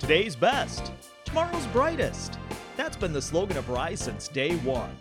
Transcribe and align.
Today's 0.00 0.36
best, 0.36 0.92
tomorrow's 1.24 1.66
brightest. 1.68 2.38
That's 2.76 2.96
been 2.96 3.12
the 3.12 3.22
slogan 3.22 3.56
of 3.56 3.70
Rise 3.70 4.00
since 4.00 4.28
day 4.28 4.56
one. 4.56 4.94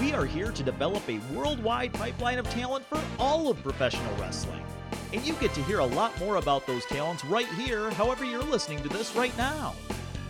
We 0.00 0.12
are 0.12 0.24
here 0.24 0.50
to 0.50 0.62
develop 0.62 1.08
a 1.08 1.20
worldwide 1.32 1.92
pipeline 1.92 2.38
of 2.38 2.48
talent 2.50 2.84
for 2.86 3.00
all 3.18 3.48
of 3.48 3.62
professional 3.62 4.12
wrestling. 4.16 4.64
And 5.12 5.22
you 5.22 5.34
get 5.34 5.54
to 5.54 5.62
hear 5.64 5.80
a 5.80 5.86
lot 5.86 6.18
more 6.18 6.36
about 6.36 6.66
those 6.66 6.84
talents 6.86 7.24
right 7.24 7.48
here, 7.48 7.90
however, 7.92 8.24
you're 8.24 8.42
listening 8.42 8.82
to 8.82 8.88
this 8.88 9.14
right 9.14 9.36
now. 9.36 9.74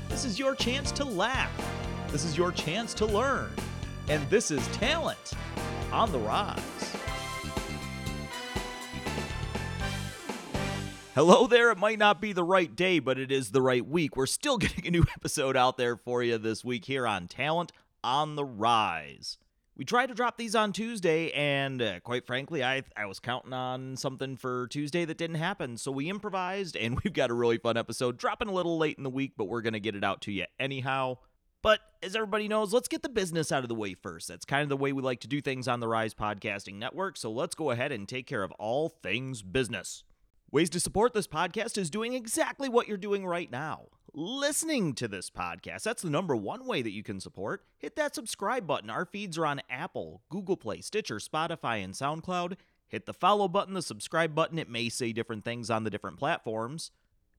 This 0.09 0.25
is 0.25 0.39
your 0.39 0.55
chance 0.55 0.91
to 0.93 1.05
laugh. 1.05 1.51
This 2.09 2.25
is 2.25 2.37
your 2.37 2.53
chance 2.53 2.93
to 2.95 3.07
learn. 3.07 3.51
And 4.09 4.29
this 4.29 4.51
is 4.51 4.67
Talent 4.69 5.33
on 5.93 6.11
the 6.13 6.19
Rise. 6.19 6.97
Hello 11.17 11.49
there. 11.49 11.73
It 11.73 11.79
might 11.79 11.99
not 11.99 12.21
be 12.21 12.33
the 12.33 12.45
right 12.45 12.75
day, 12.75 13.01
but 13.01 13.19
it 13.19 13.33
is 13.33 13.51
the 13.51 13.61
right 13.61 13.85
week. 13.85 14.17
We're 14.17 14.27
still 14.27 14.59
getting 14.59 14.87
a 14.87 14.91
new 14.93 15.05
episode 15.17 15.57
out 15.57 15.77
there 15.77 15.97
for 15.97 16.23
you 16.23 16.39
this 16.39 16.65
week 16.65 16.85
here 16.85 17.05
on 17.05 17.27
Talent 17.27 17.73
on 18.05 18.37
the 18.37 18.45
Rise. 18.45 19.37
We 19.77 19.85
tried 19.85 20.07
to 20.07 20.15
drop 20.15 20.37
these 20.37 20.55
on 20.55 20.73
Tuesday, 20.73 21.33
and 21.33 21.83
uh, 21.83 21.99
quite 22.01 22.29
frankly, 22.29 22.63
I 22.63 22.85
I 22.97 23.07
was 23.07 23.19
counting 23.19 23.53
on 23.53 23.97
something 23.97 24.37
for 24.37 24.69
Tuesday 24.69 25.05
that 25.05 25.19
didn't 25.19 25.37
happen. 25.37 25.77
So 25.79 25.91
we 25.91 26.09
improvised, 26.09 26.77
and 26.77 27.01
we've 27.05 27.13
got 27.13 27.31
a 27.31 27.35
really 27.35 27.59
fun 27.59 27.77
episode. 27.77 28.17
Dropping 28.17 28.49
a 28.49 28.53
little 28.53 28.79
late 28.79 28.97
in 28.97 29.03
the 29.03 29.11
week, 29.11 29.33
but 29.37 29.47
we're 29.47 29.63
gonna 29.63 29.81
get 29.81 29.97
it 29.97 30.05
out 30.05 30.21
to 30.23 30.33
you 30.33 30.45
anyhow. 30.61 31.19
But 31.61 31.81
as 32.05 32.15
everybody 32.15 32.47
knows, 32.47 32.73
let's 32.73 32.89
get 32.89 33.03
the 33.03 33.09
business 33.09 33.51
out 33.51 33.65
of 33.65 33.69
the 33.69 33.75
way 33.75 33.95
first. 33.95 34.29
That's 34.29 34.45
kind 34.45 34.63
of 34.63 34.69
the 34.69 34.77
way 34.77 34.93
we 34.93 35.03
like 35.03 35.21
to 35.21 35.29
do 35.29 35.41
things 35.41 35.67
on 35.67 35.81
the 35.81 35.89
Rise 35.89 36.15
Podcasting 36.15 36.77
Network. 36.77 37.17
So 37.17 37.33
let's 37.33 37.57
go 37.57 37.73
ahead 37.73 37.91
and 37.91 38.09
take 38.09 38.29
care 38.29 38.45
of 38.45 38.53
all 38.53 38.89
things 38.89 39.43
business. 39.43 40.05
Ways 40.53 40.71
to 40.71 40.81
support 40.81 41.15
this 41.15 41.29
podcast 41.29 41.79
is 41.79 41.91
doing 41.91 42.15
exactly 42.15 42.69
what 42.69 42.89
you're 42.89 42.97
doing 42.97 43.25
right 43.25 43.49
now. 43.53 43.83
Listening 44.13 44.95
to 44.95 45.07
this 45.07 45.31
podcast. 45.31 45.85
That's 45.85 46.03
the 46.03 46.11
number 46.11 46.35
one 46.35 46.67
way 46.67 46.83
that 46.83 46.91
you 46.91 47.05
can 47.05 47.21
support. 47.21 47.65
Hit 47.79 47.95
that 47.95 48.17
subscribe 48.17 48.67
button. 48.67 48.91
Our 48.91 49.05
feeds 49.05 49.39
are 49.39 49.47
on 49.47 49.63
Apple, 49.71 50.23
Google 50.29 50.57
Play, 50.57 50.81
Stitcher, 50.81 51.19
Spotify, 51.19 51.85
and 51.85 51.95
SoundCloud. 51.95 52.57
Hit 52.89 53.07
the 53.07 53.15
follow 53.15 53.47
button, 53.47 53.75
the 53.75 53.81
subscribe 53.81 54.35
button. 54.35 54.59
It 54.59 54.69
may 54.69 54.89
say 54.89 55.13
different 55.13 55.45
things 55.45 55.71
on 55.71 55.85
the 55.85 55.91
different 55.91 56.19
platforms. 56.19 56.91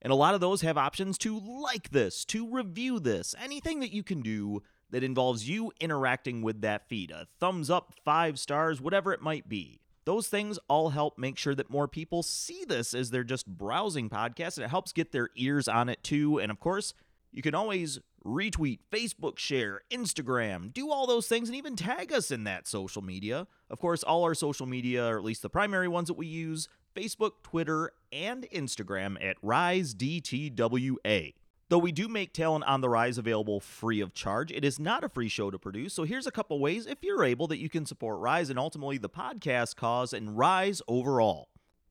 And 0.02 0.14
a 0.14 0.16
lot 0.16 0.34
of 0.34 0.40
those 0.40 0.62
have 0.62 0.78
options 0.78 1.18
to 1.18 1.38
like 1.38 1.90
this, 1.90 2.24
to 2.26 2.50
review 2.50 2.98
this, 2.98 3.36
anything 3.38 3.82
that 3.82 3.92
you 3.92 4.04
can 4.04 4.22
do 4.22 4.64
that 4.90 5.04
involves 5.04 5.50
you 5.50 5.74
interacting 5.82 6.42
with 6.42 6.62
that 6.62 6.88
feed. 6.88 7.12
A 7.12 7.28
thumbs 7.42 7.70
up, 7.70 7.94
five 8.06 8.40
stars, 8.40 8.80
whatever 8.80 9.12
it 9.12 9.22
might 9.22 9.50
be. 9.50 9.81
Those 10.06 10.28
things 10.28 10.58
all 10.68 10.90
help 10.90 11.18
make 11.18 11.38
sure 11.38 11.54
that 11.56 11.70
more 11.70 11.88
people 11.88 12.24
see 12.24 12.66
this 12.68 12.94
as 12.94 13.12
they're 13.12 13.24
just 13.24 13.46
browsing 13.46 14.10
podcasts, 14.10 14.58
and 14.58 14.66
it 14.66 14.70
helps 14.70 14.92
get 14.94 15.12
their 15.12 15.30
ears 15.36 15.68
on 15.68 15.90
it 15.90 16.04
too. 16.04 16.40
And 16.40 16.52
of 16.52 16.60
course, 16.60 16.94
you 17.32 17.42
can 17.42 17.56
always 17.56 18.00
retweet, 18.26 18.80
Facebook 18.92 19.38
share, 19.40 19.82
Instagram, 19.92 20.74
do 20.74 20.92
all 20.92 21.08
those 21.08 21.28
things, 21.28 21.50
and 21.50 21.56
even 21.56 21.76
tag 21.76 22.12
us 22.12 22.32
in 22.32 22.44
that 22.44 22.68
social 22.68 23.02
media. 23.02 23.48
Of 23.70 23.80
course, 23.80 24.04
all 24.04 24.24
our 24.24 24.36
social 24.36 24.66
media, 24.66 25.06
or 25.08 25.18
at 25.18 25.24
least 25.24 25.42
the 25.42 25.50
primary 25.50 25.88
ones 25.88 26.08
that 26.08 26.18
we 26.18 26.28
use 26.28 26.68
Facebook, 26.96 27.44
Twitter, 27.44 27.92
and 28.12 28.44
Instagram 28.52 29.18
at 29.24 29.42
RiseDTWA. 29.42 31.34
Though 31.72 31.78
we 31.78 31.94
do 31.94 32.10
make 32.10 32.34
Talent 32.34 32.66
on 32.66 32.82
the 32.82 32.90
Rise 32.90 33.18
available 33.18 33.62
free 33.62 34.02
of 34.02 34.14
charge, 34.14 34.52
it 34.52 34.66
is 34.66 34.78
not 34.78 35.06
a 35.06 35.10
free 35.10 35.30
show 35.30 35.50
to 35.50 35.58
produce. 35.58 35.94
So 35.94 36.04
here's 36.04 36.28
a 36.28 36.32
couple 36.32 36.60
ways, 36.60 36.86
if 36.86 36.98
you're 37.02 37.24
able, 37.24 37.48
that 37.48 37.60
you 37.60 37.70
can 37.70 37.86
support 37.86 38.20
Rise 38.20 38.50
and 38.50 38.60
ultimately 38.60 38.98
the 38.98 39.08
podcast 39.08 39.78
cause 39.78 40.12
and 40.12 40.38
Rise 40.38 40.82
overall. 40.90 41.48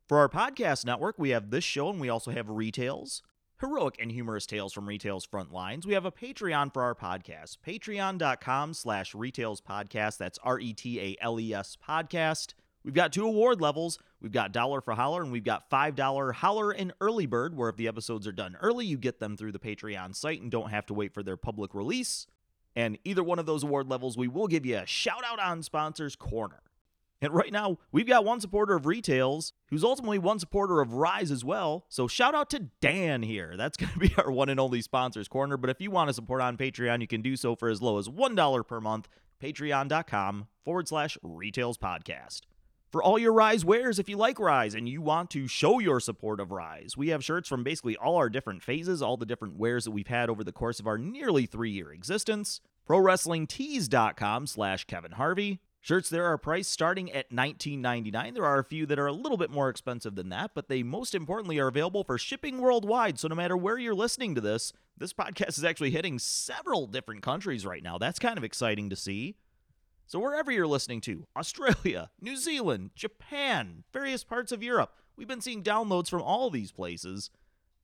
For 0.07 0.19
our 0.19 0.29
podcast 0.29 0.85
network, 0.85 1.19
we 1.19 1.31
have 1.31 1.49
this 1.49 1.65
show 1.65 1.89
and 1.89 1.99
we 1.99 2.11
also 2.11 2.31
have 2.31 2.49
Retales, 2.49 3.23
heroic 3.59 3.97
and 3.99 4.13
humorous 4.13 4.45
tales 4.45 4.75
from 4.75 4.87
Retail's 4.87 5.25
front 5.25 5.51
lines. 5.51 5.87
We 5.87 5.95
have 5.95 6.05
a 6.05 6.13
Patreon 6.13 6.75
for 6.75 6.83
our 6.83 6.95
podcast, 6.95 7.57
patreon.com 7.67 8.75
slash 8.75 9.15
retales 9.15 9.63
podcast. 9.63 10.19
That's 10.19 10.39
R-E-T-A-L-E-S 10.45 11.79
podcast. 11.89 12.53
We've 12.85 12.95
got 12.95 13.13
two 13.13 13.27
award 13.27 13.61
levels. 13.61 13.99
We've 14.21 14.33
got 14.33 14.53
Dollar 14.53 14.81
for 14.81 14.95
Holler 14.95 15.23
and 15.23 15.33
we've 15.33 15.45
got 15.45 15.71
$5 15.71 16.35
Holler 16.35 16.71
and 16.71 16.93
Early 17.01 17.27
Bird, 17.27 17.57
where 17.57 17.69
if 17.69 17.77
the 17.77 17.89
episodes 17.89 18.27
are 18.27 18.33
done 18.33 18.57
early, 18.61 18.87
you 18.87 18.97
get 18.97 19.21
them 19.21 19.37
through 19.37 19.53
the 19.53 19.59
Patreon 19.59 20.15
site 20.15 20.41
and 20.41 20.51
don't 20.51 20.71
have 20.71 20.87
to 20.87 20.95
wait 20.95 21.13
for 21.13 21.23
their 21.23 21.37
public 21.37 21.75
release. 21.75 22.27
And 22.77 22.99
either 23.05 23.23
one 23.23 23.39
of 23.39 23.47
those 23.47 23.63
award 23.65 23.89
levels, 23.91 24.17
we 24.17 24.29
will 24.29 24.47
give 24.47 24.65
you 24.65 24.79
a 24.79 24.87
shout 24.87 25.25
out 25.25 25.41
on 25.41 25.63
Sponsors 25.63 26.17
Corner. 26.17 26.63
And 27.23 27.35
right 27.35 27.53
now, 27.53 27.77
we've 27.93 28.07
got 28.07 28.25
one 28.25 28.41
supporter 28.41 28.75
of 28.75 28.85
Retales 28.85 29.53
who's 29.69 29.85
ultimately 29.85 30.19
one 30.19 30.39
supporter 30.39 30.81
of 30.81 30.95
Rise 30.95 31.31
as 31.31 31.45
well. 31.45 31.85
So 31.91 32.09
shout 32.09 32.35
out 32.35 32.49
to 32.51 32.71
Dan 32.81 33.23
here. 33.23 33.57
That's 33.59 33.77
going 33.79 33.93
to 33.93 33.99
be 33.99 34.15
our 34.17 34.31
one 34.31 34.49
and 34.49 34.59
only 34.59 34.81
Sponsors 34.81 35.29
Corner. 35.29 35.59
But 35.59 35.71
if 35.71 35.81
you 35.81 35.91
want 35.91 36.09
to 36.09 36.15
support 36.15 36.41
on 36.41 36.57
Patreon, 36.57 37.03
you 37.03 37.07
can 37.07 37.21
do 37.21 37.37
so 37.37 37.55
for 37.55 37.69
as 37.69 37.83
low 37.83 37.99
as 37.99 38.09
$1 38.09 38.67
per 38.67 38.81
month. 38.81 39.09
Patreon.com 39.43 40.49
forward 40.65 40.89
slash 40.89 41.19
Retales 41.25 41.79
Podcast 41.79 42.43
for 42.91 43.03
all 43.03 43.19
your 43.19 43.33
Rise 43.33 43.65
wares 43.65 43.99
if 43.99 44.09
you 44.09 44.17
like 44.17 44.39
Rise 44.39 44.75
and 44.75 44.89
you 44.89 45.01
want 45.01 45.31
to 45.31 45.47
show 45.47 45.79
your 45.79 46.01
support 46.01 46.41
of 46.41 46.51
Rise. 46.51 46.97
We 46.97 47.09
have 47.09 47.25
shirts 47.25 47.49
from 47.49 47.63
basically 47.63 47.97
all 47.97 48.17
our 48.17 48.29
different 48.29 48.63
phases, 48.63 49.01
all 49.01 49.17
the 49.17 49.27
different 49.27 49.57
wares 49.57 49.85
that 49.85 49.93
we've 49.93 50.07
had 50.09 50.29
over 50.29 50.43
the 50.43 50.53
course 50.53 50.81
of 50.81 50.87
our 50.87 50.99
nearly 50.99 51.47
three-year 51.47 51.93
existence. 51.93 52.61
ProWrestlingTees.com 52.89 54.47
slash 54.49 54.85
Kevin 54.85 55.13
Harvey. 55.13 55.61
Shirts 55.83 56.11
there 56.11 56.27
are 56.27 56.37
priced 56.37 56.71
starting 56.71 57.11
at 57.13 57.31
$19.99. 57.31 58.35
There 58.35 58.45
are 58.45 58.59
a 58.59 58.65
few 58.65 58.85
that 58.87 58.99
are 58.99 59.07
a 59.07 59.13
little 59.13 59.39
bit 59.39 59.51
more 59.51 59.71
expensive 59.71 60.15
than 60.15 60.29
that, 60.29 60.51
but 60.55 60.69
they 60.69 60.83
most 60.83 61.15
importantly 61.15 61.59
are 61.59 61.69
available 61.69 62.05
for 62.05 62.19
shipping 62.19 62.59
worldwide. 62.61 63.19
So 63.19 63.29
no 63.29 63.35
matter 63.35 63.57
where 63.57 63.79
you're 63.79 63.95
listening 63.95 64.35
to 64.35 64.43
this, 64.43 64.75
this 64.99 65.15
podcast 65.15 65.57
is 65.57 65.65
actually 65.65 65.93
hitting 65.93 66.19
several 66.19 66.87
different 66.87 67.23
countries 67.23 67.65
right 67.65 67.83
now. 67.83 67.97
That's 67.97 68.19
kind 68.19 68.37
of 68.37 68.45
exciting 68.45 68.91
to 68.91 68.97
see. 68.97 69.37
So, 70.11 70.19
wherever 70.19 70.51
you're 70.51 70.67
listening 70.67 71.01
to 71.03 71.29
Australia, 71.37 72.11
New 72.21 72.37
Zealand, 72.37 72.91
Japan, 72.97 73.85
various 73.93 74.25
parts 74.25 74.51
of 74.51 74.61
Europe 74.61 74.93
we've 75.17 75.29
been 75.29 75.41
seeing 75.41 75.63
downloads 75.63 76.11
from 76.11 76.21
all 76.21 76.51
these 76.51 76.73
places. 76.73 77.31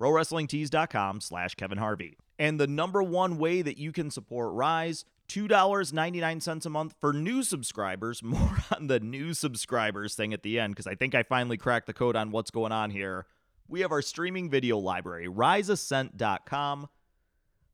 ProWrestlingTees.com 0.01 1.21
slash 1.21 1.55
Kevin 1.55 1.79
Harvey. 1.79 2.17
And 2.37 2.59
the 2.59 2.67
number 2.67 3.01
one 3.01 3.39
way 3.39 3.63
that 3.63 3.79
you 3.79 3.93
can 3.93 4.11
support 4.11 4.55
Rise 4.55 5.05
$2.99 5.29 6.67
a 6.67 6.69
month 6.69 6.97
for 7.01 7.13
new 7.13 7.45
subscribers. 7.45 8.21
More 8.25 8.57
on 8.75 8.89
the 8.89 8.99
new 8.99 9.33
subscribers 9.33 10.17
thing 10.17 10.33
at 10.33 10.43
the 10.43 10.59
end 10.59 10.75
because 10.75 10.89
I 10.89 10.97
think 10.97 11.15
I 11.15 11.23
finally 11.23 11.57
cracked 11.57 11.87
the 11.87 11.93
code 11.93 12.17
on 12.17 12.33
what's 12.33 12.51
going 12.51 12.73
on 12.73 12.91
here. 12.91 13.27
We 13.69 13.83
have 13.83 13.93
our 13.93 14.03
streaming 14.03 14.51
video 14.51 14.79
library, 14.79 15.29
riseascent.com 15.29 16.89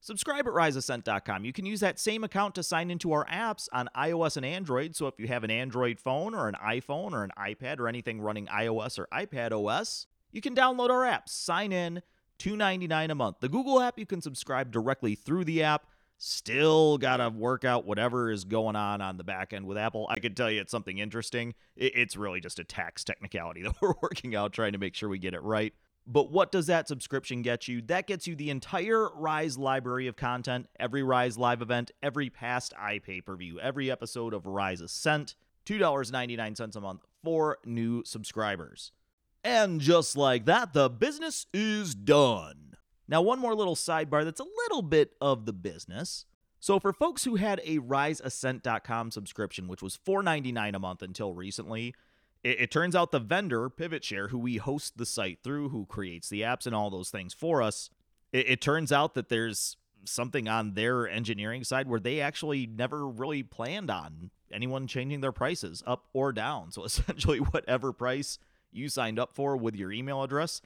Subscribe 0.04 0.48
at 0.48 0.52
riseascent.com. 0.52 1.44
You 1.44 1.52
can 1.52 1.64
use 1.64 1.78
that 1.78 2.00
same 2.00 2.24
account 2.24 2.56
to 2.56 2.64
sign 2.64 2.90
into 2.90 3.12
our 3.12 3.24
apps 3.26 3.68
on 3.72 3.88
iOS 3.96 4.36
and 4.36 4.44
Android. 4.44 4.96
So 4.96 5.06
if 5.06 5.14
you 5.16 5.28
have 5.28 5.44
an 5.44 5.50
Android 5.52 6.00
phone 6.00 6.34
or 6.34 6.48
an 6.48 6.56
iPhone 6.60 7.12
or 7.12 7.22
an 7.22 7.30
iPad 7.38 7.78
or 7.78 7.86
anything 7.86 8.20
running 8.20 8.48
iOS 8.48 8.98
or 8.98 9.06
iPad 9.12 9.52
OS, 9.52 10.08
you 10.32 10.40
can 10.40 10.56
download 10.56 10.90
our 10.90 11.02
apps, 11.04 11.28
sign 11.28 11.70
in, 11.70 12.02
$2.99 12.40 13.12
a 13.12 13.14
month. 13.14 13.36
The 13.38 13.48
Google 13.48 13.80
app, 13.80 13.96
you 13.96 14.04
can 14.04 14.20
subscribe 14.20 14.72
directly 14.72 15.14
through 15.14 15.44
the 15.44 15.62
app. 15.62 15.86
Still 16.18 16.98
got 16.98 17.18
to 17.18 17.28
work 17.30 17.64
out 17.64 17.86
whatever 17.86 18.32
is 18.32 18.42
going 18.42 18.74
on 18.74 19.00
on 19.00 19.18
the 19.18 19.24
back 19.24 19.52
end 19.52 19.66
with 19.66 19.78
Apple. 19.78 20.08
I 20.10 20.18
could 20.18 20.36
tell 20.36 20.50
you 20.50 20.60
it's 20.60 20.72
something 20.72 20.98
interesting. 20.98 21.54
It's 21.76 22.16
really 22.16 22.40
just 22.40 22.58
a 22.58 22.64
tax 22.64 23.04
technicality 23.04 23.62
that 23.64 23.74
we're 23.80 23.94
working 24.02 24.34
out, 24.34 24.52
trying 24.52 24.72
to 24.72 24.78
make 24.78 24.96
sure 24.96 25.08
we 25.08 25.20
get 25.20 25.34
it 25.34 25.44
right. 25.44 25.72
But 26.06 26.32
what 26.32 26.50
does 26.50 26.66
that 26.66 26.88
subscription 26.88 27.42
get 27.42 27.68
you? 27.68 27.80
That 27.82 28.06
gets 28.06 28.26
you 28.26 28.34
the 28.34 28.50
entire 28.50 29.08
Rise 29.14 29.56
library 29.56 30.08
of 30.08 30.16
content, 30.16 30.68
every 30.78 31.02
Rise 31.02 31.38
live 31.38 31.62
event, 31.62 31.92
every 32.02 32.28
past 32.28 32.74
iPay 32.80 33.24
per 33.24 33.36
view, 33.36 33.60
every 33.60 33.90
episode 33.90 34.34
of 34.34 34.46
Rise 34.46 34.80
Ascent, 34.80 35.36
$2.99 35.66 36.76
a 36.76 36.80
month 36.80 37.04
for 37.22 37.58
new 37.64 38.02
subscribers. 38.04 38.90
And 39.44 39.80
just 39.80 40.16
like 40.16 40.44
that, 40.46 40.72
the 40.72 40.90
business 40.90 41.46
is 41.52 41.94
done. 41.94 42.76
Now, 43.08 43.22
one 43.22 43.38
more 43.38 43.54
little 43.54 43.74
sidebar 43.74 44.24
that's 44.24 44.40
a 44.40 44.46
little 44.64 44.82
bit 44.82 45.14
of 45.20 45.46
the 45.46 45.52
business. 45.52 46.26
So, 46.60 46.78
for 46.78 46.92
folks 46.92 47.24
who 47.24 47.34
had 47.36 47.60
a 47.64 47.78
RiseAscent.com 47.78 49.10
subscription, 49.10 49.66
which 49.66 49.82
was 49.82 49.98
$4.99 50.06 50.76
a 50.76 50.78
month 50.78 51.02
until 51.02 51.34
recently, 51.34 51.94
it, 52.42 52.60
it 52.60 52.70
turns 52.70 52.94
out 52.94 53.10
the 53.10 53.20
vendor, 53.20 53.68
PivotShare, 53.70 54.30
who 54.30 54.38
we 54.38 54.56
host 54.56 54.98
the 54.98 55.06
site 55.06 55.38
through, 55.42 55.70
who 55.70 55.86
creates 55.86 56.28
the 56.28 56.42
apps 56.42 56.66
and 56.66 56.74
all 56.74 56.90
those 56.90 57.10
things 57.10 57.34
for 57.34 57.62
us, 57.62 57.90
it, 58.32 58.50
it 58.50 58.60
turns 58.60 58.92
out 58.92 59.14
that 59.14 59.28
there's 59.28 59.76
something 60.04 60.48
on 60.48 60.74
their 60.74 61.08
engineering 61.08 61.64
side 61.64 61.88
where 61.88 62.00
they 62.00 62.20
actually 62.20 62.66
never 62.66 63.06
really 63.08 63.42
planned 63.42 63.90
on 63.90 64.30
anyone 64.52 64.86
changing 64.86 65.20
their 65.20 65.32
prices 65.32 65.82
up 65.86 66.06
or 66.12 66.32
down. 66.32 66.70
So 66.72 66.84
essentially, 66.84 67.38
whatever 67.38 67.92
price 67.92 68.38
you 68.70 68.88
signed 68.88 69.18
up 69.18 69.34
for 69.34 69.56
with 69.56 69.76
your 69.76 69.92
email 69.92 70.22
address, 70.22 70.60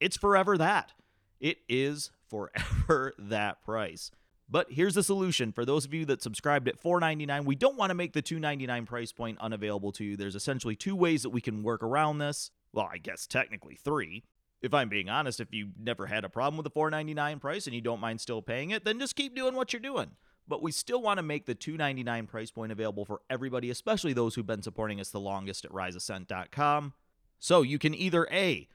it's 0.00 0.16
forever 0.16 0.56
that. 0.58 0.92
It 1.40 1.58
is 1.68 2.10
forever 2.28 3.14
that 3.18 3.62
price. 3.62 4.10
But 4.50 4.72
here's 4.72 4.94
the 4.94 5.02
solution 5.02 5.52
for 5.52 5.64
those 5.64 5.84
of 5.84 5.92
you 5.92 6.06
that 6.06 6.22
subscribed 6.22 6.68
at 6.68 6.82
$4.99. 6.82 7.44
We 7.44 7.54
don't 7.54 7.76
want 7.76 7.90
to 7.90 7.94
make 7.94 8.14
the 8.14 8.22
$2.99 8.22 8.86
price 8.86 9.12
point 9.12 9.38
unavailable 9.40 9.92
to 9.92 10.04
you. 10.04 10.16
There's 10.16 10.34
essentially 10.34 10.74
two 10.74 10.96
ways 10.96 11.22
that 11.22 11.30
we 11.30 11.42
can 11.42 11.62
work 11.62 11.82
around 11.82 12.18
this. 12.18 12.50
Well, 12.72 12.88
I 12.90 12.98
guess 12.98 13.26
technically 13.26 13.76
three. 13.76 14.24
If 14.60 14.74
I'm 14.74 14.88
being 14.88 15.08
honest, 15.08 15.38
if 15.38 15.52
you 15.52 15.70
never 15.78 16.06
had 16.06 16.24
a 16.24 16.28
problem 16.28 16.56
with 16.56 16.64
the 16.64 16.70
499 16.70 17.38
price 17.38 17.66
and 17.66 17.74
you 17.74 17.80
don't 17.80 18.00
mind 18.00 18.20
still 18.20 18.42
paying 18.42 18.70
it, 18.70 18.84
then 18.84 18.98
just 18.98 19.16
keep 19.16 19.36
doing 19.36 19.54
what 19.54 19.72
you're 19.72 19.80
doing. 19.80 20.12
But 20.48 20.62
we 20.62 20.72
still 20.72 21.02
want 21.02 21.18
to 21.18 21.22
make 21.22 21.44
the 21.44 21.54
299 21.54 22.26
price 22.26 22.50
point 22.50 22.72
available 22.72 23.04
for 23.04 23.20
everybody, 23.28 23.70
especially 23.70 24.14
those 24.14 24.34
who've 24.34 24.46
been 24.46 24.62
supporting 24.62 24.98
us 24.98 25.10
the 25.10 25.20
longest 25.20 25.66
at 25.66 25.72
riseascent.com. 25.72 26.94
So 27.38 27.62
you 27.62 27.78
can 27.78 27.94
either 27.94 28.26
A, 28.32 28.66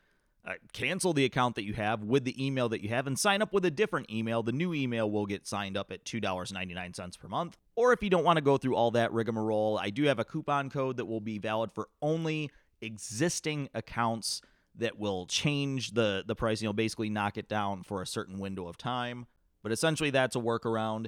uh, 0.46 0.54
cancel 0.74 1.14
the 1.14 1.24
account 1.24 1.56
that 1.56 1.64
you 1.64 1.74
have 1.74 2.04
with 2.04 2.26
the 2.26 2.46
email 2.46 2.68
that 2.70 2.82
you 2.82 2.90
have 2.90 3.08
and 3.08 3.18
sign 3.18 3.42
up 3.42 3.54
with 3.54 3.64
a 3.64 3.72
different 3.72 4.12
email. 4.12 4.44
The 4.44 4.52
new 4.52 4.74
email 4.74 5.10
will 5.10 5.26
get 5.26 5.48
signed 5.48 5.78
up 5.78 5.92
at 5.92 6.04
$2.99 6.04 7.20
per 7.20 7.28
month. 7.28 7.58
Or 7.76 7.94
if 7.94 8.04
you 8.04 8.10
don't 8.10 8.26
want 8.26 8.38
to 8.38 8.44
go 8.44 8.58
through 8.58 8.76
all 8.76 8.92
that 8.92 9.14
rigmarole, 9.14 9.80
I 9.82 9.90
do 9.90 10.04
have 10.04 10.20
a 10.20 10.26
coupon 10.26 10.70
code 10.70 10.98
that 10.98 11.06
will 11.06 11.22
be 11.22 11.38
valid 11.38 11.72
for 11.72 11.88
only 12.02 12.52
existing 12.82 13.70
accounts 13.74 14.42
that 14.76 15.00
will 15.00 15.26
change 15.28 15.92
the, 15.92 16.24
the 16.26 16.36
price. 16.36 16.62
You'll 16.62 16.74
basically 16.74 17.10
knock 17.10 17.38
it 17.38 17.48
down 17.48 17.84
for 17.84 18.02
a 18.02 18.08
certain 18.08 18.40
window 18.40 18.68
of 18.68 18.78
time. 18.78 19.28
But 19.62 19.72
essentially, 19.72 20.10
that's 20.10 20.36
a 20.36 20.40
workaround. 20.40 21.08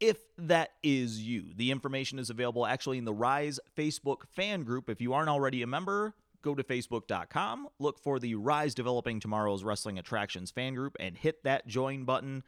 If 0.00 0.18
that 0.38 0.70
is 0.82 1.22
you, 1.22 1.52
the 1.54 1.70
information 1.70 2.18
is 2.18 2.30
available 2.30 2.66
actually 2.66 2.98
in 2.98 3.04
the 3.04 3.14
Rise 3.14 3.60
Facebook 3.76 4.22
fan 4.34 4.64
group. 4.64 4.90
If 4.90 5.00
you 5.00 5.12
aren't 5.12 5.28
already 5.28 5.62
a 5.62 5.66
member, 5.66 6.14
go 6.46 6.54
to 6.54 6.62
facebook.com, 6.62 7.66
look 7.80 7.98
for 7.98 8.20
the 8.20 8.36
Rise 8.36 8.72
Developing 8.72 9.18
Tomorrow's 9.18 9.64
Wrestling 9.64 9.98
Attractions 9.98 10.52
fan 10.52 10.74
group, 10.74 10.96
and 11.00 11.16
hit 11.16 11.42
that 11.42 11.66
join 11.66 12.04
button 12.04 12.44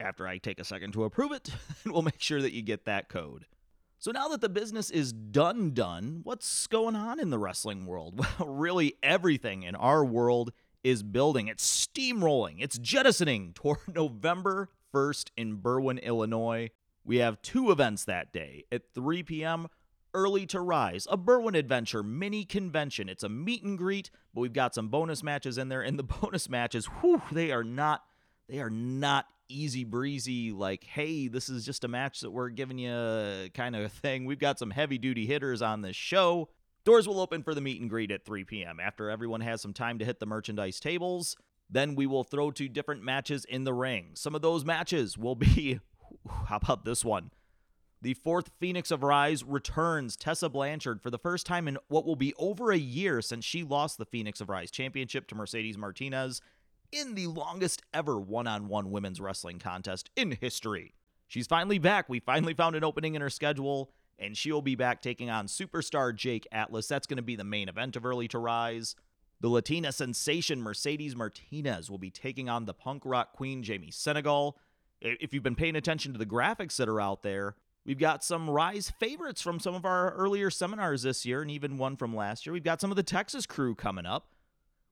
after 0.00 0.26
I 0.26 0.38
take 0.38 0.58
a 0.58 0.64
second 0.64 0.92
to 0.92 1.04
approve 1.04 1.32
it, 1.32 1.50
we'll 1.86 2.00
make 2.00 2.20
sure 2.20 2.40
that 2.40 2.54
you 2.54 2.62
get 2.62 2.86
that 2.86 3.10
code. 3.10 3.44
So 3.98 4.10
now 4.10 4.28
that 4.28 4.40
the 4.40 4.48
business 4.48 4.90
is 4.90 5.12
done, 5.12 5.72
done, 5.74 6.20
what's 6.22 6.66
going 6.66 6.96
on 6.96 7.20
in 7.20 7.28
the 7.28 7.38
wrestling 7.38 7.86
world? 7.86 8.24
Well, 8.38 8.48
really 8.48 8.94
everything 9.02 9.64
in 9.64 9.74
our 9.74 10.04
world 10.04 10.52
is 10.82 11.02
building. 11.02 11.48
It's 11.48 11.86
steamrolling. 11.86 12.56
It's 12.60 12.78
jettisoning 12.78 13.52
toward 13.52 13.78
November 13.94 14.70
1st 14.94 15.30
in 15.36 15.58
Berwyn, 15.58 16.02
Illinois. 16.02 16.70
We 17.04 17.18
have 17.18 17.42
two 17.42 17.70
events 17.70 18.04
that 18.04 18.32
day. 18.32 18.64
At 18.72 18.94
3 18.94 19.22
p.m., 19.24 19.68
Early 20.16 20.46
to 20.46 20.62
Rise, 20.62 21.06
a 21.10 21.18
Berwyn 21.18 21.54
Adventure 21.54 22.02
mini 22.02 22.46
convention. 22.46 23.10
It's 23.10 23.22
a 23.22 23.28
meet 23.28 23.62
and 23.62 23.76
greet, 23.76 24.10
but 24.32 24.40
we've 24.40 24.52
got 24.54 24.74
some 24.74 24.88
bonus 24.88 25.22
matches 25.22 25.58
in 25.58 25.68
there. 25.68 25.82
And 25.82 25.98
the 25.98 26.02
bonus 26.22 26.48
matches, 26.48 26.86
whew, 26.86 27.20
they 27.30 27.52
are 27.52 27.62
not 27.62 28.02
they 28.48 28.60
are 28.60 28.70
not 28.70 29.26
easy 29.48 29.84
breezy 29.84 30.50
like 30.50 30.82
hey 30.82 31.28
this 31.28 31.48
is 31.48 31.64
just 31.64 31.84
a 31.84 31.88
match 31.88 32.20
that 32.20 32.30
we're 32.30 32.48
giving 32.48 32.78
you 32.78 33.50
kind 33.52 33.76
of 33.76 33.92
thing. 33.92 34.24
We've 34.24 34.38
got 34.38 34.58
some 34.58 34.70
heavy 34.70 34.96
duty 34.96 35.26
hitters 35.26 35.60
on 35.60 35.82
this 35.82 35.94
show. 35.96 36.48
Doors 36.86 37.06
will 37.06 37.20
open 37.20 37.42
for 37.42 37.54
the 37.54 37.60
meet 37.60 37.78
and 37.82 37.90
greet 37.90 38.10
at 38.10 38.24
3 38.24 38.42
p.m 38.44 38.80
after 38.80 39.10
everyone 39.10 39.42
has 39.42 39.60
some 39.60 39.74
time 39.74 39.98
to 39.98 40.04
hit 40.06 40.18
the 40.18 40.26
merchandise 40.26 40.80
tables 40.80 41.36
then 41.68 41.94
we 41.94 42.06
will 42.06 42.24
throw 42.24 42.50
to 42.52 42.68
different 42.68 43.02
matches 43.02 43.44
in 43.44 43.64
the 43.64 43.74
ring. 43.74 44.12
Some 44.14 44.34
of 44.34 44.40
those 44.40 44.64
matches 44.64 45.18
will 45.18 45.34
be 45.34 45.78
how 46.46 46.56
about 46.56 46.86
this 46.86 47.04
one 47.04 47.30
the 48.02 48.14
fourth 48.14 48.50
Phoenix 48.58 48.90
of 48.90 49.02
Rise 49.02 49.42
returns 49.42 50.16
Tessa 50.16 50.48
Blanchard 50.48 51.00
for 51.02 51.10
the 51.10 51.18
first 51.18 51.46
time 51.46 51.66
in 51.66 51.78
what 51.88 52.04
will 52.04 52.16
be 52.16 52.34
over 52.34 52.70
a 52.70 52.78
year 52.78 53.22
since 53.22 53.44
she 53.44 53.62
lost 53.62 53.98
the 53.98 54.04
Phoenix 54.04 54.40
of 54.40 54.48
Rise 54.48 54.70
championship 54.70 55.26
to 55.28 55.34
Mercedes 55.34 55.78
Martinez 55.78 56.40
in 56.92 57.14
the 57.14 57.26
longest 57.26 57.82
ever 57.92 58.18
one 58.18 58.46
on 58.46 58.68
one 58.68 58.90
women's 58.90 59.20
wrestling 59.20 59.58
contest 59.58 60.10
in 60.14 60.32
history. 60.32 60.94
She's 61.26 61.46
finally 61.46 61.78
back. 61.78 62.08
We 62.08 62.20
finally 62.20 62.54
found 62.54 62.76
an 62.76 62.84
opening 62.84 63.14
in 63.14 63.22
her 63.22 63.30
schedule, 63.30 63.90
and 64.18 64.36
she'll 64.36 64.62
be 64.62 64.76
back 64.76 65.02
taking 65.02 65.30
on 65.30 65.46
superstar 65.46 66.14
Jake 66.14 66.46
Atlas. 66.52 66.86
That's 66.86 67.06
going 67.06 67.16
to 67.16 67.22
be 67.22 67.36
the 67.36 67.44
main 67.44 67.68
event 67.68 67.96
of 67.96 68.06
Early 68.06 68.28
to 68.28 68.38
Rise. 68.38 68.94
The 69.40 69.48
Latina 69.48 69.92
sensation 69.92 70.62
Mercedes 70.62 71.16
Martinez 71.16 71.90
will 71.90 71.98
be 71.98 72.10
taking 72.10 72.48
on 72.48 72.64
the 72.64 72.74
punk 72.74 73.02
rock 73.04 73.32
queen 73.32 73.62
Jamie 73.62 73.90
Senegal. 73.90 74.56
If 75.00 75.34
you've 75.34 75.42
been 75.42 75.56
paying 75.56 75.76
attention 75.76 76.12
to 76.12 76.18
the 76.18 76.24
graphics 76.24 76.76
that 76.76 76.88
are 76.88 77.00
out 77.00 77.22
there, 77.22 77.56
We've 77.86 77.96
got 77.96 78.24
some 78.24 78.50
Rise 78.50 78.90
favorites 78.98 79.40
from 79.40 79.60
some 79.60 79.76
of 79.76 79.84
our 79.84 80.10
earlier 80.14 80.50
seminars 80.50 81.02
this 81.02 81.24
year, 81.24 81.40
and 81.40 81.50
even 81.52 81.78
one 81.78 81.96
from 81.96 82.16
last 82.16 82.44
year. 82.44 82.52
We've 82.52 82.64
got 82.64 82.80
some 82.80 82.90
of 82.90 82.96
the 82.96 83.04
Texas 83.04 83.46
crew 83.46 83.76
coming 83.76 84.04
up. 84.04 84.26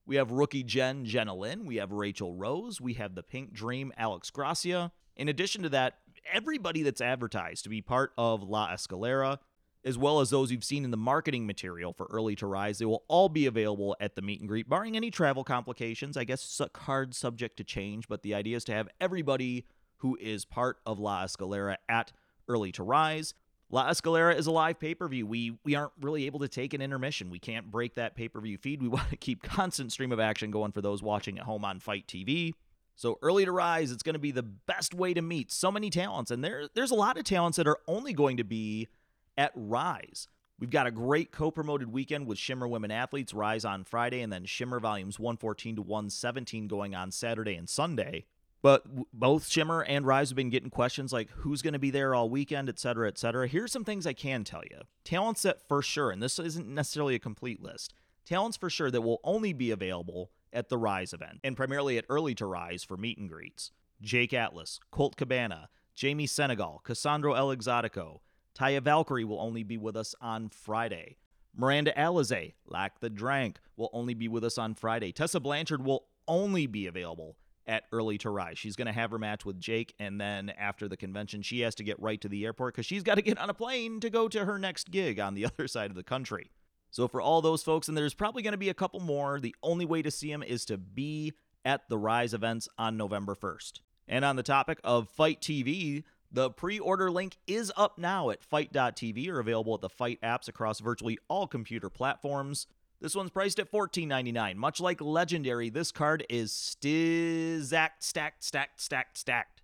We 0.06 0.14
have 0.14 0.30
rookie 0.30 0.62
Jen 0.62 1.04
Jenna 1.04 1.34
Lynn. 1.34 1.66
We 1.66 1.76
have 1.76 1.90
Rachel 1.90 2.34
Rose. 2.34 2.80
We 2.80 2.94
have 2.94 3.16
the 3.16 3.24
Pink 3.24 3.52
Dream 3.52 3.92
Alex 3.96 4.30
Gracia. 4.30 4.92
In 5.16 5.28
addition 5.28 5.64
to 5.64 5.68
that, 5.70 5.98
everybody 6.32 6.84
that's 6.84 7.00
advertised 7.00 7.64
to 7.64 7.68
be 7.68 7.80
part 7.80 8.12
of 8.16 8.44
La 8.44 8.68
Escalera, 8.68 9.38
as 9.84 9.98
well 9.98 10.20
as 10.20 10.30
those 10.30 10.52
you've 10.52 10.62
seen 10.62 10.84
in 10.84 10.92
the 10.92 10.96
marketing 10.96 11.48
material 11.48 11.92
for 11.92 12.06
Early 12.12 12.36
to 12.36 12.46
Rise, 12.46 12.78
they 12.78 12.84
will 12.84 13.02
all 13.08 13.28
be 13.28 13.46
available 13.46 13.96
at 13.98 14.14
the 14.14 14.22
meet 14.22 14.38
and 14.38 14.48
greet, 14.48 14.68
barring 14.68 14.96
any 14.96 15.10
travel 15.10 15.42
complications. 15.42 16.16
I 16.16 16.22
guess 16.22 16.44
it's 16.44 16.60
a 16.60 16.68
card 16.68 17.12
subject 17.12 17.56
to 17.56 17.64
change, 17.64 18.06
but 18.06 18.22
the 18.22 18.34
idea 18.34 18.56
is 18.56 18.64
to 18.64 18.72
have 18.72 18.88
everybody 19.00 19.66
who 19.96 20.16
is 20.20 20.44
part 20.44 20.78
of 20.86 21.00
La 21.00 21.24
Escalera 21.24 21.76
at 21.88 22.12
early 22.48 22.72
to 22.72 22.82
rise. 22.82 23.34
La 23.70 23.88
Escalera 23.88 24.36
is 24.36 24.46
a 24.46 24.52
live 24.52 24.78
pay-per-view. 24.78 25.26
We 25.26 25.58
we 25.64 25.74
aren't 25.74 25.92
really 26.00 26.26
able 26.26 26.40
to 26.40 26.48
take 26.48 26.74
an 26.74 26.82
intermission. 26.82 27.30
We 27.30 27.38
can't 27.38 27.70
break 27.70 27.94
that 27.96 28.14
pay-per-view 28.14 28.58
feed. 28.58 28.82
We 28.82 28.88
want 28.96 29.10
to 29.10 29.16
keep 29.16 29.42
constant 29.42 29.92
stream 29.92 30.12
of 30.12 30.20
action 30.20 30.50
going 30.50 30.72
for 30.72 30.80
those 30.80 31.02
watching 31.02 31.38
at 31.38 31.44
home 31.44 31.64
on 31.64 31.80
FITE 31.80 32.06
TV. 32.06 32.54
So 32.96 33.18
early 33.22 33.44
to 33.44 33.50
rise, 33.52 33.90
it's 33.90 34.04
going 34.04 34.14
to 34.14 34.20
be 34.20 34.30
the 34.30 34.44
best 34.44 34.94
way 34.94 35.14
to 35.14 35.22
meet 35.22 35.50
so 35.50 35.72
many 35.72 35.90
talents, 35.90 36.30
and 36.30 36.44
there 36.44 36.68
there's 36.74 36.92
a 36.92 36.96
lot 36.96 37.18
of 37.18 37.24
talents 37.24 37.56
that 37.56 37.66
are 37.66 37.78
only 37.88 38.12
going 38.12 38.36
to 38.36 38.44
be 38.44 38.88
at 39.36 39.52
Rise. 39.54 40.28
We've 40.60 40.70
got 40.70 40.86
a 40.86 40.92
great 40.92 41.32
co-promoted 41.32 41.92
weekend 41.92 42.28
with 42.28 42.38
Shimmer 42.38 42.68
Women 42.68 42.92
Athletes 42.92 43.34
Rise 43.34 43.64
on 43.64 43.82
Friday, 43.82 44.20
and 44.20 44.32
then 44.32 44.44
Shimmer 44.44 44.78
Volumes 44.78 45.18
114 45.18 45.76
to 45.76 45.82
117 45.82 46.68
going 46.68 46.94
on 46.94 47.10
Saturday 47.10 47.56
and 47.56 47.68
Sunday. 47.68 48.26
But 48.64 48.86
both 49.12 49.46
Shimmer 49.46 49.82
and 49.82 50.06
Rise 50.06 50.30
have 50.30 50.36
been 50.36 50.48
getting 50.48 50.70
questions 50.70 51.12
like 51.12 51.28
who's 51.32 51.60
going 51.60 51.74
to 51.74 51.78
be 51.78 51.90
there 51.90 52.14
all 52.14 52.30
weekend, 52.30 52.70
et 52.70 52.78
cetera, 52.78 53.06
et 53.06 53.18
cetera. 53.18 53.46
Here's 53.46 53.70
some 53.70 53.84
things 53.84 54.06
I 54.06 54.14
can 54.14 54.42
tell 54.42 54.62
you. 54.70 54.78
Talents 55.04 55.42
that 55.42 55.68
for 55.68 55.82
sure, 55.82 56.10
and 56.10 56.22
this 56.22 56.38
isn't 56.38 56.66
necessarily 56.66 57.14
a 57.14 57.18
complete 57.18 57.62
list, 57.62 57.92
talents 58.24 58.56
for 58.56 58.70
sure 58.70 58.90
that 58.90 59.02
will 59.02 59.20
only 59.22 59.52
be 59.52 59.70
available 59.70 60.30
at 60.50 60.70
the 60.70 60.78
Rise 60.78 61.12
event, 61.12 61.40
and 61.44 61.58
primarily 61.58 61.98
at 61.98 62.06
Early 62.08 62.34
to 62.36 62.46
Rise 62.46 62.82
for 62.82 62.96
meet 62.96 63.18
and 63.18 63.28
greets. 63.28 63.70
Jake 64.00 64.32
Atlas, 64.32 64.80
Colt 64.90 65.16
Cabana, 65.18 65.68
Jamie 65.94 66.26
Senegal, 66.26 66.80
Cassandro 66.86 67.34
El 67.34 67.54
Exotico, 67.54 68.20
Taya 68.58 68.80
Valkyrie 68.80 69.24
will 69.24 69.42
only 69.42 69.62
be 69.62 69.76
with 69.76 69.94
us 69.94 70.14
on 70.22 70.48
Friday. 70.48 71.18
Miranda 71.54 71.92
Alizé, 71.98 72.54
Lack 72.66 73.00
the 73.00 73.10
Drank, 73.10 73.58
will 73.76 73.90
only 73.92 74.14
be 74.14 74.26
with 74.26 74.42
us 74.42 74.56
on 74.56 74.72
Friday. 74.74 75.12
Tessa 75.12 75.38
Blanchard 75.38 75.84
will 75.84 76.06
only 76.26 76.66
be 76.66 76.86
available 76.86 77.36
at 77.66 77.84
early 77.92 78.18
to 78.18 78.30
rise. 78.30 78.58
She's 78.58 78.76
going 78.76 78.86
to 78.86 78.92
have 78.92 79.10
her 79.10 79.18
match 79.18 79.44
with 79.44 79.60
Jake, 79.60 79.94
and 79.98 80.20
then 80.20 80.50
after 80.50 80.88
the 80.88 80.96
convention, 80.96 81.42
she 81.42 81.60
has 81.60 81.74
to 81.76 81.84
get 81.84 82.00
right 82.00 82.20
to 82.20 82.28
the 82.28 82.44
airport 82.44 82.74
because 82.74 82.86
she's 82.86 83.02
got 83.02 83.16
to 83.16 83.22
get 83.22 83.38
on 83.38 83.50
a 83.50 83.54
plane 83.54 84.00
to 84.00 84.10
go 84.10 84.28
to 84.28 84.44
her 84.44 84.58
next 84.58 84.90
gig 84.90 85.18
on 85.18 85.34
the 85.34 85.44
other 85.58 85.66
side 85.66 85.90
of 85.90 85.96
the 85.96 86.02
country. 86.02 86.50
So, 86.90 87.08
for 87.08 87.20
all 87.20 87.42
those 87.42 87.62
folks, 87.62 87.88
and 87.88 87.96
there's 87.96 88.14
probably 88.14 88.42
going 88.42 88.52
to 88.52 88.58
be 88.58 88.68
a 88.68 88.74
couple 88.74 89.00
more, 89.00 89.40
the 89.40 89.56
only 89.62 89.84
way 89.84 90.02
to 90.02 90.10
see 90.10 90.30
them 90.30 90.42
is 90.42 90.64
to 90.66 90.78
be 90.78 91.32
at 91.64 91.88
the 91.88 91.98
Rise 91.98 92.34
events 92.34 92.68
on 92.78 92.96
November 92.96 93.34
1st. 93.34 93.80
And 94.06 94.24
on 94.24 94.36
the 94.36 94.42
topic 94.42 94.78
of 94.84 95.08
FITE 95.08 95.40
TV, 95.40 96.04
the 96.30 96.50
pre 96.50 96.78
order 96.78 97.10
link 97.10 97.38
is 97.46 97.72
up 97.76 97.98
now 97.98 98.30
at 98.30 98.42
FITE.tv 98.42 99.28
or 99.28 99.40
available 99.40 99.74
at 99.74 99.80
the 99.80 99.88
Fight 99.88 100.20
apps 100.22 100.48
across 100.48 100.80
virtually 100.80 101.18
all 101.28 101.46
computer 101.46 101.88
platforms. 101.88 102.66
This 103.04 103.14
one's 103.14 103.30
priced 103.30 103.58
at 103.58 103.70
$14.99. 103.70 104.56
Much 104.56 104.80
like 104.80 105.02
Legendary, 105.02 105.68
this 105.68 105.92
card 105.92 106.24
is 106.30 106.50
stacked, 106.50 108.02
stacked, 108.02 108.42
stacked, 108.42 108.80
stacked, 108.80 109.18
stacked. 109.18 109.60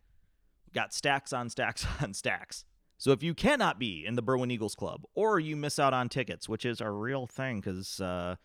Got 0.75 0.93
stacks 0.93 1.33
on 1.33 1.49
stacks 1.49 1.87
on 2.03 2.13
stacks. 2.13 2.67
So 2.99 3.13
if 3.13 3.23
you 3.23 3.33
cannot 3.33 3.79
be 3.79 4.05
in 4.05 4.15
the 4.15 4.23
Berwyn 4.23 4.53
Eagles 4.53 4.75
Club, 4.75 5.07
or 5.15 5.41
you 5.41 5.57
miss 5.57 5.79
out 5.79 5.95
on 5.95 6.11
tickets, 6.11 6.51
which 6.51 6.67
is 6.67 6.83
a 6.83 6.91
real 6.91 7.27
thing 7.27 7.63
because 7.63 7.99
uh, 7.99 8.37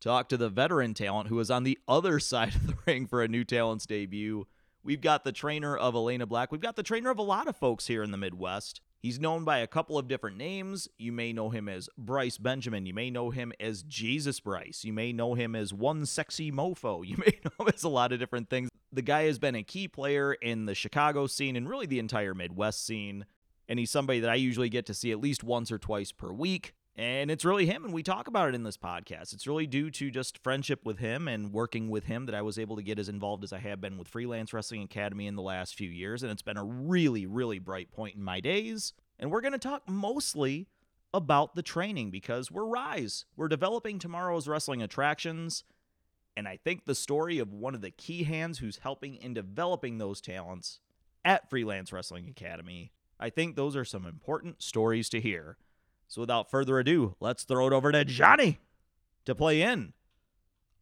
Talk 0.00 0.28
to 0.30 0.36
the 0.36 0.48
veteran 0.48 0.94
talent 0.94 1.28
who 1.28 1.38
is 1.40 1.50
on 1.50 1.64
the 1.64 1.78
other 1.86 2.18
side 2.20 2.54
of 2.54 2.66
the 2.66 2.76
ring 2.86 3.06
for 3.06 3.22
a 3.22 3.28
new 3.28 3.44
talent's 3.44 3.86
debut 3.86 4.46
We've 4.82 5.00
got 5.00 5.24
the 5.24 5.32
trainer 5.32 5.76
of 5.76 5.94
Elena 5.94 6.26
Black. 6.26 6.50
We've 6.50 6.60
got 6.60 6.76
the 6.76 6.82
trainer 6.82 7.10
of 7.10 7.18
a 7.18 7.22
lot 7.22 7.48
of 7.48 7.56
folks 7.56 7.86
here 7.86 8.02
in 8.02 8.10
the 8.10 8.16
Midwest. 8.16 8.80
He's 8.98 9.20
known 9.20 9.44
by 9.44 9.58
a 9.58 9.66
couple 9.66 9.98
of 9.98 10.08
different 10.08 10.36
names. 10.36 10.88
You 10.98 11.12
may 11.12 11.32
know 11.32 11.50
him 11.50 11.68
as 11.68 11.88
Bryce 11.98 12.38
Benjamin. 12.38 12.86
You 12.86 12.94
may 12.94 13.10
know 13.10 13.30
him 13.30 13.52
as 13.60 13.82
Jesus 13.82 14.40
Bryce. 14.40 14.84
You 14.84 14.92
may 14.92 15.12
know 15.12 15.34
him 15.34 15.54
as 15.54 15.72
One 15.72 16.06
Sexy 16.06 16.50
Mofo. 16.50 17.04
You 17.10 17.16
may 17.16 17.38
know 17.44 17.64
him 17.64 17.72
as 17.74 17.82
a 17.82 17.88
lot 17.88 18.12
of 18.12 18.18
different 18.18 18.48
things. 18.48 18.70
The 18.92 19.02
guy 19.02 19.24
has 19.24 19.38
been 19.38 19.54
a 19.54 19.62
key 19.62 19.88
player 19.88 20.32
in 20.32 20.66
the 20.66 20.74
Chicago 20.74 21.26
scene 21.26 21.56
and 21.56 21.68
really 21.68 21.86
the 21.86 21.98
entire 21.98 22.34
Midwest 22.34 22.84
scene. 22.84 23.26
And 23.68 23.78
he's 23.78 23.90
somebody 23.90 24.20
that 24.20 24.30
I 24.30 24.34
usually 24.34 24.68
get 24.68 24.86
to 24.86 24.94
see 24.94 25.12
at 25.12 25.20
least 25.20 25.44
once 25.44 25.70
or 25.70 25.78
twice 25.78 26.12
per 26.12 26.32
week. 26.32 26.74
And 26.96 27.30
it's 27.30 27.44
really 27.44 27.66
him, 27.66 27.84
and 27.84 27.94
we 27.94 28.02
talk 28.02 28.28
about 28.28 28.48
it 28.48 28.54
in 28.54 28.64
this 28.64 28.76
podcast. 28.76 29.32
It's 29.32 29.46
really 29.46 29.66
due 29.66 29.90
to 29.92 30.10
just 30.10 30.42
friendship 30.42 30.84
with 30.84 30.98
him 30.98 31.28
and 31.28 31.52
working 31.52 31.88
with 31.88 32.04
him 32.04 32.26
that 32.26 32.34
I 32.34 32.42
was 32.42 32.58
able 32.58 32.76
to 32.76 32.82
get 32.82 32.98
as 32.98 33.08
involved 33.08 33.44
as 33.44 33.52
I 33.52 33.58
have 33.58 33.80
been 33.80 33.96
with 33.96 34.08
Freelance 34.08 34.52
Wrestling 34.52 34.82
Academy 34.82 35.26
in 35.26 35.36
the 35.36 35.42
last 35.42 35.76
few 35.76 35.88
years. 35.88 36.22
And 36.22 36.30
it's 36.30 36.42
been 36.42 36.56
a 36.56 36.64
really, 36.64 37.26
really 37.26 37.58
bright 37.58 37.90
point 37.92 38.16
in 38.16 38.22
my 38.22 38.40
days. 38.40 38.92
And 39.18 39.30
we're 39.30 39.40
going 39.40 39.52
to 39.52 39.58
talk 39.58 39.88
mostly 39.88 40.66
about 41.14 41.54
the 41.54 41.62
training 41.62 42.10
because 42.10 42.50
we're 42.50 42.66
Rise. 42.66 43.24
We're 43.36 43.48
developing 43.48 43.98
tomorrow's 43.98 44.48
wrestling 44.48 44.82
attractions. 44.82 45.64
And 46.36 46.46
I 46.46 46.58
think 46.62 46.84
the 46.84 46.94
story 46.94 47.38
of 47.38 47.52
one 47.52 47.74
of 47.74 47.80
the 47.80 47.90
key 47.90 48.24
hands 48.24 48.58
who's 48.58 48.78
helping 48.78 49.16
in 49.16 49.32
developing 49.32 49.98
those 49.98 50.20
talents 50.20 50.80
at 51.24 51.50
Freelance 51.50 51.92
Wrestling 51.92 52.28
Academy, 52.28 52.92
I 53.18 53.30
think 53.30 53.56
those 53.56 53.76
are 53.76 53.84
some 53.84 54.06
important 54.06 54.62
stories 54.62 55.08
to 55.10 55.20
hear. 55.20 55.56
So 56.10 56.22
without 56.22 56.50
further 56.50 56.80
ado, 56.80 57.14
let's 57.20 57.44
throw 57.44 57.68
it 57.68 57.72
over 57.72 57.92
to 57.92 58.04
Johnny 58.04 58.58
to 59.26 59.32
play 59.32 59.62
in 59.62 59.92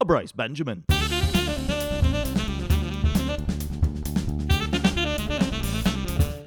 a 0.00 0.06
Bryce 0.06 0.32
Benjamin. 0.32 0.86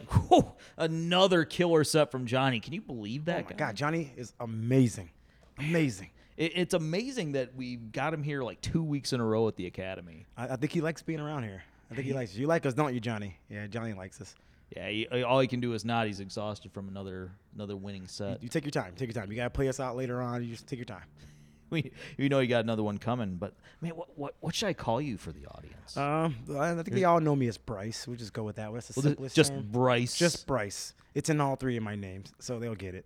Whew, 0.10 0.54
another 0.78 1.46
killer 1.46 1.84
set 1.84 2.10
from 2.10 2.26
Johnny. 2.26 2.60
Can 2.60 2.74
you 2.74 2.82
believe 2.82 3.26
that? 3.26 3.46
Oh 3.46 3.50
my 3.52 3.56
God, 3.56 3.76
Johnny 3.76 4.12
is 4.18 4.34
amazing, 4.40 5.12
amazing. 5.60 6.10
It, 6.36 6.54
it's 6.56 6.74
amazing 6.74 7.34
that 7.34 7.56
we 7.56 7.76
got 7.76 8.16
him 8.16 8.24
here 8.24 8.42
like 8.42 8.62
two 8.62 8.82
weeks 8.82 9.14
in 9.14 9.20
a 9.20 9.26
row 9.26 9.48
at 9.48 9.58
the 9.58 9.68
academy. 9.68 10.26
I, 10.36 10.54
I 10.54 10.56
think 10.56 10.72
he 10.72 10.82
likes 10.82 11.04
being 11.04 11.20
around 11.20 11.44
here. 11.44 11.62
I 11.92 11.94
think 11.94 12.08
he 12.08 12.14
likes 12.14 12.36
you. 12.36 12.48
Like 12.48 12.66
us, 12.66 12.74
don't 12.74 12.96
you, 12.96 13.00
Johnny? 13.00 13.38
Yeah, 13.48 13.68
Johnny 13.68 13.94
likes 13.94 14.20
us. 14.22 14.34
Yeah, 14.76 14.90
he, 14.90 15.24
all 15.24 15.40
he 15.40 15.48
can 15.48 15.60
do 15.60 15.74
is 15.74 15.84
nod. 15.84 16.08
He's 16.08 16.20
exhausted 16.22 16.72
from 16.72 16.88
another 16.88 17.32
another 17.54 17.76
winning 17.76 18.08
set. 18.08 18.42
You 18.42 18.50
take 18.50 18.64
your 18.64 18.72
time. 18.72 18.94
Take 18.96 19.14
your 19.14 19.22
time. 19.22 19.30
You 19.32 19.36
gotta 19.36 19.50
play 19.50 19.68
us 19.68 19.80
out 19.80 19.96
later 19.98 20.22
on. 20.22 20.44
You 20.44 20.52
just 20.52 20.68
take 20.68 20.80
your 20.80 20.86
time. 20.86 21.04
we 21.70 21.92
we 22.18 22.30
know 22.30 22.40
you 22.40 22.48
got 22.48 22.64
another 22.64 22.84
one 22.84 22.98
coming, 22.98 23.36
but 23.36 23.54
man, 23.82 23.92
what 23.92 24.18
what 24.18 24.36
what 24.40 24.56
should 24.56 24.68
I 24.68 24.74
call 24.74 25.02
you 25.02 25.18
for 25.18 25.32
the 25.34 25.46
audience? 25.48 25.98
Um, 25.98 26.36
I 26.58 26.74
think 26.76 26.92
they 26.92 27.04
all 27.04 27.20
know 27.20 27.36
me 27.36 27.48
as 27.48 27.58
Bryce. 27.58 28.08
We'll 28.08 28.18
just 28.18 28.34
go 28.34 28.44
with 28.44 28.56
that. 28.58 28.74
That's 28.74 28.88
the 28.88 28.94
Well, 28.96 29.04
simplest 29.04 29.36
just 29.36 29.52
term. 29.52 29.68
Bryce. 29.72 30.18
Just 30.18 30.48
Bryce. 30.48 30.94
It's 31.14 31.30
in 31.30 31.42
all 31.42 31.58
three 31.58 31.76
of 31.76 31.84
my 31.84 31.96
names, 31.96 32.32
so 32.40 32.58
they'll 32.60 32.76
get 32.76 32.96
it. 32.96 33.06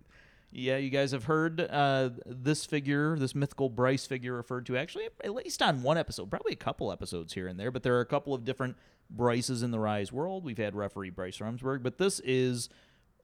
Yeah, 0.52 0.76
you 0.76 0.90
guys 0.90 1.10
have 1.10 1.24
heard 1.24 1.60
uh, 1.60 2.10
this 2.24 2.64
figure, 2.64 3.18
this 3.18 3.34
mythical 3.34 3.68
Bryce 3.68 4.06
figure 4.06 4.34
referred 4.34 4.64
to 4.66 4.76
actually 4.76 5.08
at 5.24 5.34
least 5.34 5.60
on 5.60 5.82
one 5.82 5.98
episode, 5.98 6.30
probably 6.30 6.52
a 6.52 6.56
couple 6.56 6.92
episodes 6.92 7.32
here 7.34 7.48
and 7.48 7.58
there, 7.58 7.70
but 7.72 7.82
there 7.82 7.96
are 7.96 8.00
a 8.00 8.06
couple 8.06 8.32
of 8.32 8.44
different 8.44 8.76
Bryces 9.10 9.62
in 9.62 9.70
the 9.70 9.78
Rise 9.78 10.12
world. 10.12 10.44
We've 10.44 10.58
had 10.58 10.74
referee 10.74 11.10
Bryce 11.10 11.38
Rumsberg, 11.38 11.82
but 11.82 11.98
this 11.98 12.20
is 12.20 12.68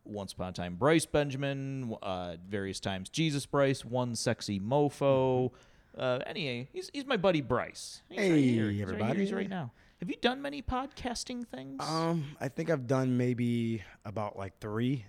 once 0.05 0.33
upon 0.33 0.49
a 0.49 0.53
time 0.53 0.75
Bryce 0.77 1.07
Benjamin, 1.07 1.95
uh, 2.03 2.37
various 2.49 2.81
times 2.81 3.09
Jesus 3.09 3.47
Bryce, 3.47 3.85
one 3.85 4.15
sexy 4.17 4.59
mofo. 4.61 5.51
Uh, 5.97 6.19
anyway, 6.27 6.69
he's, 6.73 6.91
he's 6.93 7.05
my 7.07 7.17
buddy 7.17 7.41
Bryce. 7.41 8.03
He's 8.09 8.19
right 8.19 8.25
Hey, 8.31 8.43
here. 8.43 8.43
He's 8.43 8.65
right, 8.65 8.75
here. 8.75 8.83
everybody. 8.85 9.21
He's 9.21 9.33
right 9.33 9.49
now. 9.49 9.73
Have 10.01 10.09
you 10.11 10.17
done 10.21 10.43
many 10.43 10.62
podcasting 10.62 11.47
things? 11.47 11.81
Um, 11.87 12.25
I 12.41 12.49
think 12.49 12.71
I've 12.71 12.87
done 12.89 13.17
maybe 13.17 13.83
about 14.05 14.37
like 14.37 14.59
three 14.61 15.05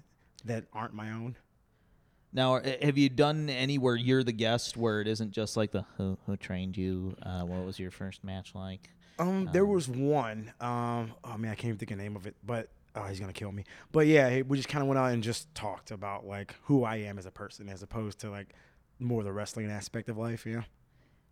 that 0.45 0.65
aren't 0.73 0.93
my 0.93 1.09
own. 1.11 1.35
Now, 2.31 2.55
uh, 2.55 2.71
have 2.81 2.97
you 2.97 3.09
done 3.09 3.49
any 3.49 3.77
where 3.77 3.95
you're 3.95 4.23
the 4.23 4.31
guest, 4.33 4.75
where 4.75 5.01
it 5.01 5.07
isn't 5.07 5.31
just 5.31 5.55
like 5.55 5.71
the 5.71 5.85
who, 5.97 6.17
who 6.25 6.35
trained 6.37 6.77
you? 6.77 7.15
Uh, 7.23 7.41
what 7.41 7.65
was 7.65 7.79
your 7.79 7.91
first 7.91 8.23
match 8.23 8.53
like? 8.53 8.89
Um, 9.19 9.49
there 9.53 9.65
was 9.65 9.87
one. 9.87 10.51
Um, 10.59 11.13
oh 11.23 11.37
man, 11.37 11.51
I 11.51 11.55
can't 11.55 11.65
even 11.65 11.77
think 11.77 11.91
of 11.91 11.97
the 11.97 12.03
name 12.03 12.15
of 12.15 12.25
it, 12.27 12.35
but 12.45 12.69
oh, 12.95 13.03
he's 13.03 13.19
gonna 13.19 13.33
kill 13.33 13.51
me. 13.51 13.63
But 13.91 14.07
yeah, 14.07 14.41
we 14.41 14.57
just 14.57 14.69
kind 14.69 14.81
of 14.81 14.87
went 14.87 14.99
out 14.99 15.11
and 15.11 15.21
just 15.23 15.53
talked 15.55 15.91
about 15.91 16.25
like 16.25 16.55
who 16.63 16.83
I 16.83 16.97
am 16.97 17.17
as 17.19 17.25
a 17.25 17.31
person, 17.31 17.69
as 17.69 17.83
opposed 17.83 18.19
to 18.19 18.29
like 18.31 18.53
more 18.99 19.23
the 19.23 19.31
wrestling 19.33 19.69
aspect 19.69 20.09
of 20.09 20.17
life. 20.17 20.45
Yeah. 20.45 20.63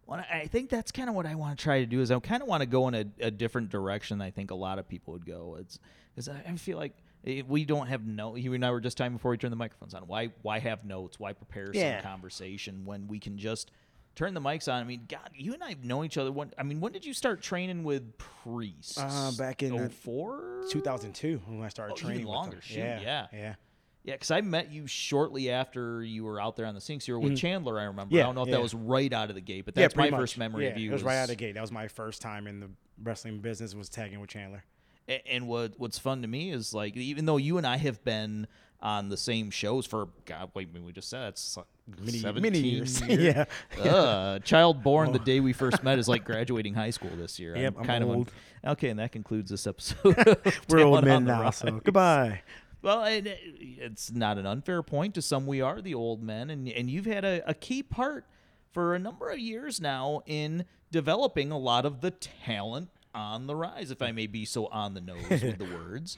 Well, 0.07 0.23
I 0.31 0.47
think 0.47 0.69
that's 0.69 0.91
kind 0.91 1.09
of 1.09 1.15
what 1.15 1.25
I 1.25 1.35
want 1.35 1.57
to 1.57 1.63
try 1.63 1.79
to 1.79 1.85
do. 1.85 2.01
Is 2.01 2.11
I 2.11 2.19
kind 2.19 2.41
of 2.41 2.47
want 2.49 2.61
to 2.61 2.67
go 2.67 2.87
in 2.87 2.95
a, 2.95 3.05
a 3.21 3.31
different 3.31 3.69
direction. 3.69 4.17
Than 4.17 4.27
I 4.27 4.31
think 4.31 4.51
a 4.51 4.55
lot 4.55 4.77
of 4.79 4.87
people 4.87 5.13
would 5.13 5.25
go. 5.25 5.57
It's 5.59 5.79
because 6.13 6.27
I 6.29 6.51
feel 6.57 6.77
like 6.77 6.93
eh, 7.25 7.43
we 7.47 7.65
don't 7.65 7.87
have 7.87 8.05
no. 8.05 8.35
You 8.35 8.53
and 8.53 8.65
I 8.65 8.71
were 8.71 8.81
just 8.81 8.97
talking 8.97 9.13
before 9.13 9.31
we 9.31 9.37
turned 9.37 9.53
the 9.53 9.57
microphones 9.57 9.93
on. 9.93 10.03
Why 10.07 10.31
why 10.41 10.59
have 10.59 10.83
notes? 10.85 11.19
Why 11.19 11.33
prepare 11.33 11.71
Yeah. 11.73 12.01
some 12.01 12.11
conversation 12.11 12.85
when 12.85 13.07
we 13.07 13.19
can 13.19 13.37
just 13.37 13.71
turn 14.15 14.33
the 14.33 14.41
mics 14.41 14.71
on? 14.71 14.81
I 14.81 14.83
mean, 14.83 15.05
God, 15.07 15.29
you 15.33 15.53
and 15.53 15.63
I 15.63 15.75
know 15.83 16.03
each 16.03 16.17
other. 16.17 16.31
When 16.31 16.51
I 16.57 16.63
mean, 16.63 16.79
when 16.81 16.91
did 16.91 17.05
you 17.05 17.13
start 17.13 17.41
training 17.41 17.83
with 17.83 18.17
priests? 18.17 18.97
Uh, 18.97 19.31
back 19.37 19.63
in, 19.63 19.77
uh, 19.77 19.89
04? 19.89 20.63
2002 20.69 21.41
when 21.47 21.63
I 21.63 21.69
started 21.69 21.93
Oh, 21.93 21.95
training. 21.95 22.19
with 22.25 22.27
longer. 22.27 22.51
them. 22.51 22.61
Shoot, 22.61 22.77
yeah. 22.77 22.99
yeah. 23.01 23.27
Yeah. 23.33 23.55
Yeah, 24.03 24.15
because 24.15 24.31
I 24.31 24.41
met 24.41 24.71
you 24.71 24.87
shortly 24.87 25.51
after 25.51 26.03
you 26.03 26.23
were 26.23 26.41
out 26.41 26.55
there 26.55 26.65
on 26.65 26.73
the 26.73 26.81
sinks. 26.81 27.07
You 27.07 27.13
were 27.13 27.19
with 27.19 27.37
Chandler, 27.37 27.79
I 27.79 27.83
remember. 27.83 28.15
Yeah, 28.15 28.21
I 28.23 28.23
Mm-hmm. 28.23 28.27
Don't 28.29 28.35
know 28.35 28.41
if 28.41 28.47
yeah. 28.47 28.55
that 28.55 28.61
was 28.61 28.73
right 28.73 29.13
out 29.13 29.29
of 29.29 29.35
the 29.35 29.41
gate, 29.41 29.63
but 29.65 29.77
Yeah, 29.77 29.83
that's 29.83 29.95
my 29.95 30.09
pretty 30.09 30.17
first 30.17 30.37
memory 30.39 30.65
yeah, 30.65 30.71
of 30.71 30.77
you. 30.79 30.89
It 30.89 30.93
was 30.93 31.03
right 31.03 31.17
out 31.17 31.23
of 31.25 31.29
the 31.29 31.35
gate. 31.35 31.53
That 31.53 31.61
was 31.61 31.71
my 31.71 31.87
first 31.87 32.19
time 32.19 32.47
in 32.47 32.59
the 32.61 32.69
wrestling 33.03 33.41
business. 33.41 33.75
Was 33.75 33.89
tagging 33.89 34.19
with 34.19 34.31
Chandler. 34.31 34.63
A- 35.07 35.21
And 35.31 35.47
what 35.47 35.73
what's 35.77 35.99
fun 35.99 36.23
to 36.23 36.27
me 36.27 36.49
is 36.51 36.73
like 36.73 36.97
even 36.97 37.25
though 37.25 37.37
you 37.37 37.59
and 37.59 37.67
I 37.67 37.77
have 37.77 38.03
been 38.03 38.47
on 38.81 39.09
the 39.09 39.17
same 39.17 39.51
shows 39.51 39.85
for 39.85 40.09
God, 40.25 40.51
wait, 40.53 40.69
I 40.71 40.73
mean, 40.73 40.85
we 40.85 40.91
just 40.91 41.09
said 41.09 41.21
that's 41.21 41.57
Many, 41.99 42.19
17 42.19 42.41
many 42.41 42.59
years. 42.59 43.01
years. 43.07 43.45
yeah. 43.77 43.83
Uh, 43.91 44.39
child 44.39 44.81
born 44.83 45.11
the 45.11 45.19
day 45.19 45.39
we 45.39 45.53
first 45.53 45.83
met 45.83 45.99
is 45.99 46.07
like 46.07 46.23
graduating 46.25 46.73
high 46.73 46.89
school 46.89 47.11
this 47.15 47.39
year. 47.39 47.55
Yep, 47.55 47.75
I'm 47.79 47.85
kind 47.85 48.03
old. 48.03 48.29
of 48.63 48.71
okay, 48.73 48.89
and 48.89 48.99
that 48.99 49.11
concludes 49.11 49.51
this 49.51 49.67
episode. 49.67 50.15
We're 50.69 50.85
old 50.85 51.03
men 51.03 51.25
now, 51.25 51.41
Rise. 51.41 51.57
so 51.57 51.71
goodbye. 51.83 52.41
Well, 52.81 53.03
it, 53.05 53.27
it's 53.27 54.11
not 54.11 54.37
an 54.37 54.45
unfair 54.45 54.81
point. 54.81 55.15
To 55.15 55.21
some, 55.21 55.45
we 55.45 55.61
are 55.61 55.81
the 55.81 55.93
old 55.93 56.23
men, 56.23 56.49
and 56.49 56.67
and 56.67 56.89
you've 56.89 57.05
had 57.05 57.25
a, 57.25 57.47
a 57.49 57.53
key 57.53 57.83
part 57.83 58.25
for 58.71 58.95
a 58.95 58.99
number 58.99 59.29
of 59.29 59.39
years 59.39 59.81
now 59.81 60.21
in 60.25 60.65
developing 60.91 61.51
a 61.51 61.57
lot 61.57 61.85
of 61.85 62.01
the 62.01 62.11
talent 62.11 62.89
on 63.13 63.47
the 63.47 63.55
rise, 63.55 63.91
if 63.91 64.01
I 64.01 64.11
may 64.11 64.27
be 64.27 64.45
so 64.45 64.67
on 64.67 64.93
the 64.93 65.01
nose 65.01 65.29
with 65.29 65.57
the 65.57 65.65
words. 65.75 66.17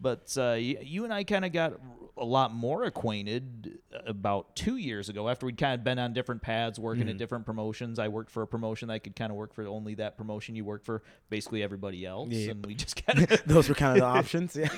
But 0.00 0.34
uh, 0.36 0.52
you, 0.52 0.78
you 0.82 1.04
and 1.04 1.12
I 1.12 1.24
kind 1.24 1.44
of 1.44 1.52
got 1.52 1.74
a 2.16 2.24
lot 2.24 2.54
more 2.54 2.84
acquainted 2.84 3.78
about 4.06 4.54
two 4.54 4.76
years 4.76 5.08
ago 5.08 5.28
after 5.28 5.46
we'd 5.46 5.56
kind 5.58 5.74
of 5.74 5.82
been 5.82 5.98
on 5.98 6.12
different 6.12 6.42
paths, 6.42 6.78
working 6.78 7.08
at 7.08 7.16
different 7.18 7.44
promotions. 7.44 7.98
I 7.98 8.06
worked 8.08 8.30
for 8.30 8.42
a 8.42 8.46
promotion 8.46 8.88
that 8.88 8.94
I 8.94 8.98
could 9.00 9.16
kind 9.16 9.30
of 9.32 9.36
work 9.36 9.52
for 9.54 9.66
only 9.66 9.94
that 9.96 10.16
promotion. 10.16 10.54
You 10.54 10.64
worked 10.64 10.84
for 10.86 11.02
basically 11.30 11.62
everybody 11.62 12.04
else, 12.06 12.28
Yep. 12.30 12.50
and 12.50 12.66
we 12.66 12.74
just 12.76 13.04
kind 13.04 13.22
of 13.30 13.42
Those 13.46 13.68
were 13.68 13.74
kind 13.74 13.98
of 13.98 14.00
the 14.02 14.06
options. 14.06 14.54
Yeah. 14.54 14.68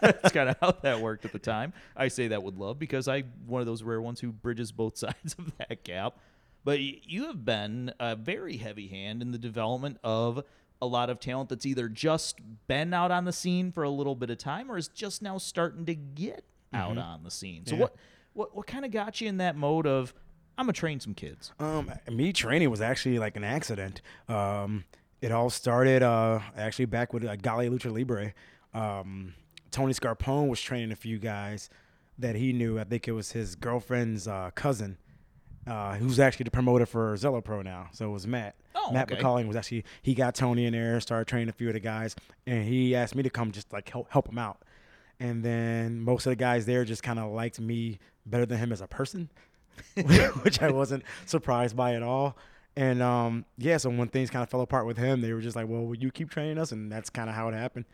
that's 0.00 0.32
kind 0.32 0.50
of 0.50 0.56
how 0.60 0.70
that 0.82 1.00
worked 1.00 1.24
at 1.24 1.32
the 1.32 1.38
time. 1.40 1.72
I 1.96 2.08
say 2.08 2.28
that 2.28 2.42
with 2.42 2.56
love 2.56 2.78
because 2.78 3.08
I'm 3.08 3.32
one 3.46 3.60
of 3.60 3.66
those 3.66 3.82
rare 3.82 4.00
ones 4.02 4.20
who 4.20 4.30
bridges 4.30 4.70
both 4.70 4.96
sides 4.98 5.34
of 5.38 5.50
that 5.58 5.82
gap. 5.82 6.18
But 6.62 6.80
you 6.80 7.26
have 7.26 7.44
been 7.44 7.92
a 8.00 8.16
very 8.16 8.56
heavy 8.56 8.86
hand 8.88 9.20
in 9.20 9.32
the 9.32 9.38
development 9.38 9.98
of 10.02 10.44
a 10.82 10.86
lot 10.86 11.08
of 11.10 11.18
talent 11.20 11.48
that's 11.48 11.64
either 11.66 11.88
just 11.88 12.38
been 12.66 12.92
out 12.92 13.10
on 13.10 13.24
the 13.24 13.32
scene 13.32 13.72
for 13.72 13.82
a 13.84 13.90
little 13.90 14.14
bit 14.14 14.28
of 14.30 14.38
time 14.38 14.70
or 14.70 14.76
is 14.76 14.88
just 14.88 15.22
now 15.22 15.38
starting 15.38 15.86
to 15.86 15.94
get 15.94 16.44
out 16.72 16.98
on 16.98 17.22
the 17.22 17.30
scene. 17.30 17.64
So 17.66 17.74
Yeah. 17.76 17.80
what 17.82 17.96
what 18.34 18.56
what 18.56 18.66
kind 18.66 18.84
of 18.84 18.90
got 18.90 19.20
you 19.20 19.28
in 19.28 19.36
that 19.38 19.56
mode 19.56 19.86
of 19.86 20.12
I'm 20.58 20.66
gonna 20.66 20.72
train 20.72 21.00
some 21.00 21.14
kids? 21.14 21.52
Um, 21.58 21.90
me 22.10 22.32
training 22.32 22.70
was 22.70 22.80
actually 22.80 23.18
like 23.18 23.36
an 23.36 23.44
accident. 23.44 24.02
Um, 24.28 24.84
it 25.20 25.32
all 25.32 25.50
started 25.50 26.02
uh, 26.02 26.40
actually 26.56 26.84
back 26.86 27.12
with 27.12 27.24
uh, 27.24 27.36
GALLI 27.36 27.68
Lucha 27.70 27.92
Libre. 27.92 28.34
Um, 28.74 29.34
Tony 29.70 29.92
Scarpone 29.94 30.48
was 30.48 30.60
training 30.60 30.92
a 30.92 30.96
few 30.96 31.18
guys 31.18 31.70
that 32.18 32.34
he 32.36 32.52
knew. 32.52 32.78
I 32.78 32.84
think 32.84 33.08
it 33.08 33.12
was 33.12 33.32
his 33.32 33.54
girlfriend's 33.56 34.28
uh, 34.28 34.50
cousin, 34.54 34.98
uh, 35.66 35.94
who's 35.96 36.20
actually 36.20 36.44
the 36.44 36.50
promoter 36.50 36.86
for 36.86 37.14
Zelo 37.14 37.42
Pro 37.42 37.62
now. 37.62 37.88
So 37.92 38.06
it 38.06 38.12
was 38.12 38.26
Matt. 38.26 38.54
Oh, 38.74 38.90
Matt 38.92 39.10
okay. 39.10 39.20
McCalling 39.20 39.46
was 39.46 39.56
actually 39.56 39.84
he 40.02 40.14
got 40.14 40.34
Tony 40.34 40.66
in 40.66 40.72
there, 40.72 41.00
started 41.00 41.26
training 41.26 41.48
a 41.48 41.52
few 41.52 41.68
of 41.68 41.74
the 41.74 41.80
guys, 41.80 42.14
and 42.46 42.64
he 42.64 42.94
asked 42.94 43.14
me 43.14 43.22
to 43.22 43.30
come 43.30 43.52
just 43.52 43.72
like 43.72 43.88
help 43.88 44.10
help 44.10 44.28
him 44.28 44.38
out. 44.38 44.62
And 45.20 45.42
then 45.44 46.00
most 46.00 46.26
of 46.26 46.30
the 46.30 46.36
guys 46.36 46.66
there 46.66 46.84
just 46.84 47.02
kind 47.02 47.18
of 47.18 47.30
liked 47.32 47.60
me 47.60 47.98
better 48.26 48.46
than 48.46 48.58
him 48.58 48.72
as 48.72 48.80
a 48.80 48.86
person, 48.86 49.30
which 50.42 50.60
I 50.60 50.70
wasn't 50.70 51.04
surprised 51.26 51.76
by 51.76 51.94
at 51.94 52.02
all. 52.02 52.36
And 52.76 53.00
um, 53.00 53.44
yeah, 53.56 53.76
so 53.76 53.88
when 53.90 54.08
things 54.08 54.30
kind 54.30 54.42
of 54.42 54.50
fell 54.50 54.60
apart 54.60 54.86
with 54.86 54.96
him, 54.96 55.20
they 55.20 55.32
were 55.32 55.40
just 55.40 55.54
like, 55.54 55.68
"Well, 55.68 55.82
will 55.82 55.96
you 55.96 56.10
keep 56.10 56.30
training 56.30 56.58
us?" 56.58 56.72
And 56.72 56.90
that's 56.90 57.08
kind 57.08 57.28
of 57.30 57.36
how 57.36 57.48
it 57.48 57.54
happened. 57.54 57.84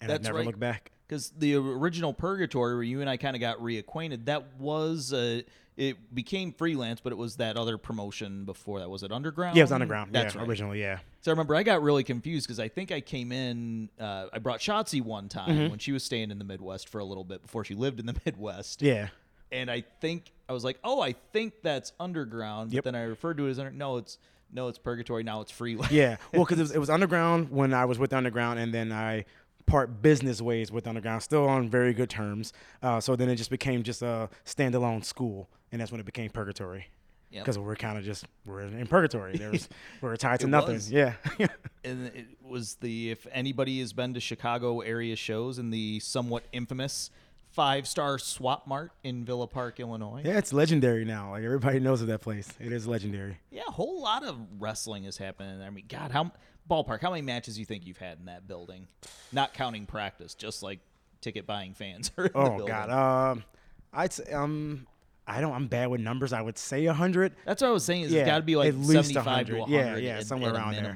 And 0.00 0.10
That's 0.10 0.26
I 0.26 0.28
never 0.28 0.38
right. 0.38 0.46
looked 0.46 0.60
back. 0.60 0.90
Because 1.06 1.30
the 1.38 1.54
original 1.56 2.12
Purgatory, 2.12 2.74
where 2.74 2.82
you 2.82 3.00
and 3.00 3.08
I 3.10 3.16
kind 3.16 3.36
of 3.36 3.40
got 3.40 3.58
reacquainted, 3.58 4.24
that 4.26 4.44
was 4.58 5.12
uh, 5.12 5.42
it 5.76 6.14
became 6.14 6.52
freelance, 6.52 7.00
but 7.00 7.12
it 7.12 7.16
was 7.16 7.36
that 7.36 7.56
other 7.56 7.76
promotion 7.78 8.44
before 8.44 8.78
that. 8.80 8.88
Was 8.88 9.02
it 9.02 9.12
Underground? 9.12 9.56
Yeah, 9.56 9.60
it 9.60 9.64
was 9.64 9.72
underground. 9.72 10.12
That's 10.12 10.34
yeah, 10.34 10.40
right. 10.40 10.48
originally. 10.48 10.80
Yeah. 10.80 10.98
So 11.20 11.30
I 11.30 11.32
remember 11.32 11.54
I 11.54 11.62
got 11.64 11.82
really 11.82 12.02
confused 12.04 12.46
because 12.46 12.58
I 12.60 12.68
think 12.68 12.90
I 12.92 13.00
came 13.00 13.30
in. 13.30 13.90
Uh, 14.00 14.26
I 14.32 14.38
brought 14.38 14.60
Shotzi 14.60 15.02
one 15.02 15.28
time 15.28 15.48
Mm-hmm. 15.56 15.70
when 15.70 15.78
she 15.78 15.92
was 15.92 16.02
staying 16.02 16.30
in 16.30 16.38
the 16.38 16.44
Midwest 16.44 16.88
for 16.88 16.98
a 16.98 17.04
little 17.04 17.24
bit 17.24 17.42
before 17.42 17.64
she 17.64 17.74
lived 17.74 18.00
in 18.00 18.06
the 18.06 18.16
Midwest. 18.24 18.80
Yeah. 18.80 19.08
And 19.52 19.70
I 19.70 19.82
think 20.00 20.32
I 20.48 20.52
was 20.54 20.64
like, 20.64 20.78
oh, 20.82 21.00
I 21.00 21.14
think 21.32 21.54
that's 21.62 21.92
underground. 22.00 22.72
Yep. 22.72 22.82
But 22.84 22.92
then 22.92 23.00
I 23.00 23.04
referred 23.04 23.36
to 23.36 23.46
it 23.46 23.50
as 23.50 23.58
under. 23.58 23.70
No, 23.70 23.98
it's 23.98 24.18
no, 24.52 24.68
it's 24.68 24.78
purgatory. 24.78 25.24
Now 25.24 25.40
it's 25.40 25.50
freelance. 25.50 25.92
Yeah. 25.92 26.16
Well, 26.32 26.44
because 26.44 26.58
it 26.58 26.62
was, 26.68 26.70
it 26.72 26.78
was 26.78 26.90
underground 26.90 27.50
when 27.50 27.74
I 27.74 27.84
was 27.84 27.98
with 27.98 28.12
underground, 28.12 28.58
and 28.60 28.72
then 28.72 28.92
I 28.92 29.24
part 29.66 30.00
business 30.02 30.40
ways 30.40 30.70
with 30.72 30.86
underground, 30.86 31.22
still 31.22 31.46
on 31.48 31.68
very 31.68 31.92
good 31.92 32.08
terms. 32.10 32.52
Uh, 32.82 33.00
so 33.00 33.16
then 33.16 33.28
it 33.28 33.36
just 33.36 33.50
became 33.50 33.82
just 33.82 34.02
a 34.02 34.28
standalone 34.44 35.04
school, 35.04 35.48
and 35.72 35.80
that's 35.80 35.90
when 35.90 36.00
it 36.00 36.06
became 36.06 36.30
purgatory. 36.30 36.86
Yep. 37.30 37.44
Because 37.44 37.58
we're 37.58 37.74
kind 37.76 37.98
of 37.98 38.04
just 38.04 38.24
we're 38.46 38.60
in 38.62 38.86
purgatory. 38.86 39.36
There's 39.36 39.68
we're 40.00 40.16
tied 40.16 40.40
to 40.40 40.46
It 40.46 40.50
nothing. 40.50 40.74
was. 40.74 40.90
Yeah. 40.90 41.14
and 41.84 42.06
it 42.14 42.26
was 42.42 42.76
the 42.76 43.10
if 43.10 43.26
anybody 43.32 43.80
has 43.80 43.92
been 43.92 44.14
to 44.14 44.20
Chicago 44.20 44.80
area 44.80 45.16
shows 45.16 45.58
in 45.58 45.70
the 45.70 45.98
somewhat 46.00 46.44
infamous 46.52 47.10
five 47.50 47.88
star 47.88 48.18
Swap 48.20 48.66
Mart 48.68 48.92
in 49.02 49.24
Villa 49.24 49.48
Park, 49.48 49.80
Illinois. 49.80 50.22
yeah, 50.24 50.38
it's 50.38 50.52
legendary 50.52 51.04
now. 51.04 51.32
Like 51.32 51.42
everybody 51.42 51.80
knows 51.80 52.00
of 52.00 52.06
that 52.08 52.20
place. 52.20 52.48
It 52.60 52.72
is 52.72 52.86
legendary. 52.86 53.38
Yeah, 53.50 53.62
a 53.66 53.72
whole 53.72 54.00
lot 54.00 54.22
of 54.22 54.36
wrestling 54.60 55.04
is 55.04 55.18
happening. 55.18 55.58
there. 55.58 55.66
I 55.66 55.70
mean, 55.70 55.86
God, 55.88 56.12
how 56.12 56.30
ballpark? 56.68 57.00
How 57.00 57.10
many 57.10 57.22
matches 57.22 57.54
do 57.54 57.60
you 57.60 57.66
think 57.66 57.86
you've 57.86 57.98
had 57.98 58.18
in 58.18 58.26
that 58.26 58.46
building? 58.48 58.86
Not 59.32 59.54
counting 59.54 59.86
practice, 59.86 60.34
just 60.34 60.62
like 60.62 60.80
ticket 61.20 61.46
buying 61.46 61.74
fans. 61.74 62.10
Are 62.18 62.26
in 62.26 62.32
Oh. 62.34 62.66
God. 62.66 62.90
Um, 62.90 63.44
I'd 63.92 64.12
say 64.12 64.30
um, 64.32 64.86
I 65.26 65.40
don't. 65.40 65.52
I'm 65.52 65.66
bad 65.66 65.88
with 65.88 66.00
numbers. 66.00 66.32
I 66.32 66.40
would 66.42 66.58
say 66.58 66.86
a 66.86 66.92
hundred. 66.92 67.32
That's 67.44 67.62
what 67.62 67.68
I 67.68 67.72
was 67.72 67.84
saying. 67.84 68.02
Is 68.02 68.12
Yeah, 68.12 68.20
it's 68.20 68.28
got 68.28 68.36
to 68.38 68.42
be 68.42 68.56
like 68.56 68.68
at 68.68 68.76
least 68.76 69.08
seventy-five 69.08 69.46
to 69.46 69.56
100. 69.56 69.58
one 69.58 69.70
Yeah, 69.70 69.96
yeah, 69.96 70.20
somewhere 70.20 70.50
at, 70.50 70.56
around 70.56 70.74
a 70.74 70.82
there. 70.82 70.94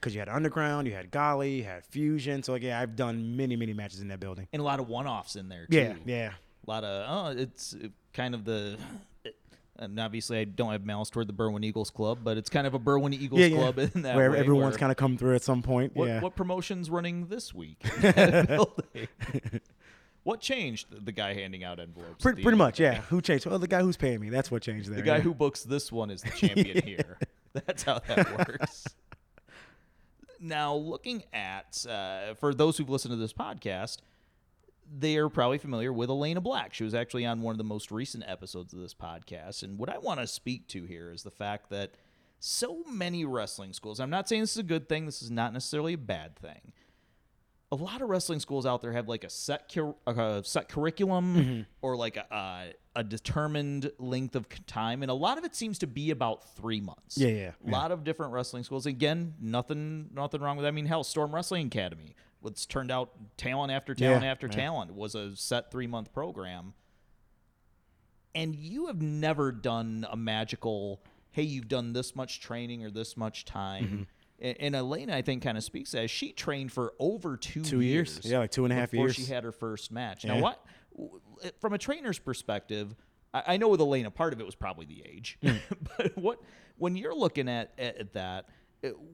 Because 0.00 0.14
you 0.14 0.20
had 0.20 0.28
underground, 0.28 0.86
you 0.86 0.94
had 0.94 1.10
Golly, 1.10 1.56
you 1.56 1.64
had 1.64 1.84
Fusion. 1.84 2.42
So 2.42 2.52
like, 2.52 2.62
yeah, 2.62 2.80
I've 2.80 2.94
done 2.96 3.36
many, 3.36 3.56
many 3.56 3.72
matches 3.72 4.00
in 4.00 4.08
that 4.08 4.20
building. 4.20 4.46
And 4.52 4.60
a 4.60 4.64
lot 4.64 4.78
of 4.78 4.88
one-offs 4.88 5.34
in 5.36 5.48
there 5.48 5.66
too. 5.66 5.76
Yeah, 5.76 5.94
yeah. 6.06 6.30
A 6.66 6.70
lot 6.70 6.84
of 6.84 7.36
oh, 7.36 7.40
it's 7.40 7.74
uh, 7.74 7.88
kind 8.12 8.34
of 8.34 8.44
the. 8.44 8.78
And 9.80 9.98
obviously, 10.00 10.38
I 10.38 10.44
don't 10.44 10.72
have 10.72 10.84
malice 10.84 11.08
toward 11.08 11.28
the 11.28 11.32
Berwyn 11.32 11.64
Eagles 11.64 11.90
Club, 11.90 12.18
but 12.24 12.36
it's 12.36 12.50
kind 12.50 12.66
of 12.66 12.74
a 12.74 12.80
Berwyn 12.80 13.14
Eagles 13.14 13.40
yeah, 13.40 13.46
yeah. 13.46 13.56
Club 13.56 13.78
in 13.78 14.02
that 14.02 14.16
where 14.16 14.32
way, 14.32 14.38
everyone's 14.38 14.76
kind 14.76 14.90
of 14.90 14.96
come 14.96 15.16
through 15.16 15.36
at 15.36 15.42
some 15.42 15.62
point. 15.62 15.94
What, 15.94 16.08
yeah. 16.08 16.20
what 16.20 16.34
promotion's 16.34 16.90
running 16.90 17.26
this 17.26 17.54
week? 17.54 17.78
in 17.96 18.00
that 18.00 18.48
building? 18.48 19.08
what 20.24 20.40
changed? 20.40 20.88
The 21.04 21.12
guy 21.12 21.34
handing 21.34 21.62
out 21.62 21.78
envelopes. 21.78 22.22
pretty, 22.22 22.42
pretty 22.42 22.58
much, 22.58 22.80
yeah. 22.80 23.02
Who 23.02 23.20
changed? 23.20 23.46
Well, 23.46 23.60
the 23.60 23.68
guy 23.68 23.82
who's 23.82 23.96
paying 23.96 24.20
me. 24.20 24.30
That's 24.30 24.50
what 24.50 24.62
changed 24.62 24.90
there. 24.90 24.96
The 24.96 25.02
guy 25.02 25.16
yeah. 25.16 25.22
who 25.22 25.32
books 25.32 25.62
this 25.62 25.92
one 25.92 26.10
is 26.10 26.22
the 26.22 26.30
champion 26.30 26.82
here. 26.84 27.18
That's 27.52 27.84
how 27.84 28.00
that 28.00 28.36
works. 28.36 28.84
now, 30.40 30.74
looking 30.74 31.22
at 31.32 31.86
uh, 31.88 32.34
for 32.34 32.52
those 32.52 32.76
who've 32.76 32.90
listened 32.90 33.12
to 33.12 33.16
this 33.16 33.32
podcast, 33.32 33.98
they 34.96 35.16
are 35.16 35.28
probably 35.28 35.58
familiar 35.58 35.92
with 35.92 36.08
Elena 36.10 36.40
Black. 36.40 36.72
She 36.74 36.84
was 36.84 36.94
actually 36.94 37.26
on 37.26 37.42
one 37.42 37.52
of 37.52 37.58
the 37.58 37.64
most 37.64 37.90
recent 37.90 38.24
episodes 38.26 38.72
of 38.72 38.80
this 38.80 38.94
podcast. 38.94 39.62
And 39.62 39.78
what 39.78 39.88
I 39.88 39.98
want 39.98 40.20
to 40.20 40.26
speak 40.26 40.66
to 40.68 40.84
here 40.84 41.10
is 41.10 41.22
the 41.22 41.30
fact 41.30 41.70
that 41.70 41.92
so 42.40 42.82
many 42.90 43.24
wrestling 43.24 43.72
schools, 43.72 44.00
I'm 44.00 44.10
not 44.10 44.28
saying 44.28 44.42
this 44.42 44.52
is 44.52 44.58
a 44.58 44.62
good 44.62 44.88
thing, 44.88 45.06
this 45.06 45.22
is 45.22 45.30
not 45.30 45.52
necessarily 45.52 45.94
a 45.94 45.98
bad 45.98 46.36
thing. 46.36 46.72
A 47.70 47.76
lot 47.76 48.00
of 48.00 48.08
wrestling 48.08 48.40
schools 48.40 48.64
out 48.64 48.80
there 48.80 48.92
have 48.92 49.08
like 49.08 49.24
a 49.24 49.28
set 49.28 49.70
cur- 49.72 49.94
a 50.06 50.40
set 50.42 50.70
curriculum 50.70 51.34
Mm-hmm. 51.36 51.60
or 51.82 51.96
like 51.96 52.16
a, 52.16 52.24
a 52.30 52.72
a 53.00 53.04
determined 53.04 53.92
length 53.98 54.34
of 54.34 54.46
time, 54.66 55.02
and 55.02 55.10
a 55.10 55.14
lot 55.14 55.36
of 55.38 55.44
it 55.44 55.54
seems 55.54 55.78
to 55.80 55.86
be 55.86 56.10
about 56.10 56.48
three 56.56 56.80
months. 56.80 57.18
Yeah, 57.18 57.28
yeah, 57.28 57.50
A 57.66 57.70
lot 57.70 57.92
of 57.92 58.02
different 58.04 58.32
wrestling 58.32 58.64
schools. 58.64 58.86
Again, 58.86 59.34
nothing 59.38 60.08
nothing 60.14 60.40
wrong 60.40 60.56
with. 60.56 60.62
that. 60.64 60.68
I 60.68 60.72
mean, 60.72 60.86
hell, 60.86 61.04
Storm 61.04 61.32
Wrestling 61.34 61.66
Academy, 61.66 62.16
what's 62.40 62.66
turned 62.66 62.90
out 62.90 63.10
talent 63.36 63.72
after 63.72 63.94
talent 63.94 64.22
Yeah, 64.24 64.30
after 64.30 64.46
yeah. 64.46 64.52
talent, 64.56 64.94
was 64.94 65.14
a 65.14 65.34
set 65.36 65.70
three 65.70 65.86
month 65.86 66.12
program. 66.12 66.74
And 68.34 68.54
you 68.54 68.86
have 68.86 69.00
never 69.02 69.50
done 69.52 70.06
a 70.10 70.16
magical, 70.16 71.02
hey, 71.30 71.42
you've 71.42 71.68
done 71.68 71.92
this 71.92 72.14
much 72.14 72.40
training 72.40 72.84
or 72.84 72.90
this 72.90 73.16
much 73.16 73.44
time. 73.44 73.84
Mm-hmm. 73.84 74.02
And 74.60 74.76
Elena, 74.76 75.16
I 75.16 75.22
think, 75.22 75.42
kind 75.42 75.58
of 75.58 75.64
speaks 75.64 75.94
as 75.94 76.12
she 76.12 76.30
trained 76.30 76.70
for 76.70 76.92
over 77.00 77.36
two, 77.36 77.62
Two 77.62 77.80
years. 77.80 78.20
Yeah, 78.22 78.38
like 78.38 78.52
two 78.52 78.62
and 78.64 78.72
a 78.72 78.76
half 78.76 78.92
before 78.92 79.06
years. 79.06 79.16
Before 79.16 79.26
she 79.26 79.32
had 79.32 79.42
her 79.42 79.50
first 79.50 79.90
match. 79.90 80.24
Now, 80.24 80.40
what 80.40 80.64
from 81.60 81.72
a 81.72 81.78
trainer's 81.78 82.20
perspective, 82.20 82.94
I, 83.34 83.42
I 83.48 83.56
know 83.56 83.66
with 83.66 83.80
Elena, 83.80 84.12
part 84.12 84.32
of 84.32 84.40
it 84.40 84.46
was 84.46 84.54
probably 84.54 84.86
the 84.86 85.02
age, 85.04 85.38
Hmm. 85.42 85.56
but 85.98 86.16
what 86.16 86.40
when 86.76 86.94
you're 86.94 87.14
looking 87.16 87.48
at, 87.48 87.72
at, 87.78 87.96
at 87.96 88.12
that, 88.12 88.48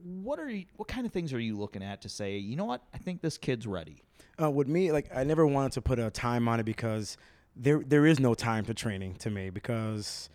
what 0.03 0.39
are 0.39 0.49
you, 0.49 0.65
what 0.75 0.87
kind 0.87 1.05
of 1.05 1.11
things 1.11 1.33
are 1.33 1.39
you 1.39 1.57
looking 1.57 1.83
at 1.83 2.01
to 2.01 2.09
say, 2.09 2.37
you 2.37 2.55
know 2.55 2.65
what, 2.65 2.83
I 2.93 2.97
think 2.97 3.21
this 3.21 3.37
kid's 3.37 3.65
ready? 3.65 4.03
Uh, 4.41 4.51
with 4.51 4.67
me, 4.67 4.91
like 4.91 5.09
I 5.15 5.23
never 5.23 5.45
wanted 5.47 5.71
to 5.73 5.81
put 5.81 5.99
a 5.99 6.09
time 6.11 6.47
on 6.47 6.59
it 6.59 6.63
because 6.63 7.17
there 7.55 7.81
there 7.85 8.05
is 8.05 8.19
no 8.19 8.33
time 8.33 8.65
to 8.65 8.73
training 8.73 9.15
to 9.15 9.29
me 9.29 9.49
because 9.49 10.29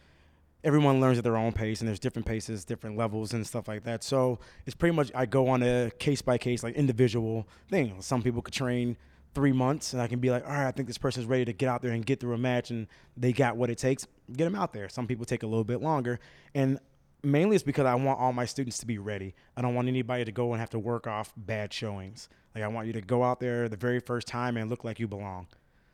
everyone 0.64 1.00
learns 1.00 1.18
at 1.18 1.24
their 1.24 1.36
own 1.36 1.52
pace 1.52 1.80
and 1.80 1.88
there's 1.88 1.98
different 1.98 2.26
paces, 2.26 2.64
different 2.64 2.96
levels 2.96 3.32
and 3.32 3.46
stuff 3.46 3.68
like 3.68 3.84
that. 3.84 4.02
So 4.02 4.38
it's 4.66 4.74
pretty 4.74 4.94
much 4.94 5.10
I 5.14 5.26
go 5.26 5.48
on 5.48 5.62
a 5.62 5.90
case 5.98 6.22
by 6.22 6.38
case, 6.38 6.62
like 6.62 6.74
individual 6.74 7.46
thing. 7.68 8.00
Some 8.00 8.22
people 8.22 8.42
could 8.42 8.54
train 8.54 8.96
three 9.34 9.52
months 9.52 9.92
and 9.92 10.02
I 10.02 10.06
can 10.06 10.18
be 10.18 10.30
like, 10.30 10.44
all 10.44 10.52
right, 10.52 10.66
I 10.66 10.72
think 10.72 10.88
this 10.88 10.98
person's 10.98 11.26
ready 11.26 11.44
to 11.44 11.52
get 11.52 11.68
out 11.68 11.82
there 11.82 11.92
and 11.92 12.04
get 12.04 12.20
through 12.20 12.34
a 12.34 12.38
match 12.38 12.70
and 12.70 12.88
they 13.16 13.32
got 13.32 13.56
what 13.56 13.70
it 13.70 13.78
takes. 13.78 14.06
Get 14.32 14.44
them 14.44 14.54
out 14.54 14.72
there. 14.72 14.88
Some 14.88 15.06
people 15.06 15.24
take 15.24 15.42
a 15.42 15.46
little 15.46 15.64
bit 15.64 15.80
longer 15.82 16.18
and. 16.54 16.78
Mainly 17.22 17.56
it's 17.56 17.62
because 17.62 17.86
I 17.86 17.94
want 17.94 18.18
all 18.20 18.32
my 18.32 18.44
students 18.46 18.78
to 18.78 18.86
be 18.86 18.98
ready. 18.98 19.34
I 19.56 19.62
don't 19.62 19.74
want 19.74 19.88
anybody 19.88 20.24
to 20.24 20.32
go 20.32 20.52
and 20.52 20.60
have 20.60 20.70
to 20.70 20.78
work 20.78 21.06
off 21.06 21.32
bad 21.36 21.72
showings. 21.72 22.28
Like 22.54 22.64
I 22.64 22.68
want 22.68 22.86
you 22.86 22.92
to 22.94 23.00
go 23.00 23.22
out 23.22 23.40
there 23.40 23.68
the 23.68 23.76
very 23.76 24.00
first 24.00 24.26
time 24.26 24.56
and 24.56 24.70
look 24.70 24.84
like 24.84 24.98
you 24.98 25.06
belong. 25.08 25.46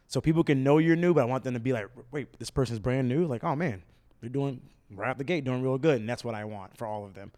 So 0.08 0.20
people 0.20 0.44
can 0.44 0.62
know 0.62 0.78
you're 0.78 0.94
new, 0.96 1.12
but 1.14 1.22
I 1.22 1.24
want 1.24 1.42
them 1.44 1.54
to 1.54 1.60
be 1.60 1.72
like, 1.72 1.88
wait, 2.12 2.38
this 2.38 2.50
person's 2.50 2.78
brand 2.78 3.08
new. 3.08 3.26
Like, 3.26 3.42
oh 3.42 3.56
man, 3.56 3.82
they're 4.20 4.30
doing 4.30 4.60
right 4.90 5.10
out 5.10 5.18
the 5.18 5.24
gate, 5.24 5.44
doing 5.44 5.62
real 5.62 5.78
good, 5.78 6.00
and 6.00 6.08
that's 6.08 6.24
what 6.24 6.34
I 6.36 6.44
want 6.44 6.76
for 6.76 6.86
all 6.86 7.04
of 7.04 7.14
them. 7.14 7.32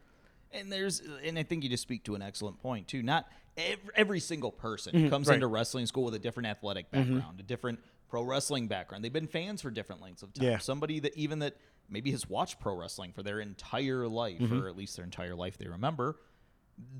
And 0.52 0.70
there's, 0.70 1.02
and 1.24 1.38
I 1.38 1.42
think 1.42 1.62
you 1.64 1.70
just 1.70 1.82
speak 1.82 2.04
to 2.04 2.14
an 2.14 2.22
excellent 2.22 2.58
point 2.60 2.88
too. 2.88 3.02
Not 3.02 3.26
every, 3.56 3.90
every 3.94 4.20
single 4.20 4.52
person 4.52 4.92
comes 5.08 5.26
Mm-hmm. 5.26 5.30
right. 5.30 5.34
into 5.36 5.46
wrestling 5.46 5.86
school 5.86 6.04
with 6.04 6.14
a 6.14 6.18
different 6.18 6.46
athletic 6.46 6.90
background, 6.90 7.40
a 7.40 7.42
different 7.42 7.80
pro 8.10 8.22
wrestling 8.22 8.68
background. 8.68 9.02
They've 9.04 9.12
been 9.12 9.26
fans 9.26 9.62
for 9.62 9.70
different 9.70 10.00
lengths 10.02 10.22
of 10.22 10.32
time. 10.34 10.46
Yeah. 10.46 10.58
Somebody 10.58 11.00
that 11.00 11.16
even 11.16 11.38
that 11.40 11.56
maybe 11.88 12.10
has 12.12 12.28
watched 12.28 12.60
pro 12.60 12.74
wrestling 12.76 13.12
for 13.12 13.22
their 13.22 13.40
entire 13.40 14.06
life, 14.08 14.38
Mm-hmm. 14.40 14.60
or 14.62 14.68
at 14.68 14.76
least 14.76 14.96
their 14.96 15.04
entire 15.04 15.34
life 15.34 15.56
they 15.58 15.66
remember. 15.68 16.16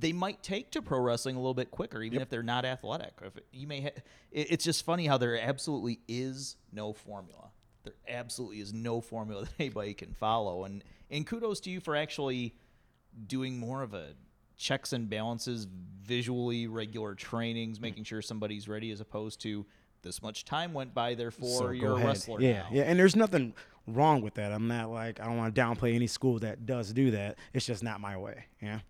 They 0.01 0.13
might 0.13 0.43
take 0.43 0.73
to 0.73 0.83
pro 0.83 0.99
wrestling 1.01 1.37
a 1.37 1.39
little 1.39 1.55
bit 1.55 1.71
quicker, 1.71 2.03
even 2.03 2.21
if 2.21 2.29
they're 2.29 2.43
not 2.43 2.65
athletic. 2.65 3.13
If 3.23 3.35
you 3.53 3.67
may, 3.69 3.81
ha- 3.83 3.91
it- 4.33 4.51
it's 4.51 4.65
just 4.65 4.85
funny 4.85 5.07
how 5.07 5.19
there 5.19 5.41
absolutely 5.41 6.01
is 6.09 6.57
no 6.73 6.93
formula. 6.93 7.51
There 7.85 7.95
absolutely 8.09 8.61
is 8.61 8.73
no 8.75 9.01
formula 9.01 9.43
that 9.45 9.53
anybody 9.59 9.95
can 9.95 10.15
follow, 10.15 10.65
and 10.65 10.83
and 11.11 11.27
kudos 11.27 11.61
to 11.61 11.71
you 11.71 11.81
for 11.81 11.95
actually 11.97 12.55
doing 13.27 13.59
more 13.59 13.83
of 13.83 13.95
a 13.95 14.09
checks 14.57 14.93
and 14.93 15.09
balances, 15.09 15.67
visually 16.03 16.67
regular 16.67 17.15
trainings, 17.15 17.81
making 17.81 18.03
sure 18.05 18.21
somebody's 18.21 18.69
ready, 18.69 18.91
as 18.91 19.01
opposed 19.01 19.41
to 19.43 19.65
this 20.03 20.21
much 20.23 20.45
time 20.45 20.73
went 20.75 20.93
by, 20.95 21.15
therefore 21.15 21.59
So 21.59 21.71
you're 21.71 21.93
a 21.93 21.95
ahead. 21.95 22.07
wrestler 22.09 22.41
Yeah, 22.41 22.53
now. 22.63 22.69
yeah, 22.73 22.83
and 22.83 22.99
there's 22.99 23.15
nothing 23.17 23.55
wrong 23.95 24.21
with 24.23 24.35
that. 24.35 24.53
I'm 24.53 24.69
not 24.69 24.91
like 24.91 25.21
I 25.21 25.25
don't 25.25 25.37
want 25.37 25.55
to 25.55 25.61
downplay 25.61 25.95
any 25.95 26.07
school 26.07 26.39
that 26.41 26.67
does 26.67 26.93
do 26.93 27.11
that. 27.13 27.39
It's 27.53 27.67
just 27.67 27.83
not 27.83 28.01
my 28.01 28.17
way. 28.17 28.45
Yeah. 28.63 28.81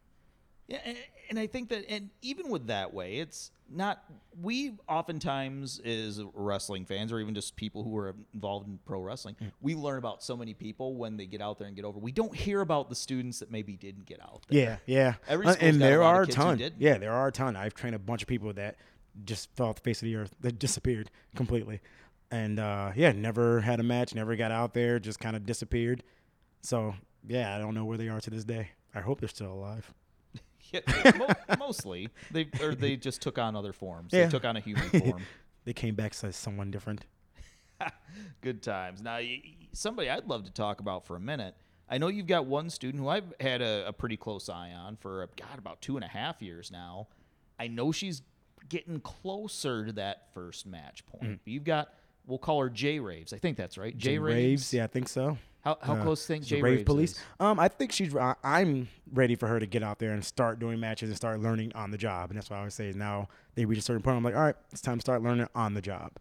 Yeah, 0.67 0.81
and, 0.85 0.99
and 1.31 1.39
I 1.39 1.47
think 1.47 1.71
that, 1.71 1.87
and 1.91 2.11
even 2.21 2.51
with 2.51 2.67
that 2.67 2.93
way, 2.93 3.17
it's 3.21 3.53
not. 3.71 4.05
We 4.39 4.75
oftentimes, 4.87 5.79
as 5.83 6.21
wrestling 6.35 6.85
fans, 6.85 7.11
or 7.11 7.21
even 7.21 7.35
just 7.35 7.57
people 7.57 7.83
who 7.83 7.97
are 7.97 8.15
involved 8.35 8.69
in 8.69 8.79
pro 8.85 9.01
wrestling, 9.01 9.37
Mm. 9.43 9.51
we 9.63 9.75
learn 9.75 9.97
about 9.97 10.23
so 10.23 10.37
many 10.37 10.53
people 10.53 10.95
when 10.95 11.17
they 11.17 11.25
get 11.25 11.41
out 11.41 11.59
there 11.59 11.69
and 11.69 11.75
get 11.75 11.87
over. 11.87 11.99
We 11.99 12.13
don't 12.13 12.37
hear 12.37 12.61
about 12.61 12.91
the 12.91 12.95
students 12.95 13.39
that 13.39 13.51
maybe 13.51 13.79
didn't 13.79 14.05
get 14.05 14.21
out 14.21 14.43
there. 14.49 14.61
Yeah, 14.61 14.95
yeah. 14.95 15.15
Every 15.27 15.47
Uh, 15.47 15.55
and 15.59 15.81
there 15.81 16.03
are 16.03 16.23
a 16.23 16.27
ton. 16.27 16.61
Yeah, 16.79 16.99
there 16.99 17.13
are 17.15 17.29
a 17.29 17.33
ton. 17.33 17.57
I've 17.57 17.73
trained 17.75 17.97
a 17.97 17.99
bunch 17.99 18.21
of 18.21 18.29
people 18.29 18.53
that 18.53 18.77
just 19.25 19.49
fell 19.57 19.69
off 19.69 19.77
the 19.77 19.81
face 19.81 20.03
of 20.03 20.07
the 20.07 20.17
earth, 20.17 20.35
that 20.41 20.59
disappeared 20.59 21.11
completely, 21.35 21.81
and 22.31 22.59
uh, 22.59 22.93
yeah, 22.95 23.13
never 23.13 23.61
had 23.61 23.81
a 23.81 23.83
match, 23.83 24.15
never 24.15 24.37
got 24.37 24.51
out 24.51 24.75
there, 24.75 24.99
just 24.99 25.19
kind 25.21 25.37
of 25.37 25.47
disappeared. 25.47 26.03
So 26.63 26.95
yeah, 27.27 27.55
I 27.55 27.59
don't 27.59 27.75
know 27.75 27.85
where 27.85 27.99
they 27.99 28.09
are 28.09 28.21
to 28.21 28.31
this 28.31 28.45
day. 28.45 28.71
I 28.95 29.01
hope 29.01 29.21
they're 29.21 29.29
still 29.29 29.53
alive. 29.53 29.93
Yeah, 30.71 31.13
mo- 31.17 31.57
mostly 31.59 32.11
they 32.31 32.47
or 32.61 32.75
they 32.75 32.95
just 33.09 33.23
took 33.23 33.39
on 33.39 33.57
other 33.57 33.73
forms. 33.73 34.13
Yeah. 34.13 34.25
They 34.25 34.31
took 34.31 34.45
on 34.45 34.59
a 34.59 34.61
human 34.61 34.91
form. 35.01 35.23
They 35.65 35.73
came 35.73 35.95
back 35.95 36.13
as 36.23 36.37
someone 36.37 36.71
different. 36.71 37.07
Good 38.43 38.63
times. 38.63 39.01
Now, 39.01 39.19
somebody 39.73 40.11
I'd 40.11 40.27
love 40.27 40.45
to 40.45 40.53
talk 40.53 40.81
about 40.81 41.07
for 41.07 41.17
a 41.17 41.21
minute. 41.21 41.55
I 41.89 41.97
know 41.97 42.09
you've 42.09 42.27
got 42.27 42.45
one 42.45 42.69
student 42.69 43.03
who 43.03 43.09
I've 43.09 43.33
had 43.41 43.63
a, 43.63 43.89
a 43.89 43.93
pretty 43.95 44.19
close 44.19 44.51
eye 44.51 44.73
on 44.73 44.97
for 44.97 45.27
God 45.37 45.59
about 45.59 45.81
two 45.81 45.97
and 45.97 46.05
a 46.05 46.09
half 46.09 46.43
years 46.43 46.71
now. 46.71 47.09
I 47.59 47.69
know 47.69 47.91
she's 47.91 48.21
getting 48.69 49.01
closer 49.01 49.87
to 49.87 49.93
that 49.93 50.35
first 50.35 50.67
match 50.67 51.07
point. 51.07 51.41
You've 51.47 51.65
got 51.65 51.89
we'll 52.29 52.39
call 52.39 52.61
her 52.61 52.71
J 52.71 53.01
Raves. 53.01 53.33
I 53.33 53.39
think 53.39 53.57
that's 53.57 53.77
right. 53.77 53.97
J 53.97 54.19
Raves. 54.19 54.73
Yeah, 54.73 54.85
I 54.85 54.87
think 54.87 55.09
so. 55.09 55.39
How 55.63 55.77
how 55.83 55.95
Uh, 55.95 56.03
close 56.05 56.23
do 56.25 56.29
think 56.35 56.45
the 56.45 56.51
J 56.51 56.63
Rave 56.63 56.73
Raves 56.77 56.85
Police. 56.85 57.13
is? 57.13 57.21
Um, 57.41 57.59
I 57.59 57.67
think 57.69 57.91
she's. 57.91 58.15
I- 58.15 58.37
I'm 58.45 58.89
ready 59.13 59.35
for 59.35 59.49
her 59.49 59.59
to 59.59 59.67
get 59.67 59.83
out 59.83 59.99
there 59.99 60.13
and 60.13 60.25
start 60.25 60.61
doing 60.61 60.79
matches 60.79 61.09
and 61.09 61.17
start 61.17 61.41
learning 61.41 61.73
on 61.75 61.91
the 61.91 61.99
job. 61.99 62.31
And 62.31 62.37
that's 62.39 62.49
why 62.49 62.57
I 62.57 62.59
always 62.61 62.75
say 62.75 62.93
now 62.95 63.29
they 63.57 63.65
reach 63.65 63.79
a 63.81 63.83
certain 63.83 64.03
point. 64.03 64.17
I'm 64.17 64.23
like, 64.23 64.37
all 64.37 64.43
right, 64.43 64.55
it's 64.71 64.81
time 64.81 64.99
to 64.99 65.01
start 65.01 65.23
learning 65.23 65.49
on 65.55 65.75
the 65.75 65.83
job. 65.83 66.13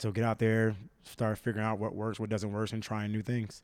So 0.00 0.10
get 0.10 0.24
out 0.24 0.40
there, 0.40 0.74
start 1.04 1.38
figuring 1.38 1.64
out 1.64 1.78
what 1.78 1.94
works, 1.94 2.18
what 2.18 2.28
doesn't 2.28 2.50
work, 2.52 2.72
and 2.72 2.82
trying 2.82 3.12
new 3.12 3.22
things. 3.22 3.62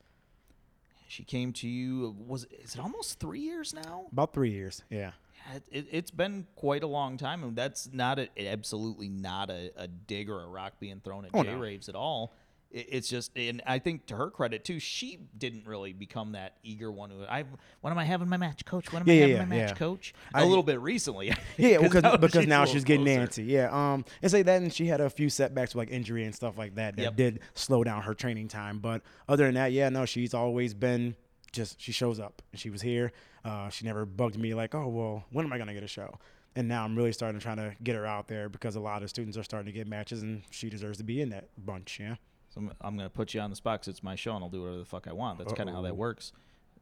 She 1.07 1.25
came 1.25 1.51
to 1.53 1.67
you. 1.67 2.15
Was 2.25 2.45
is 2.45 2.75
it 2.75 2.79
almost 2.79 3.19
three 3.19 3.41
years 3.41 3.73
now? 3.73 4.05
About 4.13 4.33
three 4.33 4.51
years. 4.51 4.81
Yeah. 4.89 5.11
Yeah, 5.49 5.55
It, 5.57 5.63
it, 5.71 5.87
it's 5.91 6.11
been 6.11 6.47
quite 6.55 6.83
a 6.83 6.87
long 6.87 7.17
time, 7.17 7.43
and 7.43 7.55
that's 7.55 7.89
not 7.91 8.19
a, 8.19 8.29
absolutely 8.47 9.09
not 9.09 9.49
a, 9.49 9.71
a 9.75 9.87
dig 9.87 10.29
or 10.29 10.43
a 10.43 10.47
rock 10.47 10.73
being 10.79 10.99
thrown 11.03 11.25
at 11.25 11.31
Oh, 11.33 11.43
J 11.43 11.53
no. 11.53 11.59
Raves 11.59 11.89
at 11.89 11.95
all. 11.95 12.33
It, 12.69 12.87
it's 12.89 13.07
just, 13.09 13.31
and 13.35 13.61
I 13.65 13.79
think 13.79 14.05
to 14.07 14.15
her 14.15 14.29
credit 14.29 14.63
too, 14.63 14.79
she 14.79 15.19
didn't 15.37 15.65
really 15.67 15.91
become 15.93 16.31
that 16.33 16.53
eager 16.63 16.89
one 16.91 17.09
who 17.09 17.23
I. 17.25 17.43
When 17.81 17.91
am 17.91 17.97
I 17.97 18.05
having 18.05 18.29
my 18.29 18.37
match, 18.37 18.63
coach? 18.65 18.91
When 18.93 19.01
am 19.01 19.09
I 19.09 19.11
Yeah, 19.13 19.25
yeah, 19.25 19.33
having 19.37 19.49
my 19.49 19.55
match, 19.57 19.69
yeah. 19.71 19.75
coach? 19.75 20.13
I- 20.33 20.41
A 20.41 20.45
little 20.45 20.63
bit 20.63 20.79
recently. 20.79 21.33
Yeah, 21.57 21.79
because 21.79 22.03
now 22.03 22.15
because 22.17 22.41
she's 22.43 22.47
now 22.47 22.65
she's 22.65 22.83
getting 22.85 23.05
closer. 23.05 23.19
Nancy. 23.19 23.43
Yeah, 23.43 23.69
um, 23.93 24.05
and 24.21 24.31
say 24.31 24.41
that, 24.43 24.61
and 24.61 24.71
she 24.73 24.85
had 24.87 25.01
a 25.01 25.09
few 25.09 25.29
setbacks 25.29 25.75
with 25.75 25.87
like 25.87 25.93
injury 25.93 26.23
and 26.23 26.33
stuff 26.33 26.57
like 26.57 26.75
that 26.75 26.95
that 26.95 27.01
Yep. 27.03 27.15
did 27.17 27.39
slow 27.55 27.83
down 27.83 28.03
her 28.03 28.13
training 28.13 28.47
time. 28.47 28.79
But 28.79 29.01
other 29.27 29.45
than 29.45 29.55
that, 29.55 29.71
yeah, 29.73 29.89
no, 29.89 30.05
she's 30.05 30.33
always 30.33 30.73
been 30.73 31.15
just 31.51 31.79
she 31.81 31.91
shows 31.91 32.19
up. 32.19 32.41
and 32.51 32.59
She 32.59 32.69
was 32.69 32.81
here. 32.81 33.11
Uh, 33.43 33.69
she 33.69 33.85
never 33.85 34.05
bugged 34.05 34.37
me 34.37 34.53
like, 34.53 34.73
oh 34.75 34.87
well, 34.87 35.25
when 35.31 35.45
am 35.45 35.53
I 35.53 35.57
gonna 35.57 35.73
get 35.73 35.83
a 35.83 35.87
show? 35.87 36.17
And 36.55 36.67
now 36.67 36.83
I'm 36.83 36.95
really 36.97 37.13
starting 37.13 37.39
to 37.39 37.43
try 37.43 37.55
to 37.55 37.73
get 37.81 37.95
her 37.95 38.05
out 38.05 38.27
there 38.27 38.49
because 38.49 38.75
a 38.75 38.79
lot 38.81 39.03
of 39.03 39.09
students 39.09 39.37
are 39.37 39.43
starting 39.43 39.67
to 39.67 39.71
get 39.71 39.87
matches, 39.87 40.21
and 40.21 40.41
she 40.49 40.69
deserves 40.69 40.97
to 40.97 41.03
be 41.05 41.21
in 41.21 41.29
that 41.29 41.47
bunch. 41.57 41.97
Yeah. 41.99 42.15
So 42.49 42.61
I'm, 42.81 42.97
to 42.97 43.09
put 43.09 43.33
you 43.33 43.39
on 43.39 43.49
the 43.49 43.55
spot 43.55 43.79
because 43.79 43.87
it's 43.87 44.03
my 44.03 44.15
show 44.15 44.35
and 44.35 44.43
I'll 44.43 44.49
do 44.49 44.61
whatever 44.61 44.79
the 44.79 44.85
fuck 44.85 45.07
I 45.07 45.13
want. 45.13 45.39
That's 45.39 45.53
kind 45.53 45.69
of 45.69 45.75
how 45.75 45.81
that 45.83 45.95
works. 45.95 46.33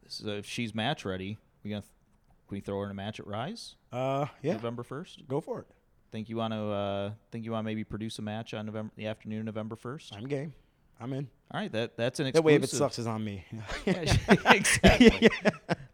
So 0.08 0.26
if 0.30 0.46
she's 0.46 0.74
match 0.74 1.04
ready, 1.04 1.38
we 1.62 1.70
gonna 1.70 1.82
can 1.82 2.56
we 2.56 2.60
throw 2.60 2.78
her 2.80 2.84
in 2.86 2.90
a 2.90 2.94
match 2.94 3.20
at 3.20 3.26
Rise 3.28 3.76
Uh, 3.92 4.26
yeah. 4.42 4.54
November 4.54 4.82
first? 4.82 5.22
Go 5.28 5.40
for 5.40 5.60
it. 5.60 5.66
Think 6.10 6.28
you 6.28 6.36
want 6.36 6.52
to 6.52 6.60
uh, 6.60 7.10
think 7.30 7.44
you 7.44 7.52
want 7.52 7.64
to 7.64 7.66
maybe 7.66 7.84
produce 7.84 8.18
a 8.18 8.22
match 8.22 8.52
on 8.52 8.66
November 8.66 8.90
the 8.96 9.06
afternoon 9.06 9.40
of 9.40 9.44
November 9.46 9.76
first? 9.76 10.12
I'm 10.12 10.26
game. 10.26 10.52
I'm 11.00 11.12
in. 11.12 11.28
All 11.52 11.60
right, 11.60 11.72
that 11.72 11.96
that's 11.96 12.20
an 12.20 12.24
That 12.24 12.28
exclusive. 12.30 12.44
way, 12.44 12.54
if 12.56 12.62
it 12.64 12.68
sucks, 12.70 12.98
it's 12.98 13.08
on 13.08 13.24
me. 13.24 13.44
Yeah, 13.86 14.16
exactly. 14.52 15.28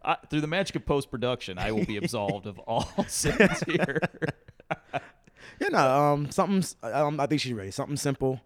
I, 0.03 0.17
through 0.29 0.41
the 0.41 0.47
magic 0.47 0.75
of 0.75 0.85
post 0.85 1.09
production, 1.09 1.57
I 1.57 1.71
will 1.71 1.85
be 1.85 1.97
absolved 1.97 2.45
of 2.45 2.59
all 2.59 2.87
sins 3.07 3.63
here. 3.65 3.99
Yeah, 5.59 5.69
no, 5.69 5.77
um, 5.79 6.29
something. 6.31 6.63
Um, 6.83 7.19
I 7.19 7.25
think 7.25 7.41
she's 7.41 7.53
ready. 7.53 7.71
Something 7.71 7.97
simple, 7.97 8.41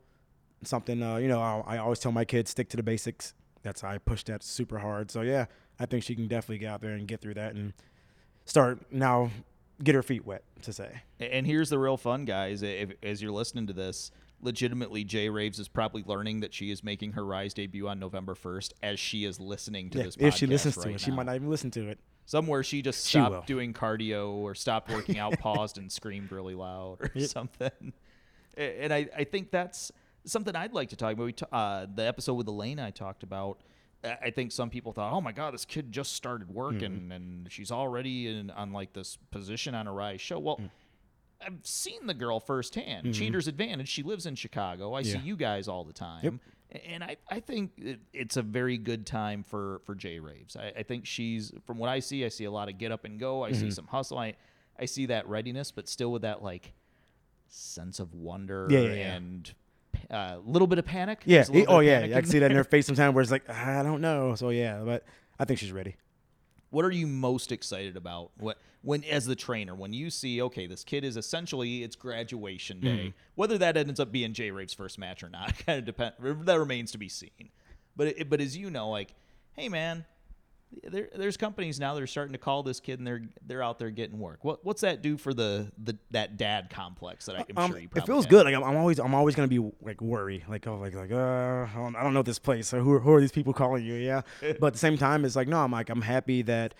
something. 0.63 1.01
Uh, 1.03 1.17
you 1.17 1.27
know, 1.27 1.41
I, 1.41 1.75
I 1.75 1.77
always 1.79 1.99
tell 1.99 2.11
my 2.11 2.23
kids 2.25 2.51
stick 2.51 2.69
to 2.69 2.77
the 2.77 2.83
basics. 2.83 3.33
That's 3.63 3.81
how 3.81 3.89
I 3.89 3.97
push 3.97 4.23
that 4.25 4.43
super 4.43 4.79
hard. 4.79 5.11
So 5.11 5.21
yeah, 5.21 5.45
I 5.79 5.85
think 5.85 6.03
she 6.03 6.15
can 6.15 6.27
definitely 6.27 6.59
get 6.59 6.69
out 6.71 6.81
there 6.81 6.93
and 6.93 7.07
get 7.07 7.19
through 7.21 7.33
that 7.35 7.53
and 7.55 7.73
start 8.45 8.79
now, 8.91 9.29
get 9.83 9.93
her 9.95 10.01
feet 10.03 10.25
wet 10.25 10.43
to 10.61 10.71
say. 10.73 11.01
and 11.19 11.45
here's 11.45 11.69
the 11.69 11.77
real 11.79 11.97
fun, 11.97 12.23
guys. 12.25 12.63
If, 12.63 12.91
as 13.03 13.21
you're 13.21 13.31
listening 13.31 13.67
to 13.67 13.73
this, 13.73 14.11
legitimately, 14.41 15.03
Jay 15.03 15.29
Raves 15.29 15.59
is 15.59 15.67
probably 15.67 16.03
learning 16.05 16.39
that 16.41 16.53
she 16.53 16.71
is 16.71 16.83
making 16.83 17.13
her 17.13 17.25
Rise 17.25 17.53
debut 17.53 17.87
on 17.87 17.99
November 17.99 18.33
1st 18.35 18.73
as 18.83 18.99
she 18.99 19.25
is 19.25 19.39
listening 19.39 19.89
to 19.91 19.97
Yeah, 19.99 20.03
this. 20.05 20.17
if 20.19 20.35
she 20.35 20.47
listens 20.47 20.75
to 20.77 20.81
right 20.87 20.95
it, 20.95 21.01
she 21.01 21.11
might 21.11 21.25
not 21.25 21.35
even 21.35 21.49
listen 21.49 21.71
to 21.71 21.87
it. 21.89 21.99
Somewhere 22.25 22.63
she 22.63 22.81
just 22.81 23.03
stopped 23.03 23.31
will. 23.31 23.41
doing 23.41 23.73
cardio 23.73 24.29
or 24.29 24.55
stopped 24.55 24.89
working 24.89 25.17
out, 25.19 25.37
paused 25.39 25.77
and 25.77 25.91
screamed 25.91 26.31
really 26.31 26.55
loud 26.55 26.97
or 27.01 27.11
Yep. 27.13 27.29
something. 27.29 27.93
And 28.57 28.93
I, 28.93 29.07
I 29.17 29.23
think 29.23 29.51
that's 29.51 29.91
something 30.25 30.55
I'd 30.55 30.73
like 30.73 30.89
to 30.89 30.95
talk 30.95 31.13
about. 31.13 31.25
We 31.25 31.33
t- 31.33 31.45
uh, 31.51 31.87
the 31.93 32.05
episode 32.05 32.35
with 32.35 32.47
Elaine 32.47 32.79
I 32.79 32.91
talked 32.91 33.23
about. 33.23 33.59
I 34.03 34.17
I 34.23 34.29
think 34.31 34.51
some 34.51 34.69
people 34.69 34.93
thought, 34.93 35.13
"Oh 35.13 35.21
my 35.21 35.31
God, 35.31 35.53
this 35.53 35.63
kid 35.65 35.91
just 35.91 36.13
started 36.13 36.49
working 36.49 36.91
Mm-hmm. 36.91 37.11
and 37.11 37.51
she's 37.51 37.71
already 37.71 38.27
in 38.27 38.49
on 38.51 38.71
like 38.73 38.93
this 38.93 39.17
position 39.31 39.73
on 39.75 39.87
a 39.87 39.93
rise 39.93 40.21
show." 40.21 40.37
Well, 40.39 40.57
Mm. 40.57 40.69
I've 41.45 41.59
seen 41.63 42.05
the 42.07 42.13
girl 42.13 42.39
firsthand. 42.39 43.13
Cheater's 43.13 43.47
advantage. 43.47 43.87
She 43.89 44.03
lives 44.03 44.25
in 44.25 44.35
Chicago. 44.35 44.93
I 44.93 45.01
see 45.03 45.17
Mm-hmm. 45.17 45.27
You 45.27 45.35
guys 45.35 45.67
all 45.67 45.83
the 45.83 45.93
time. 45.93 46.23
Yep. 46.23 46.33
And 46.85 47.03
I, 47.03 47.17
I 47.29 47.39
think 47.41 47.71
it, 47.77 47.99
it's 48.13 48.37
a 48.37 48.41
very 48.41 48.77
good 48.77 49.05
time 49.05 49.43
for, 49.43 49.81
for 49.85 49.93
J 49.93 50.19
Raves. 50.19 50.55
I, 50.55 50.71
I 50.79 50.83
think 50.83 51.05
she's, 51.05 51.51
from 51.65 51.77
what 51.77 51.89
I 51.89 51.99
see, 51.99 52.23
I 52.23 52.29
see 52.29 52.45
a 52.45 52.51
lot 52.51 52.69
of 52.69 52.77
get 52.77 52.91
up 52.93 53.03
and 53.05 53.19
go. 53.19 53.43
I 53.43 53.51
Mm-hmm. 53.51 53.59
see 53.59 53.71
some 53.71 53.87
hustle. 53.87 54.17
I, 54.17 54.35
I 54.79 54.85
see 54.85 55.07
that 55.07 55.27
readiness, 55.27 55.71
but 55.71 55.89
still 55.89 56.11
with 56.11 56.21
that 56.21 56.41
like 56.41 56.73
sense 57.49 57.99
of 57.99 58.13
wonder 58.13 58.67
Yeah, 58.69 58.79
yeah, 58.79 58.93
yeah. 58.93 59.13
and 59.15 59.53
a 60.09 60.37
little 60.45 60.67
bit 60.67 60.79
of 60.79 60.85
panic. 60.85 61.21
Yeah. 61.25 61.37
There's 61.39 61.49
a 61.49 61.51
little 61.51 61.65
bit 61.67 61.73
Oh 61.73 61.79
yeah. 61.81 61.99
I 62.17 62.21
can 62.21 62.25
see 62.29 62.39
that 62.39 62.51
in 62.51 62.57
her 62.57 62.63
face 62.63 62.85
sometimes 62.85 63.13
where 63.13 63.21
it's 63.21 63.31
like 63.31 63.49
I 63.49 63.83
don't 63.83 64.01
know. 64.01 64.35
So 64.35 64.49
yeah, 64.49 64.81
but 64.85 65.03
I 65.37 65.45
think 65.45 65.59
she's 65.59 65.71
ready. 65.73 65.97
What 66.71 66.85
are 66.85 66.91
you 66.91 67.05
most 67.05 67.51
excited 67.51 67.95
about? 67.95 68.31
What 68.37 68.57
when 68.81 69.03
as 69.03 69.25
the 69.25 69.35
trainer, 69.35 69.75
when 69.75 69.93
you 69.93 70.09
see, 70.09 70.41
okay, 70.41 70.65
this 70.65 70.83
kid 70.83 71.03
is 71.03 71.17
essentially 71.17 71.83
it's 71.83 71.95
graduation 71.95 72.79
day. 72.79 72.89
Mm-hmm. 72.89 73.09
Whether 73.35 73.57
that 73.59 73.77
ends 73.77 73.99
up 73.99 74.11
being 74.11 74.33
Jay 74.33 74.49
Rave's 74.49 74.73
first 74.73 74.97
match 74.97 75.21
or 75.21 75.29
not, 75.29 75.55
kind 75.65 75.77
of 75.77 75.85
depend. 75.85 76.13
That 76.19 76.57
remains 76.57 76.91
to 76.93 76.97
be 76.97 77.09
seen. 77.09 77.51
But 77.95 78.07
it, 78.07 78.29
but 78.29 78.41
as 78.41 78.57
you 78.57 78.69
know, 78.71 78.89
like, 78.89 79.13
hey 79.53 79.69
man, 79.69 80.05
there, 80.83 81.09
there's 81.15 81.37
companies 81.37 81.79
now 81.79 81.93
that 81.93 82.01
are 82.01 82.07
starting 82.07 82.33
to 82.33 82.37
call 82.37 82.63
this 82.63 82.79
kid 82.79 82.99
and 82.99 83.07
they're 83.07 83.21
they're 83.45 83.63
out 83.63 83.79
there 83.79 83.89
getting 83.89 84.19
work. 84.19 84.43
What 84.43 84.63
what's 84.65 84.81
that 84.81 85.01
do 85.01 85.17
for 85.17 85.33
the 85.33 85.71
the 85.81 85.97
that 86.11 86.37
dad 86.37 86.69
complex 86.69 87.25
that 87.25 87.35
I, 87.37 87.45
I'm 87.49 87.57
Um, 87.57 87.71
sure 87.71 87.79
you 87.79 87.89
it 87.95 88.05
feels 88.05 88.25
good. 88.25 88.45
Like 88.45 88.55
I'm, 88.55 88.63
I'm 88.63 88.77
always, 88.77 88.99
I'm 88.99 89.13
always 89.13 89.35
gonna 89.35 89.47
be 89.47 89.59
like 89.81 90.01
worried. 90.01 90.45
like 90.47 90.67
oh, 90.67 90.77
like 90.77 90.93
like 90.95 91.11
uh, 91.11 91.15
I 91.65 91.71
don't, 91.75 91.95
I 91.95 92.03
don't 92.03 92.13
know 92.13 92.23
this 92.23 92.39
place. 92.39 92.67
So 92.67 92.79
who, 92.81 92.99
who 92.99 93.11
are 93.13 93.21
these 93.21 93.31
people 93.31 93.53
calling 93.53 93.85
you? 93.85 93.95
Yeah, 93.95 94.21
but 94.59 94.67
at 94.67 94.73
the 94.73 94.79
same 94.79 94.97
time, 94.97 95.25
it's 95.25 95.35
like 95.35 95.47
no, 95.47 95.57
I'm 95.59 95.71
like 95.71 95.89
I'm 95.89 96.01
happy 96.01 96.41
that 96.43 96.73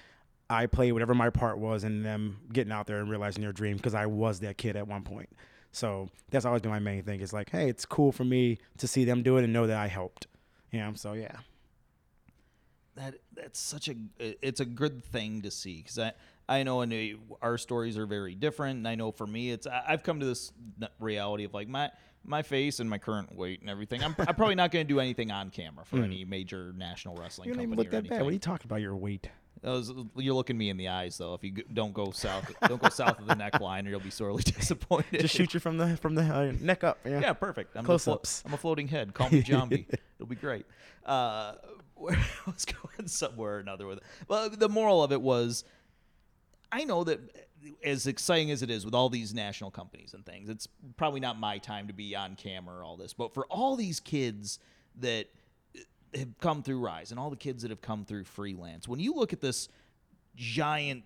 I 0.50 0.66
played 0.66 0.92
whatever 0.92 1.14
my 1.14 1.30
part 1.30 1.58
was 1.60 1.84
in 1.84 2.04
them 2.04 2.40
getting 2.52 2.74
out 2.74 2.88
there 2.88 3.00
and 3.00 3.10
realizing 3.10 3.42
their 3.42 3.54
dream 3.54 3.78
because 3.78 3.94
I 3.94 4.06
was 4.06 4.40
that 4.42 4.58
kid 4.58 4.76
at 4.76 4.88
one 4.88 5.04
point. 5.04 5.30
So 5.72 6.10
that's 6.30 6.44
always 6.46 6.62
been 6.62 6.72
my 6.72 6.80
main 6.80 7.04
thing. 7.04 7.22
It's 7.22 7.32
like, 7.32 7.50
hey, 7.50 7.70
it's 7.70 7.86
cool 7.86 8.12
for 8.12 8.26
me 8.26 8.58
to 8.78 8.88
see 8.88 9.06
them 9.06 9.24
do 9.24 9.38
it 9.38 9.46
and 9.46 9.54
know 9.54 9.68
that 9.68 9.78
I 9.78 9.88
helped. 9.88 10.28
Yeah, 10.72 10.92
so 10.96 11.14
yeah. 11.14 11.38
That 13.02 13.16
that's 13.36 13.60
such 13.60 13.88
a 13.90 13.96
it's 14.20 14.60
a 14.60 14.66
good 14.66 15.04
thing 15.04 15.42
to 15.42 15.52
see 15.52 15.78
because 15.78 16.00
I 16.00 16.14
I 16.48 16.64
know 16.64 16.82
and 16.82 17.18
our 17.42 17.58
stories 17.58 17.98
are 17.98 18.06
very 18.06 18.36
different. 18.36 18.78
And 18.80 18.88
I 18.88 18.96
know 18.96 19.12
for 19.12 19.26
me, 19.28 19.52
it's 19.52 19.68
I- 19.68 19.84
I've 19.88 20.04
come 20.04 20.20
to 20.20 20.26
this 20.26 20.52
reality 21.00 21.44
of 21.46 21.54
like 21.54 21.68
my 21.68 21.92
my 22.24 22.42
face 22.44 22.80
and 22.80 22.90
my 22.90 22.98
current 23.00 23.36
weight 23.36 23.62
and 23.62 23.70
everything. 23.70 24.04
I'm, 24.04 24.16
I'm 24.20 24.36
probably 24.36 24.54
not 24.56 24.70
going 24.72 24.86
to 24.86 24.94
do 24.94 25.00
anything 25.00 25.32
on 25.32 25.50
camera 25.50 25.84
for 25.86 25.98
any 25.98 26.24
major 26.24 26.72
national 26.78 27.16
wrestling 27.16 27.48
You 27.48 27.56
don't 27.56 27.64
company 27.64 27.74
even 27.74 27.78
look 27.80 27.88
or 27.88 27.92
that 27.92 27.98
anything. 27.98 28.18
bad. 28.20 28.24
What 28.24 28.30
are 28.30 28.34
you 28.34 28.40
talking 28.40 28.68
about? 28.68 28.82
Your 28.82 28.96
weight? 28.96 29.28
Those- 29.64 29.92
you're 30.16 30.34
looking 30.36 30.58
me 30.58 30.70
in 30.70 30.78
the 30.78 30.90
eyes 30.90 31.18
though. 31.18 31.34
If 31.36 31.44
you 31.44 31.52
don't 31.74 31.94
go 31.94 32.12
south, 32.12 32.52
don't 32.68 32.82
go 32.82 32.90
south 32.90 33.20
of 33.20 33.28
the 33.28 33.36
neckline, 33.36 33.86
or 33.88 33.90
you'll 33.90 34.00
be 34.02 34.10
sorely 34.12 34.44
disappointed. 34.60 35.22
Just 35.22 35.36
shoot 35.36 35.54
you 35.54 35.60
from 35.60 35.78
the 35.78 35.98
from 35.98 36.14
the 36.16 36.24
uh, 36.24 36.52
neck 36.60 36.84
up. 36.84 37.00
Yeah. 37.06 37.22
Yeah, 37.22 37.34
perfect. 37.34 37.76
I'm, 37.76 37.82
a, 37.82 37.84
flo- 37.84 37.96
Close-ups. 37.98 38.44
I'm 38.46 38.54
a 38.54 38.58
floating 38.58 38.88
head. 38.88 39.14
Call 39.14 39.30
me 39.30 39.42
Zombie. 39.44 39.88
It'll 40.20 40.28
be 40.28 40.36
great. 40.36 40.66
Uh, 41.06 41.54
where 42.02 42.16
I 42.48 42.52
was 42.52 42.66
going 42.66 43.08
somewhere 43.08 43.56
or 43.56 43.60
another 43.60 43.88
with 43.88 44.00
it. 44.00 44.04
Well, 44.28 44.50
the 44.50 44.70
moral 44.70 45.04
of 45.04 45.12
it 45.12 45.22
was, 45.22 45.64
I 46.72 46.84
know 46.84 47.04
that 47.04 47.20
as 47.84 48.08
exciting 48.08 48.52
as 48.52 48.64
it 48.64 48.70
is 48.70 48.86
with 48.86 48.94
all 48.94 49.10
these 49.10 49.34
national 49.34 49.72
companies 49.72 50.14
and 50.14 50.26
things, 50.26 50.50
it's 50.50 50.68
probably 50.98 51.20
not 51.20 51.40
my 51.40 51.58
time 51.58 51.88
to 51.88 51.94
be 51.94 52.16
on 52.16 52.36
camera 52.36 52.80
or 52.80 52.84
all 52.84 52.98
this. 52.98 53.14
But 53.14 53.34
for 53.34 53.46
all 53.46 53.76
these 53.76 54.00
kids 54.00 54.60
that 55.00 55.28
have 56.16 56.38
come 56.40 56.64
through 56.64 56.80
Rise 56.80 57.12
and 57.12 57.20
all 57.20 57.30
the 57.30 57.36
kids 57.36 57.62
that 57.62 57.72
have 57.72 57.82
come 57.82 58.06
through 58.06 58.26
freelance, 58.26 58.88
when 58.88 59.00
you 59.00 59.14
look 59.14 59.34
at 59.34 59.42
this 59.42 59.70
giant 60.36 61.04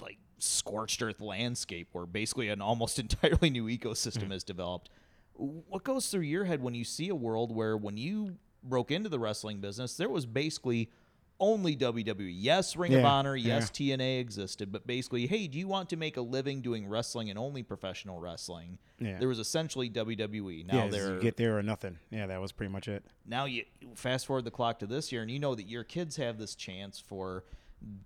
like 0.00 0.18
scorched 0.38 1.00
earth 1.02 1.20
landscape 1.20 1.88
where 1.92 2.06
basically 2.06 2.48
an 2.48 2.60
almost 2.60 2.98
entirely 3.00 3.50
new 3.50 3.64
ecosystem 3.64 4.24
hmm. 4.24 4.32
has 4.32 4.44
developed 4.44 4.90
what 5.38 5.84
goes 5.84 6.08
through 6.08 6.22
your 6.22 6.44
head 6.44 6.62
when 6.62 6.74
you 6.74 6.84
see 6.84 7.08
a 7.08 7.14
world 7.14 7.54
where 7.54 7.76
when 7.76 7.96
you 7.96 8.36
broke 8.68 8.90
into 8.90 9.08
the 9.08 9.18
wrestling 9.18 9.60
business 9.60 9.96
there 9.96 10.08
was 10.08 10.26
basically 10.26 10.90
only 11.38 11.76
WWE. 11.76 12.32
Yes, 12.34 12.76
Ring 12.76 12.94
of 12.94 13.04
Honor, 13.04 13.36
yes, 13.36 13.70
TNA 13.70 14.20
existed, 14.20 14.72
but 14.72 14.86
basically, 14.86 15.26
hey, 15.26 15.46
do 15.48 15.58
you 15.58 15.68
want 15.68 15.90
to 15.90 15.96
make 15.98 16.16
a 16.16 16.22
living 16.22 16.62
doing 16.62 16.88
wrestling 16.88 17.28
and 17.28 17.38
only 17.38 17.62
professional 17.62 18.18
wrestling? 18.18 18.78
Yeah. 18.98 19.18
There 19.18 19.28
was 19.28 19.38
essentially 19.38 19.90
WWE. 19.90 20.64
Now 20.66 20.84
yeah, 20.84 20.88
they're 20.88 21.14
you 21.16 21.20
get 21.20 21.36
there 21.36 21.58
or 21.58 21.62
nothing. 21.62 21.98
Yeah, 22.10 22.26
that 22.28 22.40
was 22.40 22.52
pretty 22.52 22.72
much 22.72 22.88
it. 22.88 23.04
now 23.26 23.44
you 23.44 23.64
fast 23.96 24.24
forward 24.26 24.46
the 24.46 24.50
clock 24.50 24.78
to 24.78 24.86
this 24.86 25.12
year 25.12 25.20
and 25.20 25.30
you 25.30 25.38
know 25.38 25.54
that 25.54 25.64
your 25.68 25.84
kids 25.84 26.16
have 26.16 26.38
this 26.38 26.54
chance 26.54 26.98
for 26.98 27.44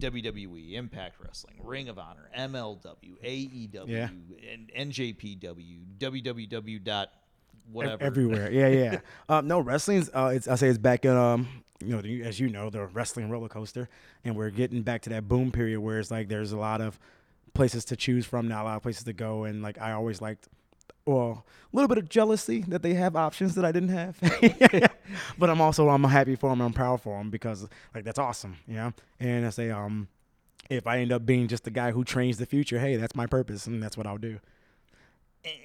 WWE, 0.00 0.72
Impact 0.72 1.16
Wrestling, 1.24 1.54
Ring 1.62 1.88
of 1.88 2.00
Honor, 2.00 2.28
MLW, 2.36 3.14
AEW, 3.24 3.88
Yeah. 3.88 4.08
and 4.52 4.90
NJPW, 4.92 5.84
www 5.98 7.06
whatever. 7.72 8.02
everywhere. 8.02 8.50
Yeah, 8.50 8.68
yeah. 8.68 9.00
um, 9.28 9.46
no, 9.46 9.60
wrestling's. 9.60 10.10
Uh, 10.12 10.32
it's, 10.34 10.48
I 10.48 10.54
say 10.56 10.68
it's 10.68 10.78
back 10.78 11.04
in. 11.04 11.16
Um, 11.16 11.48
you 11.82 11.96
know, 11.96 12.24
as 12.26 12.38
you 12.38 12.48
know, 12.48 12.70
the 12.70 12.86
wrestling 12.86 13.30
roller 13.30 13.48
coaster, 13.48 13.88
and 14.24 14.36
we're 14.36 14.50
getting 14.50 14.82
back 14.82 15.02
to 15.02 15.10
that 15.10 15.28
boom 15.28 15.50
period 15.50 15.80
where 15.80 15.98
it's 15.98 16.10
like 16.10 16.28
there's 16.28 16.52
a 16.52 16.58
lot 16.58 16.80
of 16.80 16.98
places 17.54 17.84
to 17.86 17.96
choose 17.96 18.26
from, 18.26 18.48
not 18.48 18.62
a 18.62 18.64
lot 18.64 18.76
of 18.76 18.82
places 18.82 19.04
to 19.04 19.12
go, 19.12 19.44
and 19.44 19.62
like 19.62 19.80
I 19.80 19.92
always 19.92 20.20
liked. 20.20 20.48
Well, 21.06 21.44
a 21.72 21.76
little 21.76 21.88
bit 21.88 21.96
of 21.98 22.08
jealousy 22.08 22.60
that 22.68 22.82
they 22.82 22.94
have 22.94 23.16
options 23.16 23.54
that 23.54 23.64
I 23.64 23.72
didn't 23.72 23.88
have, 23.88 24.18
but 25.38 25.48
I'm 25.48 25.60
also 25.60 25.88
I'm 25.88 26.04
happy 26.04 26.36
for 26.36 26.50
them. 26.50 26.60
I'm 26.60 26.74
proud 26.74 27.00
for 27.00 27.18
them 27.18 27.30
because 27.30 27.66
like 27.94 28.04
that's 28.04 28.18
awesome, 28.18 28.56
you 28.68 28.74
know. 28.74 28.92
And 29.18 29.46
I 29.46 29.50
say, 29.50 29.70
um, 29.70 30.08
if 30.68 30.86
I 30.86 30.98
end 30.98 31.10
up 31.10 31.24
being 31.24 31.48
just 31.48 31.64
the 31.64 31.70
guy 31.70 31.90
who 31.90 32.04
trains 32.04 32.36
the 32.36 32.46
future, 32.46 32.78
hey, 32.78 32.96
that's 32.96 33.16
my 33.16 33.26
purpose, 33.26 33.66
and 33.66 33.82
that's 33.82 33.96
what 33.96 34.06
I'll 34.06 34.18
do. 34.18 34.38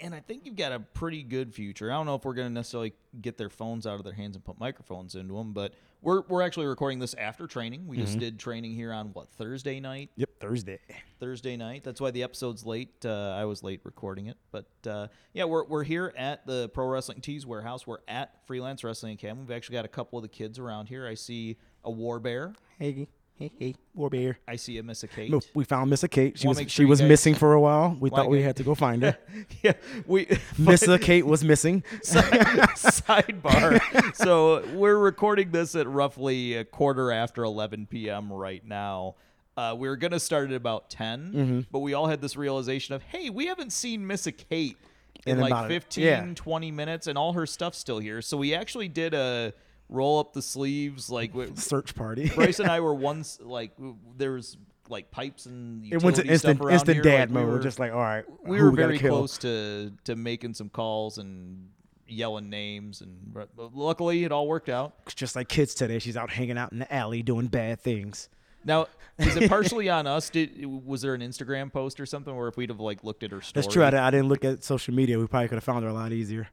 And 0.02 0.16
I 0.16 0.22
think 0.22 0.46
you've 0.46 0.56
got 0.56 0.72
a 0.72 0.80
pretty 0.80 1.22
good 1.22 1.54
future. 1.54 1.92
I 1.92 1.96
don't 1.96 2.06
know 2.06 2.16
if 2.16 2.24
we're 2.24 2.34
going 2.34 2.48
to 2.48 2.54
necessarily 2.54 2.94
get 3.22 3.38
their 3.38 3.50
phones 3.50 3.86
out 3.86 3.96
of 3.96 4.06
their 4.06 4.14
hands 4.14 4.36
and 4.36 4.46
put 4.46 4.58
microphones 4.58 5.16
into 5.16 5.36
them, 5.36 5.52
but 5.52 5.74
we're, 6.02 6.22
we're 6.30 6.44
actually 6.44 6.68
recording 6.68 7.00
this 7.00 7.14
after 7.16 7.46
training. 7.46 7.86
We 7.88 7.98
mm-hmm. 7.98 8.06
just 8.06 8.20
did 8.20 8.40
training 8.40 8.74
here 8.74 8.94
on 8.94 9.08
what 9.08 9.28
Thursday 9.34 9.82
night. 9.82 10.12
Yep, 10.16 10.30
Thursday. 10.40 10.80
Thursday 11.20 11.58
night. 11.58 11.84
That's 11.84 12.00
why 12.00 12.12
the 12.12 12.24
episode's 12.24 12.66
late. 12.66 13.06
Uh, 13.06 13.32
I 13.32 13.44
was 13.46 13.64
late 13.64 13.82
recording 13.84 14.28
it, 14.28 14.38
but 14.52 14.70
uh, 14.88 15.08
yeah, 15.34 15.46
we're 15.46 15.66
we're 15.66 15.84
here 15.84 16.14
at 16.16 16.46
the 16.46 16.70
Pro 16.70 16.88
Wrestling 16.88 17.22
Tees 17.22 17.46
warehouse. 17.46 17.88
We're 17.88 18.00
at 18.08 18.46
Freelance 18.46 18.84
Wrestling 18.84 19.14
Academy. 19.14 19.42
We've 19.42 19.56
actually 19.56 19.76
got 19.76 19.86
a 19.86 19.90
couple 19.90 20.20
of 20.20 20.24
the 20.24 20.30
kids 20.30 20.60
around 20.60 20.88
here. 20.88 21.08
I 21.08 21.16
see 21.16 21.58
a 21.84 21.92
War 21.92 22.20
Bear. 22.20 22.54
Hey. 22.80 23.08
Hey, 23.38 23.52
hey, 23.60 23.76
War 23.94 24.10
Bear. 24.10 24.40
I 24.48 24.56
see 24.56 24.78
a 24.78 24.84
Miss 24.84 25.04
Kate. 25.14 25.34
We 25.54 25.66
found 25.66 25.90
Miss 25.90 26.06
Kate. 26.10 26.40
She 26.40 26.48
was 26.48 26.58
sure 26.58 26.70
she 26.70 26.86
was 26.86 27.02
guys... 27.02 27.10
missing 27.10 27.36
for 27.36 27.52
a 27.52 27.60
while. 27.60 27.98
We 28.00 28.10
thought 28.14 28.30
we 28.30 28.42
had 28.42 28.56
to 28.58 28.64
go 28.64 28.76
find 28.76 29.04
her. 29.04 29.18
yeah, 29.62 29.74
we 30.08 30.26
Miss 30.58 30.88
Kate 31.02 31.26
was 31.26 31.44
missing. 31.44 31.84
Sidebar. 32.02 33.82
so 34.16 34.66
we're 34.74 34.98
recording 34.98 35.52
this 35.52 35.76
at 35.76 35.86
roughly 35.86 36.54
a 36.54 36.64
quarter 36.64 37.12
after 37.12 37.44
11 37.44 37.88
p.m. 37.88 38.32
right 38.32 38.66
now. 38.66 39.16
Uh, 39.58 39.76
we 39.78 39.90
were 39.90 39.98
gonna 39.98 40.18
start 40.20 40.50
at 40.52 40.56
about 40.56 40.90
10, 40.90 41.34
mm-hmm. 41.34 41.60
but 41.72 41.80
we 41.80 41.94
all 41.94 42.08
had 42.08 42.22
this 42.22 42.38
realization 42.38 42.96
of, 42.96 43.02
hey, 43.02 43.30
we 43.30 43.48
haven't 43.48 43.74
seen 43.74 44.08
Miss 44.08 44.30
Kate 44.50 44.78
in, 45.26 45.40
in 45.40 45.50
like 45.50 45.68
15, 45.68 46.04
yeah. 46.06 46.26
20 46.36 46.72
minutes, 46.72 47.08
and 47.08 47.18
all 47.18 47.34
her 47.34 47.46
stuff's 47.46 47.80
still 47.80 48.00
here. 48.00 48.22
So 48.22 48.38
we 48.38 48.54
actually 48.54 48.88
did 48.88 49.14
a 49.14 49.54
roll 49.90 50.20
up 50.20 50.34
the 50.34 50.42
sleeves 50.42 51.10
like 51.10 51.32
search 51.56 51.96
party. 51.96 52.30
Bryce 52.30 52.60
and 52.60 52.70
I 52.70 52.80
were 52.80 52.94
once 52.96 53.40
like 53.42 53.72
there 54.18 54.34
was 54.34 54.58
like 54.88 55.12
pipes 55.12 55.46
and 55.46 55.92
it 55.92 56.04
went 56.04 56.16
to 56.18 56.26
instant 56.26 56.62
instant 56.70 56.96
here. 56.96 57.04
dad 57.04 57.20
like, 57.20 57.30
mode. 57.32 57.48
We 57.48 57.52
were, 57.54 57.60
just 57.60 57.80
like 57.80 57.92
all 57.92 58.00
right, 58.00 58.26
we 58.44 58.62
were 58.62 58.70
we 58.70 58.76
very 58.76 59.00
close 59.00 59.38
to 59.40 59.92
to 60.04 60.16
making 60.16 60.54
some 60.54 60.70
calls 60.70 61.18
and 61.18 61.70
yelling 62.08 62.52
names 62.52 63.02
and 63.02 63.36
luckily 63.58 64.24
it 64.24 64.32
all 64.32 64.48
worked 64.48 64.70
out. 64.70 65.06
Just 65.16 65.36
like 65.36 65.50
kids 65.50 65.74
today. 65.74 66.00
She's 66.00 66.18
out 66.18 66.30
hanging 66.30 66.58
out 66.58 66.72
in 66.72 66.80
the 66.80 66.94
alley 66.94 67.24
doing 67.24 67.48
bad 67.48 67.80
things. 67.82 68.30
Now, 68.64 68.88
is 69.20 69.38
it 69.38 69.50
partially 69.50 69.90
on 69.90 70.08
us? 70.08 70.30
Did 70.30 70.66
was 70.66 71.02
there 71.02 71.14
an 71.14 71.22
Instagram 71.22 71.72
post 71.72 72.00
or 72.00 72.06
something 72.06 72.36
where 72.36 72.48
if 72.48 72.58
we'd 72.58 72.70
have 72.70 72.80
like 72.80 73.04
looked 73.04 73.24
at 73.24 73.32
her 73.32 73.42
story? 73.42 73.62
That's 73.62 73.74
true. 73.74 73.84
I, 73.84 74.08
I 74.08 74.12
didn't 74.12 74.28
look 74.28 74.44
at 74.44 74.64
social 74.64 74.94
media. 74.94 75.18
We 75.18 75.28
probably 75.28 75.48
could 75.48 75.56
have 75.56 75.64
found 75.64 75.84
her 75.84 75.90
a 75.90 75.94
lot 75.94 76.12
easier. 76.12 76.50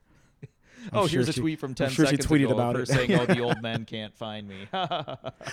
Oh, 0.92 1.06
sure 1.06 1.22
here's 1.22 1.34
she, 1.34 1.40
a 1.40 1.42
tweet 1.42 1.58
from 1.58 1.74
10 1.74 1.90
sure 1.90 2.06
seconds 2.06 2.24
she 2.24 2.28
tweeted 2.28 2.44
ago 2.46 2.54
about 2.54 2.76
her 2.76 2.82
it. 2.82 2.88
saying, 2.88 3.12
"Oh, 3.14 3.26
the 3.26 3.40
old 3.40 3.60
men 3.62 3.84
can't 3.84 4.14
find 4.16 4.48
me." 4.48 4.66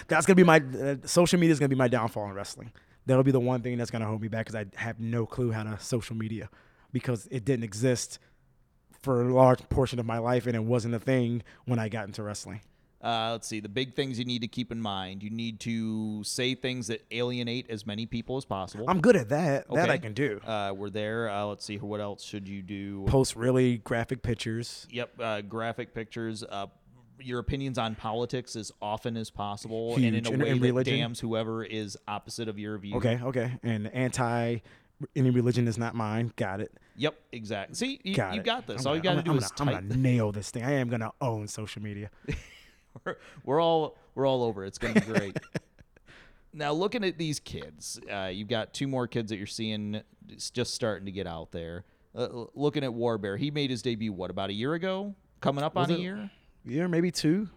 that's 0.08 0.26
gonna 0.26 0.36
be 0.36 0.44
my 0.44 0.62
uh, 0.82 0.96
social 1.06 1.40
media 1.40 1.54
is 1.54 1.60
gonna 1.60 1.70
be 1.70 1.76
my 1.76 1.88
downfall 1.88 2.26
in 2.26 2.34
wrestling. 2.34 2.72
That'll 3.06 3.24
be 3.24 3.32
the 3.32 3.40
one 3.40 3.62
thing 3.62 3.78
that's 3.78 3.92
gonna 3.92 4.06
hold 4.06 4.22
me 4.22 4.28
back 4.28 4.46
because 4.46 4.56
I 4.56 4.66
have 4.80 5.00
no 5.00 5.26
clue 5.26 5.52
how 5.52 5.64
to 5.64 5.80
social 5.80 6.16
media 6.16 6.50
because 6.92 7.28
it 7.32 7.46
didn't 7.46 7.64
exist 7.64 8.20
for 9.02 9.22
a 9.30 9.34
large 9.34 9.68
portion 9.70 10.00
of 10.00 10.06
my 10.06 10.18
life 10.18 10.46
and 10.46 10.56
it 10.56 10.64
wasn't 10.64 10.94
a 10.94 11.00
thing 11.00 11.44
when 11.66 11.80
I 11.80 11.90
got 11.90 12.08
into 12.08 12.24
wrestling. 12.24 12.62
Uh, 13.02 13.30
let's 13.32 13.48
see 13.48 13.62
the 13.62 13.70
big 13.70 13.96
things 13.96 14.20
you 14.20 14.26
need 14.26 14.42
to 14.42 14.48
keep 14.48 14.72
in 14.72 14.82
mind. 14.82 15.24
You 15.24 15.30
need 15.30 15.60
to 15.62 16.24
say 16.24 16.54
things 16.54 16.88
that 16.88 17.06
alienate 17.12 17.70
as 17.70 17.88
many 17.88 18.06
people 18.06 18.36
as 18.36 18.44
possible. 18.44 18.86
I'm 18.90 19.00
good 19.00 19.16
at 19.16 19.30
that. 19.30 19.70
Okay. 19.70 19.80
That 19.80 19.90
I 19.90 19.98
can 19.98 20.14
do. 20.14 20.42
Uh, 20.46 20.74
we're 20.76 20.90
there. 20.90 21.30
Uh, 21.30 21.46
let's 21.46 21.64
see 21.64 21.78
what 21.78 22.02
else 22.02 22.24
should 22.24 22.48
you 22.48 22.62
do. 22.62 23.06
Post 23.08 23.38
really 23.38 23.78
graphic 23.78 24.22
pictures. 24.22 24.86
Yep, 24.92 25.12
uh, 25.20 25.42
graphic 25.42 25.94
pictures. 25.94 26.44
Uh, 26.44 26.68
your 27.22 27.40
opinions 27.40 27.78
on 27.78 27.96
politics 27.96 28.56
as 28.56 28.72
often 28.82 29.18
as 29.18 29.30
possible, 29.30 29.96
and 29.96 30.06
in 30.06 30.26
a 30.26 30.30
way 30.30 30.50
and 30.52 30.62
that 30.62 30.68
religion. 30.68 31.00
damns 31.00 31.20
whoever 31.20 31.64
is 31.64 31.98
opposite 32.08 32.48
of 32.48 32.58
your 32.58 32.78
view. 32.78 32.96
Okay, 32.96 33.20
okay, 33.22 33.58
and 33.64 33.94
anti 33.94 34.60
any 35.16 35.30
religion 35.30 35.68
is 35.68 35.78
not 35.78 35.96
mine. 35.96 36.34
Got 36.36 36.62
it. 36.62 36.72
Yep, 36.98 37.16
exactly. 37.32 37.76
See, 37.76 38.00
you 38.04 38.16
got, 38.16 38.36
you 38.36 38.42
got 38.42 38.68
this. 38.68 38.86
I'm 38.86 38.88
All 38.88 38.94
gonna, 38.94 38.98
you 38.98 39.04
got 39.04 39.16
to 39.16 39.22
do 39.24 39.32
I'm 39.32 39.38
is 39.38 39.52
gonna, 39.52 39.72
I'm 39.72 39.88
gonna 39.88 40.02
nail 40.02 40.32
this 40.32 40.52
thing. 40.52 40.64
I 40.64 40.74
am 40.74 40.90
gonna 40.90 41.12
own 41.22 41.48
social 41.48 41.82
media. 41.82 42.10
we're, 43.06 43.16
we're 43.44 43.62
all 43.62 43.98
we're 44.16 44.28
all 44.28 44.44
over. 44.44 44.66
It's 44.66 44.78
gonna 44.78 44.96
be 44.96 45.02
great. 45.02 45.38
now, 46.54 46.72
looking 46.72 47.04
at 47.04 47.18
these 47.18 47.40
kids, 47.40 48.00
uh, 48.12 48.26
you've 48.26 48.48
got 48.48 48.74
two 48.74 48.88
more 48.88 49.08
kids 49.08 49.30
that 49.30 49.38
you're 49.38 49.48
seeing 49.48 50.02
just 50.54 50.74
starting 50.74 51.06
to 51.06 51.12
get 51.12 51.28
out 51.28 51.52
there. 51.52 51.86
Uh, 52.16 52.46
looking 52.56 52.84
at 52.84 52.92
Warbear, 52.92 53.38
he 53.38 53.52
made 53.52 53.70
his 53.70 53.82
debut 53.82 54.12
what 54.12 54.32
about 54.32 54.50
a 54.50 54.54
year 54.54 54.74
ago? 54.74 55.16
Coming 55.42 55.64
up 55.64 55.76
was 55.76 55.90
on 55.90 55.96
a 55.96 56.00
year? 56.00 56.32
Year, 56.66 56.88
maybe 56.88 57.12
two. 57.12 57.50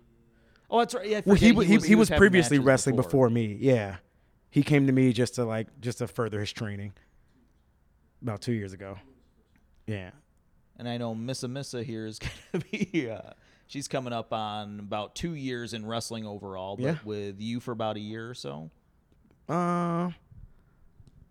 Oh, 0.71 0.79
that's 0.79 0.95
right. 0.95 1.07
Yeah, 1.07 1.21
well, 1.25 1.35
he, 1.35 1.47
he, 1.47 1.53
was, 1.53 1.67
he, 1.67 1.77
was, 1.77 1.85
he 1.85 1.95
was 1.95 2.11
previously 2.11 2.59
wrestling 2.59 2.97
before. 2.97 3.29
before 3.29 3.31
me. 3.31 3.59
Yeah, 3.61 3.97
he 4.51 4.63
came 4.63 4.87
to 4.87 4.93
me 4.93 5.13
just 5.13 5.35
to 5.35 5.45
like 5.45 5.69
just 5.81 5.99
to 5.99 6.07
further 6.07 6.41
his 6.41 6.53
training. 6.53 6.93
About 8.23 8.41
two 8.41 8.53
years 8.53 8.73
ago. 8.73 8.97
Yeah. 9.87 10.11
And 10.79 10.89
I 10.89 10.97
know 10.97 11.15
Missa 11.15 11.49
Missa 11.49 11.83
here 11.83 12.07
is 12.07 12.19
gonna 12.53 12.65
be. 12.71 13.11
Uh, 13.11 13.33
she's 13.73 13.89
coming 13.89 14.13
up 14.13 14.35
on 14.35 14.79
about 14.81 15.15
two 15.15 15.35
years 15.35 15.73
in 15.73 15.87
wrestling 15.87 16.27
overall, 16.27 16.77
but 16.77 16.85
yeah. 16.85 16.97
with 17.05 17.41
you 17.41 17.59
for 17.59 17.73
about 17.73 17.97
a 17.97 18.01
year 18.01 18.29
or 18.29 18.35
so. 18.35 18.71
Uh, 19.49 20.11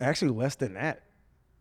actually 0.00 0.32
less 0.32 0.56
than 0.56 0.74
that. 0.74 1.04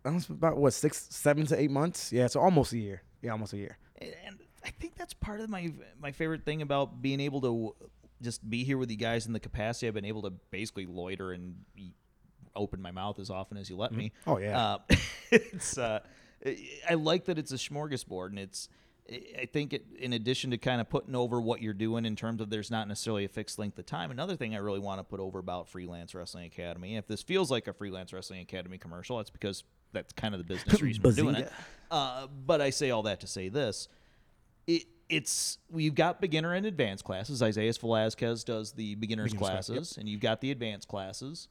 That 0.03 0.13
was 0.13 0.27
about 0.27 0.57
what 0.57 0.73
six, 0.73 1.07
seven 1.11 1.45
to 1.45 1.59
eight 1.59 1.69
months. 1.69 2.11
Yeah, 2.11 2.25
so 2.25 2.39
almost 2.39 2.73
a 2.73 2.79
year. 2.79 3.03
Yeah, 3.21 3.31
almost 3.31 3.53
a 3.53 3.57
year. 3.57 3.77
And 4.01 4.39
I 4.65 4.71
think 4.71 4.95
that's 4.95 5.13
part 5.13 5.39
of 5.39 5.49
my 5.51 5.71
my 5.99 6.11
favorite 6.11 6.43
thing 6.45 6.63
about 6.63 7.03
being 7.03 7.19
able 7.19 7.41
to 7.41 7.75
just 8.23 8.47
be 8.49 8.63
here 8.63 8.79
with 8.79 8.89
you 8.89 8.97
guys 8.97 9.27
in 9.27 9.33
the 9.33 9.39
capacity 9.39 9.87
I've 9.87 9.93
been 9.93 10.05
able 10.05 10.23
to 10.23 10.31
basically 10.49 10.87
loiter 10.87 11.31
and 11.31 11.55
open 12.55 12.81
my 12.81 12.91
mouth 12.91 13.19
as 13.19 13.29
often 13.29 13.57
as 13.57 13.69
you 13.69 13.77
let 13.77 13.91
me. 13.91 14.11
Mm-hmm. 14.21 14.29
Oh 14.31 14.37
yeah. 14.39 14.59
Uh, 14.59 14.77
it's 15.31 15.77
uh, 15.77 15.99
I 16.89 16.95
like 16.95 17.25
that 17.25 17.37
it's 17.37 17.51
a 17.51 17.57
smorgasbord 17.57 18.29
and 18.29 18.39
it's 18.39 18.67
I 19.11 19.45
think 19.45 19.73
it, 19.73 19.85
in 19.99 20.13
addition 20.13 20.51
to 20.51 20.57
kind 20.57 20.79
of 20.79 20.89
putting 20.89 21.15
over 21.15 21.41
what 21.41 21.61
you're 21.61 21.73
doing 21.73 22.05
in 22.05 22.15
terms 22.15 22.39
of 22.41 22.49
there's 22.49 22.71
not 22.71 22.87
necessarily 22.87 23.25
a 23.25 23.29
fixed 23.29 23.59
length 23.59 23.77
of 23.77 23.85
time. 23.85 24.11
Another 24.11 24.35
thing 24.35 24.55
I 24.55 24.59
really 24.59 24.79
want 24.79 24.99
to 24.99 25.03
put 25.03 25.19
over 25.19 25.39
about 25.39 25.67
Freelance 25.67 26.15
Wrestling 26.15 26.45
Academy, 26.45 26.95
if 26.95 27.07
this 27.07 27.21
feels 27.21 27.51
like 27.51 27.67
a 27.67 27.73
Freelance 27.73 28.13
Wrestling 28.13 28.41
Academy 28.41 28.77
commercial, 28.77 29.17
that's 29.17 29.29
because 29.29 29.63
that's 29.91 30.13
kind 30.13 30.33
of 30.33 30.39
the 30.39 30.45
business 30.45 30.81
reason 30.81 31.03
we're 31.03 31.11
doing 31.11 31.35
it. 31.35 31.51
Uh, 31.89 32.27
but 32.45 32.61
I 32.61 32.69
say 32.69 32.91
all 32.91 33.03
that 33.03 33.19
to 33.21 33.27
say 33.27 33.49
this: 33.49 33.89
it, 34.67 34.83
it's 35.09 35.57
we've 35.69 35.95
got 35.95 36.21
beginner 36.21 36.53
and 36.53 36.65
advanced 36.65 37.03
classes. 37.03 37.43
Isaiah 37.43 37.73
Velasquez 37.73 38.43
does 38.43 38.71
the 38.71 38.95
beginners, 38.95 39.33
beginners 39.33 39.49
classes, 39.49 39.93
yep. 39.95 40.01
and 40.01 40.09
you've 40.09 40.21
got 40.21 40.41
the 40.41 40.51
advanced 40.51 40.87
classes. 40.87 41.47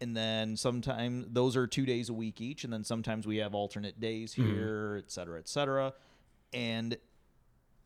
And 0.00 0.16
then 0.16 0.56
sometimes 0.56 1.26
those 1.30 1.56
are 1.56 1.68
two 1.68 1.86
days 1.86 2.08
a 2.08 2.12
week 2.12 2.40
each, 2.40 2.64
and 2.64 2.72
then 2.72 2.82
sometimes 2.82 3.24
we 3.24 3.36
have 3.36 3.54
alternate 3.54 4.00
days 4.00 4.32
mm-hmm. 4.32 4.52
here, 4.52 4.88
mm-hmm. 4.88 4.98
et 4.98 5.12
cetera, 5.12 5.38
et 5.38 5.48
cetera 5.48 5.92
and 6.52 6.96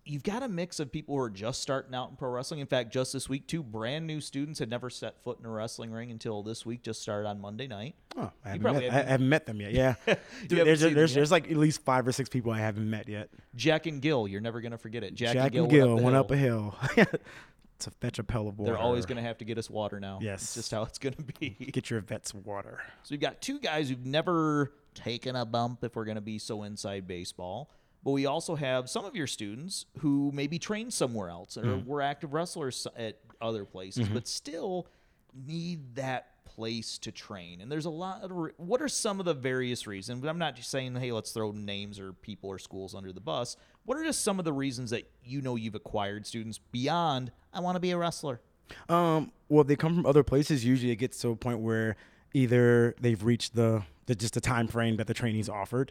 you've 0.05 0.23
got 0.23 0.43
a 0.43 0.49
mix 0.49 0.79
of 0.79 0.91
people 0.93 1.17
who 1.17 1.23
are 1.23 1.31
just 1.31 1.61
starting 1.61 1.95
out 1.95 2.11
in 2.11 2.17
pro 2.17 2.31
wrestling. 2.31 2.61
In 2.61 2.67
fact, 2.67 2.93
just 2.93 3.13
this 3.13 3.29
week, 3.29 3.47
two 3.47 3.63
brand 3.63 4.07
new 4.07 4.21
students 4.21 4.59
had 4.59 4.71
never 4.71 4.89
set 4.89 5.23
foot 5.23 5.39
in 5.41 5.47
a 5.47 5.51
wrestling 5.51 5.91
ring 5.91 6.11
until 6.11 6.43
this 6.43 6.65
week. 6.65 6.83
Just 6.83 7.03
started 7.03 7.29
on 7.29 7.41
Monday 7.41 7.67
night. 7.67 7.97
Oh, 8.17 8.31
I 8.45 8.51
haven't, 8.51 8.63
met, 8.63 8.75
haven't, 8.75 8.91
I 8.91 9.11
haven't 9.11 9.29
met 9.29 9.47
them 9.47 9.61
yet. 9.61 9.73
Yeah, 9.73 9.95
Dude, 10.47 10.67
there's 10.67 10.81
there's, 10.81 11.15
there's 11.15 11.31
like 11.31 11.51
at 11.51 11.57
least 11.57 11.85
five 11.85 12.07
or 12.07 12.13
six 12.13 12.29
people 12.29 12.53
I 12.53 12.61
haven't 12.61 12.89
met 12.89 13.09
yet. 13.09 13.31
Jack 13.55 13.87
and 13.87 14.01
Gil, 14.01 14.29
you're 14.29 14.41
never 14.41 14.61
gonna 14.61 14.79
forget 14.79 15.03
it. 15.03 15.15
Jack, 15.15 15.35
Jack 15.35 15.45
and 15.47 15.53
Gil, 15.53 15.65
and 15.65 15.71
Gil 15.71 15.95
went, 15.95 16.05
went 16.05 16.17
up, 16.17 16.31
a 16.31 16.37
hill. 16.37 16.77
to 17.79 17.91
fetch 17.91 18.19
a 18.19 18.25
pail 18.25 18.49
of 18.49 18.59
water. 18.59 18.73
They're 18.73 18.81
always 18.81 19.07
going 19.07 19.17
to 19.17 19.23
have 19.23 19.37
to 19.39 19.45
get 19.45 19.59
us 19.59 19.69
water 19.69 20.01
now. 20.01 20.19
Yes. 20.23 20.43
It's 20.43 20.55
just 20.55 20.71
how 20.71 20.83
it's 20.85 20.99
going 20.99 21.15
to 21.15 21.23
be. 21.23 21.51
Get 21.73 21.91
your 21.91 22.01
vets 22.01 22.33
water. 22.33 22.81
So 23.03 23.13
we've 23.13 23.21
got 23.21 23.43
two 23.43 23.59
guys 23.59 23.91
who've 23.91 24.07
never 24.07 24.73
taken 24.95 25.37
a 25.37 25.45
bump, 25.45 25.85
if 25.85 25.95
we're 25.95 26.07
going 26.07 26.17
to 26.17 26.23
be 26.23 26.39
so 26.39 26.63
inside 26.63 27.07
baseball. 27.07 27.71
But 28.07 28.13
we 28.13 28.25
also 28.27 28.55
have 28.55 28.89
some 28.89 29.05
of 29.05 29.17
your 29.17 29.27
students 29.27 29.85
who 29.99 30.31
maybe 30.33 30.61
train 30.61 30.93
somewhere 30.93 31.29
else 31.29 31.57
or 31.57 31.63
mm-hmm. 31.63 31.89
were 31.89 32.01
active 32.01 32.35
wrestlers 32.35 32.87
at 32.97 33.19
other 33.41 33.65
places, 33.65 34.05
mm-hmm. 34.05 34.15
but 34.15 34.29
still 34.29 34.87
need 35.35 35.97
that 35.97 36.45
place 36.45 36.99
to 36.99 37.11
train. 37.11 37.61
And 37.61 37.71
there's 37.71 37.85
a 37.85 37.91
lot 37.91 38.23
of 38.23 38.31
re- 38.31 38.53
what 38.59 38.81
are 38.81 38.87
some 38.87 39.19
of 39.19 39.27
the 39.27 39.35
various 39.35 39.89
reasons? 39.89 40.21
But 40.21 40.29
I'm 40.29 40.39
not 40.39 40.55
just 40.55 40.71
saying, 40.71 40.95
hey, 40.95 41.11
let's 41.11 41.33
throw 41.33 41.51
names 41.51 41.99
or 41.99 42.13
people 42.13 42.49
or 42.49 42.61
schools 42.61 42.95
under 42.95 43.11
the 43.11 43.21
bus. 43.21 43.57
What 43.87 43.99
are 43.99 44.05
just 44.05 44.23
some 44.23 44.39
of 44.39 44.45
the 44.45 44.53
reasons 44.53 44.91
that 44.91 45.11
you 45.25 45.43
know 45.43 45.57
you've 45.57 45.75
acquired 45.75 46.29
students 46.29 46.61
beyond 46.71 47.33
I 47.53 47.59
want 47.59 47.75
to 47.75 47.81
be 47.81 47.91
a 47.91 47.99
wrestler? 47.99 48.41
Um, 48.89 49.33
well, 49.49 49.65
they 49.65 49.75
come 49.75 49.97
from 49.97 50.07
other 50.07 50.23
places. 50.23 50.65
Usually, 50.65 50.93
it 50.93 50.97
gets 50.97 51.21
to 51.23 51.31
a 51.31 51.35
point 51.35 51.59
where 51.59 51.97
either 52.35 52.95
they've 53.01 53.25
reached 53.25 53.57
the, 53.57 53.83
the 54.07 54.15
just 54.15 54.35
the 54.35 54.41
time 54.41 54.69
frame 54.69 54.97
that 54.99 55.09
the 55.09 55.15
training's 55.15 55.49
offered, 55.49 55.91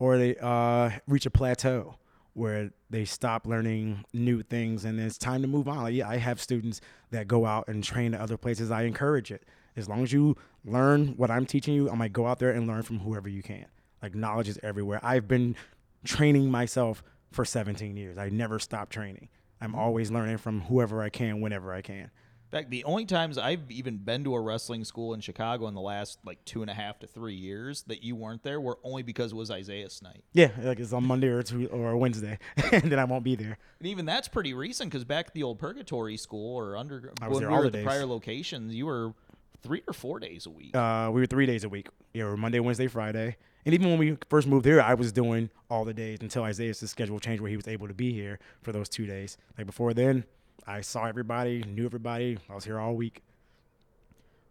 or 0.00 0.18
they 0.18 0.34
uh, 0.40 0.90
reach 1.06 1.26
a 1.26 1.30
plateau 1.30 1.94
where 2.32 2.70
they 2.88 3.04
stop 3.04 3.46
learning 3.46 4.04
new 4.12 4.42
things 4.42 4.84
and 4.84 4.98
it's 4.98 5.18
time 5.18 5.42
to 5.42 5.48
move 5.48 5.68
on. 5.68 5.82
Like, 5.82 5.94
yeah, 5.94 6.08
I 6.08 6.16
have 6.16 6.40
students 6.40 6.80
that 7.10 7.28
go 7.28 7.44
out 7.44 7.68
and 7.68 7.84
train 7.84 8.14
at 8.14 8.20
other 8.20 8.36
places. 8.36 8.70
I 8.70 8.82
encourage 8.82 9.30
it. 9.30 9.44
As 9.76 9.88
long 9.88 10.02
as 10.02 10.12
you 10.12 10.36
learn 10.64 11.08
what 11.16 11.30
I'm 11.30 11.46
teaching 11.46 11.74
you, 11.74 11.88
I'm 11.90 11.98
like 11.98 12.12
go 12.12 12.26
out 12.26 12.38
there 12.38 12.50
and 12.50 12.66
learn 12.66 12.82
from 12.82 13.00
whoever 13.00 13.28
you 13.28 13.42
can. 13.42 13.66
Like 14.02 14.14
knowledge 14.14 14.48
is 14.48 14.58
everywhere. 14.62 15.00
I've 15.02 15.28
been 15.28 15.54
training 16.02 16.50
myself 16.50 17.02
for 17.30 17.44
17 17.44 17.96
years. 17.96 18.16
I 18.16 18.30
never 18.30 18.58
stop 18.58 18.88
training. 18.88 19.28
I'm 19.60 19.74
always 19.74 20.10
learning 20.10 20.38
from 20.38 20.62
whoever 20.62 21.02
I 21.02 21.10
can, 21.10 21.42
whenever 21.42 21.72
I 21.72 21.82
can. 21.82 22.10
In 22.52 22.58
fact, 22.58 22.70
the 22.70 22.82
only 22.82 23.04
times 23.04 23.38
I've 23.38 23.70
even 23.70 23.98
been 23.98 24.24
to 24.24 24.34
a 24.34 24.40
wrestling 24.40 24.84
school 24.84 25.14
in 25.14 25.20
Chicago 25.20 25.68
in 25.68 25.74
the 25.74 25.80
last 25.80 26.18
like 26.24 26.44
two 26.44 26.62
and 26.62 26.70
a 26.70 26.74
half 26.74 26.98
to 26.98 27.06
three 27.06 27.34
years 27.34 27.84
that 27.84 28.02
you 28.02 28.16
weren't 28.16 28.42
there 28.42 28.60
were 28.60 28.78
only 28.82 29.04
because 29.04 29.30
it 29.30 29.36
was 29.36 29.52
Isaiah's 29.52 30.02
night. 30.02 30.24
Yeah, 30.32 30.50
like 30.60 30.80
it's 30.80 30.92
on 30.92 31.04
Monday 31.04 31.28
or 31.28 31.44
two 31.44 31.68
or 31.68 31.96
Wednesday, 31.96 32.40
and 32.72 32.90
then 32.90 32.98
I 32.98 33.04
won't 33.04 33.22
be 33.22 33.36
there. 33.36 33.56
And 33.78 33.86
even 33.86 34.04
that's 34.04 34.26
pretty 34.26 34.52
recent 34.52 34.90
because 34.90 35.04
back 35.04 35.28
at 35.28 35.34
the 35.34 35.44
old 35.44 35.60
Purgatory 35.60 36.16
School 36.16 36.56
or 36.56 36.76
under 36.76 37.12
I 37.22 37.28
was 37.28 37.36
when 37.36 37.42
there 37.42 37.50
we 37.50 37.54
all 37.54 37.62
were 37.62 37.62
the 37.62 37.68
at 37.68 37.72
the 37.72 37.78
days. 37.78 37.86
prior 37.86 38.06
locations, 38.06 38.74
you 38.74 38.86
were 38.86 39.14
three 39.62 39.82
or 39.86 39.94
four 39.94 40.18
days 40.18 40.46
a 40.46 40.50
week. 40.50 40.74
Uh, 40.74 41.08
we 41.12 41.20
were 41.20 41.26
three 41.26 41.46
days 41.46 41.62
a 41.62 41.68
week. 41.68 41.88
Yeah, 42.14 42.24
we 42.24 42.30
were 42.30 42.36
Monday, 42.36 42.58
Wednesday, 42.58 42.88
Friday. 42.88 43.36
And 43.64 43.74
even 43.74 43.90
when 43.90 43.98
we 43.98 44.16
first 44.28 44.48
moved 44.48 44.64
here, 44.64 44.80
I 44.80 44.94
was 44.94 45.12
doing 45.12 45.50
all 45.68 45.84
the 45.84 45.94
days 45.94 46.18
until 46.20 46.42
Isaiah's 46.42 46.78
schedule 46.78 47.20
changed 47.20 47.42
where 47.42 47.50
he 47.50 47.56
was 47.56 47.68
able 47.68 47.86
to 47.86 47.94
be 47.94 48.12
here 48.12 48.40
for 48.62 48.72
those 48.72 48.88
two 48.88 49.06
days. 49.06 49.36
Like 49.56 49.66
before 49.66 49.92
then, 49.94 50.24
I 50.66 50.80
saw 50.80 51.06
everybody, 51.06 51.62
knew 51.62 51.86
everybody. 51.86 52.38
I 52.48 52.54
was 52.54 52.64
here 52.64 52.78
all 52.78 52.94
week. 52.94 53.22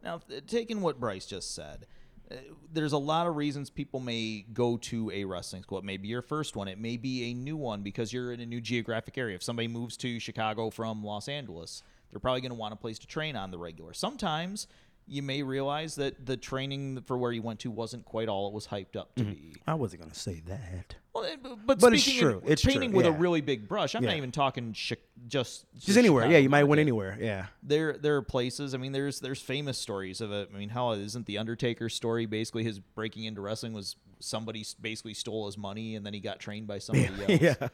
Now, 0.04 0.22
taking 0.48 0.82
what 0.82 1.00
Bryce 1.00 1.26
just 1.26 1.56
said, 1.56 1.86
uh, 2.32 2.36
there's 2.72 2.93
a 2.93 2.98
lot 2.98 3.28
of 3.28 3.36
reasons 3.36 3.69
people 3.69 4.00
may 4.00 4.45
go 4.54 4.78
to 4.78 5.12
a 5.12 5.26
wrestling 5.26 5.63
school. 5.63 5.78
It 5.78 5.84
may 5.84 5.98
be 5.98 6.08
your 6.08 6.22
first 6.22 6.56
one. 6.56 6.67
It 6.67 6.80
may 6.80 6.98
be 6.98 7.32
a 7.32 7.34
new 7.34 7.58
one 7.58 7.82
because 7.82 8.13
you're 8.13 8.32
in 8.32 8.39
a 8.39 8.45
new 8.45 8.62
geographic 8.62 9.17
area. 9.17 9.36
If 9.36 9.43
somebody 9.43 9.67
moves 9.67 9.98
to 9.98 10.19
Chicago 10.19 10.69
from 10.69 11.04
Los 11.04 11.28
Angeles, 11.28 11.84
they're 12.12 12.19
probably 12.19 12.41
going 12.41 12.52
to 12.52 12.58
want 12.58 12.74
a 12.74 12.78
place 12.78 13.00
to 13.00 13.08
train 13.08 13.36
on 13.36 13.52
the 13.52 13.58
regular. 13.58 13.93
Sometimes 13.93 14.67
you 15.10 15.22
may 15.24 15.41
realize 15.43 15.95
that 15.95 16.26
the 16.26 16.38
training 16.38 17.02
for 17.08 17.17
where 17.17 17.32
you 17.32 17.41
went 17.41 17.60
to 17.62 17.72
wasn't 17.72 18.06
quite 18.06 18.30
all 18.30 18.48
it 18.48 18.54
was 18.54 18.67
hyped 18.67 18.95
up 18.95 19.15
to 19.15 19.24
be. 19.24 19.56
I 19.67 19.74
wasn't 19.74 20.02
going 20.04 20.12
to 20.12 20.19
say 20.19 20.41
that. 20.48 20.95
Well, 21.13 21.24
it- 21.24 21.39
but, 21.65 21.80
but, 21.80 21.93
it's 21.93 22.04
true. 22.10 22.41
in- 22.45 22.52
It's 22.52 22.62
true, 22.62 22.72
painting 22.74 22.91
with 22.91 23.06
a 23.08 23.12
really 23.12 23.41
big 23.41 23.67
brush. 23.67 23.95
I'm 23.95 24.04
not 24.04 24.15
even 24.15 24.32
talking 24.32 24.74
chi- 24.74 24.98
just 25.28 25.65
Just 25.78 25.98
anywhere. 25.98 26.30
Yeah, 26.30 26.38
you 26.38 26.50
might 26.50 26.63
win 26.63 26.78
market 26.78 26.82
anywhere. 26.82 27.17
Yeah. 27.19 27.48
there 27.63 27.98
there 27.98 28.15
are 28.17 28.22
places. 28.22 28.74
I 28.76 28.78
mean, 28.78 28.91
there's 28.91 29.19
there's 29.19 29.41
famous 29.41 29.78
stories 29.78 30.22
of 30.22 30.32
it. 30.32 30.50
I 30.54 30.58
mean, 30.58 30.69
how 30.69 30.91
isn't 30.93 31.26
the 31.26 31.38
Undertaker 31.39 31.89
story 31.89 32.26
basically 32.28 32.63
his 32.63 32.80
breaking 32.80 33.24
into 33.26 33.41
wrestling 33.41 33.74
was 33.74 33.95
somebody 34.19 34.63
basically 34.80 35.13
stole 35.15 35.45
his 35.48 35.58
money 35.58 35.95
and 35.95 36.06
then 36.06 36.13
he 36.13 36.19
got 36.19 36.39
trained 36.39 36.67
by 36.67 36.78
somebody 36.80 37.08
else. 37.34 37.41
yeah. 37.41 37.67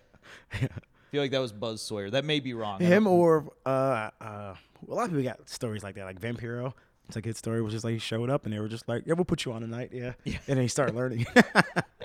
I 0.54 0.67
feel 1.12 1.21
like 1.21 1.32
that 1.32 1.39
was 1.41 1.52
Buzz 1.52 1.82
Sawyer. 1.82 2.10
That 2.10 2.26
may 2.26 2.39
be 2.39 2.54
wrong. 2.54 2.80
Him 2.80 3.06
or 3.08 3.52
uh, 3.65 4.10
uh, 4.21 4.56
a 4.88 4.93
lot 4.93 5.04
of 5.06 5.10
people 5.12 5.24
got 5.24 5.48
stories 5.50 5.84
like 5.84 5.95
that. 5.95 6.06
Like 6.06 6.19
Vampiro. 6.19 6.74
It's 7.08 7.15
a 7.18 7.22
good 7.22 7.38
story. 7.38 7.62
Was 7.62 7.74
just 7.74 7.86
like 7.86 7.94
he 7.94 8.00
showed 8.00 8.30
up 8.30 8.46
and 8.46 8.54
they 8.54 8.60
were 8.60 8.68
just 8.68 8.88
like, 8.88 9.04
yeah, 9.06 9.13
we'll 9.13 9.26
put 9.26 9.46
you 9.46 9.52
on 9.54 9.62
tonight. 9.62 9.89
Yeah. 9.94 10.13
Yeah. 10.24 10.38
And 10.48 10.58
then 10.58 10.62
he 10.63 10.68
started 10.68 10.96
learning. 10.96 11.26
yeah, 11.36 11.41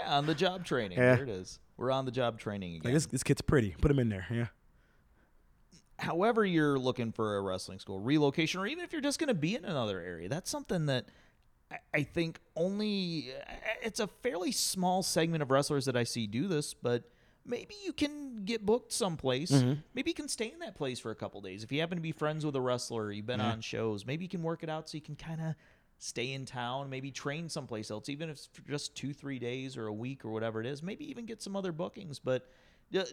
on 0.09 0.27
the 0.27 0.35
job 0.35 0.65
training. 0.65 0.99
Yeah. 0.99 1.15
There 1.17 1.25
it 1.25 1.31
is. 1.31 1.59
We're 1.77 1.91
on 1.91 2.05
the 2.05 2.11
job 2.11 2.39
training 2.39 2.77
again. 2.77 2.83
like, 2.85 2.95
this, 2.95 3.07
this 3.07 3.23
kid's 3.23 3.41
pretty. 3.41 3.75
Put 3.81 3.91
him 3.91 3.99
in 3.99 4.09
there. 4.11 4.27
Yeah. 4.31 4.47
however 5.99 6.45
you're 6.45 6.79
looking 6.79 7.13
for 7.13 7.37
a 7.37 7.41
wrestling 7.41 7.79
school 7.79 8.01
relocation 8.01 8.61
or 8.61 8.67
even 8.67 8.85
if 8.85 8.93
you're 8.93 9.03
just 9.03 9.19
going 9.19 9.29
to 9.29 9.35
be 9.35 9.55
in 9.55 9.65
another 9.65 10.01
area 10.01 10.29
that's 10.29 10.49
something 10.51 10.87
that 10.87 11.05
I- 11.71 11.79
i 11.95 12.03
think 12.03 12.41
only 12.57 13.31
it's 13.83 14.01
a 14.01 14.07
fairly 14.07 14.51
small 14.53 15.03
segment 15.03 15.43
of 15.43 15.51
wrestlers 15.51 15.85
that 15.85 15.97
i 15.97 16.05
see 16.05 16.27
do 16.27 16.49
this 16.49 16.73
but 16.73 17.05
maybe 17.47 17.75
you 17.85 17.93
can 17.93 18.45
get 18.45 18.65
booked 18.65 18.93
someplace 18.93 19.51
maybe 19.95 20.11
you 20.11 20.15
can 20.15 20.29
stay 20.29 20.51
in 20.53 20.59
that 20.61 20.75
place 20.75 20.99
for 20.99 21.11
a 21.11 21.15
couple 21.15 21.41
days 21.41 21.63
if 21.65 21.73
you 21.73 21.81
happen 21.81 21.97
to 21.97 22.03
be 22.03 22.13
friends 22.13 22.45
with 22.45 22.55
a 22.57 22.61
wrestler 22.61 23.11
you've 23.13 23.27
been 23.27 23.41
on 23.41 23.61
shows 23.61 24.07
maybe 24.07 24.25
you 24.25 24.29
can 24.29 24.43
work 24.43 24.63
it 24.63 24.69
out 24.69 24.89
so 24.89 24.97
you 24.97 25.01
can 25.03 25.17
kind 25.17 25.41
of 25.41 25.55
stay 25.99 26.33
in 26.33 26.45
town 26.47 26.89
maybe 26.89 27.11
train 27.11 27.49
someplace 27.49 27.91
else 27.91 28.09
even 28.09 28.29
if 28.31 28.37
it's 28.37 28.49
for 28.53 28.63
just 28.69 28.95
two 28.95 29.13
three 29.13 29.39
days 29.39 29.77
or 29.77 29.87
a 29.87 29.93
week 29.93 30.25
or 30.25 30.31
whatever 30.31 30.61
it 30.61 30.67
is 30.67 30.83
maybe 30.83 31.09
even 31.11 31.27
get 31.27 31.43
some 31.43 31.55
other 31.57 31.73
bookings 31.73 32.19
but 32.19 32.49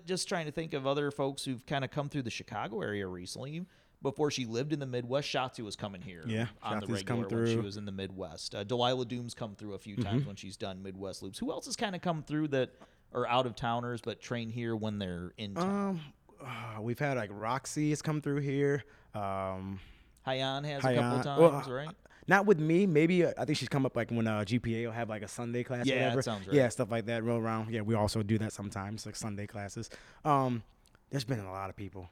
just 0.06 0.28
trying 0.28 0.46
to 0.48 0.52
think 0.52 0.74
of 0.74 0.88
other 0.88 1.12
folks 1.12 1.46
who've 1.46 1.64
kind 1.68 1.84
of 1.86 1.92
come 1.92 2.10
through 2.10 2.24
the 2.24 2.32
Chicago 2.32 2.82
area 2.82 3.06
recently. 3.06 3.64
Before 4.02 4.32
she 4.32 4.46
lived 4.46 4.74
in 4.74 4.80
the 4.80 4.88
Midwest, 4.88 5.28
Shotzi 5.28 5.60
was 5.64 5.76
coming 5.76 6.02
here 6.02 6.24
Yeah, 6.26 6.48
on 6.64 6.80
the 6.80 6.88
Shotzi's 6.88 7.04
come 7.04 7.20
regular 7.22 7.44
when 7.44 7.52
she 7.54 7.60
was 7.60 7.78
in 7.78 7.86
the 7.86 7.92
Midwest. 7.92 8.56
Uh, 8.56 8.64
Delilah 8.64 9.06
Doom's 9.06 9.36
come 9.36 9.54
through 9.56 9.74
a 9.76 9.78
few 9.80 9.96
times 9.96 10.22
Mm-hmm. 10.22 10.28
when 10.28 10.36
she's 10.36 10.58
done 10.58 10.82
Midwest 10.82 11.22
loops. 11.22 11.38
Who 11.38 11.52
else 11.52 11.66
has 11.68 11.76
kind 11.76 11.96
of 11.96 12.02
come 12.02 12.24
through 12.24 12.48
that 12.50 12.72
are 13.14 13.28
out 13.28 13.46
of 13.46 13.56
towners 13.56 14.02
but 14.02 14.22
train 14.22 14.50
here 14.50 14.76
when 14.76 15.00
they're 15.00 15.34
in 15.38 15.56
town? 15.56 16.02
Um, 16.42 16.48
uh, 16.78 16.82
we've 16.82 17.00
had 17.00 17.18
like 17.18 17.30
Roxy 17.34 17.90
has 17.90 18.02
come 18.02 18.22
through 18.22 18.42
here. 18.42 18.84
Um, 19.14 19.80
Hyan 20.26 20.66
has 20.66 20.84
a 20.84 20.96
couple 20.96 21.24
times, 21.24 21.40
well, 21.40 21.56
uh, 21.56 21.72
right? 21.72 21.96
not 22.28 22.46
with 22.46 22.60
me. 22.60 22.86
Maybe 22.86 23.26
uh, 23.26 23.32
I 23.38 23.46
think 23.46 23.58
she's 23.58 23.70
come 23.70 23.86
up 23.86 23.96
like 23.96 24.12
when 24.12 24.28
uh, 24.28 24.42
GPA 24.42 24.86
will 24.86 24.92
have 24.92 25.10
like 25.10 25.22
a 25.22 25.28
Sunday 25.28 25.64
class. 25.64 25.86
Yeah, 25.86 26.12
or 26.12 26.16
that 26.16 26.24
sounds 26.24 26.48
right. 26.48 26.56
Yeah, 26.56 26.70
stuff 26.70 26.92
like 26.92 27.06
that. 27.06 27.24
Roll 27.24 27.40
around. 27.40 27.74
Yeah, 27.74 27.82
we 27.82 27.96
also 27.96 28.22
do 28.24 28.38
that 28.40 28.54
sometimes, 28.54 29.06
like 29.06 29.16
Sunday 29.16 29.48
classes. 29.48 29.90
Um, 30.26 30.64
there's 31.10 31.24
been 31.24 31.40
a 31.40 31.52
lot 31.52 31.70
of 31.70 31.76
people. 31.76 32.10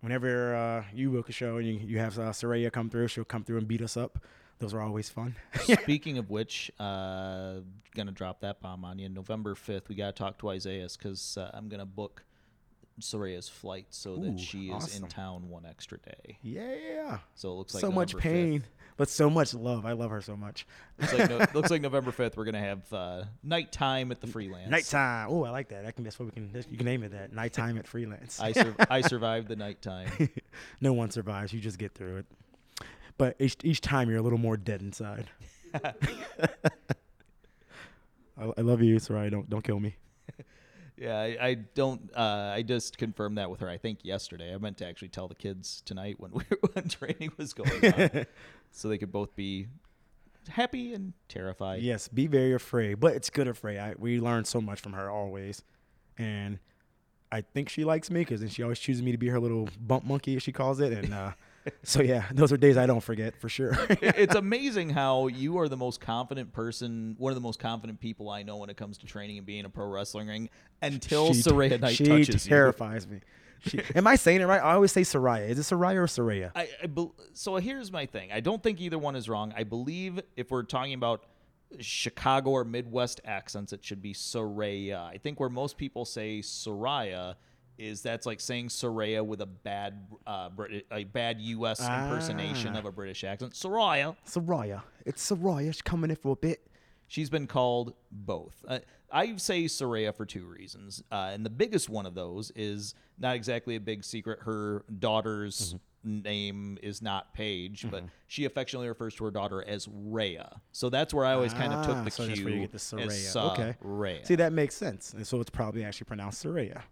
Whenever 0.00 0.54
uh, 0.54 0.84
you 0.92 1.10
book 1.10 1.28
a 1.28 1.32
show 1.32 1.56
and 1.56 1.66
you, 1.66 1.74
you 1.74 1.98
have 1.98 2.18
uh, 2.18 2.30
Soraya 2.30 2.70
come 2.70 2.90
through, 2.90 3.08
she'll 3.08 3.24
come 3.24 3.42
through 3.42 3.58
and 3.58 3.66
beat 3.66 3.80
us 3.80 3.96
up. 3.96 4.18
Those 4.58 4.72
are 4.72 4.80
always 4.80 5.08
fun. 5.10 5.36
Speaking 5.82 6.18
of 6.18 6.30
which, 6.30 6.70
uh, 6.78 7.56
gonna 7.94 8.12
drop 8.12 8.40
that 8.40 8.60
bomb 8.60 8.84
on 8.84 8.98
you. 8.98 9.08
November 9.08 9.54
fifth, 9.54 9.88
we 9.88 9.94
gotta 9.94 10.12
talk 10.12 10.38
to 10.38 10.48
Isaiah 10.48 10.88
because 10.96 11.36
uh, 11.36 11.50
I'm 11.52 11.68
gonna 11.68 11.84
book 11.86 12.24
Soraya's 13.00 13.48
flight 13.48 13.86
so 13.90 14.12
Ooh, 14.12 14.24
that 14.30 14.40
she 14.40 14.70
is 14.70 14.96
in 14.98 15.06
town 15.08 15.50
one 15.50 15.66
extra 15.66 15.98
day. 15.98 16.38
yeah. 16.42 17.18
So 17.34 17.50
it 17.52 17.54
looks 17.54 17.74
like 17.74 17.82
so 17.82 17.90
much 17.90 18.14
November 18.14 18.28
5th. 18.28 18.32
pain, 18.32 18.64
but 18.96 19.10
so 19.10 19.28
much 19.28 19.52
love. 19.52 19.84
I 19.84 19.92
love 19.92 20.10
her 20.10 20.22
so 20.22 20.34
much. 20.36 20.66
Looks 20.98 21.12
like, 21.12 21.28
no, 21.28 21.46
looks 21.54 21.70
like 21.70 21.82
November 21.82 22.10
fifth. 22.10 22.38
We're 22.38 22.46
gonna 22.46 22.58
have 22.58 22.90
uh, 22.94 23.24
nighttime 23.42 24.10
at 24.10 24.22
the 24.22 24.26
freelance. 24.26 24.70
Nighttime. 24.70 25.28
Oh, 25.28 25.44
I 25.44 25.50
like 25.50 25.68
that. 25.68 25.84
I 25.84 25.90
can. 25.90 26.04
That's 26.04 26.18
what 26.18 26.26
we 26.26 26.32
can. 26.32 26.50
You 26.70 26.78
can 26.78 26.86
name 26.86 27.02
it 27.02 27.12
that. 27.12 27.34
Nighttime 27.34 27.76
at 27.76 27.86
freelance. 27.86 28.40
I 28.40 28.52
sur- 28.52 28.76
I 28.88 29.02
survived 29.02 29.48
the 29.48 29.56
nighttime. 29.56 30.30
no 30.80 30.94
one 30.94 31.10
survives. 31.10 31.52
You 31.52 31.60
just 31.60 31.78
get 31.78 31.92
through 31.92 32.18
it. 32.18 32.26
But 33.18 33.36
each 33.38 33.56
each 33.62 33.80
time 33.80 34.08
you're 34.10 34.18
a 34.18 34.22
little 34.22 34.38
more 34.38 34.56
dead 34.56 34.82
inside. 34.82 35.30
I, 35.84 35.92
I 38.38 38.60
love 38.60 38.82
you, 38.82 38.98
Sarai. 38.98 39.30
Don't 39.30 39.48
don't 39.48 39.62
kill 39.62 39.80
me. 39.80 39.96
Yeah, 40.98 41.18
I, 41.20 41.36
I 41.48 41.54
don't. 41.74 42.10
Uh, 42.16 42.52
I 42.54 42.62
just 42.62 42.96
confirmed 42.96 43.36
that 43.36 43.50
with 43.50 43.60
her. 43.60 43.68
I 43.68 43.76
think 43.76 43.98
yesterday. 44.02 44.54
I 44.54 44.56
meant 44.56 44.78
to 44.78 44.86
actually 44.86 45.08
tell 45.08 45.28
the 45.28 45.34
kids 45.34 45.82
tonight 45.84 46.18
when 46.18 46.30
we 46.32 46.42
when 46.72 46.88
training 46.88 47.32
was 47.36 47.52
going 47.52 47.92
on, 47.92 48.24
so 48.72 48.88
they 48.88 48.96
could 48.96 49.12
both 49.12 49.36
be 49.36 49.66
happy 50.48 50.94
and 50.94 51.12
terrified. 51.28 51.82
Yes, 51.82 52.08
be 52.08 52.26
very 52.26 52.54
afraid, 52.54 52.98
but 52.98 53.14
it's 53.14 53.28
good 53.28 53.46
afraid. 53.46 53.78
I, 53.78 53.94
we 53.98 54.20
learn 54.20 54.46
so 54.46 54.58
much 54.58 54.80
from 54.80 54.94
her 54.94 55.10
always, 55.10 55.62
and 56.16 56.58
I 57.30 57.42
think 57.42 57.68
she 57.68 57.84
likes 57.84 58.10
me 58.10 58.20
because 58.20 58.40
then 58.40 58.48
she 58.48 58.62
always 58.62 58.78
chooses 58.78 59.02
me 59.02 59.12
to 59.12 59.18
be 59.18 59.28
her 59.28 59.38
little 59.38 59.68
bump 59.78 60.04
monkey, 60.04 60.36
as 60.36 60.42
she 60.42 60.52
calls 60.52 60.80
it. 60.80 60.94
And 60.94 61.12
uh, 61.12 61.32
so 61.82 62.02
yeah, 62.02 62.24
those 62.32 62.52
are 62.52 62.56
days 62.56 62.76
I 62.76 62.86
don't 62.86 63.02
forget 63.02 63.36
for 63.36 63.48
sure. 63.48 63.76
It's 64.00 64.34
amazing 64.34 64.90
how 64.90 65.26
you 65.28 65.58
are 65.58 65.68
the 65.68 65.76
most 65.76 66.00
confident 66.00 66.52
person, 66.52 67.16
one 67.18 67.30
of 67.30 67.34
the 67.34 67.40
most 67.40 67.58
confident 67.58 68.00
people 68.00 68.30
I 68.30 68.42
know 68.42 68.56
when 68.56 68.70
it 68.70 68.76
comes 68.76 68.98
to 68.98 69.06
training 69.06 69.38
and 69.38 69.46
being 69.46 69.64
a 69.64 69.70
pro 69.70 69.86
wrestling 69.86 70.28
ring. 70.28 70.50
Until 70.82 71.32
She- 71.32 71.42
Soraya 71.42 71.80
Knight 71.80 71.96
she 71.96 72.04
touches 72.04 72.46
you. 72.46 72.50
terrifies 72.50 73.06
me. 73.06 73.20
She, 73.60 73.80
am 73.94 74.06
I 74.06 74.16
saying 74.16 74.42
it 74.42 74.44
right? 74.44 74.62
I 74.62 74.74
always 74.74 74.92
say 74.92 75.00
Soraya. 75.00 75.48
Is 75.48 75.58
it 75.58 75.62
Soraya 75.62 75.96
or 75.96 76.06
Soraya? 76.06 76.52
I, 76.54 76.68
I 76.82 76.86
bel 76.86 77.14
so 77.32 77.56
here's 77.56 77.90
my 77.90 78.06
thing. 78.06 78.30
I 78.32 78.40
don't 78.40 78.62
think 78.62 78.80
either 78.80 78.98
one 78.98 79.16
is 79.16 79.28
wrong. 79.28 79.52
I 79.56 79.64
believe 79.64 80.20
if 80.36 80.50
we're 80.50 80.62
talking 80.62 80.94
about 80.94 81.24
Chicago 81.80 82.50
or 82.50 82.64
Midwest 82.64 83.20
accents, 83.24 83.72
it 83.72 83.84
should 83.84 84.02
be 84.02 84.12
Soraya. 84.14 85.06
I 85.06 85.18
think 85.18 85.40
where 85.40 85.48
most 85.48 85.76
people 85.78 86.04
say 86.04 86.40
Soraya 86.40 87.36
is 87.78 88.02
that's 88.02 88.26
like 88.26 88.40
saying 88.40 88.68
Soraya 88.68 89.24
with 89.24 89.40
a 89.40 89.46
bad 89.46 90.06
uh, 90.26 90.48
Brit- 90.48 90.86
a 90.90 91.04
bad 91.04 91.40
U.S. 91.40 91.80
impersonation 91.80 92.74
Ah. 92.74 92.78
of 92.78 92.84
a 92.86 92.92
British 92.92 93.24
accent. 93.24 93.52
Soraya. 93.52 94.16
Soraya. 94.26 94.82
It's 95.04 95.28
Soraya. 95.30 95.72
She's 95.72 95.82
coming 95.82 96.10
in 96.10 96.16
for 96.16 96.32
a 96.32 96.36
bit. 96.36 96.66
She's 97.08 97.30
been 97.30 97.46
called 97.46 97.94
both. 98.10 98.64
Uh, 98.66 98.80
I 99.12 99.36
say 99.36 99.64
Soraya 99.64 100.14
for 100.14 100.26
two 100.26 100.44
reasons. 100.46 101.02
Uh, 101.12 101.30
and 101.32 101.46
the 101.46 101.50
biggest 101.50 101.88
one 101.88 102.04
of 102.06 102.14
those 102.14 102.50
is 102.56 102.94
not 103.18 103.36
exactly 103.36 103.76
a 103.76 103.80
big 103.80 104.02
secret. 104.04 104.40
Her 104.42 104.84
daughter's 104.98 105.76
name 106.02 106.78
is 106.82 107.02
not 107.02 107.32
Paige, 107.34 107.86
but 107.90 108.04
she 108.26 108.44
affectionately 108.44 108.88
refers 108.88 109.14
to 109.16 109.24
her 109.24 109.30
daughter 109.30 109.64
as 109.66 109.88
Rhea. 109.88 110.60
So 110.72 110.88
that's 110.90 111.12
where 111.14 111.24
I 111.24 111.32
always 111.34 111.52
kind 111.52 111.72
of 111.72 111.84
took 111.86 111.96
Ah, 111.96 112.02
the 112.04 112.10
so 112.10 112.24
cue. 112.24 112.28
that's 112.34 112.44
where 112.44 112.54
you 112.54 112.60
get 112.60 112.70
the 112.72 112.76
as 112.76 113.34
Soraya. 113.34 113.52
Okay. 113.52 113.74
Soraya. 113.82 114.26
See, 114.26 114.34
that 114.36 114.52
makes 114.52 114.74
sense. 114.76 115.12
And 115.14 115.26
so 115.26 115.40
it's 115.40 115.50
probably 115.50 115.84
actually 115.84 116.04
pronounced 116.06 116.44
Soraya, 116.44 116.82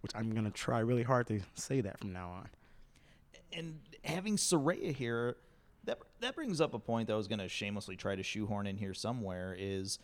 which 0.00 0.12
I'm 0.14 0.30
going 0.30 0.44
to 0.44 0.50
try 0.50 0.80
really 0.80 1.02
hard 1.02 1.26
to 1.28 1.40
say 1.54 1.80
that 1.80 1.98
from 1.98 2.12
now 2.12 2.30
on. 2.30 2.48
and 3.52 3.80
having 4.04 4.36
Soraya 4.36 4.94
here, 4.94 5.36
that 5.84 5.98
that 6.20 6.34
brings 6.34 6.60
up 6.60 6.74
a 6.74 6.78
point 6.78 7.08
that 7.08 7.14
I 7.14 7.16
was 7.16 7.28
going 7.28 7.38
to 7.38 7.48
shamelessly 7.48 7.96
try 7.96 8.16
to 8.16 8.22
shoehorn 8.22 8.66
in 8.66 8.76
here 8.76 8.94
somewhere. 8.94 9.56
Is 9.58 9.98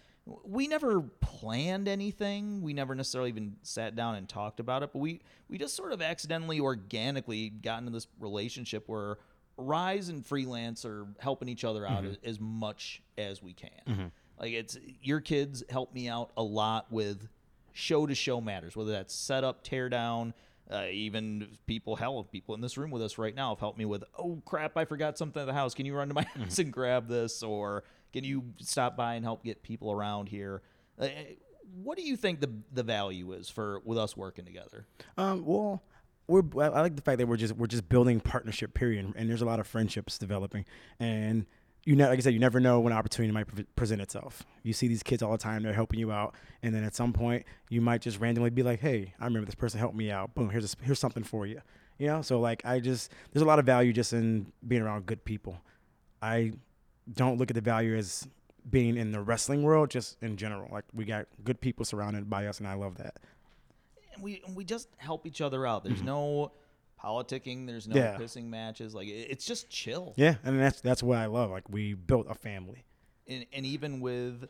we 0.45 0.67
never 0.69 1.03
planned 1.21 1.87
anything. 1.89 2.63
We 2.63 2.73
never 2.73 2.95
necessarily 2.95 3.31
even 3.31 3.57
sat 3.63 3.95
down 3.95 4.15
and 4.15 4.29
talked 4.29 4.61
about 4.61 4.83
it, 4.83 4.91
but 4.93 4.99
we 4.99 5.21
we 5.49 5.59
just 5.59 5.77
sort 5.77 5.93
of 5.93 6.01
accidentally, 6.01 6.61
organically 6.61 7.51
got 7.51 7.81
into 7.81 7.93
this 7.93 8.07
relationship 8.19 8.85
where 8.87 9.19
Rise 9.57 10.09
and 10.09 10.27
freelance 10.27 10.85
are 10.85 11.07
helping 11.21 11.49
each 11.49 11.65
other 11.65 11.87
out 11.87 12.03
mm-hmm. 12.03 12.13
as, 12.13 12.19
as 12.25 12.41
much 12.41 13.03
as 13.17 13.41
we 13.43 13.53
can. 13.53 13.71
Mm-hmm. 13.87 14.07
Like 14.41 14.53
it's 14.53 14.79
your 15.01 15.21
kids 15.21 15.63
help 15.69 15.95
me 15.95 16.09
out 16.09 16.33
a 16.37 16.43
lot 16.43 16.91
with 16.91 17.29
show 17.75 18.07
to 18.07 18.15
show 18.15 18.41
matters, 18.41 18.75
whether 18.75 18.93
that's 18.93 19.15
setup, 19.15 19.63
tear 19.63 19.91
down. 19.91 20.33
Uh, 20.71 20.87
even 20.91 21.59
people, 21.67 21.95
hell, 21.95 22.25
people 22.25 22.55
in 22.55 22.63
this 22.63 22.79
room 22.79 22.91
with 22.91 23.03
us 23.03 23.19
right 23.19 23.35
now 23.35 23.51
have 23.51 23.61
helped 23.61 23.79
me 23.79 23.85
with, 23.85 24.03
oh 24.19 24.41
crap, 24.47 24.79
I 24.79 24.87
forgot 24.87 25.19
something 25.19 25.43
at 25.43 25.45
the 25.45 25.53
house. 25.53 25.75
Can 25.75 25.85
you 25.85 25.95
run 25.95 26.09
to 26.09 26.15
my 26.15 26.23
house 26.37 26.59
and 26.59 26.73
grab 26.73 27.07
this? 27.07 27.43
Or 27.43 27.85
can 28.15 28.25
you 28.25 28.45
stop 28.61 28.97
by 28.97 29.15
and 29.15 29.25
help 29.27 29.45
get 29.45 29.63
people 29.63 29.93
around 29.93 30.31
here? 30.31 30.63
Uh, 30.99 31.09
what 31.83 31.99
do 31.99 32.05
you 32.05 32.17
think 32.17 32.41
the 32.41 32.51
the 32.73 32.83
value 32.83 33.33
is 33.33 33.51
for 33.51 33.81
with 33.85 33.99
us 33.99 34.17
working 34.17 34.45
together? 34.45 34.87
Um, 35.19 35.45
well, 35.45 35.83
we're 36.29 36.43
I 36.57 36.67
I 36.67 36.81
like 36.81 36.97
the 36.97 37.03
fact 37.03 37.19
that 37.19 37.27
we're 37.27 37.37
just 37.37 37.57
we're 37.57 37.67
just 37.67 37.89
building 37.89 38.21
partnership. 38.21 38.75
Period, 38.75 39.13
and 39.17 39.29
there's 39.29 39.43
a 39.43 39.47
lot 39.47 39.61
of 39.61 39.67
friendships 39.67 40.17
developing, 40.19 40.65
and 40.99 41.47
you 41.85 41.97
know, 41.97 42.09
like 42.09 42.19
I 42.19 42.23
said, 42.23 42.33
you 42.33 42.39
never 42.39 42.61
know 42.61 42.81
when 42.81 42.93
an 42.93 42.99
opportunity 42.99 43.33
might 43.33 43.47
pre- 43.47 43.65
present 43.77 44.01
itself. 44.01 44.45
You 44.63 44.73
see 44.73 44.89
these 44.89 45.03
kids 45.03 45.23
all 45.23 45.33
the 45.33 45.39
time; 45.39 45.63
they're 45.63 45.73
helping 45.73 46.01
you 46.01 46.11
out, 46.13 46.35
and 46.63 46.75
then 46.75 46.85
at 46.85 46.95
some 46.95 47.13
point, 47.13 47.45
you 47.69 47.81
might 47.81 48.01
just 48.01 48.21
randomly 48.21 48.51
be 48.51 48.63
like, 48.63 48.81
"Hey, 48.81 49.15
I 49.21 49.25
remember 49.25 49.47
this 49.47 49.55
person 49.55 49.79
helped 49.81 49.97
me 49.97 50.11
out. 50.11 50.35
Boom, 50.35 50.51
here's 50.51 50.73
a, 50.73 50.77
here's 50.83 50.99
something 50.99 51.25
for 51.25 51.47
you." 51.47 51.61
You 51.99 52.09
know, 52.09 52.23
so 52.23 52.41
like 52.41 52.65
I 52.65 52.81
just 52.81 53.13
there's 53.33 53.43
a 53.43 53.47
lot 53.47 53.59
of 53.59 53.67
value 53.67 53.93
just 53.93 54.13
in 54.13 54.53
being 54.67 54.83
around 54.83 55.07
good 55.07 55.25
people. 55.25 55.59
I 56.23 56.53
don't 57.13 57.39
look 57.39 57.51
at 57.51 57.55
the 57.55 57.61
value 57.61 57.97
as 57.97 58.27
being 58.71 58.97
in 58.97 59.13
the 59.13 59.21
wrestling 59.21 59.63
world, 59.63 59.91
just 59.91 60.17
in 60.23 60.37
general. 60.37 60.69
Like 60.73 60.85
we 60.95 61.05
got 61.05 61.27
good 61.45 61.61
people 61.61 61.85
surrounded 61.85 62.31
by 62.31 62.47
us, 62.47 62.59
and 62.59 62.69
I 62.69 62.75
love 62.75 62.97
that. 62.99 63.17
and 64.15 64.23
we 64.23 64.43
we 64.55 64.65
just 64.65 64.89
help 64.97 65.27
each 65.27 65.41
other 65.41 65.67
out. 65.67 65.85
There's 65.85 65.99
mm-hmm. 65.99 66.07
no 66.07 66.53
politicking. 67.05 67.67
There's 67.67 67.87
no. 67.89 67.97
Yeah. 67.97 68.17
pissing 68.17 68.45
matches. 68.47 68.95
Like 68.95 69.09
it- 69.09 69.29
it's 69.31 69.45
just 69.47 69.69
chill. 69.71 70.15
Yeah, 70.17 70.37
and 70.45 70.59
that's 70.61 70.81
that's 70.81 71.03
what 71.03 71.19
I 71.19 71.27
love. 71.27 71.51
Like 71.51 71.69
we 71.69 71.95
built 71.95 72.27
a 72.29 72.35
family. 72.35 72.85
And, 73.29 73.47
and 73.53 73.65
even 73.67 74.01
with 74.01 74.49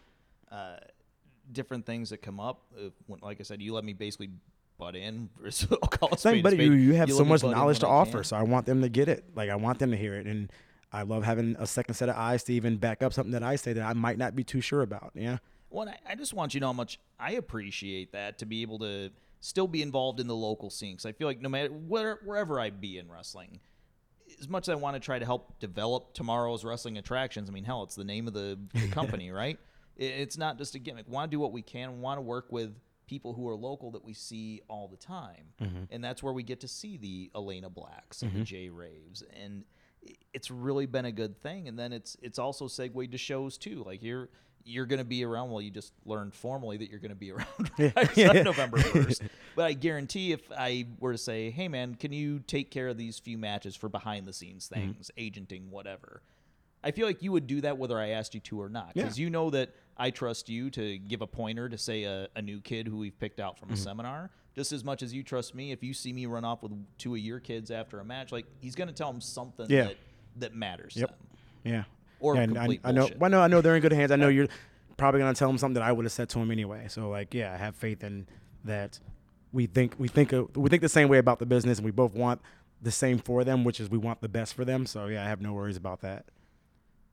uh, 0.51 0.77
different 1.53 1.87
things 1.87 2.11
that 2.11 2.23
come 2.23 2.41
up, 2.41 2.63
uh, 2.77 2.91
when, 3.07 3.21
like 3.23 3.39
I 3.41 3.45
said, 3.45 3.63
you 3.63 3.73
let 3.75 3.85
me 3.85 3.93
basically 3.93 4.31
butt 4.79 4.97
in. 4.97 5.31
So 5.51 5.79
I'll 5.83 5.89
call 5.89 6.09
it 6.13 6.19
spade 6.21 6.43
but 6.43 6.53
spade. 6.55 6.67
you 6.67 6.73
you 6.73 6.95
have 6.95 7.09
let 7.09 7.17
so 7.17 7.25
much 7.25 7.43
knowledge 7.45 7.79
to 7.81 7.87
I 7.87 7.91
offer, 7.91 8.19
can. 8.19 8.25
so 8.25 8.37
I 8.37 8.43
want 8.43 8.67
them 8.67 8.83
to 8.83 8.89
get 8.89 9.09
it. 9.09 9.25
Like 9.35 9.51
I 9.51 9.57
want 9.57 9.79
them 9.79 9.91
to 9.93 9.97
hear 9.97 10.15
it, 10.15 10.27
and 10.27 10.51
I 10.93 11.03
love 11.03 11.25
having 11.25 11.57
a 11.59 11.67
second 11.67 11.95
set 11.95 12.09
of 12.09 12.17
eyes 12.17 12.43
to 12.45 12.53
even 12.53 12.77
back 12.77 13.03
up 13.03 13.13
something 13.13 13.33
that 13.33 13.43
I 13.43 13.57
say 13.57 13.73
that 13.73 13.83
I 13.85 13.93
might 13.95 14.17
not 14.19 14.35
be 14.37 14.45
too 14.45 14.61
sure 14.61 14.83
about. 14.83 15.11
Yeah, 15.15 15.39
Well, 15.71 15.89
I, 15.89 16.13
I 16.13 16.15
just 16.15 16.35
want 16.35 16.55
you 16.55 16.61
to 16.61 16.63
know 16.65 16.69
how 16.69 16.73
much 16.73 16.99
I 17.19 17.33
appreciate 17.33 18.13
that 18.13 18.39
to 18.39 18.47
be 18.47 18.63
able 18.63 18.79
to 18.81 19.11
still 19.45 19.69
be 19.69 19.83
involved 19.83 20.21
in 20.21 20.27
the 20.27 20.35
local 20.35 20.71
scene. 20.71 20.95
Because 20.95 21.05
I 21.05 21.13
feel 21.13 21.29
like 21.29 21.41
no 21.41 21.51
matter 21.51 21.69
where, 21.69 22.19
wherever 22.25 22.59
I 22.59 22.71
be 22.71 22.97
in 22.97 23.11
wrestling, 23.11 23.61
as 24.41 24.49
much 24.49 24.69
as 24.69 24.73
I 24.73 24.77
want 24.77 24.95
to 24.95 25.01
try 25.01 25.19
to 25.19 25.25
help 25.25 25.61
develop 25.61 26.15
tomorrow's 26.15 26.65
wrestling 26.65 26.97
attractions, 26.97 27.51
I 27.51 27.53
mean, 27.53 27.65
hell, 27.65 27.83
it's 27.83 27.95
the 27.95 28.05
name 28.05 28.27
of 28.27 28.33
the, 28.33 28.59
the 28.73 28.89
company, 28.93 29.31
right? 29.31 29.59
It, 29.97 30.07
it's 30.07 30.39
not 30.39 30.57
just 30.57 30.75
a 30.75 30.79
gimmick. 30.79 31.07
Want 31.09 31.31
to 31.31 31.35
do 31.35 31.39
what 31.39 31.53
we 31.53 31.61
can. 31.61 32.01
Want 32.01 32.17
to 32.17 32.23
work 32.23 32.47
with 32.51 32.75
people 33.07 33.35
who 33.35 33.47
are 33.47 33.55
local 33.55 33.91
that 33.91 34.03
we 34.03 34.15
see 34.15 34.63
all 34.67 34.89
the 34.89 34.97
time, 34.97 35.53
mm-hmm. 35.61 35.85
and 35.91 36.03
that's 36.03 36.23
where 36.23 36.33
we 36.33 36.43
get 36.43 36.61
to 36.61 36.69
see 36.69 36.97
the 36.97 37.31
Elayna 37.35 37.73
Blacks 37.73 38.23
and 38.23 38.31
the 38.33 38.37
mm-hmm. 38.37 38.45
Jay 38.45 38.71
Raves, 38.71 39.23
and 39.39 39.65
it's 40.33 40.51
really 40.51 40.87
been 40.87 41.05
a 41.05 41.13
good 41.13 41.41
thing. 41.43 41.69
And 41.69 41.79
then 41.79 41.93
it's 41.93 42.17
it's 42.23 42.39
also 42.39 42.67
segued 42.67 43.13
to 43.13 43.19
shows 43.19 43.59
too. 43.59 43.85
Like 43.85 44.03
you're 44.03 44.31
you're 44.65 44.87
going 44.87 44.99
to 44.99 45.05
be 45.05 45.25
around. 45.25 45.51
Well, 45.51 45.61
you 45.61 45.71
just 45.71 45.93
learned 46.05 46.35
formally 46.35 46.77
that 46.79 46.91
you're 46.91 46.99
going 46.99 47.11
to 47.11 47.15
be 47.15 47.33
around 47.33 48.45
November 48.45 48.79
first. 48.79 49.23
But 49.57 49.67
I 49.67 49.73
guarantee, 49.75 50.33
if 50.33 50.51
I 50.51 50.85
were 50.99 51.13
to 51.13 51.19
say, 51.19 51.51
"Hey, 51.51 51.69
man, 51.69 51.95
can 51.95 52.13
you 52.13 52.41
take 52.41 52.73
care 52.73 52.89
of 52.89 52.97
these 52.97 53.21
few 53.21 53.39
matches 53.39 53.77
for 53.77 53.89
behind 53.89 54.27
the 54.27 54.33
scenes 54.33 54.69
mm-hmm. 54.69 54.93
things, 54.93 55.13
agenting, 55.17 55.71
whatever?" 55.71 56.23
I 56.83 56.91
feel 56.91 57.07
like 57.07 57.23
you 57.23 57.31
would 57.31 57.47
do 57.47 57.61
that 57.61 57.79
whether 57.79 57.97
I 57.97 58.09
asked 58.09 58.35
you 58.35 58.41
to 58.41 58.61
or 58.61 58.69
not, 58.69 58.95
because 58.95 59.17
you 59.17 59.31
know 59.31 59.51
that 59.51 59.71
I 59.97 60.11
trust 60.11 60.49
you 60.49 60.71
to 60.71 60.99
give 60.99 61.23
a 61.23 61.27
pointer 61.27 61.69
to 61.69 61.79
say 61.79 62.03
a, 62.03 62.29
a 62.35 62.43
new 62.43 62.61
kid 62.61 62.89
who 62.89 62.99
we've 62.99 63.19
picked 63.19 63.39
out 63.39 63.59
from 63.59 63.71
a 63.71 63.73
mm-hmm. 63.75 63.83
seminar, 63.83 64.31
just 64.57 64.73
as 64.73 64.85
much 64.85 65.03
as 65.03 65.15
you 65.15 65.23
trust 65.23 65.55
me. 65.55 65.71
If 65.71 65.83
you 65.85 65.95
see 65.95 66.13
me 66.13 66.27
run 66.27 66.45
off 66.45 66.63
with 66.63 66.73
two 66.99 67.15
of 67.15 67.21
your 67.21 67.39
kids 67.39 67.71
after 67.71 68.01
a 68.01 68.05
match, 68.05 68.33
like 68.33 68.47
he's 68.61 68.75
going 68.75 68.89
to 68.89 68.95
tell 68.95 69.11
them 69.11 69.21
something 69.21 69.67
Yeah. 69.71 69.85
that 69.85 69.97
that 70.37 70.55
matters 70.55 70.97
Yep. 70.97 71.09
to 71.11 71.15
them. 71.15 71.39
yeah. 71.63 71.85
Or 72.25 72.37
Yeah, 72.37 72.43
and 72.43 72.57
I, 72.57 72.61
complete 72.63 72.81
I 72.85 72.93
know. 72.93 73.11
Well, 73.19 73.31
no, 73.31 73.41
I 73.43 73.49
know 73.49 73.61
they're 73.61 73.77
in 73.77 73.83
good 73.83 73.93
hands. 73.93 74.11
I 74.11 74.17
know 74.17 74.29
you're 74.29 74.49
probably 74.97 75.21
gonna 75.21 75.35
tell 75.35 75.49
them 75.49 75.59
something 75.59 75.75
that 75.75 75.83
I 75.83 75.93
would 75.93 76.07
have 76.07 76.13
said 76.13 76.31
to 76.31 76.39
him 76.39 76.51
anyway. 76.51 76.87
So 76.89 77.11
like, 77.11 77.35
yeah, 77.35 77.53
I 77.53 77.59
have 77.59 77.77
faith 77.77 78.03
in 78.03 78.27
that. 78.65 78.99
We 79.53 79.67
think 79.67 79.95
we 79.99 80.09
think 80.09 80.33
of, 80.33 80.57
we 80.57 80.71
think 80.71 80.81
the 80.83 80.89
same 80.89 81.09
way 81.09 81.19
about 81.19 81.39
the 81.39 81.47
business, 81.47 81.79
and 81.79 81.85
we 81.85 81.91
both 81.91 82.15
want 82.15 82.41
the 82.81 82.91
same 82.91 83.19
for 83.19 83.45
them, 83.45 83.63
which 83.63 83.79
is 83.79 83.91
we 83.91 83.99
want 83.99 84.23
the 84.23 84.29
best 84.29 84.55
for 84.55 84.65
them. 84.65 84.87
So 84.87 85.07
yeah, 85.07 85.23
I 85.23 85.29
have 85.29 85.41
no 85.43 85.53
worries 85.53 85.77
about 85.77 86.01
that. 86.01 86.25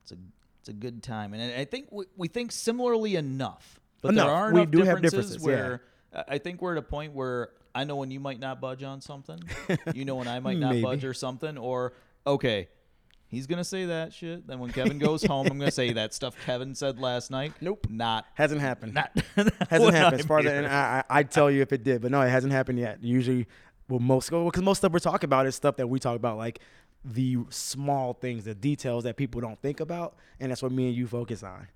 It's 0.03 0.13
a 0.13 0.15
it's 0.61 0.69
a 0.69 0.73
good 0.73 1.03
time, 1.03 1.33
and 1.33 1.53
I 1.53 1.61
I 1.61 1.65
think 1.65 1.87
we, 1.91 2.05
we 2.15 2.27
think 2.29 2.51
similarly 2.51 3.15
enough. 3.17 3.79
But 4.01 4.13
Enough. 4.13 4.25
there 4.25 4.35
are 4.35 4.53
We 4.53 4.61
enough 4.61 4.71
do 4.71 4.77
have 4.79 5.01
differences, 5.01 5.35
differences, 5.35 5.41
yeah. 5.41 5.47
where 5.47 5.81
I 6.15 6.35
I 6.35 6.37
think 6.37 6.61
we're 6.61 6.71
at 6.71 6.77
a 6.77 6.81
point 6.81 7.13
where 7.13 7.49
I 7.75 7.83
know 7.83 7.97
when 7.97 8.11
you 8.11 8.19
might 8.19 8.39
not 8.39 8.59
budge 8.61 8.81
on 8.83 9.01
something, 9.01 9.39
you 9.93 10.05
know 10.05 10.15
when 10.15 10.27
I 10.27 10.39
might 10.39 10.57
not 10.57 10.81
budge 10.81 11.05
or 11.05 11.13
something, 11.13 11.57
or 11.57 11.93
okay, 12.25 12.69
he's 13.31 13.47
gonna 13.47 13.63
say 13.63 13.85
that 13.85 14.13
shit. 14.13 14.45
Then 14.45 14.59
when 14.59 14.71
Kevin 14.71 14.99
goes 14.99 15.23
home, 15.23 15.47
I'm 15.47 15.57
gonna 15.57 15.71
say 15.71 15.93
that 15.93 16.13
stuff 16.13 16.35
Kevin 16.45 16.75
said 16.75 16.99
last 16.99 17.31
night. 17.31 17.53
Nope. 17.61 17.87
not 17.89 18.25
Hasn't 18.35 18.61
happened. 18.61 18.93
not 18.93 19.11
hasn't 19.35 19.95
happened 19.95 20.19
as 20.19 20.25
far 20.27 20.39
as 20.39 20.45
I, 20.45 20.65
I 20.99 21.03
I'd 21.19 21.31
tell 21.31 21.49
you 21.49 21.61
if 21.61 21.73
it 21.73 21.83
did, 21.83 22.01
but 22.01 22.11
no, 22.11 22.21
it 22.21 22.29
hasn't 22.29 22.53
happened 22.53 22.77
yet. 22.77 23.03
Usually, 23.03 23.47
well, 23.89 23.99
most 23.99 24.29
because 24.29 24.61
most 24.61 24.79
stuff 24.79 24.91
we're 24.91 24.99
talking 24.99 25.27
about 25.27 25.47
is 25.47 25.55
stuff 25.55 25.77
that 25.77 25.87
we 25.87 25.99
talk 25.99 26.15
about, 26.15 26.37
like 26.37 26.59
the 27.03 27.37
small 27.49 28.13
things, 28.13 28.43
the 28.43 28.53
details 28.53 29.05
that 29.05 29.17
people 29.17 29.41
don't 29.41 29.59
think 29.61 29.79
about, 29.79 30.15
and 30.39 30.51
that's 30.51 30.61
what 30.61 30.71
me 30.71 30.87
and 30.87 30.95
you 30.95 31.07
focus 31.07 31.41
on. 31.41 31.67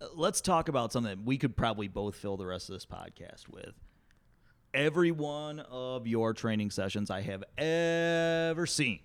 Uh, 0.00 0.06
let's 0.14 0.40
talk 0.40 0.68
about 0.68 0.92
something 0.92 1.18
that 1.18 1.24
we 1.26 1.36
could 1.38 1.56
probably 1.56 1.88
both 1.88 2.14
fill 2.14 2.36
the 2.36 2.46
rest 2.46 2.68
of 2.68 2.74
this 2.74 2.86
podcast 2.86 3.48
with. 3.48 3.72
Every 4.74 5.10
one 5.10 5.60
of 5.60 6.06
your 6.06 6.34
training 6.34 6.70
sessions 6.70 7.10
I 7.10 7.22
have 7.22 7.42
ever 7.56 8.66
seen 8.66 9.00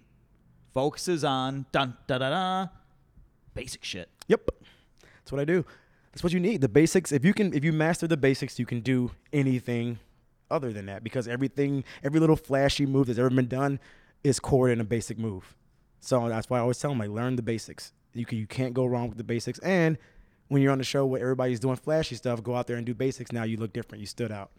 focuses 0.74 1.24
on 1.24 1.66
dun 1.72 1.96
da 2.08 2.18
da 2.18 2.30
da 2.30 2.68
basic 3.54 3.84
shit. 3.84 4.10
Yep, 4.28 4.50
that's 5.02 5.32
what 5.32 5.42
I 5.42 5.46
do. 5.46 5.66
That's 6.12 6.24
what 6.24 6.34
you 6.34 6.40
need. 6.40 6.62
The 6.62 6.70
basics. 6.70 7.12
If 7.12 7.26
you 7.26 7.34
can, 7.34 7.54
if 7.54 7.64
you 7.64 7.74
master 7.74 8.08
the 8.08 8.18
basics, 8.18 8.60
you 8.60 8.66
can 8.66 8.82
do 8.82 9.12
anything 9.32 10.00
other 10.52 10.72
than 10.72 10.86
that. 10.86 11.04
Because 11.04 11.28
everything, 11.28 11.84
every 12.04 12.20
little 12.20 12.36
flashy 12.36 12.86
move 12.86 13.08
that's 13.08 13.18
ever 13.18 13.30
been 13.30 13.48
done, 13.48 13.80
is 14.24 14.40
core 14.40 14.70
in 14.70 14.80
a 14.80 14.84
basic 14.84 15.18
move. 15.18 15.56
So 16.00 16.30
that's 16.30 16.50
why 16.50 16.58
I 16.58 16.62
always 16.62 16.78
tell 16.78 16.92
them, 16.92 17.00
like, 17.00 17.10
learn 17.10 17.36
the 17.36 17.42
basics. 17.42 17.94
You 18.14 18.26
can, 18.26 18.38
you 18.38 18.46
can't 18.46 18.74
go 18.74 18.86
wrong 18.86 19.10
with 19.10 19.18
the 19.18 19.24
basics. 19.24 19.58
And 19.60 19.98
when 20.50 20.62
you're 20.62 20.72
on 20.72 20.78
the 20.78 20.84
show 20.84 21.06
where 21.06 21.22
everybody's 21.22 21.60
doing 21.60 21.78
flashy 21.78 22.16
stuff, 22.16 22.44
go 22.44 22.56
out 22.56 22.68
there 22.68 22.78
and 22.78 22.86
do 22.86 22.94
basics. 22.94 23.32
Now 23.32 23.44
you 23.44 23.58
look 23.58 23.74
different. 23.74 24.02
You 24.02 24.06
stood 24.06 24.32
out. 24.32 24.52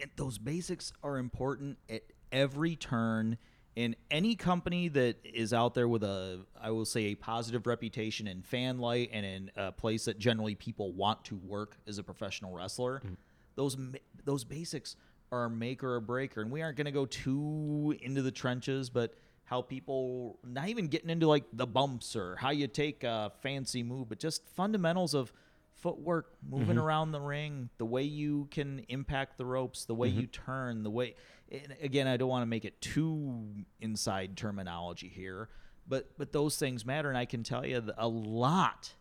And 0.00 0.10
those 0.16 0.38
basics 0.38 0.92
are 1.04 1.18
important 1.18 1.78
at 1.88 2.02
every 2.32 2.74
turn 2.74 3.38
in 3.76 3.96
any 4.10 4.36
company 4.36 4.88
that 4.88 5.16
is 5.24 5.52
out 5.52 5.74
there 5.74 5.88
with 5.88 6.04
a 6.04 6.40
I 6.60 6.70
will 6.70 6.84
say 6.84 7.06
a 7.06 7.14
positive 7.14 7.66
reputation 7.66 8.26
in 8.28 8.42
fan 8.42 8.78
light 8.78 9.10
and 9.12 9.26
in 9.26 9.50
a 9.56 9.72
place 9.72 10.04
that 10.04 10.18
generally 10.18 10.54
people 10.54 10.92
want 10.92 11.24
to 11.24 11.36
work 11.36 11.76
as 11.86 11.98
a 11.98 12.02
professional 12.02 12.52
wrestler. 12.52 13.00
Mm. 13.04 13.16
Those 13.56 13.76
ma- 13.76 13.98
those 14.24 14.44
basics 14.44 14.96
are 15.32 15.48
make 15.48 15.82
or 15.82 15.96
a 15.96 16.00
breaker, 16.00 16.42
and 16.42 16.50
we 16.50 16.62
aren't 16.62 16.76
going 16.76 16.84
to 16.84 16.92
go 16.92 17.06
too 17.06 17.96
into 18.02 18.22
the 18.22 18.30
trenches, 18.30 18.90
but 18.90 19.14
how 19.44 19.60
people 19.60 20.38
not 20.44 20.68
even 20.68 20.88
getting 20.88 21.10
into 21.10 21.26
like 21.26 21.44
the 21.52 21.66
bumps 21.66 22.16
or 22.16 22.36
how 22.36 22.50
you 22.50 22.66
take 22.66 23.04
a 23.04 23.32
fancy 23.42 23.82
move, 23.82 24.08
but 24.08 24.18
just 24.18 24.46
fundamentals 24.48 25.14
of 25.14 25.32
footwork, 25.88 26.32
moving 26.48 26.78
around 26.78 27.12
the 27.12 27.20
ring, 27.20 27.68
the 27.76 27.84
way 27.84 28.02
you 28.02 28.48
can 28.50 28.82
impact 28.88 29.36
the 29.36 29.44
ropes, 29.44 29.84
the 29.84 29.94
way 29.94 30.08
you 30.08 30.26
turn, 30.26 30.82
the 30.82 30.88
way. 30.90 31.14
And 31.52 31.76
again, 31.82 32.06
I 32.06 32.16
don't 32.16 32.30
want 32.30 32.40
to 32.40 32.46
make 32.46 32.64
it 32.64 32.80
too 32.80 33.44
inside 33.82 34.34
terminology 34.34 35.08
here, 35.08 35.50
but 35.86 36.16
but 36.16 36.32
those 36.32 36.56
things 36.56 36.86
matter, 36.86 37.10
and 37.10 37.18
I 37.18 37.26
can 37.26 37.42
tell 37.42 37.66
you 37.66 37.82
that 37.82 37.96
a 37.98 38.08
lot 38.08 38.94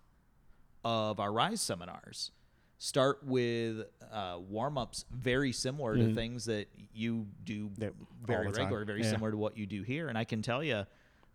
of 0.83 1.21
our 1.21 1.31
Rise 1.31 1.61
seminars 1.61 2.31
start 2.79 3.23
with 3.23 3.85
uh, 4.11 4.39
warm 4.49 4.77
ups 4.77 5.05
very 5.09 5.53
similar 5.53 5.95
to 5.95 6.13
things 6.13 6.43
that 6.45 6.67
you 6.93 7.27
do 7.45 7.71
That- 7.77 7.93
very 8.25 8.47
regular, 8.49 8.83
very 8.83 9.03
Yeah. 9.03 9.11
similar 9.11 9.31
to 9.31 9.37
what 9.37 9.57
you 9.57 9.65
do 9.65 9.83
here. 9.83 10.09
And 10.09 10.17
I 10.17 10.25
can 10.25 10.41
tell 10.41 10.61
you, 10.61 10.83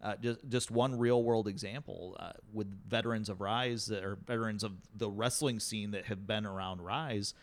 uh, 0.02 0.14
just 0.16 0.40
just 0.48 0.70
one 0.70 0.98
real 0.98 1.22
world 1.22 1.48
example 1.48 2.16
uh, 2.20 2.32
with 2.52 2.68
veterans 2.88 3.28
of 3.28 3.40
Rise 3.40 3.86
that 3.86 4.04
or 4.04 4.16
veterans 4.26 4.62
of 4.62 4.72
the 4.94 5.10
wrestling 5.10 5.60
scene 5.60 5.90
that 5.90 6.06
have 6.06 6.26
been 6.26 6.46
around 6.46 6.82
Rise. 6.82 7.34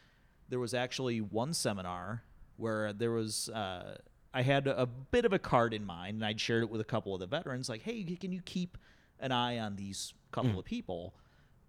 There 0.48 0.60
was 0.60 0.74
actually 0.74 1.20
one 1.22 1.54
seminar 1.54 2.24
where 2.58 2.94
there 2.94 3.12
was. 3.12 3.50
Uh, 3.50 3.98
I 4.34 4.42
had 4.42 4.68
a 4.68 4.86
bit 4.86 5.24
of 5.24 5.32
a 5.32 5.40
card 5.40 5.74
in 5.74 5.86
mind, 5.86 6.16
and 6.16 6.26
I'd 6.26 6.42
shared 6.42 6.64
it 6.64 6.70
with 6.70 6.82
a 6.82 6.86
couple 6.86 7.14
of 7.14 7.22
the 7.22 7.28
veterans, 7.28 7.70
like, 7.70 7.84
"Hey, 7.84 8.04
can 8.04 8.32
you 8.34 8.42
keep 8.42 8.78
an 9.20 9.32
eye 9.32 9.60
on 9.60 9.76
these 9.78 10.14
couple 10.32 10.52
of 10.60 10.66
people?" 10.66 11.16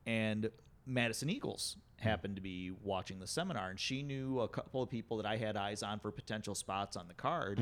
And 0.05 0.51
Madison 0.85 1.31
Eagles 1.31 1.77
happened 2.01 2.37
to 2.37 2.43
be 2.43 2.71
watching 2.83 3.19
the 3.21 3.27
seminar, 3.27 3.71
and 3.71 3.79
she 3.81 4.03
knew 4.03 4.41
a 4.41 4.49
couple 4.49 4.83
of 4.83 4.91
people 4.91 5.17
that 5.17 5.27
I 5.27 5.37
had 5.37 5.57
eyes 5.57 5.83
on 5.83 5.99
for 6.01 6.11
potential 6.11 6.55
spots 6.55 6.97
on 6.97 7.09
the 7.09 7.15
card. 7.15 7.59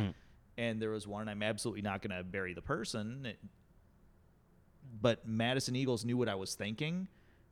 And 0.57 0.81
there 0.81 0.91
was 0.91 1.07
one, 1.07 1.23
and 1.23 1.31
I'm 1.31 1.43
absolutely 1.43 1.83
not 1.83 2.01
going 2.03 2.17
to 2.17 2.23
bury 2.25 2.55
the 2.55 2.63
person. 2.63 3.27
It- 3.27 3.39
but 5.01 5.27
Madison 5.27 5.75
Eagles 5.77 6.05
knew 6.05 6.17
what 6.17 6.29
I 6.29 6.35
was 6.35 6.55
thinking 6.55 7.09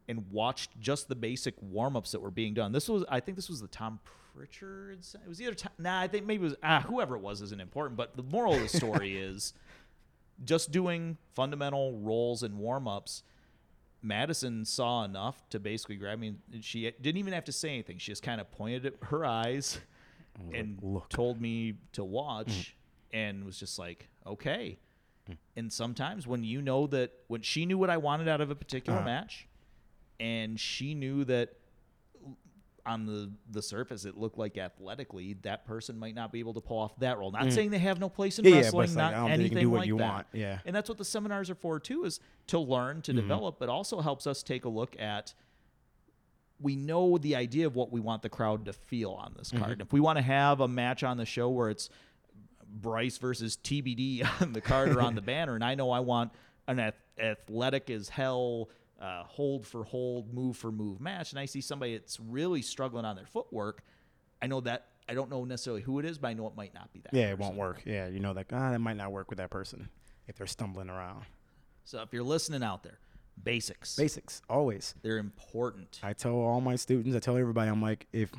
and 0.09 0.31
watched 0.31 0.79
just 0.81 1.09
the 1.09 1.15
basic 1.15 1.55
warm 1.61 1.97
ups 1.97 2.13
that 2.13 2.21
were 2.21 2.31
being 2.31 2.55
done. 2.55 2.73
This 2.73 2.89
was, 2.89 3.05
I 3.09 3.21
think, 3.21 3.37
this 3.37 3.49
was 3.49 3.61
the 3.61 3.69
Tom 3.69 4.01
Prichard's. 4.35 5.15
It 5.15 5.29
was 5.29 5.41
either 5.41 5.55
Tom, 5.55 5.73
nah, 5.79 6.01
I 6.01 6.09
think 6.09 6.27
maybe 6.27 6.43
it 6.43 6.49
was 6.49 6.57
ah, 6.63 6.81
whoever 6.87 7.17
it 7.17 7.21
was 7.21 7.41
isn't 7.43 7.61
important. 7.61 7.97
But 7.97 8.17
the 8.17 8.23
moral 8.23 8.55
of 8.55 8.61
the 8.61 8.69
story 8.69 9.17
is 9.19 9.55
just 10.45 10.71
doing 10.73 11.17
fundamental 11.35 11.99
rolls 11.99 12.43
and 12.43 12.59
warm 12.59 12.87
ups. 12.89 13.23
Madison 14.03 14.65
saw 14.65 15.05
enough 15.05 15.49
to 15.51 15.61
basically 15.61 15.97
grab 15.97 16.19
me. 16.19 16.35
and 16.53 16.65
She 16.65 16.91
didn't 16.91 17.19
even 17.19 17.33
have 17.33 17.45
to 17.45 17.53
say 17.53 17.71
anything. 17.71 17.99
She 17.99 18.11
just 18.13 18.23
kind 18.23 18.41
of 18.41 18.51
pointed 18.51 18.87
at 18.87 18.95
her 19.09 19.25
eyes 19.25 19.79
and 20.53 20.79
"Look." 20.83 21.09
told 21.09 21.41
me 21.41 21.75
to 21.93 22.03
watch 22.05 22.77
and 23.13 23.45
was 23.45 23.59
just 23.59 23.79
like, 23.79 24.09
okay. 24.27 24.79
And 25.57 25.73
sometimes 25.73 26.27
when 26.27 26.43
you 26.45 26.61
know 26.61 26.87
that, 26.89 27.13
when 27.29 27.43
she 27.43 27.65
knew 27.65 27.79
what 27.79 27.91
I 27.91 27.97
wanted 27.97 28.29
out 28.29 28.41
of 28.41 28.51
a 28.51 28.55
particular 28.57 28.99
Uh-huh. 28.99 29.07
match, 29.07 29.47
and 30.19 30.59
she 30.59 30.95
knew 30.95 31.25
that 31.25 31.55
on 32.85 33.07
the 33.07 33.31
the 33.49 33.63
surface 33.63 34.05
it 34.05 34.17
looked 34.17 34.37
like 34.37 34.59
athletically 34.59 35.35
that 35.43 35.65
person 35.65 35.97
might 35.97 36.17
not 36.17 36.33
be 36.33 36.41
able 36.41 36.53
to 36.53 36.61
pull 36.61 36.79
off 36.79 36.99
that 36.99 37.17
role. 37.17 37.31
Not 37.31 37.53
saying 37.53 37.71
they 37.71 37.79
have 37.79 38.01
no 38.01 38.09
place 38.09 38.41
in 38.41 38.45
Mm. 38.45 38.49
Yeah, 38.49 38.55
yeah, 38.57 38.61
wrestling, 38.63 38.85
it's 38.85 38.97
like, 38.97 39.13
not 39.13 39.15
I 39.15 39.17
don't 39.29 39.39
think 39.39 39.53
you 39.53 39.59
anything 39.59 39.71
like 39.73 39.89
that. 39.89 39.95
want. 39.95 40.27
Yeah. 40.33 40.59
And 40.67 40.75
that's 40.75 40.89
what 40.89 40.99
the 40.99 41.05
seminars 41.05 41.49
are 41.49 41.55
for 41.55 41.79
too, 41.79 42.05
is 42.05 42.19
to 42.49 42.59
learn, 42.59 42.97
Mm-hmm. 42.97 43.03
to 43.03 43.13
develop, 43.13 43.61
but 43.61 43.69
also 43.69 44.01
helps 44.01 44.27
us 44.27 44.43
take 44.43 44.65
a 44.65 44.69
look 44.69 44.99
at 45.01 45.33
we 46.61 46.75
know 46.77 47.19
the 47.19 47.35
idea 47.37 47.67
of 47.67 47.75
what 47.77 47.91
we 47.93 48.01
want 48.01 48.23
the 48.23 48.29
crowd 48.29 48.65
to 48.65 48.73
feel 48.73 49.13
on 49.13 49.35
this 49.39 49.51
Mm-hmm. 49.53 49.63
card. 49.65 49.81
If 49.81 49.93
we 49.93 50.01
want 50.01 50.19
to 50.19 50.23
have 50.23 50.59
a 50.61 50.67
match 50.69 51.05
on 51.05 51.17
the 51.19 51.27
show 51.27 51.49
where 51.51 51.71
it's 51.71 51.89
Bryce 52.73 53.19
versus 53.19 53.57
TBD 53.63 54.27
on 54.43 54.53
the 54.53 54.61
card 54.61 54.91
or 54.91 55.01
on 55.03 55.15
the 55.15 55.21
banner, 55.33 55.55
and 55.55 55.65
I 55.65 55.75
know 55.75 55.91
I 55.91 56.01
want 56.01 56.33
an 56.67 56.79
ath- 56.79 56.95
athletic 57.19 57.91
as 57.91 58.09
hell, 58.09 58.71
uh, 59.01 59.25
hold 59.25 59.67
for 59.67 59.85
hold, 59.85 60.33
move 60.33 60.57
for 60.57 60.73
move 60.73 61.01
match, 61.01 61.33
and 61.33 61.39
I 61.39 61.47
see 61.47 61.61
somebody 61.61 61.97
that's 61.97 62.19
really 62.21 62.63
struggling 62.63 63.05
on 63.05 63.17
their 63.17 63.27
footwork, 63.27 63.83
I 64.41 64.47
know 64.47 64.61
that 64.63 64.87
I 65.09 65.15
don't 65.15 65.31
know 65.31 65.45
necessarily 65.45 65.83
who 65.83 65.99
it 65.99 66.05
is, 66.05 66.19
but 66.19 66.29
I 66.29 66.33
know 66.35 66.47
it 66.47 66.57
might 66.57 66.75
not 66.75 66.93
be 66.93 67.01
that. 67.01 67.15
Yeah, 67.15 67.31
it 67.31 67.39
won't 67.39 67.57
work. 67.57 67.83
Yeah, 67.85 68.09
you 68.09 68.21
know 68.21 68.33
that 68.35 68.47
ah, 68.53 68.71
that 68.71 68.81
might 68.81 68.97
not 68.97 69.13
work 69.13 69.31
with 69.31 69.39
that 69.39 69.51
person 69.51 69.89
if 70.27 70.37
they're 70.37 70.47
stumbling 70.47 70.89
around. 70.89 71.25
So 71.85 72.01
if 72.03 72.13
you're 72.13 72.23
listening 72.23 72.63
out 72.63 72.83
there, 72.83 72.99
basics, 73.43 73.97
Basics 73.97 74.41
always. 74.49 74.95
they're 75.03 75.19
important. 75.19 76.01
I 76.03 76.13
tell 76.13 76.35
all 76.35 76.61
my 76.61 76.77
students, 76.77 77.17
I 77.17 77.19
tell 77.19 77.37
everybody, 77.37 77.71
I'm 77.71 77.83
like, 77.83 78.07
if 78.13 78.31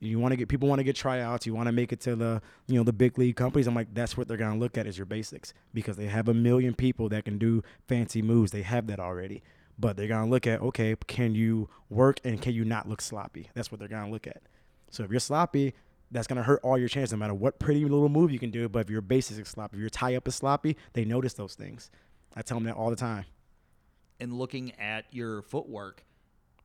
you 0.00 0.18
want 0.18 0.32
to 0.32 0.36
get 0.36 0.48
people 0.48 0.68
want 0.68 0.78
to 0.80 0.84
get 0.84 0.96
tryouts, 0.96 1.46
you 1.46 1.54
want 1.54 1.66
to 1.66 1.72
make 1.72 1.92
it 1.92 2.00
to 2.00 2.16
the 2.16 2.42
you 2.66 2.76
know 2.76 2.84
the 2.84 2.92
big 2.92 3.18
league 3.18 3.36
companies. 3.36 3.66
I'm 3.66 3.74
like, 3.74 3.92
that's 3.94 4.16
what 4.16 4.28
they're 4.28 4.36
gonna 4.36 4.58
look 4.58 4.78
at 4.78 4.86
is 4.86 4.96
your 4.98 5.06
basics 5.06 5.52
because 5.72 5.96
they 5.96 6.06
have 6.06 6.28
a 6.28 6.34
million 6.34 6.74
people 6.74 7.08
that 7.10 7.24
can 7.24 7.38
do 7.38 7.62
fancy 7.88 8.22
moves. 8.22 8.52
They 8.52 8.62
have 8.62 8.86
that 8.88 9.00
already, 9.00 9.42
but 9.78 9.96
they're 9.96 10.08
gonna 10.08 10.30
look 10.30 10.46
at 10.46 10.60
okay, 10.62 10.96
can 11.06 11.34
you 11.34 11.68
work 11.90 12.20
and 12.24 12.40
can 12.40 12.54
you 12.54 12.64
not 12.64 12.88
look 12.88 13.00
sloppy? 13.00 13.50
That's 13.54 13.70
what 13.70 13.78
they're 13.78 13.88
gonna 13.88 14.10
look 14.10 14.26
at. 14.26 14.42
So 14.90 15.02
if 15.04 15.10
you're 15.10 15.20
sloppy, 15.20 15.74
that's 16.10 16.26
gonna 16.26 16.42
hurt 16.44 16.60
all 16.62 16.78
your 16.78 16.88
chances, 16.88 17.12
no 17.12 17.18
matter 17.18 17.34
what 17.34 17.58
pretty 17.58 17.82
little 17.84 18.08
move 18.08 18.30
you 18.30 18.38
can 18.38 18.50
do. 18.50 18.68
But 18.68 18.80
if 18.80 18.90
your 18.90 19.00
basics 19.02 19.38
is 19.40 19.48
sloppy, 19.48 19.76
if 19.76 19.80
your 19.80 19.90
tie 19.90 20.14
up 20.16 20.28
is 20.28 20.34
sloppy, 20.34 20.76
they 20.92 21.04
notice 21.04 21.34
those 21.34 21.54
things. 21.54 21.90
I 22.36 22.42
tell 22.42 22.56
them 22.56 22.64
that 22.64 22.76
all 22.76 22.90
the 22.90 22.96
time. 22.96 23.24
and 24.20 24.32
looking 24.32 24.72
at 24.78 25.06
your 25.12 25.42
footwork. 25.42 26.04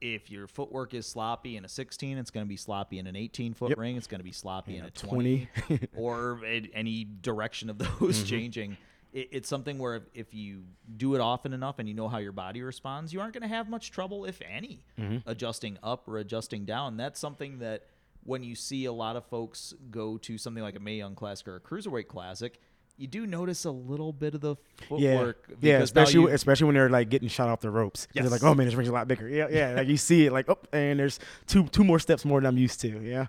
If 0.01 0.31
your 0.31 0.47
footwork 0.47 0.93
is 0.93 1.05
sloppy 1.05 1.57
in 1.57 1.65
a 1.65 1.67
16, 1.67 2.17
it's 2.17 2.31
going 2.31 2.45
to 2.45 2.49
be 2.49 2.55
sloppy 2.55 2.99
in 2.99 3.07
an 3.07 3.15
18 3.15 3.53
foot 3.53 3.69
Yep. 3.69 3.77
ring. 3.77 3.97
It's 3.97 4.07
going 4.07 4.19
to 4.19 4.23
be 4.25 4.31
sloppy 4.31 4.77
in 4.77 4.83
Yeah, 4.83 4.87
a 4.87 4.91
20, 4.91 5.49
20. 5.67 5.87
or 5.97 6.43
in 6.45 6.69
any 6.73 7.05
direction 7.21 7.69
of 7.69 7.77
those 7.79 7.89
Mm-hmm. 7.99 8.25
changing. 8.25 8.77
It, 9.11 9.29
it's 9.31 9.49
something 9.49 9.77
where 9.77 9.95
if, 9.95 10.03
if 10.13 10.33
you 10.33 10.63
do 10.95 11.15
it 11.15 11.21
often 11.21 11.51
enough 11.51 11.79
and 11.79 11.87
you 11.89 11.95
know 11.95 12.07
how 12.07 12.19
your 12.19 12.31
body 12.31 12.61
responds, 12.61 13.11
you 13.11 13.19
aren't 13.19 13.33
going 13.33 13.41
to 13.41 13.47
have 13.49 13.67
much 13.69 13.91
trouble, 13.91 14.23
if 14.25 14.39
any, 14.49 14.85
Mm-hmm. 14.97 15.27
adjusting 15.29 15.77
up 15.83 16.07
or 16.07 16.17
adjusting 16.17 16.63
down. 16.65 16.95
That's 16.95 17.19
something 17.19 17.59
that 17.59 17.87
when 18.23 18.43
you 18.43 18.53
see 18.55 18.85
a 18.85 18.93
lot 18.93 19.15
of 19.15 19.25
folks 19.25 19.73
go 19.91 20.17
to 20.19 20.37
something 20.37 20.61
like 20.63 20.75
a 20.75 20.79
Mae 20.79 20.97
Young 20.97 21.15
Classic 21.15 21.47
or 21.47 21.55
a 21.55 21.59
Cruiserweight 21.59 22.07
Classic, 22.07 22.59
you 22.99 23.07
do 23.07 23.25
notice 23.25 23.65
a 23.65 23.71
little 23.71 24.13
bit 24.13 24.35
of 24.35 24.41
the 24.41 24.55
Yeah, 24.95 25.15
footwork. 25.17 25.45
yeah, 25.49 25.55
because 25.55 25.95
now 25.95 26.01
especially 26.03 26.21
you- 26.21 26.27
especially 26.35 26.65
when 26.65 26.75
they're 26.75 26.89
like 26.89 27.09
getting 27.09 27.29
shot 27.29 27.49
off 27.49 27.61
the 27.61 27.71
ropes. 27.71 28.07
They're 28.13 28.29
like, 28.29 28.43
oh 28.43 28.53
man, 28.53 28.65
this 28.67 28.75
ring's 28.75 28.89
a 28.89 28.93
lot 28.93 29.07
bigger. 29.07 29.27
Yeah, 29.27 29.47
yeah. 29.49 29.73
Like 29.73 29.87
you 29.87 29.97
see 29.97 30.25
it, 30.27 30.31
like 30.33 30.49
oh, 30.49 30.59
and 30.73 30.99
there's 30.99 31.19
two 31.47 31.63
two 31.69 31.83
more 31.83 31.97
steps 31.99 32.25
more 32.25 32.39
than 32.39 32.47
I'm 32.47 32.57
used 32.57 32.79
to. 32.81 32.99
Yeah, 33.01 33.27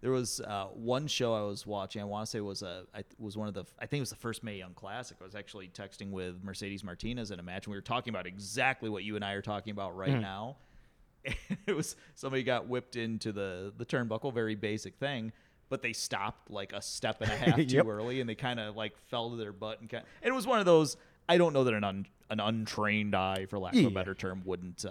There 0.00 0.10
was 0.10 0.40
uh, 0.40 0.66
one 0.74 1.06
show 1.06 1.32
I 1.34 1.42
was 1.42 1.64
watching. 1.66 2.02
I 2.02 2.04
want 2.04 2.26
to 2.26 2.30
say 2.30 2.38
it 2.38 2.42
was 2.42 2.62
a 2.62 2.84
I 2.94 3.04
was 3.18 3.36
one 3.36 3.46
of 3.48 3.54
the 3.54 3.64
I 3.78 3.86
think 3.86 3.98
it 3.98 4.02
was 4.02 4.10
the 4.10 4.16
first 4.16 4.42
Mae 4.42 4.58
Young 4.58 4.74
Classic. 4.74 5.16
I 5.20 5.24
was 5.24 5.34
actually 5.36 5.68
texting 5.68 6.10
with 6.10 6.42
Mercedes 6.42 6.82
Martinez 6.82 7.30
in 7.30 7.38
a 7.38 7.42
match, 7.44 7.66
and 7.66 7.72
we 7.72 7.76
were 7.78 7.80
talking 7.82 8.12
about 8.12 8.26
exactly 8.26 8.90
what 8.90 9.04
you 9.04 9.14
and 9.16 9.24
I 9.24 9.32
are 9.34 9.42
talking 9.42 9.70
about 9.70 9.96
right 9.96 10.20
now. 10.20 10.56
And 11.24 11.36
it 11.68 11.76
was 11.76 11.94
somebody 12.16 12.42
got 12.42 12.66
whipped 12.66 12.96
into 12.96 13.30
the 13.30 13.72
the 13.76 13.86
turnbuckle, 13.86 14.34
very 14.34 14.56
basic 14.56 14.96
thing, 14.96 15.32
but 15.72 15.80
they 15.82 15.94
stopped 15.94 16.50
like 16.50 16.74
a 16.74 16.82
step 16.82 17.22
and 17.22 17.32
a 17.32 17.34
half 17.44 17.56
too 17.56 17.62
Yep. 17.62 17.86
early, 17.86 18.20
and 18.20 18.28
they 18.28 18.34
kind 18.34 18.60
of 18.60 18.76
like 18.76 18.92
fell 19.08 19.30
to 19.30 19.36
their 19.36 19.52
butt 19.52 19.80
and 19.80 19.88
kind. 19.88 20.04
And 20.22 20.30
it 20.30 20.34
was 20.34 20.46
one 20.46 20.58
of 20.60 20.66
those. 20.66 20.98
I 21.28 21.38
don't 21.38 21.54
know 21.54 21.64
that 21.64 21.72
an 21.72 21.82
un, 21.84 22.06
an 22.30 22.40
untrained 22.40 23.14
eye, 23.14 23.46
for 23.46 23.58
lack 23.58 23.74
of 23.74 23.80
Yeah. 23.80 23.86
a 23.88 23.90
better 23.90 24.14
term, 24.14 24.42
wouldn't 24.44 24.84
uh, 24.84 24.90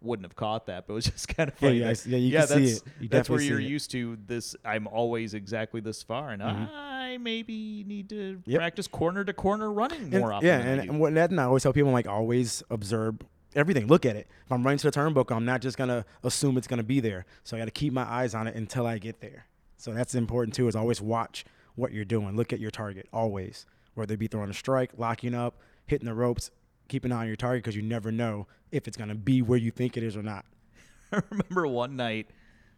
wouldn't 0.00 0.24
have 0.24 0.36
caught 0.36 0.66
that. 0.66 0.86
But 0.86 0.92
it 0.92 0.94
was 0.94 1.04
just 1.16 1.28
kind 1.36 1.48
of 1.50 1.56
Yeah, 1.60 1.68
funny. 1.68 1.78
yeah, 1.80 1.84
I 1.84 1.88
that- 1.88 1.90
s- 1.92 2.06
yeah, 2.06 2.18
you 2.18 2.28
yeah, 2.28 2.46
can 2.46 2.48
see 2.48 2.64
that's 2.72 2.82
that's 3.10 3.30
where 3.30 3.40
you're 3.40 3.58
it. 3.60 3.64
used 3.66 3.90
to 3.90 4.16
this. 4.26 4.54
I'm 4.64 4.86
always 4.86 5.34
exactly 5.34 5.80
this 5.80 6.02
far, 6.02 6.30
and 6.30 6.42
I 6.42 7.16
maybe 7.18 7.82
need 7.88 8.08
to 8.10 8.14
Mm-hmm. 8.36 8.50
Yep. 8.50 8.58
practice 8.60 8.86
corner 8.86 9.24
to 9.24 9.32
corner 9.32 9.72
running 9.72 10.02
And- 10.02 10.20
more 10.20 10.32
often. 10.32 10.46
yeah, 10.46 10.58
and, 10.60 10.80
and 10.82 11.00
what 11.00 11.12
that 11.14 11.30
and 11.30 11.40
I 11.40 11.44
always 11.44 11.64
tell 11.64 11.72
people, 11.72 11.88
I'm 11.88 11.94
like, 11.94 12.06
always 12.06 12.62
observe 12.70 13.16
everything. 13.56 13.88
Look 13.88 14.06
at 14.06 14.14
it. 14.14 14.28
If 14.46 14.52
I'm 14.52 14.62
running 14.62 14.78
to 14.78 14.90
the 14.90 14.96
turnbuckle, 14.96 15.34
I'm 15.34 15.44
not 15.44 15.60
just 15.60 15.76
gonna 15.76 16.04
assume 16.22 16.56
it's 16.56 16.68
gonna 16.68 16.84
be 16.84 17.00
there. 17.00 17.24
So 17.42 17.56
I 17.56 17.60
got 17.60 17.64
to 17.64 17.72
keep 17.72 17.92
my 17.92 18.04
eyes 18.04 18.32
on 18.34 18.46
it 18.46 18.54
until 18.54 18.86
I 18.86 18.98
get 18.98 19.20
there. 19.20 19.46
So 19.80 19.92
that's 19.92 20.14
important 20.14 20.54
too. 20.54 20.68
Is 20.68 20.76
always 20.76 21.00
watch 21.00 21.44
what 21.74 21.92
you're 21.92 22.04
doing. 22.04 22.36
Look 22.36 22.52
at 22.52 22.60
your 22.60 22.70
target 22.70 23.08
always, 23.12 23.66
whether 23.94 24.14
it 24.14 24.18
be 24.18 24.26
throwing 24.26 24.50
a 24.50 24.54
strike, 24.54 24.92
locking 24.96 25.34
up, 25.34 25.58
hitting 25.86 26.06
the 26.06 26.14
ropes. 26.14 26.50
Keep 26.88 27.04
an 27.04 27.12
eye 27.12 27.20
on 27.22 27.26
your 27.28 27.36
target 27.36 27.62
because 27.62 27.76
you 27.76 27.82
never 27.82 28.10
know 28.10 28.46
if 28.72 28.86
it's 28.88 28.96
gonna 28.96 29.14
be 29.14 29.42
where 29.42 29.58
you 29.58 29.70
think 29.70 29.96
it 29.96 30.02
is 30.02 30.16
or 30.16 30.22
not. 30.22 30.44
I 31.12 31.22
remember 31.30 31.66
one 31.66 31.96
night. 31.96 32.28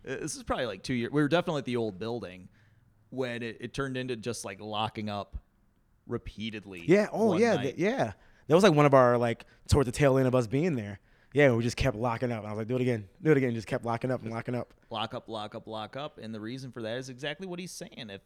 uh, 0.07 0.17
This 0.17 0.37
is 0.37 0.43
probably 0.43 0.67
like 0.67 0.83
two 0.83 0.95
years. 0.95 1.11
We 1.13 1.23
were 1.23 1.29
definitely 1.29 1.61
at 1.61 1.65
the 1.65 1.77
old 1.77 1.99
building 1.99 2.49
when 3.11 3.43
it, 3.43 3.57
it 3.61 3.75
turned 3.75 3.97
into 3.97 4.17
just 4.17 4.45
like 4.45 4.61
locking 4.61 5.09
up 5.09 5.37
repeatedly. 6.07 6.85
Yeah. 6.87 7.09
Oh 7.13 7.37
yeah. 7.37 7.57
th- 7.63 7.77
yeah. 7.77 8.13
That 8.49 8.55
was 8.55 8.65
like 8.65 8.75
one 8.75 8.87
of 8.87 8.95
our 8.95 9.17
like 9.19 9.45
toward 9.69 9.87
the 9.87 9.93
tail 9.93 10.19
end 10.19 10.27
of 10.29 10.35
us 10.35 10.47
being 10.47 10.75
there. 10.77 11.01
Yeah, 11.35 11.53
we 11.53 11.62
just 11.62 11.76
kept 11.76 11.97
locking 11.97 12.30
up. 12.30 12.45
I 12.45 12.51
was 12.51 12.59
like, 12.59 12.68
do 12.68 12.76
it 12.76 12.83
again, 12.83 13.09
do 13.22 13.30
it 13.30 13.37
again. 13.37 13.55
Just 13.55 13.66
kept 13.66 13.85
locking 13.85 14.11
up 14.11 14.22
and 14.22 14.30
locking 14.30 14.55
up. 14.55 14.72
lock 14.91 15.14
up, 15.14 15.28
lock 15.28 15.55
up, 15.55 15.66
lock 15.66 15.97
up. 15.97 16.18
And 16.18 16.35
the 16.35 16.41
reason 16.41 16.70
for 16.72 16.83
that 16.83 16.99
is 16.99 17.09
exactly 17.09 17.47
what 17.47 17.59
he's 17.59 17.72
saying. 17.72 18.11
If 18.11 18.20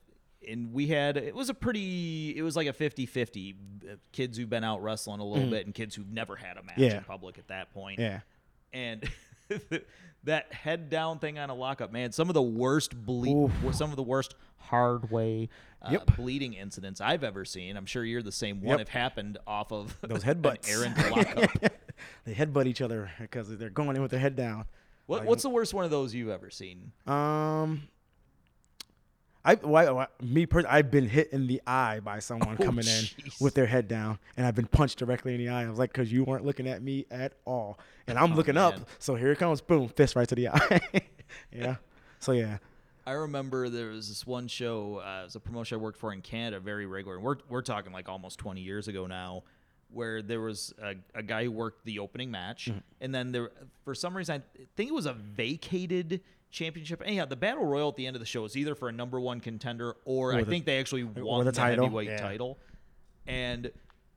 and 0.46 0.72
we 0.72 0.86
had 0.88 1.16
it 1.16 1.34
was 1.34 1.48
a 1.48 1.54
pretty 1.54 2.36
it 2.36 2.42
was 2.42 2.56
like 2.56 2.66
a 2.68 2.72
50-50 2.72 3.54
uh, 3.54 3.94
kids 4.12 4.36
who've 4.36 4.50
been 4.50 4.64
out 4.64 4.82
wrestling 4.82 5.20
a 5.20 5.24
little 5.24 5.48
bit 5.48 5.64
and 5.66 5.74
kids 5.74 5.94
who've 5.94 6.10
never 6.10 6.36
had 6.36 6.56
a 6.58 6.62
match 6.62 6.76
Mm. 6.76 6.90
Yeah. 6.90 6.98
in 6.98 7.04
public 7.04 7.38
at 7.38 7.48
that 7.48 7.72
point. 7.72 7.98
Yeah. 8.00 8.20
And 8.72 9.08
that 10.24 10.52
head 10.52 10.90
down 10.90 11.18
thing 11.20 11.38
on 11.38 11.50
a 11.50 11.54
lockup, 11.54 11.92
man, 11.92 12.12
some 12.12 12.28
of 12.28 12.34
the 12.34 12.42
worst 12.42 12.94
bleed 12.96 13.50
some 13.72 13.90
of 13.90 13.96
the 13.96 14.02
worst 14.02 14.34
hard 14.58 15.10
way 15.10 15.48
uh, 15.82 15.90
Yep. 15.92 16.16
bleeding 16.16 16.54
incidents 16.54 17.00
I've 17.00 17.22
ever 17.24 17.44
seen. 17.44 17.76
I'm 17.76 17.86
sure 17.86 18.04
you're 18.04 18.22
the 18.22 18.32
same 18.32 18.60
one 18.60 18.70
Yep. 18.70 18.78
have 18.80 18.88
happened 18.88 19.38
off 19.46 19.72
of 19.72 19.96
Those 20.02 20.24
headbutts. 20.24 20.68
errant 20.70 20.96
lockup. 21.10 21.72
They 22.24 22.34
headbutt 22.34 22.66
each 22.66 22.80
other 22.80 23.10
because 23.20 23.56
they're 23.56 23.70
going 23.70 23.96
in 23.96 24.02
with 24.02 24.10
their 24.10 24.20
head 24.20 24.36
down. 24.36 24.64
What, 25.06 25.24
what's 25.24 25.42
the 25.42 25.50
worst 25.50 25.72
one 25.74 25.84
of 25.84 25.90
those 25.90 26.14
you've 26.14 26.28
ever 26.30 26.50
seen? 26.50 26.90
Um, 27.06 27.82
I, 29.44 29.54
why, 29.54 29.88
why, 29.90 30.08
me 30.20 30.44
personally, 30.46 30.76
I've 30.76 30.90
been 30.90 31.08
hit 31.08 31.32
in 31.32 31.46
the 31.46 31.62
eye 31.66 32.00
by 32.00 32.18
someone 32.18 32.56
Oh, 32.60 32.64
coming 32.64 32.84
jeez. 32.84 33.16
in 33.24 33.30
with 33.40 33.54
their 33.54 33.66
head 33.66 33.86
down, 33.86 34.18
and 34.36 34.44
I've 34.44 34.56
been 34.56 34.66
punched 34.66 34.98
directly 34.98 35.34
in 35.34 35.38
the 35.38 35.48
eye. 35.50 35.64
I 35.64 35.68
was 35.70 35.78
like, 35.78 35.92
because 35.92 36.10
you 36.12 36.24
weren't 36.24 36.44
looking 36.44 36.66
at 36.66 36.82
me 36.82 37.06
at 37.12 37.34
all, 37.44 37.78
and 38.08 38.18
I'm 38.18 38.34
looking 38.34 38.56
Oh, 38.58 38.70
man. 38.70 38.80
up, 38.80 38.88
so 38.98 39.14
here 39.14 39.30
it 39.30 39.38
comes, 39.38 39.60
boom, 39.60 39.88
fist 39.88 40.16
right 40.16 40.28
to 40.28 40.34
the 40.34 40.48
eye. 40.52 40.80
yeah. 41.52 41.76
So 42.18 42.32
yeah, 42.32 42.58
I 43.06 43.12
remember 43.12 43.68
there 43.68 43.90
was 43.90 44.08
this 44.08 44.26
one 44.26 44.48
show, 44.48 44.96
uh, 44.96 45.20
it 45.20 45.24
was 45.26 45.36
a 45.36 45.40
promotion 45.40 45.78
I 45.78 45.80
worked 45.80 45.98
for 45.98 46.12
in 46.12 46.22
Canada, 46.22 46.58
very 46.58 46.86
regular. 46.86 47.20
We're, 47.20 47.36
we're 47.48 47.62
talking 47.62 47.92
like 47.92 48.08
almost 48.08 48.40
20 48.40 48.60
years 48.62 48.88
ago 48.88 49.06
now, 49.06 49.44
where 49.96 50.22
there 50.22 50.40
was 50.40 50.72
a, 50.80 50.94
a 51.14 51.22
guy 51.22 51.44
who 51.44 51.50
worked 51.50 51.84
the 51.84 51.98
opening 51.98 52.30
match. 52.30 52.66
Mm-hmm. 52.66 52.78
And 53.00 53.14
then 53.14 53.32
there, 53.32 53.50
for 53.84 53.94
some 53.94 54.16
reason, 54.16 54.42
I 54.42 54.60
think 54.76 54.90
it 54.90 54.94
was 54.94 55.06
a 55.06 55.14
vacated 55.14 56.20
championship. 56.50 57.02
Anyhow, 57.04 57.24
the 57.24 57.36
battle 57.36 57.64
royal 57.64 57.88
at 57.88 57.96
the 57.96 58.06
end 58.06 58.14
of 58.14 58.20
the 58.20 58.26
show 58.26 58.44
is 58.44 58.56
either 58.56 58.74
for 58.74 58.88
a 58.88 58.92
number 58.92 59.18
one 59.18 59.40
contender 59.40 59.96
or, 60.04 60.34
I 60.34 60.42
the- 60.42 60.50
think 60.50 60.66
they 60.66 60.78
actually 60.78 61.04
won 61.04 61.44
the 61.44 61.50
the, 61.50 61.56
title, 61.56 61.86
heavyweight 61.86 62.08
yeah. 62.08 62.18
title. 62.18 62.58
And 63.26 63.72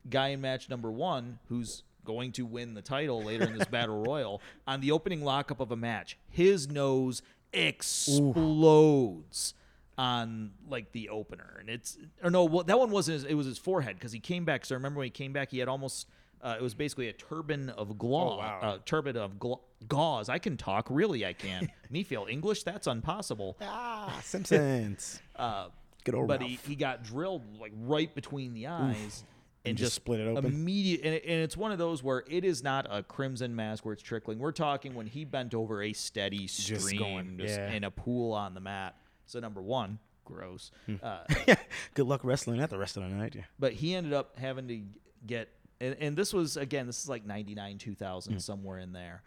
guy 0.08 0.28
in 0.28 0.40
match 0.40 0.68
number 0.68 0.90
one, 0.90 1.38
who's 1.48 1.82
going 2.04 2.32
to 2.32 2.46
win 2.46 2.74
the 2.74 2.82
title 2.82 3.22
later 3.22 3.44
in 3.44 3.58
this 3.58 3.68
battle 3.70 4.02
royal, 4.02 4.40
on 4.66 4.80
the 4.80 4.92
opening 4.92 5.24
lockup 5.24 5.60
of 5.60 5.70
a 5.70 5.76
match, 5.76 6.18
his 6.28 6.68
nose 6.68 7.22
explodes 7.52 9.54
on 9.98 10.52
like 10.68 10.92
the 10.92 11.08
opener, 11.10 11.56
and 11.60 11.68
it's 11.68 11.98
or 12.22 12.30
no, 12.30 12.44
well, 12.44 12.64
that 12.64 12.78
one 12.78 12.90
wasn't. 12.90 13.14
His, 13.14 13.24
it 13.24 13.34
was 13.34 13.46
his 13.46 13.58
forehead 13.58 13.96
because 13.96 14.12
he 14.12 14.20
came 14.20 14.44
back. 14.44 14.64
So 14.64 14.74
I 14.74 14.76
remember 14.76 14.98
when 14.98 15.06
he 15.06 15.10
came 15.10 15.32
back, 15.32 15.50
he 15.50 15.58
had 15.58 15.68
almost 15.68 16.06
Uh, 16.42 16.56
it 16.58 16.62
was 16.62 16.72
basically 16.74 17.08
a 17.08 17.12
turban 17.12 17.68
of 17.68 17.90
Oh, 18.00 18.36
wow. 18.38 18.58
uh, 18.62 18.78
turban 18.86 19.14
of 19.18 19.38
gla- 19.38 19.58
gauze. 19.88 20.30
I 20.30 20.38
can 20.38 20.56
talk, 20.56 20.86
really, 20.88 21.26
I 21.26 21.34
can. 21.34 21.70
Me 21.90 22.02
feel 22.02 22.26
English? 22.30 22.62
That's 22.62 22.86
impossible. 22.86 23.58
Ah, 23.60 24.18
Simpsons. 24.24 25.20
Uh, 25.36 25.68
Good 26.04 26.14
old 26.14 26.28
but 26.28 26.40
he, 26.40 26.54
Ralph. 26.54 26.66
he 26.66 26.76
got 26.76 27.02
drilled 27.04 27.42
like 27.60 27.72
right 27.76 28.14
between 28.14 28.54
the 28.54 28.68
eyes 28.68 29.22
and, 29.66 29.72
And 29.72 29.76
just 29.76 29.94
split 29.94 30.18
it 30.20 30.28
open? 30.28 30.46
Immediate, 30.46 31.02
and, 31.04 31.14
it- 31.14 31.24
and 31.26 31.42
it's 31.42 31.58
one 31.58 31.72
of 31.72 31.78
those 31.78 32.02
where 32.02 32.24
it 32.26 32.42
is 32.46 32.62
not 32.62 32.86
a 32.90 33.02
crimson 33.02 33.54
mask 33.54 33.84
where 33.84 33.92
it's 33.92 34.02
trickling. 34.02 34.38
We're 34.38 34.52
talking 34.52 34.94
when 34.94 35.06
he 35.08 35.26
bent 35.26 35.52
over 35.54 35.82
a 35.82 35.92
steady 35.92 36.46
stream, 36.46 36.78
Just 36.78 36.98
going, 36.98 37.36
just 37.38 37.58
yeah. 37.58 37.70
in 37.72 37.84
a 37.84 37.90
pool 37.90 38.32
on 38.32 38.54
the 38.54 38.60
mat. 38.60 38.96
So 39.30 39.40
number 39.40 39.62
one, 39.62 39.98
gross. 40.24 40.70
Hmm. 40.86 40.96
Uh, 41.02 41.20
Good 41.94 42.06
luck 42.06 42.22
wrestling 42.24 42.58
that 42.58 42.70
the 42.70 42.78
rest 42.78 42.96
of 42.96 43.02
the 43.02 43.08
night. 43.10 43.34
Yeah. 43.34 43.42
but 43.58 43.72
he 43.74 43.94
ended 43.94 44.12
up 44.12 44.36
having 44.38 44.68
to 44.68 44.80
get 45.26 45.48
and, 45.80 45.96
and 46.00 46.16
this 46.16 46.32
was 46.32 46.56
again 46.56 46.86
this 46.86 47.02
is 47.02 47.08
like 47.08 47.24
99 47.26 47.78
2000 47.78 48.40
somewhere 48.40 48.78
in 48.78 48.92
there 48.92 49.22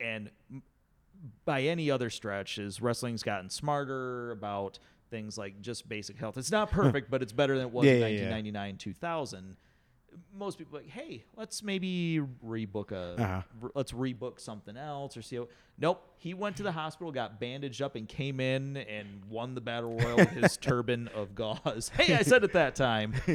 and 0.00 0.30
m- 0.50 0.62
by 1.44 1.62
any 1.62 1.90
other 1.90 2.10
stretch 2.10 2.58
is 2.58 2.80
wrestling's 2.80 3.22
gotten 3.22 3.48
smarter 3.50 4.30
about 4.30 4.78
things 5.10 5.36
like 5.38 5.60
just 5.60 5.88
basic 5.88 6.16
health 6.18 6.36
it's 6.38 6.50
not 6.52 6.70
perfect 6.70 7.10
but 7.10 7.22
it's 7.22 7.32
better 7.32 7.56
than 7.56 7.66
it 7.66 7.72
was 7.72 7.84
Yeah, 7.86 7.92
in 7.92 8.00
yeah, 8.00 8.06
yeah. 8.06 8.30
1999 8.30 8.76
2000 8.78 9.56
most 10.36 10.58
people 10.58 10.76
are 10.76 10.80
like 10.82 10.90
hey 10.90 11.24
let's 11.36 11.62
maybe 11.62 12.20
rebook 12.46 12.92
a 12.92 13.20
Uh-huh. 13.22 13.42
r- 13.62 13.70
let's 13.74 13.92
rebook 13.92 14.38
something 14.40 14.76
else 14.76 15.16
or 15.16 15.22
see 15.22 15.36
how 15.36 15.48
nope 15.78 16.02
he 16.18 16.34
went 16.34 16.56
to 16.56 16.62
the 16.62 16.72
hospital 16.72 17.10
got 17.12 17.40
bandaged 17.40 17.82
up 17.82 17.96
and 17.96 18.08
came 18.08 18.40
in 18.40 18.76
and 18.76 19.24
won 19.28 19.54
the 19.54 19.60
battle 19.60 19.96
royal 19.98 20.16
with 20.16 20.30
his 20.30 20.56
turban 20.58 21.08
of 21.14 21.34
gauze 21.34 21.90
hey 21.96 22.14
i 22.14 22.22
said 22.22 22.44
it 22.44 22.52
that 22.52 22.74
time 22.74 23.14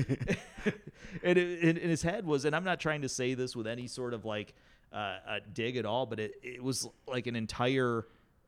and, 1.23 1.37
and 1.37 1.77
his 1.77 2.01
head 2.01 2.25
was 2.25 2.45
and 2.45 2.55
i'm 2.55 2.63
not 2.63 2.79
trying 2.79 3.01
to 3.01 3.09
say 3.09 3.33
this 3.33 3.55
with 3.55 3.67
any 3.67 3.87
sort 3.87 4.13
of 4.13 4.25
like 4.25 4.53
uh, 4.93 5.17
a 5.27 5.39
dig 5.53 5.77
at 5.77 5.85
all 5.85 6.05
but 6.05 6.19
it, 6.19 6.33
it 6.41 6.63
was 6.63 6.87
like 7.07 7.27
an 7.27 7.35
entire 7.35 8.05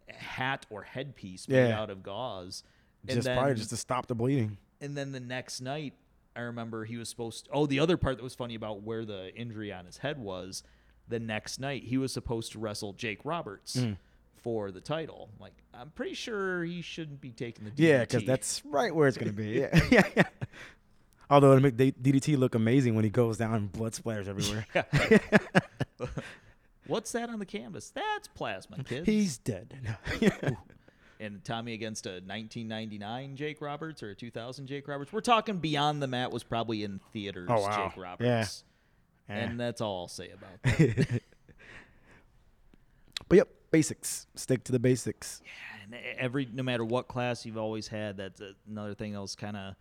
hat 0.10 0.66
or 0.70 0.82
headpiece 0.82 1.48
made 1.48 1.68
Yeah. 1.70 1.80
out 1.82 1.90
of 1.90 2.02
gauze 2.04 2.64
Just 3.06 3.24
then, 3.28 3.38
probably 3.38 3.56
just 3.56 3.70
to 3.70 3.78
stop 3.78 4.08
the 4.08 4.16
bleeding. 4.16 4.58
and 4.80 4.98
then 4.98 5.12
the 5.12 5.20
next 5.20 5.62
night 5.62 5.94
i 6.36 6.40
remember 6.42 6.86
he 6.86 6.98
was 6.98 7.10
supposed 7.10 7.46
To, 7.46 7.52
oh 7.52 7.66
the 7.66 7.80
other 7.80 7.98
part 7.98 8.18
that 8.18 8.24
was 8.24 8.36
funny 8.36 8.56
about 8.56 8.82
where 8.84 9.06
the 9.06 9.34
injury 9.36 9.72
on 9.72 9.86
his 9.86 9.98
head 9.98 10.18
was 10.20 10.64
the 11.08 11.20
next 11.20 11.60
night 11.60 11.84
he 11.86 11.98
was 11.98 12.12
supposed 12.14 12.52
to 12.54 12.60
wrestle 12.60 12.94
jake 12.94 13.20
roberts 13.26 13.76
Mm. 13.78 13.98
for 14.42 14.72
the 14.72 14.82
title 14.82 15.30
like 15.40 15.54
i'm 15.74 15.90
pretty 15.92 16.14
sure 16.14 16.64
he 16.64 16.82
shouldn't 16.82 17.22
be 17.22 17.32
taking 17.32 17.66
the 17.66 17.72
DDT. 17.72 17.80
Yeah, 17.80 18.00
because 18.02 18.24
that's 18.26 18.62
right 18.66 18.94
where 18.94 19.08
it's 19.08 19.18
gonna 19.18 19.32
be. 19.32 19.60
Yeah, 19.60 19.80
yeah, 19.92 20.08
yeah. 20.16 20.24
Although 21.30 21.54
it 21.54 21.62
make 21.62 21.78
DDT 21.78 22.38
look 22.38 22.56
amazing 22.56 22.94
when 22.96 23.04
he 23.06 23.10
goes 23.10 23.38
down 23.38 23.54
and 23.56 23.72
blood 23.72 23.94
splatters 23.94 24.28
everywhere. 24.28 24.66
what's 26.88 27.12
that 27.14 27.30
on 27.30 27.40
the 27.40 27.46
canvas 27.46 27.90
that's 27.92 28.28
plasma 28.30 28.84
kids 28.84 29.06
He's 29.06 29.38
dead. 29.38 29.96
And 31.22 31.44
Tommy 31.44 31.74
against 31.74 32.06
a 32.06 32.14
1999 32.26 33.36
Jake 33.36 33.62
Roberts 33.62 34.02
or 34.04 34.10
a 34.10 34.16
2000 34.16 34.68
Jake 34.68 34.88
Roberts. 34.88 35.14
We're 35.14 35.22
talking 35.22 35.58
Beyond 35.60 36.02
the 36.02 36.08
Mat 36.08 36.32
was 36.32 36.44
probably 36.44 36.84
in 36.84 37.00
theaters. 37.14 37.48
Oh, 37.50 37.62
wow. 37.62 37.88
Jake 37.88 38.02
Roberts. 38.02 38.64
Yeah. 39.30 39.36
Yeah. 39.36 39.44
And 39.44 39.60
that's 39.60 39.80
all 39.82 40.02
I'll 40.02 40.08
say 40.08 40.30
about 40.32 40.62
that. 40.64 41.22
but 43.30 43.36
yep, 43.36 43.48
basics. 43.72 44.28
Stick 44.36 44.64
to 44.66 44.72
the 44.72 44.80
basics. 44.80 45.42
Yeah, 45.44 45.86
and 45.86 45.96
every 46.18 46.48
no 46.52 46.64
matter 46.64 46.84
what 46.84 47.08
class 47.08 47.46
you've 47.46 47.58
always 47.58 47.88
had, 47.88 48.18
that's 48.18 48.42
another 48.70 48.94
thing 48.94 49.14
else 49.14 49.36
kind 49.36 49.56
of 49.56 49.76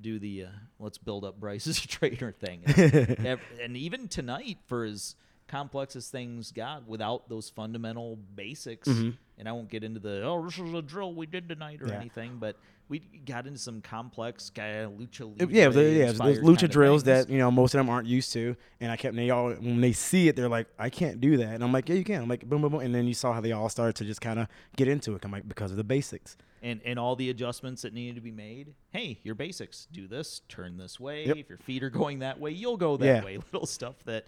do 0.00 0.18
the 0.18 0.44
uh, 0.44 0.48
let's 0.78 0.98
build 0.98 1.24
up 1.24 1.38
Bryce 1.38 1.66
as 1.66 1.78
a 1.82 1.88
trainer 1.88 2.32
thing. 2.32 2.62
And 3.62 3.76
even 3.76 4.08
tonight, 4.08 4.58
for 4.66 4.84
as 4.84 5.14
complex 5.48 5.96
as 5.96 6.08
things 6.08 6.50
got, 6.52 6.86
without 6.88 7.28
those 7.28 7.48
fundamental 7.50 8.16
basics, 8.34 8.88
and 8.88 9.48
I 9.48 9.52
won't 9.52 9.68
get 9.68 9.84
into 9.84 10.00
the 10.00 10.22
oh 10.22 10.44
this 10.44 10.58
is 10.58 10.72
a 10.74 10.82
drill 10.82 11.14
we 11.14 11.26
did 11.26 11.48
tonight 11.48 11.80
or 11.82 11.86
Mm-hmm. 11.86 11.92
Yeah. 11.92 12.00
anything, 12.00 12.36
but 12.38 12.56
we 12.88 13.00
got 13.00 13.46
into 13.48 13.58
some 13.58 13.80
complex 13.80 14.48
of 14.50 14.54
lucha. 14.92 15.50
Yeah, 15.50 15.68
the, 15.70 15.82
yeah, 15.82 16.08
inspired 16.10 16.38
lucha 16.44 16.70
drills 16.70 17.02
that 17.04 17.28
you 17.28 17.38
know 17.38 17.50
most 17.50 17.74
of 17.74 17.78
them 17.78 17.88
aren't 17.88 18.06
used 18.08 18.32
to, 18.34 18.56
and 18.80 18.90
I 18.92 18.96
kept 18.96 19.16
they 19.16 19.30
all 19.30 19.50
when 19.50 19.80
they 19.80 19.92
see 19.92 20.28
it, 20.28 20.36
they're 20.36 20.48
like, 20.48 20.68
I 20.78 20.88
can't 20.90 21.20
do 21.20 21.36
that, 21.38 21.54
and 21.54 21.64
I'm 21.64 21.72
like, 21.72 21.88
yeah, 21.88 21.96
you 21.96 22.04
can. 22.04 22.22
I'm 22.22 22.28
like, 22.28 22.48
boom, 22.48 22.62
boom, 22.62 22.72
boom, 22.72 22.80
and 22.80 22.94
then 22.94 23.06
you 23.06 23.14
saw 23.14 23.32
how 23.32 23.40
they 23.40 23.52
all 23.52 23.68
started 23.68 23.96
to 23.96 24.04
just 24.04 24.20
kind 24.20 24.38
of 24.38 24.46
get 24.76 24.86
into 24.88 25.14
it. 25.14 25.24
I'm 25.24 25.32
like, 25.32 25.48
because 25.48 25.70
of 25.72 25.76
the 25.76 25.84
basics. 25.84 26.36
and 26.62 26.80
and 26.84 26.98
all 26.98 27.16
the 27.16 27.28
adjustments 27.30 27.82
that 27.82 27.92
needed 27.92 28.14
to 28.16 28.20
be 28.20 28.30
made. 28.32 28.74
Hey, 28.90 29.18
your 29.24 29.34
basics: 29.34 29.86
do 29.92 30.06
this, 30.08 30.42
turn 30.48 30.76
this 30.78 30.98
way. 31.00 31.26
Yep. 31.26 31.36
If 31.38 31.48
your 31.48 31.58
feet 31.58 31.82
are 31.82 31.90
going 31.90 32.20
that 32.20 32.38
way, 32.40 32.52
you'll 32.52 32.76
go 32.78 32.96
that 32.96 33.04
Yeah. 33.04 33.24
way. 33.24 33.36
Little 33.52 33.66
stuff 33.66 33.96
that 34.04 34.26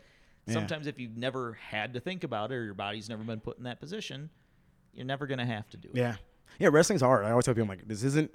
Yeah. 0.49 0.55
sometimes 0.55 0.87
if 0.87 0.99
you've 0.99 1.17
never 1.17 1.55
had 1.55 1.95
to 1.95 2.01
think 2.01 2.25
about 2.25 2.51
it 2.53 2.57
or 2.57 2.65
your 2.65 2.75
body's 2.75 3.09
never 3.09 3.23
been 3.23 3.41
put 3.41 3.59
in 3.59 3.65
that 3.65 3.81
position, 3.81 4.31
you're 4.93 5.07
never 5.07 5.27
gonna 5.27 5.47
have 5.47 5.69
to 5.71 5.77
do 5.77 5.89
it. 5.91 5.97
Yeah, 5.97 6.17
yeah, 6.59 6.69
wrestling's 6.73 7.03
hard. 7.03 7.25
I 7.25 7.31
always 7.31 7.45
tell 7.45 7.55
people, 7.55 7.65
I'm 7.65 7.69
like, 7.79 7.87
this 7.89 8.03
isn't. 8.03 8.33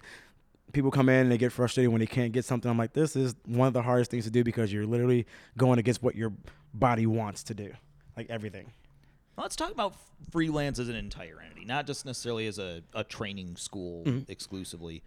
People 0.71 0.89
come 0.91 1.09
in 1.09 1.21
and 1.23 1.31
they 1.31 1.37
get 1.37 1.51
frustrated 1.51 1.91
when 1.91 1.99
they 1.99 2.07
can't 2.07 2.31
get 2.31 2.45
something. 2.45 2.71
I'm 2.71 2.77
like, 2.77 2.93
this 2.93 3.15
is 3.15 3.35
one 3.45 3.67
of 3.67 3.73
the 3.73 3.81
hardest 3.81 4.09
things 4.11 4.23
to 4.25 4.31
do 4.31 4.43
because 4.43 4.71
you're 4.73 4.85
literally 4.87 5.27
going 5.57 5.77
against 5.77 6.01
what 6.01 6.15
your 6.15 6.33
body 6.73 7.05
wants 7.05 7.43
to 7.43 7.53
do, 7.53 7.71
like 8.17 8.29
everything. 8.29 8.71
Let's 9.37 9.55
talk 9.55 9.71
about 9.71 9.95
freelance 10.31 10.79
as 10.79 10.89
an 10.89 10.95
entire 10.95 11.41
entity, 11.43 11.65
not 11.65 11.85
just 11.85 12.05
necessarily 12.05 12.47
as 12.47 12.59
a, 12.59 12.81
a 12.93 13.03
training 13.03 13.55
school 13.57 14.03
Mm-hmm. 14.05 14.31
exclusively. 14.31 15.03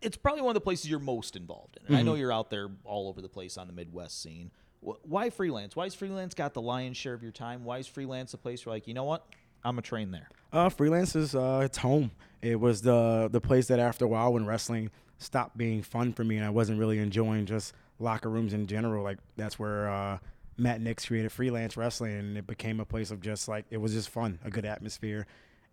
It's 0.00 0.16
probably 0.16 0.40
one 0.42 0.50
of 0.50 0.54
the 0.54 0.60
places 0.62 0.88
you're 0.88 0.98
most 0.98 1.36
involved 1.36 1.78
in. 1.80 1.86
And 1.88 1.96
I 1.96 2.02
know 2.02 2.12
Mm-hmm. 2.12 2.20
you're 2.20 2.32
out 2.32 2.50
there 2.50 2.68
all 2.84 3.08
over 3.08 3.20
the 3.20 3.28
place 3.28 3.58
on 3.58 3.66
the 3.66 3.72
Midwest 3.72 4.22
scene. 4.22 4.50
Wh- 4.84 5.04
Why 5.04 5.30
freelance? 5.30 5.76
Why 5.76 5.86
is 5.86 5.94
freelance 5.94 6.34
got 6.34 6.54
the 6.54 6.62
lion's 6.62 6.96
share 6.96 7.14
of 7.14 7.22
your 7.22 7.32
time? 7.32 7.64
Why 7.64 7.78
is 7.78 7.86
freelance 7.86 8.34
a 8.34 8.38
place 8.38 8.64
where, 8.64 8.74
like, 8.74 8.86
you 8.86 8.94
know 8.94 9.04
what? 9.04 9.26
I'm 9.64 9.78
a 9.78 9.82
train 9.82 10.10
there. 10.10 10.28
Uh, 10.52 10.68
freelance 10.68 11.14
is 11.14 11.34
uh, 11.34 11.60
it's 11.64 11.78
home. 11.78 12.10
It 12.42 12.58
was 12.58 12.82
the 12.82 13.28
the 13.30 13.40
place 13.40 13.66
that 13.68 13.78
after 13.78 14.06
a 14.06 14.08
while 14.08 14.32
when 14.32 14.46
wrestling 14.46 14.90
stopped 15.18 15.56
being 15.56 15.82
fun 15.82 16.12
for 16.14 16.24
me 16.24 16.36
and 16.36 16.46
I 16.46 16.50
wasn't 16.50 16.78
really 16.78 16.98
enjoying 16.98 17.44
just 17.44 17.74
locker 17.98 18.30
rooms 18.30 18.54
in 18.54 18.66
general. 18.66 19.04
Like 19.04 19.18
that's 19.36 19.58
where 19.58 19.90
uh, 19.90 20.18
Matt 20.56 20.80
Nix 20.80 21.06
created 21.06 21.30
freelance 21.30 21.76
wrestling 21.76 22.16
and 22.16 22.38
it 22.38 22.46
became 22.46 22.80
a 22.80 22.84
place 22.86 23.10
of 23.10 23.20
just 23.20 23.48
like 23.48 23.66
it 23.70 23.76
was 23.76 23.92
just 23.92 24.08
fun, 24.08 24.38
a 24.44 24.50
good 24.50 24.64
atmosphere. 24.64 25.26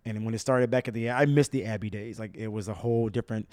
And 0.06 0.26
when 0.26 0.34
it 0.34 0.40
started 0.40 0.70
back 0.70 0.88
at 0.88 0.94
the, 0.94 1.10
I 1.10 1.26
missed 1.26 1.52
the 1.52 1.66
Abbey 1.66 1.90
days. 1.90 2.20
Like 2.20 2.36
it 2.36 2.48
was 2.48 2.68
a 2.68 2.74
whole 2.74 3.10
different 3.10 3.48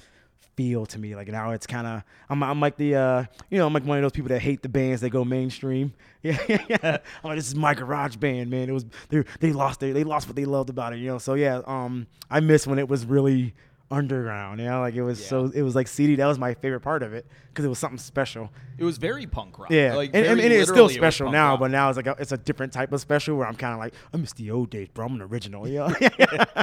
feel 0.57 0.87
to 0.87 0.99
me. 0.99 1.15
Like 1.17 1.29
now 1.29 1.51
it's 1.51 1.67
kind 1.67 1.87
of, 1.87 2.03
I'm, 2.29 2.43
I'm 2.43 2.61
like 2.61 2.77
the, 2.77 2.95
uh, 2.95 3.25
you 3.51 3.59
know, 3.59 3.67
I'm 3.67 3.73
like 3.73 3.85
one 3.85 3.99
of 3.99 4.03
those 4.03 4.13
people 4.13 4.29
that 4.29 4.41
hate 4.41 4.63
the 4.63 4.69
bands 4.69 5.01
that 5.03 5.11
go 5.11 5.25
mainstream. 5.25 5.93
Yeah, 6.25 6.39
yeah. 6.49 6.79
I'm 7.23 7.29
like, 7.29 7.37
this 7.37 7.49
is 7.49 7.55
my 7.55 7.75
garage 7.75 8.17
band, 8.17 8.49
man. 8.49 8.71
It 8.71 8.73
was 8.73 8.87
they 9.11 9.25
they 9.41 9.53
lost 9.53 9.81
their, 9.81 9.93
they 9.93 10.05
lost 10.05 10.27
what 10.27 10.37
they 10.37 10.47
loved 10.47 10.71
about 10.71 10.95
it, 10.95 10.99
you 11.01 11.07
know. 11.09 11.19
So 11.19 11.35
yeah, 11.35 11.61
um, 11.67 12.07
I 12.31 12.41
miss 12.41 12.67
when 12.67 12.79
it 12.79 12.89
was 12.89 13.05
really 13.05 13.53
underground. 13.91 14.59
You 14.61 14.67
know, 14.69 14.81
like 14.81 14.95
it 14.95 15.03
was 15.03 15.21
Yeah. 15.21 15.27
so 15.29 15.45
it 15.55 15.61
was 15.61 15.75
like 15.75 15.87
CD. 15.87 16.15
That 16.17 16.27
was 16.27 16.39
my 16.39 16.55
favorite 16.55 16.81
part 16.81 17.03
of 17.03 17.13
it 17.13 17.27
because 17.49 17.67
it 17.67 17.69
was 17.69 17.79
something 17.79 17.99
special. 17.99 18.49
It 18.79 18.85
was 18.85 18.97
very 18.97 19.27
punk 19.27 19.59
rock. 19.59 19.71
Yeah, 19.71 19.97
like, 19.97 20.13
and, 20.15 20.25
and, 20.25 20.41
and 20.41 20.51
it's 20.51 20.63
still 20.63 20.85
literally 20.87 20.95
it 20.95 20.99
special 20.99 21.31
now, 21.31 21.51
rock. 21.51 21.61
but 21.61 21.71
now 21.71 21.91
it's 21.91 21.97
like 21.99 22.07
a, 22.07 22.17
it's 22.19 22.33
a 22.33 22.39
different 22.39 22.73
type 22.73 22.91
of 22.93 23.03
special 23.03 23.37
where 23.37 23.47
I'm 23.47 23.55
kind 23.57 23.75
of 23.75 23.79
like 23.79 23.93
I 24.15 24.17
miss 24.17 24.33
the 24.33 24.51
old 24.51 24.71
days, 24.71 24.89
bro. 24.95 25.05
I'm 25.05 25.15
an 25.17 25.21
original, 25.23 25.69
yeah. 25.69 25.93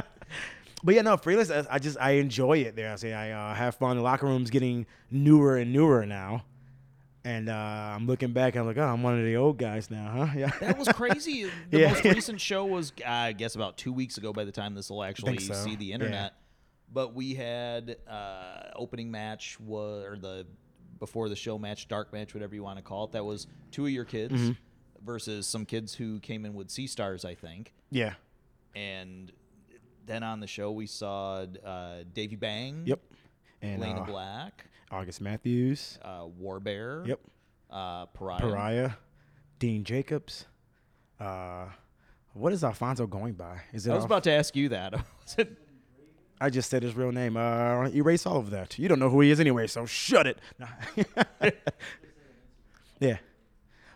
but 0.84 0.94
yeah, 0.94 1.02
no, 1.02 1.16
freelance. 1.16 1.50
I 1.50 1.78
just 1.78 1.96
I 2.00 2.12
enjoy 2.12 2.58
it 2.58 2.76
there. 2.76 2.92
I 2.92 2.96
say 2.96 3.12
I 3.12 3.30
uh, 3.30 3.54
have 3.54 3.74
fun. 3.76 3.96
The 3.96 4.02
locker 4.02 4.26
room's 4.26 4.50
getting 4.50 4.86
newer 5.10 5.56
and 5.56 5.72
newer 5.72 6.04
now, 6.06 6.44
and 7.24 7.48
uh, 7.48 7.52
I'm 7.54 8.06
looking 8.06 8.32
back. 8.32 8.56
I'm 8.56 8.66
like, 8.66 8.78
oh, 8.78 8.82
I'm 8.82 9.02
one 9.02 9.18
of 9.18 9.24
the 9.24 9.36
old 9.36 9.58
guys 9.58 9.90
now, 9.90 10.26
huh? 10.26 10.32
Yeah. 10.38 10.50
That 10.60 10.78
was 10.78 10.88
crazy. 10.88 11.50
The 11.70 11.80
Yeah. 11.80 11.92
most 11.92 12.04
recent 12.04 12.40
show 12.40 12.64
was, 12.64 12.92
I 13.06 13.32
guess, 13.32 13.54
about 13.54 13.76
two 13.76 13.92
weeks 13.92 14.16
ago. 14.18 14.32
By 14.32 14.44
the 14.44 14.52
time 14.52 14.74
this 14.74 14.90
will 14.90 15.02
actually 15.04 15.38
so. 15.38 15.54
see 15.54 15.76
the 15.76 15.86
Yeah. 15.86 15.94
internet, 15.94 16.34
but 16.92 17.14
we 17.14 17.34
had 17.34 17.96
uh, 18.08 18.70
opening 18.76 19.10
match 19.10 19.58
was 19.60 20.04
or 20.04 20.16
the 20.16 20.46
before 20.98 21.28
the 21.28 21.36
show 21.36 21.58
match, 21.58 21.88
dark 21.88 22.12
match, 22.12 22.32
whatever 22.32 22.54
you 22.54 22.62
want 22.62 22.78
to 22.78 22.82
call 22.82 23.04
it. 23.06 23.12
That 23.12 23.24
was 23.24 23.46
two 23.72 23.86
of 23.86 23.90
your 23.92 24.04
kids 24.04 24.34
Mm-hmm. 24.34 24.52
versus 25.04 25.46
some 25.48 25.64
kids 25.66 25.94
who 25.94 26.20
came 26.20 26.44
in 26.44 26.54
with 26.54 26.70
Sea 26.70 26.86
Stars, 26.86 27.24
I 27.24 27.34
think. 27.34 27.72
yeah. 27.90 28.14
And 28.74 29.30
then 30.06 30.22
on 30.22 30.40
the 30.40 30.46
show 30.46 30.70
we 30.72 30.86
saw 30.86 31.44
uh, 31.64 32.04
Davy 32.12 32.36
Bang, 32.36 32.82
Yep. 32.86 33.00
And 33.62 33.80
Lena 33.80 34.00
uh, 34.02 34.04
Black, 34.04 34.64
August 34.90 35.20
Matthews. 35.20 35.98
uh, 36.02 36.26
War 36.38 36.58
Bear, 36.60 37.02
Yep. 37.06 37.20
uh, 37.70 38.06
Pariah. 38.06 38.40
Pariah. 38.40 38.90
Dean 39.58 39.84
Jacobs. 39.84 40.46
Uh, 41.20 41.66
what 42.34 42.52
is 42.52 42.64
Alfonso 42.64 43.06
going 43.06 43.34
by? 43.34 43.60
Is 43.72 43.86
it? 43.86 43.90
I 43.90 43.94
was 43.94 44.02
Alf- 44.02 44.08
about 44.08 44.24
to 44.24 44.32
ask 44.32 44.56
you 44.56 44.68
that. 44.70 44.94
I 46.40 46.50
just 46.50 46.68
said 46.70 46.82
his 46.82 46.96
real 46.96 47.12
name. 47.12 47.36
Uh, 47.36 47.88
erase 47.90 48.26
all 48.26 48.38
of 48.38 48.50
that. 48.50 48.76
You 48.76 48.88
don't 48.88 48.98
know 48.98 49.08
who 49.10 49.20
he 49.20 49.30
is 49.30 49.38
anyway, 49.38 49.68
so 49.68 49.86
shut 49.86 50.26
it. 50.26 50.38
Yeah, 53.00 53.18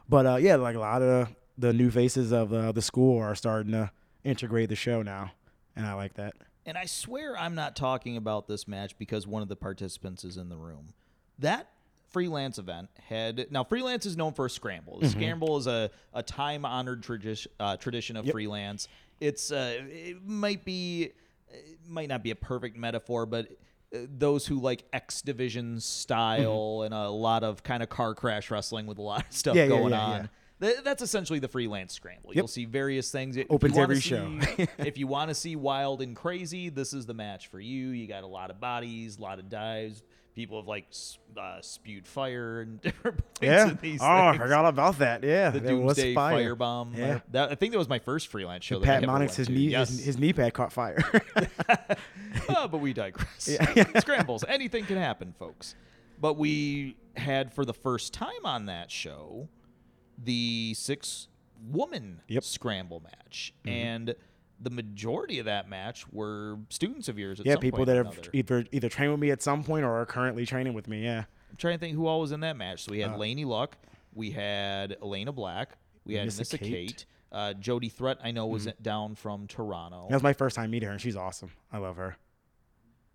but 0.08 0.26
uh, 0.26 0.36
yeah, 0.36 0.56
like 0.56 0.74
a 0.74 0.80
lot 0.80 1.00
of 1.00 1.28
the 1.56 1.72
new 1.72 1.90
faces 1.90 2.32
of 2.32 2.52
uh, 2.52 2.72
the 2.72 2.82
school 2.82 3.20
are 3.22 3.34
starting 3.36 3.70
to 3.72 3.90
integrate 4.24 4.68
the 4.68 4.74
show 4.74 5.00
now, 5.02 5.30
and 5.76 5.86
I 5.86 5.94
like 5.94 6.14
that. 6.14 6.34
And 6.64 6.76
I 6.76 6.86
swear 6.86 7.38
I'm 7.38 7.54
not 7.54 7.76
talking 7.76 8.16
about 8.16 8.48
this 8.48 8.66
match 8.66 8.98
because 8.98 9.26
one 9.26 9.42
of 9.42 9.48
the 9.48 9.56
participants 9.56 10.24
is 10.24 10.36
in 10.36 10.48
the 10.48 10.56
room. 10.56 10.94
That 11.38 11.68
freelance 12.08 12.58
event 12.58 12.88
had 13.08 13.50
now 13.50 13.62
freelance 13.62 14.06
is 14.06 14.16
known 14.16 14.32
for 14.32 14.46
a 14.46 14.50
scramble. 14.50 14.98
The 15.00 15.08
scramble 15.08 15.56
is 15.58 15.66
a, 15.66 15.90
a 16.14 16.22
time 16.22 16.64
honored 16.64 17.02
tradition 17.02 17.52
uh, 17.60 17.76
tradition 17.76 18.16
of 18.16 18.28
freelance. 18.28 18.88
It's 19.20 19.52
uh, 19.52 19.82
it 19.86 20.24
might 20.24 20.64
be 20.64 21.12
it 21.50 21.78
might 21.86 22.08
not 22.08 22.22
be 22.22 22.30
a 22.30 22.36
perfect 22.36 22.76
metaphor, 22.76 23.26
but 23.26 23.48
uh, 23.94 23.98
those 24.18 24.46
who 24.46 24.60
like 24.60 24.84
X 24.92 25.22
Division 25.22 25.80
style 25.80 26.82
and 26.84 26.92
a 26.92 27.08
lot 27.08 27.44
of 27.44 27.62
kind 27.62 27.82
of 27.82 27.88
car 27.88 28.14
crash 28.14 28.50
wrestling 28.50 28.86
with 28.86 28.98
a 28.98 29.02
lot 29.02 29.24
of 29.26 29.32
stuff 29.32 29.54
Yeah, 29.54 29.64
yeah, 29.64 29.68
going 29.68 29.92
yeah, 29.92 30.00
on. 30.00 30.30
Th- 30.60 30.76
That's 30.84 31.02
essentially 31.02 31.38
the 31.38 31.48
freelance 31.48 31.92
scramble. 31.92 32.32
You'll 32.34 32.48
see 32.48 32.64
various 32.64 33.10
things. 33.10 33.36
If 33.36 33.46
Open 33.50 33.70
you 33.70 33.74
to 33.74 33.80
wanna 33.80 33.92
every 33.92 34.00
show. 34.00 34.38
see- 34.56 34.66
if 34.78 34.96
you 34.98 35.06
want 35.06 35.28
to 35.28 35.34
see 35.34 35.54
wild 35.56 36.00
and 36.02 36.16
crazy, 36.16 36.68
this 36.70 36.92
is 36.94 37.04
the 37.06 37.14
match 37.14 37.48
for 37.48 37.60
you. 37.60 37.88
You 37.88 38.06
got 38.06 38.22
a 38.24 38.26
lot 38.26 38.50
of 38.50 38.58
bodies, 38.60 39.18
a 39.18 39.22
lot 39.22 39.38
of 39.38 39.48
dives. 39.50 40.02
People 40.34 40.60
have 40.60 40.68
like 40.68 40.86
uh, 41.40 41.62
spewed 41.62 42.06
fire 42.06 42.60
and 42.60 42.78
different 42.82 43.18
points 43.18 43.40
Yeah. 43.42 43.68
in 43.70 43.78
these 43.80 44.00
oh, 44.02 44.04
I 44.06 44.36
forgot 44.36 44.66
about 44.66 44.98
that. 44.98 45.24
Yeah, 45.24 45.48
The 45.50 45.60
was 45.76 45.96
Doomsday 45.96 46.14
fire. 46.14 46.54
Firebomb. 46.54 46.94
Yeah. 46.96 47.20
That, 47.32 47.50
I 47.52 47.54
think 47.54 47.72
that 47.72 47.78
was 47.78 47.88
my 47.88 47.98
first 47.98 48.28
freelance 48.28 48.62
show. 48.64 48.78
that 48.80 48.86
Pat 48.86 49.02
Monix, 49.04 49.34
his 49.34 49.46
to. 49.46 49.52
knee, 49.54 49.68
Yes. 49.68 49.88
his, 49.88 50.04
his 50.04 50.18
knee 50.18 50.34
pad 50.34 50.52
caught 50.52 50.72
fire. 50.74 51.02
oh, 52.50 52.68
but 52.68 52.78
we 52.78 52.92
digress. 52.92 53.48
Yeah. 53.48 53.84
Scrambles. 54.00 54.44
Anything 54.46 54.84
can 54.84 54.96
happen, 54.96 55.34
folks. 55.38 55.74
But 56.20 56.34
we 56.36 56.96
had 57.16 57.52
for 57.52 57.64
the 57.64 57.74
first 57.74 58.12
time 58.14 58.44
on 58.44 58.66
that 58.66 58.90
show 58.90 59.48
the 60.18 60.74
six 60.74 61.28
woman 61.70 62.20
Yep. 62.28 62.44
scramble 62.44 63.00
match. 63.00 63.52
And 63.66 64.14
the 64.60 64.70
majority 64.70 65.38
of 65.38 65.44
that 65.46 65.68
match 65.68 66.10
were 66.12 66.58
students 66.70 67.08
of 67.08 67.18
yours 67.18 67.40
at 67.40 67.46
yeah, 67.46 67.56
people 67.56 67.84
that 67.84 67.96
have 67.96 68.18
either 68.32 68.64
either 68.72 68.88
trained 68.88 69.12
with 69.12 69.20
me 69.20 69.30
at 69.30 69.42
some 69.42 69.62
point 69.64 69.84
or 69.84 69.94
are 70.00 70.06
currently 70.06 70.46
training 70.46 70.72
with 70.74 70.88
me. 70.88 71.04
Yeah, 71.04 71.24
I'm 71.50 71.56
trying 71.56 71.74
to 71.74 71.78
think 71.78 71.94
who 71.94 72.06
all 72.06 72.20
was 72.20 72.32
in 72.32 72.40
that 72.40 72.56
match. 72.56 72.84
So 72.84 72.92
we 72.92 73.02
Uh, 73.02 73.10
had 73.10 73.18
Laynie 73.18 73.44
Luck, 73.44 73.76
we 74.14 74.30
had 74.30 74.96
Elayna 75.02 75.34
Black, 75.34 75.76
we 76.04 76.14
had 76.14 76.24
Missa 76.24 76.40
Missa 76.40 76.58
Kate. 76.58 76.70
Kate. 76.70 77.06
Uh, 77.32 77.52
Jody 77.52 77.88
Threat, 77.90 78.18
I 78.22 78.30
know, 78.30 78.46
was 78.46 78.66
Mm-hmm. 78.66 78.82
down 78.82 79.14
from 79.14 79.46
Toronto. 79.46 80.06
that 80.08 80.14
was 80.14 80.22
my 80.22 80.32
first 80.32 80.56
time 80.56 80.70
meeting 80.70 80.86
her, 80.86 80.92
and 80.92 81.00
she's 81.02 81.16
awesome. 81.16 81.50
I 81.72 81.78
love 81.78 81.96
her. 81.96 82.16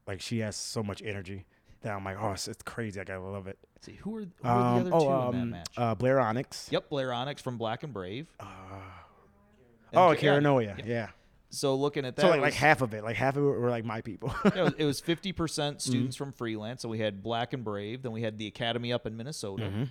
Like 0.06 0.22
she 0.22 0.40
has 0.40 0.56
so 0.56 0.84
much 0.84 1.02
energy 1.04 1.46
that 1.82 1.94
I'm 1.96 2.04
like, 2.04 2.18
oh, 2.20 2.32
it's, 2.34 2.48
it's 2.48 2.62
crazy. 2.64 3.00
Like 3.00 3.10
I 3.10 3.18
love 3.18 3.48
it. 3.48 3.58
Let's 3.82 3.98
see, 3.98 4.00
who 4.04 4.18
are, 4.18 4.20
who 4.22 4.28
are 4.44 4.76
Um, 4.76 4.76
the 4.76 4.82
other 4.82 4.90
two 4.92 4.96
oh, 5.10 5.30
in 5.30 5.36
that 5.36 5.42
um, 5.42 5.50
match? 5.50 5.68
uh, 5.76 5.96
Blair 5.96 6.20
Onyx. 6.20 6.68
Yep, 6.72 6.90
Blair 6.90 7.12
Onyx 7.14 7.42
from 7.42 7.58
Black 7.58 7.82
and 7.82 7.92
Brave. 7.92 8.28
Uh, 8.40 8.46
And 8.46 10.00
oh, 10.00 10.06
Ka- 10.10 10.12
yeah, 10.12 10.16
Kara 10.20 10.42
Noia. 10.42 10.86
yeah. 10.86 11.08
So 11.50 11.74
looking 11.76 12.06
at 12.06 12.16
that, 12.16 12.22
So 12.22 12.28
like, 12.30 12.38
it 12.38 12.42
like 12.44 12.54
half 12.54 12.82
of 12.84 12.94
it, 12.94 13.04
like 13.04 13.16
half 13.16 13.36
of 13.36 13.44
it 13.44 13.48
were 13.48 13.70
like 13.72 13.84
my 13.84 14.02
people. 14.02 14.34
yeah, 14.56 14.70
it 14.78 14.86
was- 14.86 15.00
fifty 15.00 15.32
percent 15.32 15.80
Mm-hmm. 15.80 15.90
students 15.90 16.16
from 16.16 16.32
freelance. 16.32 16.82
So 16.84 16.90
we 16.90 17.00
had 17.00 17.24
Black 17.24 17.54
and 17.54 17.64
Brave. 17.64 18.04
Then 18.04 18.12
we 18.12 18.22
had 18.22 18.38
the 18.38 18.46
Academy 18.48 18.94
up 18.94 19.08
in 19.08 19.18
Minnesota, 19.18 19.64
Mm-hmm. 19.64 19.84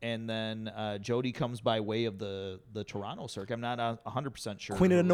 and 0.00 0.28
then 0.30 0.68
uh, 0.68 0.96
Jody 0.98 1.32
comes 1.32 1.60
by 1.60 1.80
way 1.80 2.06
of 2.06 2.18
the 2.18 2.60
the 2.72 2.82
Toronto 2.82 3.26
circuit. 3.26 3.52
I'm 3.52 3.60
not 3.60 3.78
a 3.78 3.98
hundred 4.10 4.30
percent 4.30 4.58
sure. 4.60 4.74
Queen 4.76 4.90
of 4.92 4.96
the 4.96 5.02
who- 5.02 5.08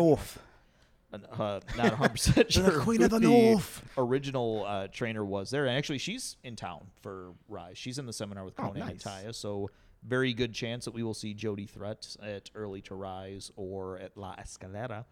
Uh, 1.12 1.60
not 1.76 1.92
hundred 1.94 2.10
percent 2.10 2.52
sure. 2.52 2.70
The 2.70 2.78
Queen 2.80 3.02
of 3.02 3.10
the 3.10 3.20
North. 3.20 3.82
Original 3.98 4.64
uh, 4.66 4.86
trainer 4.88 5.24
was 5.24 5.50
there, 5.50 5.66
and 5.66 5.76
actually 5.76 5.98
she's 5.98 6.36
in 6.44 6.54
town 6.56 6.86
for 7.02 7.32
Rise. 7.48 7.76
She's 7.78 7.98
in 7.98 8.06
the 8.06 8.12
seminar 8.12 8.44
with 8.44 8.54
Oh, 8.58 8.62
Konnan 8.64 8.76
and 8.82 8.86
nice. 8.90 9.02
Taya. 9.02 9.34
So 9.34 9.70
very 10.06 10.32
good 10.32 10.52
chance 10.54 10.84
that 10.84 10.94
we 10.94 11.02
will 11.02 11.14
see 11.14 11.34
Jody 11.34 11.66
Threat 11.66 12.16
at 12.22 12.50
Early 12.54 12.80
to 12.82 12.94
Rise 12.94 13.50
or 13.56 13.98
at 13.98 14.16
La 14.16 14.36
Escalera. 14.36 15.04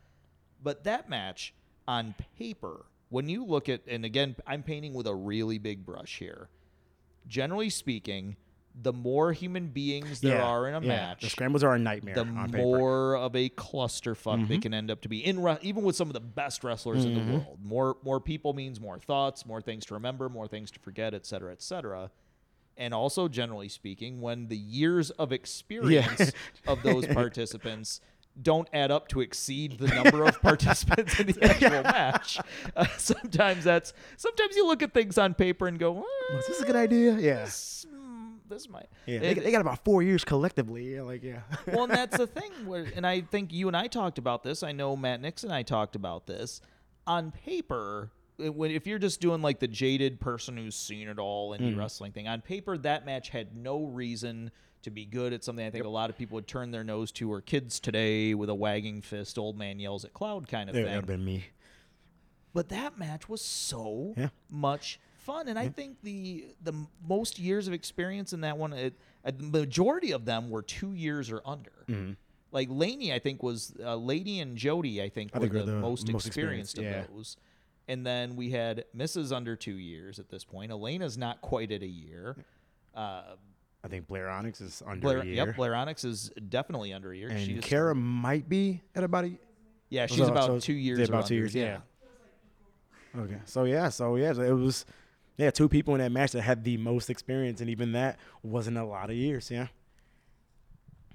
But 0.63 0.85
that 0.85 1.09
match 1.09 1.53
on 1.87 2.15
paper, 2.39 2.87
when 3.09 3.29
you 3.29 3.45
look 3.45 3.69
at, 3.69 3.81
and 3.89 4.05
again, 4.05 4.37
I'm 4.47 4.63
painting 4.63 4.95
with 4.95 5.07
a 5.07 5.15
really 5.15 5.59
big 5.59 5.85
brush 5.85 6.19
here. 6.19 6.49
Generally 7.27 7.71
speaking, 7.71 8.37
the 8.81 8.93
more 8.93 9.33
human 9.33 9.69
beings 9.69 10.21
there 10.21 10.37
yeah, 10.37 10.45
are 10.45 10.69
in 10.69 10.75
a 10.75 10.81
yeah. 10.81 10.89
match, 10.89 11.23
The 11.23 11.31
scrambles 11.31 11.65
are 11.65 11.75
a 11.75 11.79
nightmare 11.79 12.15
the 12.15 12.21
on 12.21 12.51
paper. 12.51 12.65
more 12.65 13.17
of 13.17 13.35
a 13.35 13.49
clusterfuck 13.49 14.47
they 14.49 14.59
can 14.59 14.73
end 14.73 14.91
up 14.91 15.01
to 15.03 15.09
be. 15.09 15.25
In 15.25 15.43
re- 15.43 15.59
even 15.63 15.83
with 15.83 15.97
some 15.97 16.09
of 16.09 16.15
the 16.15 16.21
best 16.21 16.63
wrestlers 16.63 17.05
in 17.05 17.15
the 17.15 17.33
world, 17.33 17.59
more 17.63 17.97
more 18.03 18.21
people 18.21 18.53
means 18.53 18.81
more 18.81 18.99
thoughts, 18.99 19.45
more 19.45 19.61
things 19.61 19.85
to 19.87 19.95
remember, 19.95 20.29
more 20.29 20.47
things 20.47 20.71
to 20.71 20.79
forget, 20.81 21.15
et 21.15 21.27
cetera, 21.27 21.53
et 21.53 21.63
cetera. 21.63 22.11
And 22.77 22.95
also, 22.95 23.27
generally 23.27 23.69
speaking, 23.69 24.21
when 24.21 24.47
the 24.47 24.57
years 24.57 25.11
of 25.11 25.33
experience 25.33 26.31
of 26.67 26.83
those 26.85 27.07
participants 27.09 28.01
don't 28.41 28.69
add 28.73 28.93
up 28.93 29.09
to 29.09 29.21
exceed 29.21 29.79
the 29.79 29.89
number 29.89 30.23
of 30.23 30.41
participants 30.43 31.19
in 31.19 31.27
the 31.27 31.43
actual 31.43 31.83
match, 31.83 32.39
uh, 32.77 32.87
sometimes 32.97 33.65
that's 33.65 33.93
sometimes 34.17 34.55
you 34.55 34.65
look 34.65 34.81
at 34.83 34.95
things 34.95 35.19
on 35.19 35.35
paper 35.35 35.67
and 35.67 35.81
go, 35.81 36.05
Is 36.39 36.47
this 36.47 36.61
a 36.61 36.65
good 36.67 36.77
idea? 36.77 37.15
Yeah. 37.19 37.45
this, 37.47 37.85
this 38.49 38.69
might. 38.69 38.89
Yeah. 39.07 39.17
It- 39.19 39.35
They, 39.37 39.45
they 39.45 39.53
got 39.53 39.61
about 39.61 39.85
four 39.85 40.03
years 40.03 40.25
collectively. 40.25 40.95
Yeah, 40.95 41.03
like 41.03 41.23
yeah. 41.23 41.41
well, 41.67 41.85
and 41.85 41.93
that's 41.93 42.17
the 42.17 42.27
thing. 42.39 42.51
Where, 42.65 42.87
and 42.97 43.07
I 43.07 43.21
think 43.21 43.53
you 43.53 43.69
and 43.69 43.77
I 43.77 43.87
talked 43.87 44.19
about 44.19 44.43
this. 44.43 44.63
I 44.63 44.73
know 44.73 44.97
Matt 44.97 45.21
Nixon 45.21 45.51
and 45.51 45.57
I 45.57 45.63
talked 45.63 45.97
about 45.97 46.27
this. 46.27 46.61
On 47.07 47.31
paper, 47.31 48.11
it- 48.39 48.55
when, 48.55 48.71
if 48.71 48.87
you're 48.87 48.99
just 48.99 49.21
doing 49.21 49.43
like 49.43 49.59
the 49.61 49.69
jaded 49.69 50.21
person 50.21 50.57
who's 50.57 50.77
seen 50.77 51.09
it 51.09 51.19
all 51.19 51.53
in 51.53 51.63
the 51.65 51.73
mm. 51.73 51.79
wrestling 51.79 52.13
thing, 52.13 52.29
on 52.29 52.41
paper, 52.41 52.77
that 52.79 53.05
match 53.07 53.29
had 53.31 53.57
no 53.57 53.85
reason 53.85 54.51
to 54.83 54.91
be 54.91 55.05
good. 55.05 55.33
It's 55.33 55.45
something 55.45 55.67
I 55.67 55.71
think 55.71 55.85
a 55.85 55.89
lot 55.89 56.09
of 56.09 56.17
people 56.17 56.37
would 56.37 56.47
turn 56.47 56.71
their 56.71 56.85
nose 56.85 57.11
to, 57.13 57.33
or 57.33 57.41
kids 57.41 57.81
today 57.81 58.35
with 58.35 58.49
a 58.49 58.55
wagging 58.55 59.03
fist, 59.03 59.37
old 59.37 59.59
man 59.59 59.81
yells 59.81 60.05
at 60.05 60.13
cloud 60.15 60.47
kind 60.49 60.69
of 60.69 60.75
thing. 60.75 60.85
That 60.85 60.91
would 60.97 61.07
thing. 61.07 61.17
have 61.19 61.19
been 61.19 61.25
me. 61.25 61.45
But 62.55 62.69
that 62.71 62.99
match 62.99 63.29
was 63.29 63.41
so 63.43 64.15
Yeah. 64.17 64.29
much 64.51 65.01
fun, 65.29 65.49
and 65.49 65.59
I 65.59 65.69
think 65.69 65.99
the 66.03 66.47
the 66.63 66.73
most 67.07 67.39
years 67.39 67.69
of 67.69 67.75
experience 67.75 68.33
in 68.33 68.41
that 68.41 68.57
one, 68.57 68.73
it, 68.73 68.95
a 69.25 69.33
majority 69.33 70.13
of 70.13 70.25
them 70.25 70.51
were 70.51 70.63
two 70.63 70.95
years 70.95 71.31
or 71.31 71.43
under. 71.45 71.85
Mm-hmm. 71.89 72.13
Like 72.51 72.71
Laynie, 72.71 73.13
I 73.13 73.19
think 73.19 73.43
was 73.43 73.75
uh, 73.85 73.95
Lady 73.95 74.41
and 74.41 74.57
Jody. 74.57 75.03
I 75.03 75.11
think 75.11 75.33
I 75.35 75.39
were 75.39 75.49
think 75.49 75.67
the, 75.67 75.73
the 75.73 75.79
most, 75.79 76.11
most 76.11 76.27
experienced, 76.27 76.79
experienced, 76.79 77.11
of 77.11 77.15
those. 77.15 77.37
And 77.89 78.07
then 78.07 78.37
we 78.37 78.51
had 78.51 78.85
Mrs. 78.97 79.35
under 79.37 79.55
two 79.55 79.75
years 79.75 80.19
at 80.19 80.31
this 80.31 80.45
point. 80.45 80.73
Elayna's 80.73 81.19
not 81.19 81.41
quite 81.43 81.71
at 81.73 81.83
a 81.83 81.87
year. 81.87 82.37
Uh, 82.95 83.23
I 83.85 83.89
think 83.89 84.09
Blair 84.09 84.29
Onyx 84.31 84.61
is 84.61 84.83
under 84.87 85.01
Blair, 85.01 85.19
a 85.21 85.25
year. 85.25 85.35
yep, 85.35 85.57
Blair 85.57 85.75
Onyx 85.75 86.05
is 86.05 86.31
definitely 86.49 86.93
under 86.93 87.13
a 87.13 87.17
year. 87.17 87.29
and 87.29 87.63
Kara 87.63 87.95
might 87.95 88.49
be 88.49 88.83
at 88.95 89.05
about 89.05 89.25
a 89.25 89.33
yeah, 89.91 90.07
she's 90.07 90.19
so- 90.19 90.33
about 90.33 90.47
so 90.47 90.59
two 90.59 90.73
years. 90.73 91.07
about 91.07 91.27
two 91.27 91.35
years, 91.35 91.55
yeah. 91.55 91.79
Okay. 93.17 93.39
So 93.45 93.65
yeah, 93.65 93.89
so 93.89 94.17
yeah, 94.17 94.33
so 94.33 94.43
it 94.43 94.53
was 94.53 94.85
yeah, 95.39 95.51
two 95.51 95.69
people 95.69 95.95
in 95.95 96.01
that 96.01 96.13
match 96.13 96.33
that 96.33 96.43
had 96.43 96.65
the 96.65 96.77
most 96.77 97.09
experience 97.09 97.61
and 97.61 97.71
even 97.71 97.93
that 97.93 98.19
wasn't 98.43 98.77
a 98.77 98.85
lot 98.85 99.09
of 99.09 99.17
years, 99.17 99.51
yeah. 99.51 99.69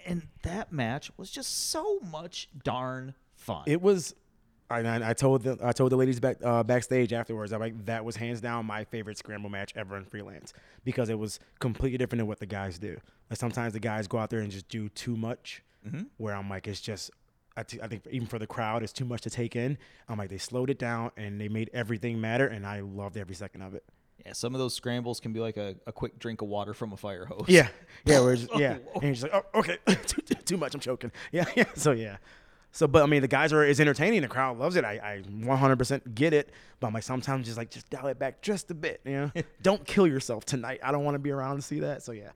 and 0.05 0.23
that 0.41 0.71
match 0.71 1.11
was 1.17 1.29
just 1.29 1.69
so 1.69 1.99
much 2.11 2.49
darn 2.63 3.13
fun. 3.35 3.63
It 3.67 3.81
was 3.81 4.15
I, 4.69 5.09
I 5.09 5.13
told 5.13 5.43
the 5.43 5.57
I 5.61 5.71
told 5.71 5.91
the 5.91 5.97
ladies 5.97 6.19
back 6.19 6.37
uh, 6.43 6.63
backstage 6.63 7.13
afterwards. 7.13 7.53
I'm 7.53 7.59
like 7.59 7.85
that 7.85 8.03
was 8.03 8.15
hands 8.15 8.41
down 8.41 8.65
my 8.65 8.83
favorite 8.85 9.17
scramble 9.17 9.49
match 9.49 9.73
ever 9.75 9.97
in 9.97 10.05
freelance 10.05 10.53
because 10.83 11.09
it 11.09 11.19
was 11.19 11.39
completely 11.59 11.97
different 11.97 12.19
than 12.19 12.27
what 12.27 12.39
the 12.39 12.45
guys 12.45 12.79
do. 12.79 12.97
Like 13.29 13.39
sometimes 13.39 13.73
the 13.73 13.79
guys 13.79 14.07
go 14.07 14.17
out 14.17 14.29
there 14.29 14.39
and 14.39 14.51
just 14.51 14.67
do 14.69 14.89
too 14.89 15.15
much. 15.15 15.63
Where 16.17 16.33
I'm 16.33 16.49
like, 16.49 16.67
it's 16.67 16.79
just 16.79 17.11
I, 17.57 17.63
t- 17.63 17.79
I 17.81 17.87
think 17.87 18.07
even 18.09 18.27
for 18.27 18.39
the 18.39 18.47
crowd, 18.47 18.83
it's 18.83 18.93
too 18.93 19.05
much 19.05 19.21
to 19.21 19.29
take 19.29 19.55
in. 19.55 19.77
I'm 20.07 20.17
like, 20.17 20.29
they 20.29 20.37
slowed 20.37 20.69
it 20.69 20.79
down 20.79 21.11
and 21.17 21.39
they 21.39 21.49
made 21.49 21.69
everything 21.73 22.19
matter, 22.19 22.47
and 22.47 22.65
I 22.65 22.79
loved 22.79 23.17
every 23.17 23.35
second 23.35 23.61
of 23.61 23.75
it. 23.75 23.83
Yeah, 24.25 24.33
some 24.33 24.53
of 24.55 24.59
those 24.59 24.73
scrambles 24.73 25.19
can 25.19 25.33
be 25.33 25.39
like 25.39 25.57
a, 25.57 25.75
a 25.87 25.91
quick 25.91 26.17
drink 26.19 26.41
of 26.41 26.47
water 26.47 26.73
from 26.73 26.93
a 26.93 26.97
fire 26.97 27.25
hose. 27.25 27.45
Yeah, 27.47 27.67
yeah, 28.05 28.21
we're 28.21 28.35
just, 28.37 28.49
yeah, 28.57 28.77
and 28.95 29.03
you're 29.03 29.11
just 29.13 29.23
like, 29.23 29.33
oh, 29.33 29.59
okay, 29.59 29.77
too, 30.05 30.21
too- 30.45 30.57
much, 30.57 30.73
I'm 30.73 30.79
choking. 30.79 31.11
Yeah, 31.31 31.45
yeah. 31.55 31.65
So 31.75 31.91
yeah, 31.91 32.17
so 32.71 32.87
but 32.87 33.03
I 33.03 33.05
mean, 33.05 33.21
the 33.21 33.27
guys 33.27 33.51
are 33.53 33.63
is 33.65 33.79
entertaining. 33.79 34.21
The 34.21 34.27
crowd 34.27 34.57
loves 34.57 34.75
it. 34.75 34.85
I, 34.85 34.93
I 35.03 35.21
100% 35.29 36.15
get 36.15 36.33
it. 36.33 36.51
But 36.79 36.87
I'm 36.87 36.93
like, 36.93 37.03
sometimes 37.03 37.45
just 37.45 37.57
like 37.57 37.69
just 37.69 37.89
dial 37.89 38.07
it 38.07 38.19
back 38.19 38.41
just 38.41 38.69
a 38.71 38.73
bit. 38.73 39.01
You 39.05 39.11
know, 39.13 39.31
don't 39.61 39.85
kill 39.85 40.05
yourself 40.07 40.45
tonight. 40.45 40.79
I 40.83 40.91
don't 40.91 41.03
want 41.03 41.15
to 41.15 41.19
be 41.19 41.31
around 41.31 41.55
to 41.57 41.61
see 41.61 41.79
that. 41.81 42.03
So 42.03 42.11
yeah, 42.11 42.29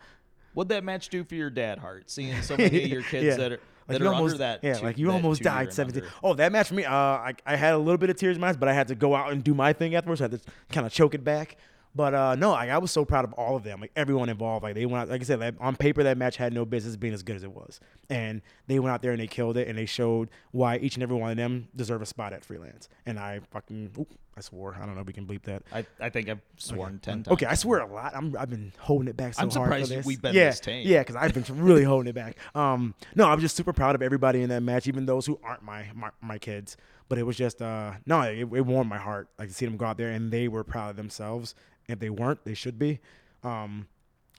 What'd 0.53 0.69
that 0.69 0.83
match 0.83 1.09
do 1.09 1.23
for 1.23 1.35
your 1.35 1.49
dad 1.49 1.77
heart? 1.79 2.09
Seeing 2.09 2.41
so 2.41 2.57
many 2.57 2.83
of 2.83 2.89
your 2.89 3.03
kids 3.03 3.25
Yeah. 3.25 3.35
that 3.35 3.51
are 3.53 3.59
Like 3.87 3.99
that 3.99 3.99
you 4.01 4.07
are 4.07 4.13
almost, 4.13 4.33
under 4.33 4.37
that. 4.39 4.63
yeah, 4.63 4.73
two- 4.75 4.85
like 4.85 4.97
you 4.97 5.11
almost 5.11 5.41
died 5.43 5.71
17. 5.73 6.01
under. 6.03 6.13
Oh, 6.23 6.33
that 6.33 6.51
match 6.51 6.67
for 6.69 6.73
me, 6.75 6.83
uh, 6.85 6.91
I, 6.93 7.33
I 7.45 7.55
had 7.55 7.73
a 7.73 7.77
little 7.77 7.97
bit 7.97 8.09
of 8.09 8.15
tears 8.15 8.37
in 8.37 8.41
my 8.41 8.49
eyes, 8.49 8.57
but 8.57 8.67
I 8.69 8.73
had 8.73 8.87
to 8.87 8.95
go 8.95 9.15
out 9.15 9.31
and 9.31 9.43
do 9.43 9.53
my 9.53 9.71
thing 9.73 9.93
afterwards. 9.95 10.19
I 10.21 10.25
had 10.25 10.31
to 10.31 10.39
kind 10.71 10.85
of 10.87 10.91
choke 10.93 11.13
it 11.13 11.23
back. 11.23 11.57
But 11.97 12.13
uh, 12.13 12.35
no, 12.35 12.53
I, 12.53 12.67
I 12.67 12.77
was 12.77 12.91
so 12.91 13.03
proud 13.03 13.25
of 13.25 13.33
all 13.33 13.55
of 13.55 13.63
them, 13.63 13.81
like 13.81 13.91
everyone 13.95 14.29
involved. 14.29 14.61
Like 14.61 14.75
they 14.75 14.85
went, 14.85 15.01
out, 15.01 15.09
like 15.09 15.19
I 15.19 15.23
said, 15.23 15.39
like, 15.39 15.55
on 15.59 15.75
paper 15.75 16.03
that 16.03 16.15
match 16.15 16.37
had 16.37 16.53
no 16.53 16.63
business 16.63 16.95
being 16.95 17.11
as 17.11 17.23
good 17.23 17.35
as 17.35 17.43
it 17.43 17.51
was, 17.51 17.79
and 18.07 18.43
they 18.67 18.77
went 18.77 18.93
out 18.93 19.01
there 19.01 19.13
and 19.13 19.19
they 19.19 19.25
killed 19.25 19.57
it, 19.57 19.67
and 19.67 19.75
they 19.75 19.87
showed 19.87 20.29
why 20.51 20.77
each 20.77 20.95
and 20.95 21.01
every 21.01 21.17
one 21.17 21.31
of 21.31 21.37
them 21.37 21.69
deserve 21.75 22.03
a 22.03 22.05
spot 22.05 22.33
at 22.33 22.45
freelance. 22.45 22.87
And 23.07 23.17
I 23.17 23.39
fucking, 23.49 23.89
oop, 23.99 24.13
I 24.37 24.41
swore. 24.41 24.77
I 24.79 24.85
don't 24.85 24.93
know 24.93 25.01
if 25.01 25.07
we 25.07 25.13
can 25.13 25.25
bleep 25.25 25.41
that. 25.43 25.63
I, 25.73 25.87
I 25.99 26.09
think 26.09 26.29
I've 26.29 26.41
sworn 26.57 26.99
ten 26.99 27.23
times. 27.23 27.29
Okay, 27.29 27.47
I 27.47 27.55
swear 27.55 27.79
a 27.79 27.91
lot. 27.91 28.15
I'm, 28.15 28.37
I've 28.37 28.51
been 28.51 28.71
holding 28.77 29.07
it 29.07 29.17
back 29.17 29.33
so 29.33 29.41
I'm 29.41 29.49
hard 29.49 29.55
for 29.55 29.61
surprised 29.63 29.91
this. 29.91 30.05
we've 30.05 30.21
been 30.21 30.35
yeah, 30.35 30.51
this 30.51 30.59
tame. 30.59 30.87
Yeah, 30.87 30.99
because 30.99 31.15
I've 31.15 31.33
been 31.33 31.45
really 31.57 31.83
holding 31.83 32.07
it 32.07 32.13
back. 32.13 32.37
Um, 32.53 32.93
no, 33.15 33.25
I'm 33.25 33.39
just 33.39 33.55
super 33.55 33.73
proud 33.73 33.95
of 33.95 34.03
everybody 34.03 34.43
in 34.43 34.49
that 34.49 34.61
match, 34.61 34.85
even 34.85 35.07
those 35.07 35.25
who 35.25 35.39
aren't 35.43 35.63
my 35.63 35.87
my, 35.95 36.11
my 36.21 36.37
kids. 36.37 36.77
But 37.09 37.17
it 37.17 37.23
was 37.23 37.37
just 37.37 37.59
uh, 37.59 37.93
no, 38.05 38.21
it, 38.21 38.41
it 38.41 38.45
warmed 38.45 38.89
my 38.89 38.99
heart. 38.99 39.29
Like 39.39 39.47
to 39.47 39.53
see 39.55 39.65
them 39.65 39.77
go 39.77 39.85
out 39.85 39.97
there 39.97 40.11
and 40.11 40.31
they 40.31 40.47
were 40.47 40.63
proud 40.63 40.91
of 40.91 40.97
themselves. 40.97 41.55
If 41.87 41.99
they 41.99 42.09
weren't, 42.09 42.43
they 42.43 42.53
should 42.53 42.77
be. 42.77 42.99
Um, 43.43 43.87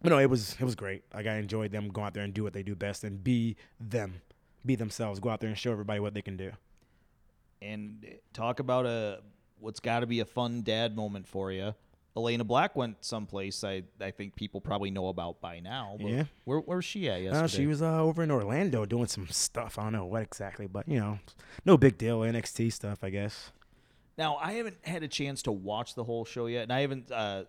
but 0.02 0.10
no, 0.10 0.18
it 0.18 0.28
was 0.30 0.56
it 0.60 0.64
was 0.64 0.74
great. 0.74 1.02
Like 1.14 1.26
I 1.26 1.36
enjoyed 1.36 1.72
them 1.72 1.88
go 1.88 2.02
out 2.02 2.14
there 2.14 2.22
and 2.22 2.32
do 2.34 2.42
what 2.44 2.52
they 2.52 2.62
do 2.62 2.74
best 2.74 3.04
and 3.04 3.22
be 3.22 3.56
them, 3.80 4.20
be 4.64 4.74
themselves. 4.76 5.18
Go 5.18 5.30
out 5.30 5.40
there 5.40 5.48
and 5.48 5.58
show 5.58 5.72
everybody 5.72 6.00
what 6.00 6.14
they 6.14 6.22
can 6.22 6.36
do. 6.36 6.52
And 7.60 8.06
talk 8.32 8.60
about 8.60 8.86
a 8.86 9.20
what's 9.58 9.80
got 9.80 10.00
to 10.00 10.06
be 10.06 10.20
a 10.20 10.24
fun 10.24 10.62
dad 10.62 10.94
moment 10.94 11.26
for 11.26 11.50
you. 11.50 11.74
Elayna 12.16 12.46
Black 12.46 12.74
went 12.74 12.96
someplace 13.04 13.62
I, 13.62 13.84
I 14.00 14.10
think 14.10 14.34
people 14.34 14.60
probably 14.60 14.90
know 14.90 15.08
about 15.08 15.40
by 15.40 15.60
now. 15.60 15.96
But 16.00 16.10
Yeah. 16.10 16.24
Where 16.44 16.58
where's 16.58 16.84
she 16.84 17.08
at 17.08 17.22
yesterday? 17.22 17.44
Uh, 17.44 17.46
she 17.46 17.66
was 17.66 17.80
uh, 17.80 18.02
over 18.02 18.22
in 18.22 18.30
Orlando 18.30 18.84
doing 18.84 19.06
some 19.06 19.26
stuff. 19.28 19.78
I 19.78 19.84
don't 19.84 19.92
know 19.92 20.04
what 20.06 20.22
exactly, 20.22 20.66
but 20.66 20.86
you 20.88 21.00
know, 21.00 21.18
no 21.64 21.76
big 21.76 21.96
deal. 21.96 22.20
NXT 22.20 22.72
stuff, 22.72 23.02
I 23.02 23.10
guess. 23.10 23.52
Now 24.18 24.36
I 24.36 24.52
haven't 24.54 24.76
had 24.84 25.02
a 25.02 25.08
chance 25.08 25.42
to 25.44 25.52
watch 25.52 25.94
the 25.94 26.04
whole 26.04 26.24
show 26.24 26.46
yet, 26.46 26.64
and 26.64 26.72
I 26.72 26.80
haven't 26.80 27.10
uh, 27.10 27.44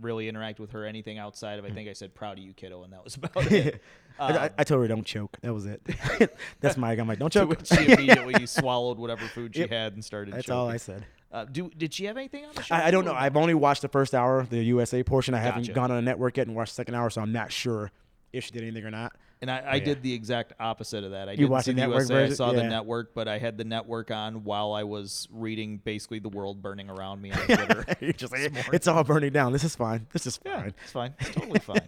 really 0.00 0.30
interacted 0.30 0.58
with 0.60 0.72
her 0.72 0.86
anything 0.86 1.18
outside 1.18 1.58
of 1.58 1.64
I 1.66 1.70
think 1.70 1.88
I 1.88 1.92
said 1.92 2.14
"proud 2.14 2.38
of 2.38 2.44
you, 2.44 2.54
kiddo," 2.54 2.82
and 2.82 2.92
that 2.92 3.04
was 3.04 3.14
about 3.22 3.52
it. 3.52 3.82
I, 4.18 4.32
I, 4.32 4.46
Um, 4.46 4.50
I 4.58 4.64
told 4.64 4.82
her 4.82 4.88
don't 4.88 5.06
choke. 5.06 5.36
That 5.42 5.52
was 5.54 5.66
it. 5.66 5.82
That's 6.60 6.76
my. 6.76 6.92
I'm 6.92 7.06
like 7.06 7.18
don't 7.18 7.32
choke. 7.32 7.60
she 7.66 7.92
immediately 7.92 8.46
swallowed 8.46 8.98
whatever 8.98 9.26
food 9.26 9.54
she 9.54 9.60
Yep. 9.60 9.70
had 9.70 9.92
and 9.94 10.04
started. 10.04 10.34
That's 10.34 10.46
choking. 10.46 10.58
all 10.58 10.68
I 10.68 10.78
said. 10.78 11.04
Uh, 11.30 11.44
do 11.46 11.70
did 11.76 11.94
she 11.94 12.04
have 12.06 12.16
anything 12.16 12.44
on 12.44 12.54
the 12.54 12.62
show? 12.62 12.74
I, 12.74 12.86
I 12.86 12.90
don't 12.90 13.04
know. 13.04 13.14
I've 13.14 13.36
only 13.36 13.54
watched 13.54 13.82
the 13.82 13.88
first 13.88 14.14
hour, 14.14 14.46
the 14.48 14.62
USA 14.64 15.02
portion. 15.02 15.34
I 15.34 15.38
haven't 15.40 15.72
gone 15.74 15.90
on 15.90 15.98
a 15.98 16.02
network 16.02 16.36
yet 16.36 16.46
and 16.46 16.56
watched 16.56 16.72
the 16.72 16.76
second 16.76 16.94
hour, 16.94 17.08
so 17.10 17.20
I'm 17.22 17.32
not 17.32 17.52
sure 17.52 17.90
if 18.32 18.44
she 18.44 18.50
did 18.50 18.62
anything 18.62 18.84
or 18.84 18.90
not. 18.90 19.12
And 19.42 19.50
I, 19.50 19.58
I 19.58 19.74
Yeah. 19.74 19.84
did 19.84 20.02
the 20.02 20.14
exact 20.14 20.52
opposite 20.60 21.02
of 21.04 21.10
that. 21.10 21.28
I 21.28 21.32
You 21.32 21.48
didn't 21.48 21.62
see 21.64 21.72
the 21.72 21.80
USA. 21.88 22.24
I 22.24 22.28
saw 22.30 22.52
the 22.52 22.62
network, 22.62 23.12
but 23.12 23.26
I 23.28 23.38
had 23.38 23.58
the 23.58 23.64
network 23.64 24.10
on 24.12 24.44
while 24.44 24.72
I 24.72 24.84
was 24.84 25.26
reading 25.32 25.78
basically 25.78 26.20
the 26.20 26.28
world 26.28 26.62
burning 26.62 26.88
around 26.88 27.20
me 27.20 27.32
on 27.32 27.38
Twitter. 27.46 27.84
You're 28.00 28.12
just 28.12 28.32
like, 28.32 28.52
it's 28.72 28.86
all 28.86 29.02
burning 29.02 29.32
down. 29.32 29.52
This 29.52 29.64
is 29.64 29.74
fine. 29.74 30.06
This 30.12 30.26
is 30.28 30.38
yeah, 30.46 30.60
fine. 30.60 30.74
it's 30.82 30.92
fine. 30.92 31.14
It's 31.18 31.30
totally 31.34 31.58
fine. 31.70 31.80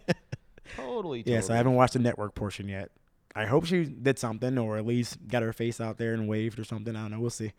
totally, 0.76 1.22
totally. 1.22 1.22
Yeah, 1.26 1.40
so 1.40 1.54
I 1.54 1.56
haven't 1.56 1.74
watched 1.74 1.92
the 1.92 2.00
network 2.00 2.34
portion 2.34 2.68
yet. 2.68 2.90
I 3.36 3.46
hope 3.46 3.66
she 3.66 3.84
did 3.84 4.18
something 4.18 4.58
or 4.58 4.76
at 4.76 4.84
least 4.86 5.18
got 5.28 5.42
her 5.42 5.52
face 5.52 5.80
out 5.80 5.96
there 5.96 6.12
and 6.12 6.28
waved 6.28 6.58
or 6.58 6.64
something. 6.64 6.94
I 6.96 7.02
don't 7.02 7.12
know. 7.12 7.20
We'll 7.20 7.30
see. 7.30 7.52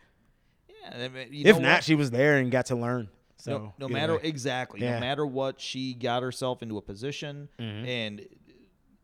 Yeah, 0.70 1.06
I 1.06 1.08
mean, 1.08 1.46
if 1.48 1.58
not, 1.60 1.76
what? 1.76 1.84
she 1.86 1.96
was 1.96 2.12
there 2.12 2.38
and 2.38 2.52
got 2.52 2.66
to 2.68 2.76
learn. 2.76 3.08
So 3.38 3.52
no, 3.58 3.74
no 3.80 3.88
matter 3.89 4.16
way. 4.16 4.22
exactly, 4.24 4.82
Yeah. 4.82 4.96
no 4.96 5.00
matter 5.02 5.26
what, 5.26 5.60
she 5.62 5.93
got 5.93 6.24
herself 6.24 6.62
into 6.64 6.78
a 6.78 6.82
position, 6.82 7.48
Mhm. 7.60 7.88
and 7.88 8.26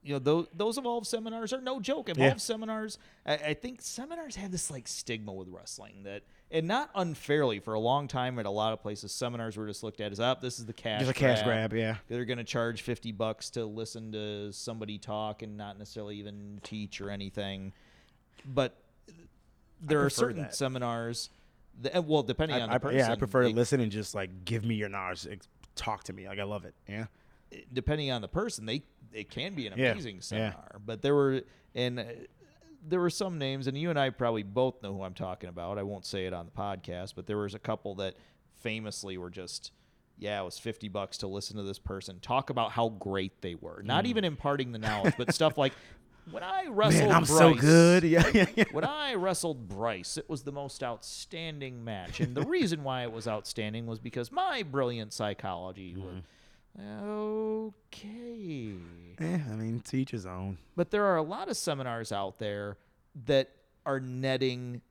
you 0.04 0.14
know 0.14 0.20
those 0.20 0.48
those 0.54 0.78
evolve 0.78 1.06
seminars 1.06 1.54
are 1.54 1.62
no 1.62 1.80
joke. 1.80 2.10
Evolve 2.10 2.26
Yeah. 2.34 2.36
seminars, 2.38 2.98
I, 3.26 3.34
I 3.36 3.54
think 3.54 3.82
seminars 3.82 4.36
have 4.36 4.52
this 4.52 4.72
like 4.72 4.88
stigma 4.88 5.32
with 5.32 5.48
wrestling 5.50 6.04
that, 6.04 6.24
and 6.50 6.68
not 6.68 6.90
unfairly, 6.96 7.60
for 7.60 7.74
a 7.76 7.80
long 7.80 8.08
time 8.08 8.40
at 8.40 8.46
a 8.46 8.50
lot 8.50 8.74
of 8.74 8.82
places, 8.82 9.12
seminars 9.12 9.58
were 9.58 9.68
just 9.68 9.84
looked 9.84 10.02
at 10.02 10.12
as 10.12 10.20
up. 10.20 10.42
this 10.42 10.58
is 10.60 10.66
the 10.66 10.74
cash, 10.74 11.02
just 11.02 11.12
a 11.12 11.14
cash 11.14 11.44
grab. 11.44 11.74
Yeah. 11.74 11.98
They're 12.08 12.26
going 12.26 12.40
to 12.40 12.44
charge 12.44 12.82
fifty 12.82 13.12
bucks 13.12 13.50
to 13.52 13.66
listen 13.66 14.12
to 14.14 14.52
somebody 14.52 14.98
talk 14.98 15.44
and 15.44 15.56
not 15.56 15.78
necessarily 15.78 16.16
even 16.18 16.60
teach 16.64 17.00
or 17.00 17.10
anything, 17.12 17.72
but 18.46 18.76
there 19.82 20.04
are 20.04 20.10
certain 20.10 20.44
that. 20.44 20.56
seminars. 20.56 21.30
That, 21.84 22.04
well, 22.06 22.22
depending 22.24 22.58
on 22.62 22.64
I, 22.64 22.68
the 22.68 22.74
I- 22.74 22.78
person, 22.80 23.00
yeah, 23.00 23.12
I 23.12 23.16
prefer 23.16 23.44
to 23.44 23.50
listen 23.50 23.80
and 23.80 23.92
just 23.92 24.14
like 24.16 24.46
give 24.46 24.66
me 24.66 24.76
your 24.76 24.90
knowledge. 24.90 25.28
Talk 25.76 26.04
to 26.06 26.14
me. 26.14 26.28
Like 26.28 26.40
I 26.40 26.44
love 26.44 26.66
it. 26.66 26.74
Yeah. 26.88 27.06
Depending 27.72 28.12
on 28.12 28.22
the 28.22 28.28
person, 28.28 28.66
they 28.66 28.84
it 29.14 29.30
can 29.30 29.56
be 29.56 29.68
an 29.68 29.74
amazing 29.74 30.18
yeah. 30.18 30.22
seminar. 30.22 30.82
But 30.86 31.02
there 31.02 31.16
were 31.16 31.42
and 31.76 32.00
uh, 32.00 32.04
there 32.88 33.00
were 33.00 33.10
some 33.10 33.38
names, 33.38 33.68
and 33.68 33.78
you 33.78 33.90
and 33.90 34.00
I 34.00 34.10
probably 34.10 34.44
both 34.44 34.82
know 34.82 34.94
who 34.94 35.04
I'm 35.04 35.14
talking 35.14 35.50
about. 35.50 35.78
I 35.78 35.84
won't 35.84 36.06
say 36.06 36.26
it 36.26 36.34
on 36.34 36.46
the 36.46 36.52
podcast, 36.52 37.14
but 37.16 37.28
there 37.28 37.38
was 37.38 37.54
a 37.54 37.60
couple 37.60 37.96
that 37.96 38.16
famously 38.60 39.18
were 39.18 39.30
just. 39.30 39.72
Yeah, 40.18 40.40
it 40.40 40.46
was 40.46 40.60
fifty 40.60 40.88
bucks 40.88 41.18
to 41.20 41.28
listen 41.28 41.58
to 41.58 41.64
this 41.64 41.80
person 41.80 42.20
talk 42.20 42.52
about 42.52 42.72
how 42.72 42.90
great 42.90 43.42
they 43.42 43.56
were. 43.56 43.82
Not 43.84 44.06
even 44.06 44.24
imparting 44.24 44.72
the 44.72 44.78
knowledge, 44.78 45.16
but 45.18 45.34
stuff 45.34 45.58
like 45.58 45.74
when 46.30 46.44
I 46.44 46.66
wrestled. 46.70 47.06
Mm. 47.06 47.08
Man, 47.08 47.16
I'm 47.16 47.24
Bryce, 47.24 47.38
so 47.38 47.54
good. 47.56 48.04
Yeah, 48.12 48.28
yeah, 48.34 48.46
yeah. 48.56 48.64
when 48.72 48.84
I 48.84 49.16
wrestled 49.16 49.68
Bryce, 49.68 50.18
it 50.18 50.30
was 50.30 50.44
the 50.44 50.52
most 50.52 50.84
outstanding 50.84 51.84
match. 51.84 52.20
And 52.20 52.36
the 52.36 52.46
reason 52.46 52.84
why 52.84 53.04
it 53.04 53.12
was 53.12 53.28
outstanding 53.28 53.88
was 53.88 53.98
because 53.98 54.32
my 54.32 54.64
brilliant 54.64 55.12
psychology 55.14 55.96
was 55.98 56.24
okay. 56.80 58.74
Eh, 59.20 59.40
I 59.52 59.56
mean, 59.56 59.82
to 59.82 59.98
each 59.98 60.12
his 60.12 60.26
own. 60.26 60.58
But 60.76 60.92
there 60.92 61.06
are 61.06 61.18
a 61.18 61.24
lot 61.24 61.50
of 61.50 61.58
seminars 61.58 62.12
out 62.12 62.40
there 62.40 62.78
that 63.26 63.50
are 63.86 64.00
netting 64.00 64.82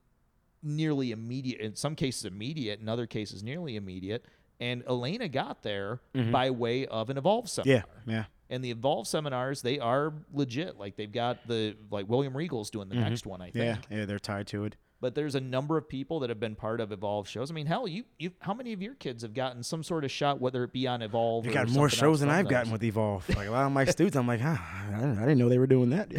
nearly 0.63 1.11
immediate, 1.11 1.59
in 1.59 1.75
some 1.75 1.95
cases 1.95 2.25
immediate, 2.25 2.79
in 2.79 2.87
other 2.87 3.07
cases 3.07 3.43
nearly 3.43 3.75
immediate. 3.75 4.25
And 4.59 4.85
Elayna 4.85 5.31
got 5.31 5.63
there 5.63 6.01
by 6.31 6.51
way 6.51 6.85
of 6.85 7.09
an 7.09 7.17
Evolve 7.17 7.49
seminar. 7.49 7.85
Yeah, 8.05 8.13
yeah. 8.13 8.23
And 8.49 8.63
the 8.63 8.69
Evolve 8.69 9.07
seminars, 9.07 9.63
they 9.63 9.79
are 9.79 10.13
legit. 10.31 10.77
Like 10.77 10.97
they've 10.97 11.11
got 11.11 11.47
the 11.47 11.75
like 11.89 12.07
William 12.07 12.37
Regal's 12.37 12.69
doing 12.69 12.87
the 12.89 12.95
next 12.95 13.25
one, 13.25 13.41
I 13.41 13.49
think. 13.49 13.79
Yeah, 13.89 13.97
yeah, 13.97 14.05
they're 14.05 14.19
tied 14.19 14.45
to 14.47 14.65
it. 14.65 14.75
But 15.01 15.15
there's 15.15 15.33
a 15.33 15.41
number 15.41 15.77
of 15.77 15.89
people 15.89 16.19
that 16.19 16.29
have 16.29 16.39
been 16.39 16.55
part 16.55 16.79
of 16.79 16.91
Evolve 16.91 17.27
shows. 17.27 17.49
I 17.49 17.55
mean, 17.55 17.65
hell, 17.65 17.87
you, 17.87 18.03
you 18.19 18.31
how 18.39 18.53
many 18.53 18.71
of 18.71 18.83
your 18.83 18.93
kids 18.93 19.23
have 19.23 19.33
gotten 19.33 19.63
some 19.63 19.83
sort 19.83 20.05
of 20.05 20.11
shot, 20.11 20.39
whether 20.39 20.63
it 20.63 20.71
be 20.71 20.87
on 20.87 21.01
Evolve? 21.01 21.45
You 21.45 21.51
or 21.51 21.55
got 21.55 21.69
more 21.69 21.89
shows 21.89 22.19
than 22.19 22.29
I've 22.29 22.47
gotten 22.47 22.71
with 22.71 22.83
Evolve. 22.83 23.27
Like 23.35 23.47
a 23.47 23.51
lot 23.51 23.65
of 23.65 23.71
my 23.71 23.85
students, 23.85 24.15
I'm 24.15 24.27
like, 24.27 24.41
huh, 24.41 24.57
I 24.59 25.25
didn't, 25.25 25.39
know 25.39 25.49
they 25.49 25.57
were 25.57 25.65
doing 25.65 25.89
that. 25.89 26.11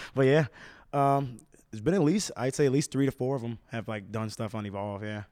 but 0.14 0.26
yeah, 0.26 0.46
um, 0.92 1.38
there's 1.70 1.80
been 1.80 1.94
at 1.94 2.02
least 2.02 2.32
I'd 2.36 2.54
say 2.54 2.66
at 2.66 2.72
least 2.72 2.90
three 2.90 3.06
to 3.06 3.12
four 3.12 3.36
of 3.36 3.42
them 3.42 3.58
have 3.70 3.86
like 3.86 4.10
done 4.10 4.28
stuff 4.28 4.56
on 4.56 4.66
Evolve. 4.66 5.04
Yeah. 5.04 5.22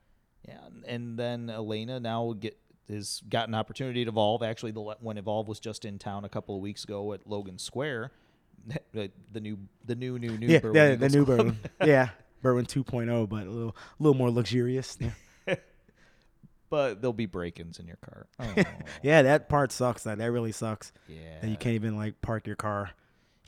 Yeah, 0.47 0.61
and 0.87 1.19
then 1.19 1.49
Elayna 1.49 2.01
now 2.01 2.33
get 2.39 2.57
has 2.89 3.21
got 3.29 3.49
an 3.49 3.55
opportunity 3.57 4.05
to 4.05 4.11
evolve. 4.11 4.45
Actually, 4.45 4.71
the 4.71 4.81
when 5.01 5.19
Evolve 5.19 5.49
was 5.49 5.59
just 5.59 5.85
in 5.85 5.99
town 5.99 6.25
a 6.25 6.29
couple 6.29 6.55
of 6.55 6.63
weeks 6.63 6.85
ago 6.85 7.13
at 7.13 7.27
Logan 7.27 7.59
Square, 7.59 8.13
the 8.93 9.11
the 9.33 9.41
new 9.41 9.59
the 9.85 9.95
new 9.95 10.19
new 10.19 10.39
new 10.39 10.47
yeah, 10.47 10.61
yeah, 10.73 10.95
the 10.95 11.09
new. 11.09 11.57
Yeah, 11.85 12.11
Berwyn 12.43 12.66
2.0, 12.66 13.28
but 13.28 13.47
a 13.47 13.51
little, 13.51 13.76
a 13.99 14.03
little 14.03 14.16
more 14.16 14.30
luxurious. 14.30 14.97
Yeah. 15.01 15.55
but 16.70 17.01
there'll 17.01 17.12
be 17.12 17.26
break-ins 17.26 17.78
in 17.78 17.87
your 17.87 17.97
car. 17.97 18.26
Oh, 18.41 18.62
yeah, 19.03 19.22
that 19.22 19.49
part 19.49 19.72
sucks. 19.72 20.03
That 20.05 20.18
that 20.18 20.30
really 20.32 20.53
sucks. 20.53 20.93
yeah. 21.09 21.39
And 21.43 21.51
you 21.51 21.57
can't 21.57 21.74
even 21.74 21.97
like 21.97 22.20
park 22.20 22.47
your 22.47 22.57
car 22.57 22.91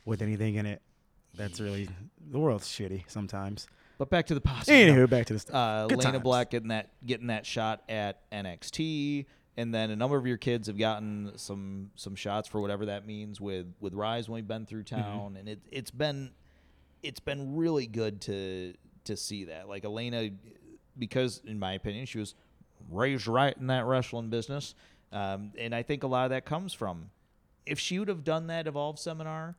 with 0.05 0.21
anything 0.21 0.55
in 0.55 0.65
it. 0.65 0.81
That's 1.35 1.59
really 1.59 1.89
the 2.31 2.39
world's 2.39 2.67
shitty 2.67 3.03
sometimes. 3.07 3.67
But 3.97 4.09
back 4.09 4.27
to 4.27 4.33
the 4.33 4.41
positive. 4.41 4.95
Anywho, 4.95 5.09
back 5.09 5.25
to 5.27 5.33
the 5.33 5.39
stuff. 5.39 5.55
uh, 5.55 5.85
Lena 5.89 6.01
times. 6.01 6.19
Black 6.23 6.49
getting 6.51 6.69
that 6.69 6.89
getting 7.05 7.27
that 7.27 7.45
shot 7.45 7.83
at 7.89 8.29
NXT, 8.31 9.25
and 9.57 9.73
then 9.73 9.91
a 9.91 9.95
number 9.95 10.15
of 10.17 10.25
your 10.25 10.37
kids 10.37 10.67
have 10.67 10.77
gotten 10.77 11.33
some 11.35 11.91
some 11.95 12.15
shots 12.15 12.47
for 12.47 12.61
whatever 12.61 12.85
that 12.87 13.05
means 13.05 13.41
with 13.41 13.67
with 13.81 13.93
Rise 13.93 14.29
when 14.29 14.35
we've 14.35 14.47
been 14.47 14.65
through 14.65 14.83
Mm-hmm. 14.85 15.01
town, 15.01 15.35
and 15.37 15.49
it 15.49 15.59
it's 15.69 15.91
been 15.91 16.31
it's 17.03 17.19
been 17.19 17.55
really 17.55 17.87
good 17.87 18.21
to 18.21 18.73
to 19.05 19.15
see 19.17 19.45
that. 19.45 19.67
Like 19.69 19.83
Elayna, 19.83 20.33
because 20.97 21.41
in 21.45 21.57
my 21.59 21.73
opinion, 21.73 22.05
she 22.05 22.19
was 22.19 22.35
raised 22.89 23.27
right 23.27 23.55
in 23.57 23.67
that 23.67 23.85
wrestling 23.85 24.29
business, 24.29 24.75
um, 25.11 25.51
and 25.57 25.73
I 25.73 25.83
think 25.83 26.03
a 26.03 26.07
lot 26.07 26.25
of 26.25 26.29
that 26.31 26.45
comes 26.45 26.73
from 26.73 27.09
if 27.65 27.79
she 27.79 27.99
would 27.99 28.07
have 28.07 28.23
done 28.23 28.47
that 28.47 28.67
Evolve 28.67 28.97
seminar 28.99 29.55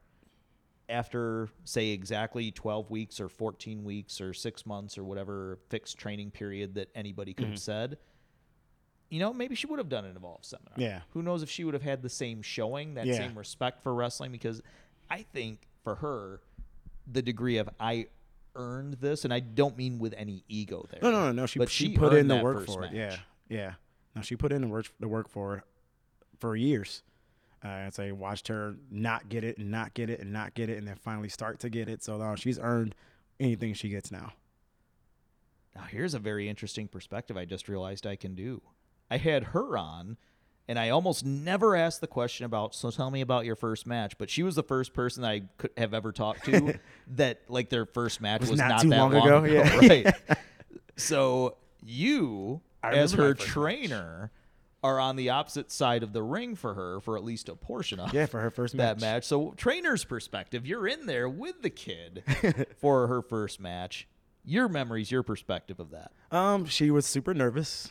after 0.88 1.48
say 1.64 1.90
exactly 1.90 2.50
12 2.50 2.90
weeks 2.90 3.20
or 3.20 3.28
14 3.28 3.84
weeks 3.84 4.20
or 4.20 4.34
six 4.34 4.66
months 4.66 4.98
or 4.98 5.04
whatever 5.04 5.58
fixed 5.68 5.96
training 5.98 6.30
period 6.32 6.74
that 6.74 6.88
anybody 6.96 7.32
could 7.32 7.46
have 7.46 7.58
said 7.60 7.96
you 9.08 9.20
know 9.20 9.32
maybe 9.32 9.54
she 9.54 9.68
would 9.68 9.78
have 9.78 9.88
done 9.88 10.04
an 10.04 10.16
evolve 10.16 10.44
seminar 10.44 10.74
Yeah. 10.76 11.02
who 11.10 11.22
knows 11.22 11.44
if 11.44 11.50
she 11.50 11.62
would 11.62 11.74
have 11.74 11.82
had 11.84 12.02
the 12.02 12.08
same 12.08 12.42
showing 12.42 12.94
that 12.94 13.06
Yeah. 13.06 13.18
same 13.18 13.38
respect 13.38 13.84
for 13.84 13.94
wrestling 13.94 14.32
because 14.32 14.60
i 15.08 15.22
think 15.22 15.68
for 15.84 15.94
her 15.96 16.40
the 17.12 17.22
degree 17.22 17.56
of 17.58 17.68
i 17.78 18.06
earned 18.56 18.94
this 18.94 19.24
and 19.24 19.32
i 19.32 19.40
don't 19.40 19.76
mean 19.76 19.98
with 19.98 20.14
any 20.16 20.44
ego 20.48 20.86
there 20.90 21.00
No, 21.02 21.10
no, 21.10 21.26
no, 21.26 21.32
no. 21.32 21.46
She 21.46 21.58
but 21.58 21.68
she, 21.70 21.86
she 21.88 21.96
put 21.96 22.12
in 22.14 22.28
the 22.28 22.36
work 22.36 22.66
for 22.66 22.84
it. 22.84 22.92
Yeah, 22.92 23.08
match. 23.10 23.20
yeah. 23.48 23.72
No, 24.16 24.22
she 24.22 24.34
put 24.36 24.50
in 24.52 24.60
the 24.62 24.68
work 24.68 24.86
the 24.98 25.06
work 25.08 25.28
for 25.28 25.56
it 25.58 25.62
for 26.40 26.56
years. 26.56 27.02
Uh, 27.64 27.68
I'd 27.68 27.94
say 27.94 28.10
watched 28.10 28.48
her 28.48 28.74
not 28.90 29.28
get 29.28 29.44
it 29.44 29.58
and 29.58 29.70
not 29.70 29.94
get 29.94 30.08
it 30.10 30.18
and 30.20 30.32
not 30.32 30.54
get 30.54 30.68
it 30.70 30.78
and 30.78 30.88
then 30.88 30.96
finally 30.96 31.28
start 31.28 31.60
to 31.60 31.68
get 31.70 31.88
it. 31.88 32.02
So 32.02 32.16
no, 32.16 32.34
she's 32.34 32.58
earned 32.58 32.94
anything 33.38 33.74
she 33.74 33.88
gets 33.90 34.10
now. 34.10 34.32
Now, 35.76 35.82
here's 35.82 36.14
a 36.14 36.18
very 36.18 36.48
interesting 36.48 36.88
perspective 36.88 37.36
I 37.36 37.44
just 37.44 37.68
realized 37.68 38.06
I 38.06 38.16
can 38.16 38.34
do. 38.34 38.62
I 39.10 39.18
had 39.18 39.44
her 39.44 39.76
on, 39.76 40.16
and 40.68 40.78
I 40.78 40.90
almost 40.90 41.24
never 41.24 41.74
asked 41.74 42.00
the 42.00 42.06
question 42.06 42.46
about, 42.46 42.74
so 42.74 42.90
tell 42.90 43.10
me 43.10 43.20
about 43.20 43.44
your 43.44 43.56
first 43.56 43.86
match. 43.86 44.16
But 44.18 44.30
she 44.30 44.42
was 44.42 44.54
the 44.54 44.62
first 44.62 44.92
person 44.94 45.24
I 45.24 45.42
could 45.58 45.70
have 45.76 45.92
ever 45.94 46.12
talked 46.12 46.44
to 46.46 46.78
that, 47.16 47.40
like, 47.48 47.68
their 47.70 47.86
first 47.86 48.20
match 48.20 48.42
was, 48.42 48.50
Was 48.50 48.60
not 48.60 48.68
not, 48.68 48.80
too 48.82 48.90
that 48.90 48.98
long 48.98 49.12
long, 49.12 49.26
ago, 49.26 49.44
ago. 49.44 49.52
yeah. 49.52 49.76
Right. 49.88 50.14
so, 50.96 51.56
you, 51.84 52.60
as 52.82 53.12
her 53.12 53.34
first 53.34 53.40
match. 53.40 53.48
trainer, 53.48 54.30
are 54.82 54.98
on 54.98 55.16
the 55.16 55.28
opposite 55.28 55.70
side 55.70 56.02
of 56.02 56.14
the 56.14 56.22
ring 56.22 56.56
for 56.56 56.72
her 56.72 57.00
for 57.00 57.14
at 57.18 57.22
least 57.22 57.50
a 57.50 57.54
portion 57.54 58.00
of 58.00 58.14
Yeah, 58.14 58.24
for 58.24 58.40
her 58.40 58.50
first 58.50 58.74
that 58.78 58.96
match. 58.96 59.00
match. 59.02 59.24
So, 59.24 59.52
trainer's 59.58 60.04
perspective, 60.04 60.66
you're 60.66 60.86
in 60.88 61.04
there 61.06 61.28
with 61.28 61.60
the 61.60 61.68
kid 61.68 62.24
for 62.80 63.06
her 63.06 63.20
first 63.20 63.60
match. 63.60 64.08
Your 64.42 64.68
memories, 64.70 65.10
your 65.10 65.22
perspective 65.22 65.80
of 65.80 65.90
that. 65.90 66.12
Um, 66.30 66.64
she 66.64 66.90
was 66.90 67.04
super 67.04 67.34
nervous. 67.34 67.90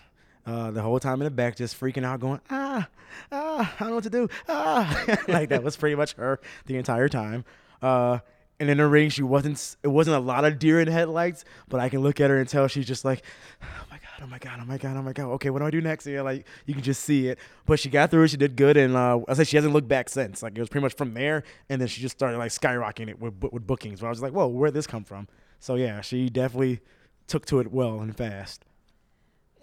Uh, 0.49 0.71
the 0.71 0.81
whole 0.81 0.99
time 0.99 1.21
in 1.21 1.25
the 1.25 1.31
back, 1.31 1.55
just 1.55 1.79
freaking 1.79 2.03
out, 2.03 2.19
going 2.19 2.41
ah 2.49 2.87
ah, 3.31 3.75
I 3.75 3.79
don't 3.79 3.89
know 3.89 3.95
what 3.95 4.03
to 4.05 4.09
do 4.09 4.29
ah, 4.47 5.05
like 5.27 5.49
that 5.49 5.63
was 5.63 5.77
pretty 5.77 5.95
much 5.95 6.13
her 6.13 6.39
the 6.65 6.77
entire 6.77 7.09
time. 7.09 7.45
Uh, 7.81 8.19
and 8.59 8.69
in 8.69 8.77
the 8.77 8.87
ring, 8.87 9.09
she 9.09 9.23
wasn't. 9.23 9.77
It 9.83 9.87
wasn't 9.87 10.17
a 10.17 10.19
lot 10.19 10.43
of 10.43 10.59
deer 10.59 10.81
in 10.81 10.87
headlights, 10.87 11.45
but 11.69 11.79
I 11.79 11.87
can 11.87 12.01
look 12.01 12.19
at 12.19 12.29
her 12.29 12.37
and 12.39 12.49
tell 12.49 12.67
she's 12.67 12.87
just 12.87 13.05
like, 13.05 13.23
oh 13.63 13.85
my 13.89 13.97
god, 13.97 14.21
oh 14.21 14.27
my 14.27 14.37
god, 14.37 14.59
oh 14.61 14.65
my 14.65 14.77
god, 14.77 14.97
oh 14.97 15.01
my 15.01 15.13
god. 15.13 15.27
Okay, 15.35 15.49
what 15.49 15.59
do 15.59 15.65
I 15.65 15.71
do 15.71 15.79
next? 15.79 16.05
Yeah, 16.05 16.23
like 16.23 16.45
you 16.65 16.73
can 16.73 16.83
just 16.83 17.03
see 17.03 17.29
it. 17.29 17.39
But 17.65 17.79
she 17.79 17.89
got 17.89 18.11
through. 18.11 18.27
She 18.27 18.35
did 18.35 18.57
good, 18.57 18.75
and 18.75 18.97
uh, 18.97 19.19
I 19.29 19.35
said 19.35 19.47
she 19.47 19.55
hasn't 19.55 19.73
looked 19.73 19.87
back 19.87 20.09
since. 20.09 20.43
Like 20.43 20.57
it 20.57 20.59
was 20.59 20.67
pretty 20.67 20.83
much 20.83 20.95
from 20.95 21.13
there, 21.13 21.43
and 21.69 21.79
then 21.79 21.87
she 21.87 22.01
just 22.01 22.17
started 22.17 22.37
like 22.37 22.51
skyrocketing 22.51 23.09
it 23.09 23.21
with, 23.21 23.33
with 23.49 23.65
bookings. 23.65 24.01
But 24.01 24.07
I 24.07 24.09
was 24.09 24.21
like, 24.21 24.33
whoa, 24.33 24.47
where'd 24.47 24.73
this 24.73 24.87
come 24.87 25.05
from? 25.05 25.29
So 25.59 25.75
yeah, 25.75 26.01
she 26.01 26.29
definitely 26.29 26.81
took 27.27 27.45
to 27.45 27.59
it 27.59 27.71
well 27.71 28.01
and 28.01 28.15
fast. 28.15 28.65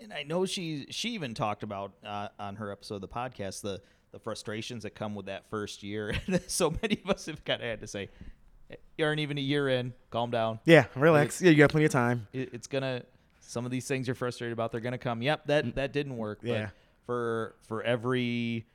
And 0.00 0.12
I 0.12 0.22
know 0.22 0.46
she 0.46 0.86
she 0.90 1.10
even 1.10 1.34
talked 1.34 1.62
about 1.62 1.92
uh, 2.04 2.28
on 2.38 2.56
her 2.56 2.70
episode 2.70 2.96
of 2.96 3.00
the 3.02 3.08
podcast 3.08 3.62
the 3.62 3.80
the 4.12 4.18
frustrations 4.18 4.84
that 4.84 4.94
come 4.94 5.14
with 5.14 5.26
that 5.26 5.48
first 5.50 5.82
year. 5.82 6.14
So 6.46 6.74
many 6.82 7.00
of 7.04 7.10
us 7.10 7.26
have 7.26 7.44
kind 7.44 7.60
of 7.62 7.68
had 7.68 7.80
to 7.80 7.86
say, 7.86 8.08
you 8.96 9.04
aren't 9.04 9.20
even 9.20 9.36
a 9.38 9.42
year 9.42 9.68
in. 9.68 9.92
Calm 10.10 10.30
down. 10.30 10.60
Yeah, 10.64 10.86
relax. 10.94 11.42
yeah, 11.42 11.50
you 11.50 11.56
got 11.56 11.70
plenty 11.70 11.86
of 11.86 11.92
time. 11.92 12.26
It, 12.32 12.50
it's 12.52 12.66
gonna. 12.66 13.02
Some 13.40 13.64
of 13.64 13.70
these 13.70 13.86
things 13.86 14.08
you're 14.08 14.16
frustrated 14.16 14.52
about, 14.52 14.72
they're 14.72 14.80
gonna 14.80 14.98
come. 14.98 15.22
Yep, 15.22 15.46
that 15.46 15.74
that 15.76 15.92
didn't 15.92 16.16
work. 16.16 16.40
Yeah. 16.42 16.62
But 16.62 16.70
for 17.06 17.54
for 17.68 17.82
every, 17.82 18.66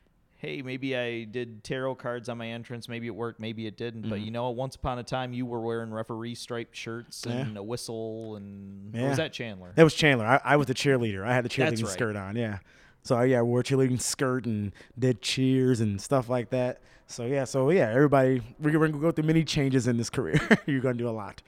hey, 0.42 0.64
maybe 0.64 0.98
I 0.98 1.26
did 1.26 1.64
tarot 1.64 1.96
cards 1.96 2.28
on 2.28 2.40
my 2.40 2.48
entrance. 2.48 2.90
Maybe 2.90 3.06
it 3.06 3.14
worked. 3.14 3.40
Maybe 3.40 3.68
it 3.68 3.78
didn't. 3.78 4.10
But 4.10 4.16
mm-hmm. 4.16 4.26
you 4.26 4.32
know, 4.32 4.50
once 4.50 4.76
upon 4.76 4.98
a 4.98 5.04
time, 5.04 5.34
you 5.34 5.46
were 5.46 5.62
wearing 5.62 5.92
referee 5.92 6.34
striped 6.34 6.76
shirts 6.76 7.28
and 7.28 7.58
a 7.58 7.64
whistle. 7.64 8.38
And 8.38 8.96
or 8.98 9.10
was 9.10 9.18
that 9.18 9.34
Chandler? 9.34 9.72
That 9.76 9.84
was 9.84 9.94
Chandler. 9.94 10.26
I, 10.26 10.42
I 10.44 10.56
was 10.56 10.66
the 10.66 10.74
cheerleader. 10.74 11.24
I 11.24 11.36
had 11.36 11.46
the 11.46 11.50
cheerleading 11.50 11.84
right. 11.84 11.94
skirt 11.94 12.16
on. 12.16 12.36
Yeah. 12.36 12.58
So 13.04 13.16
I, 13.16 13.26
yeah, 13.26 13.40
I 13.40 13.42
wore 13.44 13.60
a 13.60 13.64
cheerleading 13.64 14.02
skirt 14.02 14.48
and 14.48 14.72
did 14.98 15.22
cheers 15.22 15.80
and 15.80 16.02
stuff 16.02 16.28
like 16.28 16.50
that. 16.50 16.82
So 17.06 17.26
yeah, 17.26 17.44
so 17.44 17.70
yeah, 17.70 17.92
everybody, 17.92 18.42
we're 18.60 18.72
gonna 18.72 18.90
go 18.94 19.12
through 19.12 19.26
many 19.26 19.44
changes 19.44 19.88
in 19.88 19.98
this 19.98 20.10
career. 20.10 20.40
You're 20.66 20.82
gonna 20.82 20.96
do 20.96 21.10
a 21.10 21.12
lot. 21.12 21.44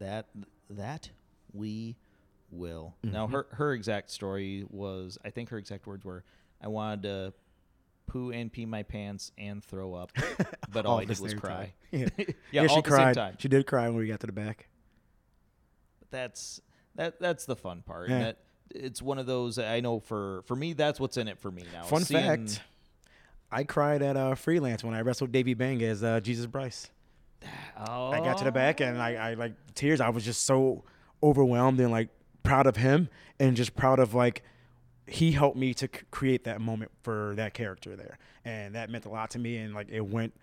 That 0.00 0.26
that 0.70 1.08
we 1.52 1.94
will. 2.50 2.96
Now 3.04 3.26
mm-hmm. 3.26 3.34
her 3.34 3.46
her 3.52 3.72
exact 3.74 4.10
story 4.10 4.64
was 4.70 5.18
I 5.24 5.30
think 5.30 5.50
her 5.50 5.58
exact 5.58 5.86
words 5.86 6.04
were 6.04 6.24
I 6.60 6.68
wanted 6.68 7.02
to 7.02 7.32
poo 8.12 8.30
and 8.30 8.52
pee 8.52 8.66
my 8.66 8.82
pants 8.82 9.32
and 9.38 9.64
throw 9.64 9.94
up, 9.94 10.12
but 10.72 10.84
all, 10.84 11.00
I 11.00 11.06
did 11.06 11.18
was 11.18 11.32
cry. 11.34 11.50
time. 11.50 11.70
Yeah, 11.90 12.08
Yeah, 12.18 12.24
yeah, 12.50 12.66
all 12.66 12.76
she 12.76 12.82
cried. 12.82 13.36
She 13.38 13.48
did 13.48 13.66
cry 13.66 13.88
when 13.88 13.96
we 13.96 14.06
got 14.06 14.20
to 14.20 14.26
the 14.26 14.32
back. 14.32 14.68
But 15.98 16.10
that's 16.10 16.60
that 16.96 17.18
that's 17.18 17.46
the 17.46 17.56
fun 17.56 17.82
part. 17.82 18.10
Yeah. 18.10 18.18
That 18.18 18.38
it's 18.74 19.00
one 19.00 19.18
of 19.18 19.26
those 19.26 19.58
I 19.58 19.80
know 19.80 19.98
for 19.98 20.42
for 20.46 20.54
me 20.54 20.74
that's 20.74 21.00
what's 21.00 21.16
in 21.16 21.26
it 21.28 21.38
for 21.38 21.50
me 21.50 21.64
now. 21.72 21.84
Fun 21.84 22.04
Seeing- 22.04 22.22
fact: 22.22 22.60
I 23.50 23.64
cried 23.64 24.02
at 24.02 24.16
uh, 24.16 24.34
freelance 24.34 24.84
when 24.84 24.94
I 24.94 25.00
wrestled 25.00 25.32
Davey 25.32 25.54
Bang 25.54 25.82
as 25.82 26.04
uh, 26.04 26.20
Jesus 26.20 26.46
Bryce. 26.46 26.90
Oh, 27.88 28.10
I 28.10 28.20
got 28.20 28.38
to 28.38 28.44
the 28.44 28.52
back 28.52 28.80
and 28.80 29.00
I, 29.02 29.14
I 29.14 29.34
like 29.34 29.54
tears. 29.74 30.00
I 30.00 30.10
was 30.10 30.24
just 30.24 30.46
so 30.46 30.84
overwhelmed 31.22 31.80
and 31.80 31.90
like 31.90 32.08
proud 32.44 32.66
of 32.66 32.76
him 32.76 33.08
and 33.40 33.56
just 33.56 33.74
proud 33.74 33.98
of 33.98 34.14
like 34.14 34.44
he 35.06 35.32
helped 35.32 35.56
me 35.56 35.74
to 35.74 35.86
c- 35.92 36.02
create 36.10 36.44
that 36.44 36.60
moment 36.60 36.90
for 37.02 37.34
that 37.36 37.54
character 37.54 37.96
there, 37.96 38.18
and 38.44 38.74
that 38.74 38.90
meant 38.90 39.04
a 39.04 39.08
lot 39.10 39.30
to 39.30 39.38
me. 39.38 39.56
And 39.58 39.74
like 39.74 39.88
it 39.90 40.00
went, 40.02 40.34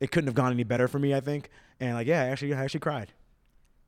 it 0.00 0.10
couldn't 0.10 0.28
have 0.28 0.34
gone 0.34 0.52
any 0.52 0.64
better 0.64 0.86
for 0.88 0.98
me, 0.98 1.14
I 1.14 1.20
think. 1.20 1.50
And 1.80 1.94
like 1.94 2.06
yeah, 2.06 2.22
I 2.22 2.26
actually, 2.26 2.54
I 2.54 2.62
actually 2.62 2.80
cried. 2.80 3.12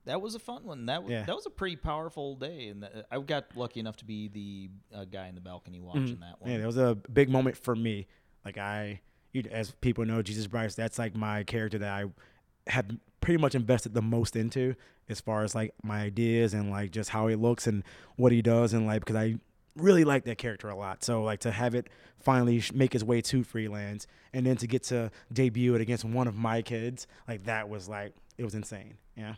That 0.04 0.20
was 0.20 0.34
a 0.36 0.38
fun 0.38 0.64
one. 0.64 0.86
That 0.86 1.02
was 1.02 1.10
Yeah. 1.12 1.24
that 1.24 1.34
was 1.34 1.46
a 1.46 1.50
pretty 1.50 1.76
powerful 1.76 2.36
day, 2.36 2.68
and 2.68 2.82
that- 2.82 3.06
I 3.10 3.18
got 3.20 3.56
lucky 3.56 3.80
enough 3.80 3.96
to 3.98 4.04
be 4.04 4.28
the 4.28 4.70
uh, 4.96 5.04
guy 5.04 5.26
in 5.28 5.34
the 5.34 5.40
balcony 5.40 5.80
watching 5.80 6.20
that 6.20 6.40
one. 6.40 6.50
Yeah, 6.50 6.58
it 6.58 6.66
was 6.66 6.76
a 6.76 6.94
big 7.12 7.28
moment 7.28 7.56
for 7.56 7.74
me. 7.74 8.06
Like 8.44 8.56
I, 8.58 9.00
you- 9.32 9.44
as 9.50 9.72
people 9.80 10.04
know, 10.04 10.22
Jesus 10.22 10.46
Bryce, 10.46 10.74
that's 10.76 10.98
like 10.98 11.16
my 11.16 11.42
character 11.44 11.78
that 11.78 11.90
I 11.90 12.04
have 12.70 12.86
pretty 13.20 13.40
much 13.40 13.54
invested 13.56 13.94
the 13.94 14.02
most 14.02 14.36
into, 14.36 14.74
as 15.08 15.20
far 15.20 15.42
as 15.42 15.54
like 15.56 15.72
my 15.82 16.02
ideas 16.02 16.54
and 16.54 16.70
like 16.70 16.92
just 16.92 17.10
how 17.10 17.26
he 17.26 17.34
looks 17.34 17.66
and 17.66 17.82
what 18.16 18.30
he 18.32 18.42
does, 18.42 18.72
and 18.72 18.86
like 18.86 19.00
because 19.00 19.16
I 19.16 19.36
really 19.76 20.04
like 20.04 20.24
that 20.24 20.38
character 20.38 20.68
a 20.68 20.76
lot. 20.76 21.04
So 21.04 21.22
like 21.22 21.40
to 21.40 21.50
have 21.52 21.74
it 21.74 21.88
finally 22.18 22.60
sh- 22.60 22.72
make 22.72 22.94
its 22.94 23.04
way 23.04 23.20
to 23.22 23.44
freelance, 23.44 24.06
and 24.32 24.44
then 24.46 24.56
to 24.56 24.66
get 24.66 24.82
to 24.84 25.10
debut 25.32 25.74
it 25.74 25.80
against 25.80 26.04
one 26.04 26.26
of 26.26 26.34
my 26.36 26.62
kids, 26.62 27.06
like 27.28 27.44
that 27.44 27.68
was 27.68 27.88
like 27.88 28.14
it 28.38 28.44
was 28.44 28.54
insane. 28.54 28.94
Yeah. 29.16 29.34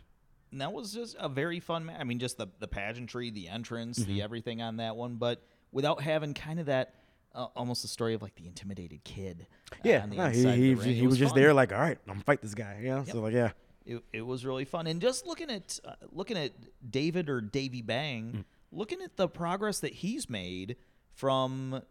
And 0.51 0.61
that 0.61 0.73
was 0.73 0.91
just 0.93 1.15
a 1.19 1.29
very 1.29 1.59
fun 1.59 1.85
match. 1.85 1.97
I 1.99 2.03
mean, 2.03 2.17
just 2.19 2.37
the 2.37 2.47
the 2.59 2.67
pageantry, 2.67 3.29
the 3.29 3.47
entrance, 3.49 3.99
Mm-hmm. 3.99 4.11
the 4.13 4.21
everything 4.23 4.61
on 4.61 4.77
that 4.77 4.95
one, 4.95 5.15
but 5.15 5.43
without 5.71 6.01
having 6.01 6.33
kind 6.33 6.59
of 6.59 6.65
that 6.65 6.95
uh, 7.35 7.45
almost 7.55 7.83
the 7.83 7.87
story 7.87 8.15
of 8.15 8.21
like 8.23 8.33
the 8.35 8.47
intimidated 8.47 9.03
kid. 9.03 9.45
uh, 9.71 9.75
Yeah, 9.83 10.01
on 10.01 10.09
the 10.09 10.15
no, 10.15 10.29
he, 10.29 10.39
he, 10.39 10.73
he 10.95 11.03
It 11.03 11.05
was, 11.07 11.19
just 11.19 11.33
fun. 11.35 11.41
there, 11.41 11.53
like, 11.53 11.71
all 11.71 11.79
right, 11.79 11.99
I'm 12.07 12.13
gonna 12.15 12.23
fight 12.23 12.41
this 12.41 12.55
guy. 12.55 12.79
You 12.81 12.87
know, 12.89 13.03
so 13.03 13.19
like, 13.21 13.33
yeah, 13.33 13.51
It, 13.85 14.01
it 14.11 14.21
was 14.23 14.43
really 14.43 14.65
fun, 14.65 14.87
and 14.87 14.99
just 14.99 15.27
looking 15.27 15.51
at 15.51 15.79
uh, 15.85 15.91
looking 16.11 16.37
at 16.37 16.53
David 16.89 17.29
or 17.29 17.39
Davy 17.41 17.83
Bang, 17.83 18.33
Mm. 18.39 18.43
Looking 18.71 19.01
at 19.01 19.15
the 19.17 19.27
progress 19.27 19.79
that 19.79 19.93
he's 19.93 20.29
made 20.29 20.75
from 21.13 21.81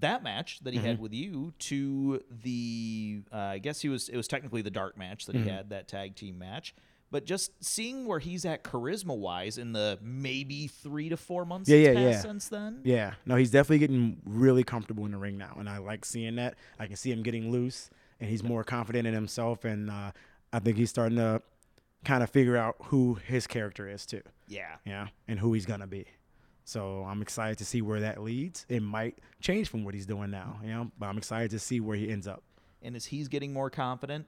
that 0.00 0.22
match 0.22 0.60
that 0.64 0.72
he 0.74 0.78
Mm-hmm. 0.80 0.88
had 0.88 1.00
with 1.00 1.12
you 1.14 1.52
to 1.58 2.22
the 2.42 3.22
uh, 3.32 3.36
I 3.36 3.58
guess 3.58 3.80
he 3.80 3.88
was 3.88 4.08
it 4.08 4.16
was 4.16 4.28
technically 4.28 4.62
the 4.62 4.70
dark 4.70 4.96
match 4.98 5.26
that 5.26 5.34
Mm-hmm. 5.36 5.44
he 5.44 5.50
had 5.50 5.70
that 5.70 5.88
tag 5.88 6.14
team 6.14 6.38
match. 6.38 6.74
But 7.10 7.24
just 7.24 7.52
seeing 7.64 8.04
where 8.04 8.18
he's 8.18 8.44
at 8.44 8.62
charisma 8.64 9.16
wise 9.16 9.56
in 9.56 9.72
the 9.72 9.98
maybe 10.02 10.66
three 10.68 11.08
to 11.08 11.16
four 11.16 11.46
months 11.46 11.70
Yeah, 11.70 11.78
yeah, 11.92 11.92
yeah. 12.10 12.20
since 12.20 12.48
then. 12.48 12.80
Yeah, 12.84 13.14
no, 13.24 13.36
he's 13.36 13.50
definitely 13.50 13.78
getting 13.78 14.18
really 14.26 14.62
comfortable 14.62 15.06
in 15.06 15.12
the 15.12 15.16
ring 15.16 15.38
now, 15.38 15.56
and 15.58 15.70
I 15.70 15.78
like 15.78 16.04
seeing 16.04 16.36
that. 16.36 16.56
I 16.78 16.86
can 16.86 16.96
see 16.96 17.10
him 17.10 17.22
getting 17.22 17.50
loose, 17.50 17.88
and 18.20 18.28
he's 18.28 18.42
more 18.42 18.62
confident 18.62 19.06
in 19.06 19.14
himself, 19.14 19.64
and 19.64 19.90
uh, 19.90 20.12
I 20.52 20.58
think 20.58 20.76
he's 20.76 20.90
starting 20.90 21.16
to 21.16 21.40
kind 22.04 22.22
of 22.22 22.28
figure 22.28 22.58
out 22.58 22.76
who 22.84 23.14
his 23.14 23.46
character 23.46 23.88
is 23.88 24.04
too, 24.04 24.20
Yeah. 24.46 24.76
yeah, 24.84 25.08
and 25.26 25.38
who 25.40 25.54
he's 25.54 25.64
gonna 25.64 25.86
be. 25.86 26.04
So 26.68 27.02
I'm 27.08 27.22
excited 27.22 27.56
to 27.58 27.64
see 27.64 27.80
where 27.80 28.00
that 28.00 28.22
leads. 28.22 28.66
It 28.68 28.82
might 28.82 29.20
change 29.40 29.70
from 29.70 29.84
what 29.84 29.94
he's 29.94 30.04
doing 30.04 30.30
now, 30.30 30.60
you 30.62 30.68
know, 30.68 30.90
but 30.98 31.06
I'm 31.06 31.16
excited 31.16 31.50
to 31.52 31.58
see 31.58 31.80
where 31.80 31.96
he 31.96 32.10
ends 32.10 32.28
up. 32.28 32.42
And 32.82 32.94
as 32.94 33.06
he's 33.06 33.26
getting 33.26 33.54
more 33.54 33.70
confident, 33.70 34.26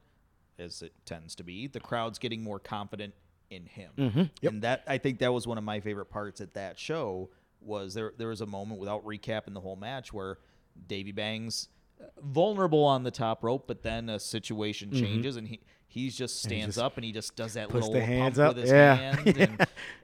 as 0.59 0.81
it 0.81 0.95
tends 1.05 1.35
to 1.35 1.45
be, 1.45 1.67
the 1.67 1.81
crowd's 1.81 2.19
getting 2.19 2.43
more 2.43 2.59
confident 2.59 3.13
in 3.51 3.67
him. 3.67 3.91
Mm-hmm. 3.99 4.23
Yep. 4.41 4.53
And 4.53 4.63
that 4.63 4.85
I 4.87 4.97
think 4.97 5.19
that 5.19 5.35
was 5.35 5.47
one 5.47 5.59
of 5.59 5.65
my 5.65 5.81
favorite 5.81 6.07
parts 6.07 6.41
at 6.41 6.55
that 6.55 6.79
show 6.79 7.29
was 7.61 7.93
there 7.93 8.15
there 8.17 8.29
was 8.29 8.41
a 8.41 8.47
moment 8.47 8.81
without 8.81 9.05
recapping 9.05 9.53
the 9.53 9.61
whole 9.61 9.77
match 9.77 10.11
where 10.11 10.39
Davy 10.87 11.13
Bangs 11.13 11.69
uh, 12.01 12.05
vulnerable 12.23 12.85
on 12.85 13.03
the 13.03 13.11
top 13.11 13.45
rope, 13.45 13.65
but 13.67 13.83
then 13.83 14.09
a 14.09 14.19
situation 14.19 14.93
changes 14.93 15.37
and 15.37 15.47
he 15.47 15.61
he's 15.91 16.17
just 16.17 16.43
stands 16.43 16.77
just 16.77 16.79
up 16.79 16.97
and 16.97 17.05
he 17.05 17.13
just 17.13 17.37
does 17.37 17.55
that 17.55 17.73
little 17.75 17.91
pump 17.93 18.39
up. 18.39 18.55
with 18.57 18.63
his 18.65 18.73
Yeah. 18.73 18.95
hand 18.95 19.27
and, 19.27 19.39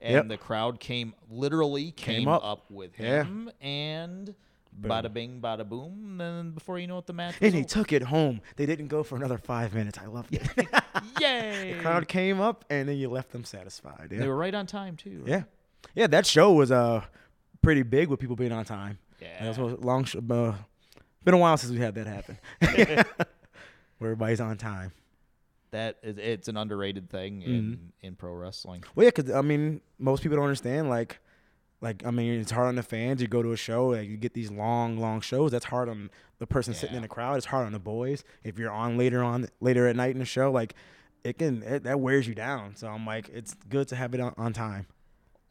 and 0.01 0.13
Yep. 0.13 0.27
the 0.27 0.37
crowd 0.37 0.79
came 0.79 1.13
literally 1.29 1.91
came, 1.91 2.27
up. 2.27 2.43
up. 2.43 2.69
with 2.69 2.91
Yeah. 2.99 3.23
him 3.23 3.49
and 3.61 4.35
Boom. 4.73 4.91
bada 4.91 5.11
bing 5.11 5.39
bada 5.41 5.67
boom 5.67 5.93
and 6.11 6.19
then 6.19 6.51
before 6.51 6.77
you 6.77 6.85
know 6.87 6.97
it 6.99 7.07
the 7.07 7.13
match 7.13 7.35
And 7.41 7.53
he 7.53 7.61
over. 7.61 7.67
took 7.69 7.91
it 7.93 8.03
home. 8.03 8.41
They 8.57 8.65
didn't 8.67 8.89
go 8.89 9.01
for 9.01 9.15
another 9.15 9.37
five 9.39 9.73
minutes. 9.73 9.97
I 9.97 10.05
loved 10.05 10.35
it. 10.35 10.43
Yay! 11.19 11.73
the 11.73 11.81
crowd 11.81 12.07
came 12.07 12.39
up, 12.39 12.63
and 12.69 12.87
then 12.87 12.97
you 12.97 13.09
left 13.09 13.31
them 13.31 13.43
satisfied. 13.43 14.09
Yeah. 14.11 14.19
They 14.19 14.27
were 14.27 14.35
right 14.35 14.53
on 14.53 14.67
time 14.67 14.95
too. 14.95 15.21
right? 15.21 15.29
Yeah, 15.29 15.43
yeah. 15.95 16.07
That 16.07 16.25
show 16.27 16.51
was 16.53 16.71
uh 16.71 17.03
pretty 17.63 17.81
big 17.83 18.09
with 18.09 18.19
people 18.19 18.35
being 18.35 18.51
on 18.51 18.65
time. 18.65 18.99
Yeah. 19.19 19.43
That 19.51 19.57
was 19.57 19.73
a 19.73 19.75
long. 19.77 20.03
Sh- 20.03 20.17
uh, 20.17 20.53
been 21.23 21.33
a 21.33 21.37
while 21.37 21.57
since 21.57 21.71
we 21.73 21.79
had 21.79 21.95
that 21.95 22.05
happen. 22.07 22.37
Where 23.99 24.11
everybody's 24.11 24.39
on 24.41 24.57
time. 24.57 24.91
That 25.71 25.97
is, 26.01 26.17
it's 26.17 26.47
an 26.47 26.55
underrated 26.57 27.09
thing 27.09 27.41
in 27.41 27.51
Mm-hmm. 27.51 28.05
in 28.07 28.15
pro 28.15 28.33
wrestling. 28.33 28.83
Well, 28.95 29.03
yeah, 29.05 29.11
because 29.13 29.31
I 29.31 29.41
mean, 29.41 29.81
most 29.99 30.23
people 30.23 30.37
don't 30.37 30.45
understand. 30.45 30.89
Like, 30.89 31.19
like 31.81 32.05
I 32.05 32.11
mean, 32.11 32.39
it's 32.39 32.51
hard 32.51 32.67
on 32.69 32.75
the 32.75 32.83
fans. 32.83 33.21
You 33.21 33.27
go 33.27 33.43
to 33.43 33.51
a 33.51 33.57
show, 33.57 33.87
like, 33.87 34.07
you 34.07 34.17
get 34.17 34.33
these 34.33 34.49
long, 34.51 34.97
long 34.97 35.19
shows. 35.21 35.51
That's 35.51 35.65
hard 35.65 35.89
on 35.89 36.09
the 36.39 36.47
person 36.47 36.73
sitting 36.73 36.95
in 36.95 37.01
the 37.01 37.07
crowd. 37.07 37.37
It's 37.37 37.45
hard 37.47 37.65
on 37.65 37.73
the 37.73 37.79
boys. 37.79 38.23
If 38.43 38.57
you're 38.57 38.71
on 38.71 38.97
later 38.97 39.23
on, 39.23 39.47
later 39.59 39.87
at 39.87 39.95
night 39.95 40.11
in 40.11 40.19
the 40.19 40.25
show, 40.25 40.51
like, 40.51 40.73
it 41.23 41.37
can 41.37 41.61
it, 41.63 41.83
that 41.83 41.99
wears 41.99 42.27
you 42.27 42.33
down. 42.35 42.75
So 42.77 42.87
I'm 42.87 43.05
like, 43.05 43.29
it's 43.29 43.53
good 43.67 43.87
to 43.89 43.95
have 43.95 44.13
it 44.13 44.21
on, 44.21 44.33
on 44.37 44.53
time. 44.53 44.87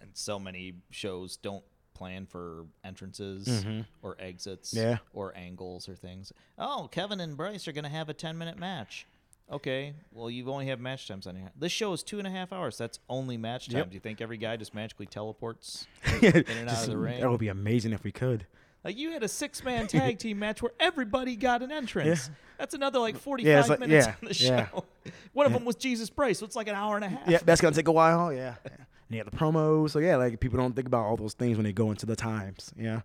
And 0.01 0.11
so 0.14 0.39
many 0.39 0.75
shows 0.91 1.37
don't 1.37 1.64
plan 1.93 2.27
for 2.27 2.67
entrances 2.85 3.47
Mhm. 3.49 3.87
or 4.03 4.17
exits 4.19 4.73
Yeah. 4.75 4.99
or 5.12 5.37
angles 5.37 5.89
or 5.89 5.95
things. 5.97 6.33
Oh, 6.59 6.89
Kevin 6.93 7.21
and 7.21 7.37
Bryce 7.37 7.67
are 7.69 7.73
going 7.73 7.85
to 7.85 7.91
have 7.91 8.09
a 8.09 8.14
10 8.14 8.37
minute 8.39 8.59
match. 8.59 9.07
Okay, 9.51 9.95
well, 10.13 10.29
you 10.29 10.51
only 10.51 10.67
have 10.67 10.81
match 10.81 11.07
times 11.07 11.27
on 11.27 11.37
here. 11.37 11.51
This 11.57 11.71
show 11.71 11.93
is 11.93 12.03
two 12.03 12.19
and 12.19 12.27
a 12.27 12.31
half 12.31 12.53
hours. 12.53 12.77
That's 12.77 12.99
only 13.09 13.37
match 13.37 13.69
time. 13.69 13.79
Yep. 13.79 13.91
Do 13.91 13.95
you 13.95 14.01
think 14.01 14.21
every 14.21 14.39
guy 14.39 14.57
just 14.57 14.75
magically 14.75 15.07
teleports 15.07 15.87
in 16.21 16.45
and 16.49 16.69
out 16.69 16.83
of 16.83 16.87
the 16.89 16.97
ring? 16.99 17.21
That 17.21 17.31
would 17.31 17.39
be 17.39 17.47
amazing 17.49 17.93
if 17.93 18.03
we 18.03 18.11
could. 18.11 18.47
Like 18.85 18.97
you 18.97 19.13
had 19.13 19.23
a 19.23 19.29
six 19.29 19.63
man 19.65 19.87
tag 19.87 20.19
team 20.19 20.41
match 20.41 20.63
where 20.63 20.73
everybody 20.81 21.37
got 21.37 21.63
an 21.63 21.71
entrance. 21.71 22.29
That's 22.59 22.75
another 22.75 22.99
like 22.99 23.17
45 23.17 23.47
Yeah, 23.47 23.61
like- 23.69 23.81
minutes 23.81 24.07
yeah, 24.07 24.13
on 24.23 24.29
the 24.29 24.35
yeah. 24.35 24.69
show. 24.69 24.85
One 25.33 25.47
of 25.47 25.53
them 25.53 25.65
was 25.65 25.77
Jesus 25.77 26.11
Bryce, 26.11 26.39
so 26.41 26.47
it's 26.47 26.57
like 26.57 26.69
an 26.69 26.75
hour 26.75 26.97
and 26.97 27.05
a 27.05 27.09
half. 27.09 27.29
Yeah, 27.29 27.39
that's 27.45 27.61
gonna 27.61 27.75
take 27.75 27.89
a 27.89 27.93
while. 27.93 28.33
Yeah. 28.33 28.55
And 29.09 29.15
you 29.17 29.23
have 29.23 29.31
the 29.31 29.37
promos. 29.37 29.91
So 29.91 30.01
yeah, 30.01 30.17
like 30.17 30.41
people 30.41 30.59
don't 30.59 30.75
think 30.75 30.89
about 30.89 31.05
all 31.05 31.17
those 31.17 31.35
things 31.35 31.57
when 31.57 31.63
they 31.63 31.73
go 31.73 31.93
into 31.93 32.07
the 32.07 32.17
times. 32.17 32.73
Yeah. 32.77 33.03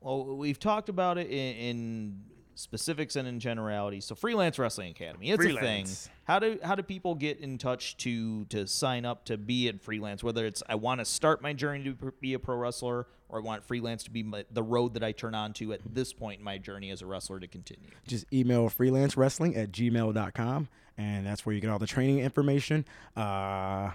Well, 0.00 0.24
we've 0.36 0.58
talked 0.58 0.88
about 0.88 1.18
it 1.18 1.28
in, 1.28 1.54
in 1.56 2.20
specifics 2.56 3.14
and 3.14 3.28
in 3.28 3.38
generality. 3.38 4.00
So, 4.00 4.14
Freelance 4.14 4.58
Wrestling 4.58 4.90
Academy, 4.90 5.30
it's 5.30 5.42
Freelance. 5.42 5.90
a 5.90 6.08
thing. 6.08 6.12
How 6.24 6.38
do 6.40 6.58
how 6.62 6.74
do 6.74 6.82
people 6.82 7.14
get 7.14 7.38
in 7.38 7.58
touch 7.58 7.96
to 7.98 8.44
to 8.46 8.66
sign 8.66 9.04
up 9.04 9.24
to 9.26 9.36
be 9.38 9.68
in 9.68 9.78
freelance? 9.78 10.24
Whether 10.24 10.44
it's 10.46 10.62
I 10.68 10.74
want 10.74 11.00
to 11.00 11.04
start 11.04 11.40
my 11.40 11.52
journey 11.52 11.84
to 11.84 12.12
be 12.20 12.34
a 12.34 12.38
pro 12.40 12.56
wrestler, 12.56 13.06
or 13.28 13.38
I 13.38 13.42
want 13.42 13.64
freelance 13.64 14.02
to 14.04 14.10
be 14.10 14.22
my, 14.22 14.44
the 14.50 14.62
road 14.62 14.94
that 14.94 15.04
I 15.04 15.12
turn 15.12 15.34
on 15.34 15.52
to 15.54 15.72
at 15.72 15.80
this 15.88 16.12
point 16.12 16.38
in 16.40 16.44
my 16.44 16.58
journey 16.58 16.90
as 16.90 17.02
a 17.02 17.06
wrestler 17.06 17.38
to 17.38 17.46
continue. 17.46 17.90
just 18.06 18.26
email 18.32 18.68
freelance 18.68 19.16
wrestling 19.16 19.54
at 19.56 19.70
gmail.com 19.72 20.68
and 20.98 21.26
that's 21.26 21.44
where 21.44 21.54
you 21.54 21.60
get 21.60 21.70
all 21.70 21.78
the 21.78 21.86
training 21.86 22.20
information 22.20 22.84
uh, 23.16 23.90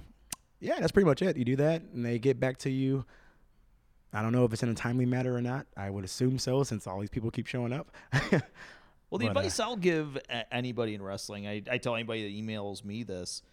yeah 0.59 0.79
that's 0.79 0.91
pretty 0.91 1.05
much 1.07 1.21
it 1.21 1.35
you 1.37 1.45
do 1.45 1.55
that 1.55 1.81
and 1.81 2.05
they 2.05 2.19
get 2.19 2.39
back 2.39 2.57
to 2.57 2.69
you 2.69 3.05
i 4.13 4.21
don't 4.21 4.31
know 4.31 4.45
if 4.45 4.53
it's 4.53 4.63
in 4.63 4.69
a 4.69 4.75
timely 4.75 5.05
manner 5.05 5.33
or 5.33 5.41
not 5.41 5.65
i 5.77 5.89
would 5.89 6.03
assume 6.03 6.37
so 6.37 6.63
since 6.63 6.87
all 6.87 6.99
these 6.99 7.09
people 7.09 7.31
keep 7.31 7.47
showing 7.47 7.73
up 7.73 7.91
Well, 9.11 9.19
the 9.19 9.27
But, 9.27 9.35
uh, 9.35 9.39
advice 9.41 9.59
I'll 9.59 9.75
give 9.75 10.17
anybody 10.51 10.95
in 10.95 11.01
wrestling, 11.01 11.45
I, 11.45 11.61
I 11.69 11.77
tell 11.77 11.95
anybody 11.95 12.23
that 12.23 12.33
emails 12.33 12.83
me 12.83 13.03
this. 13.03 13.43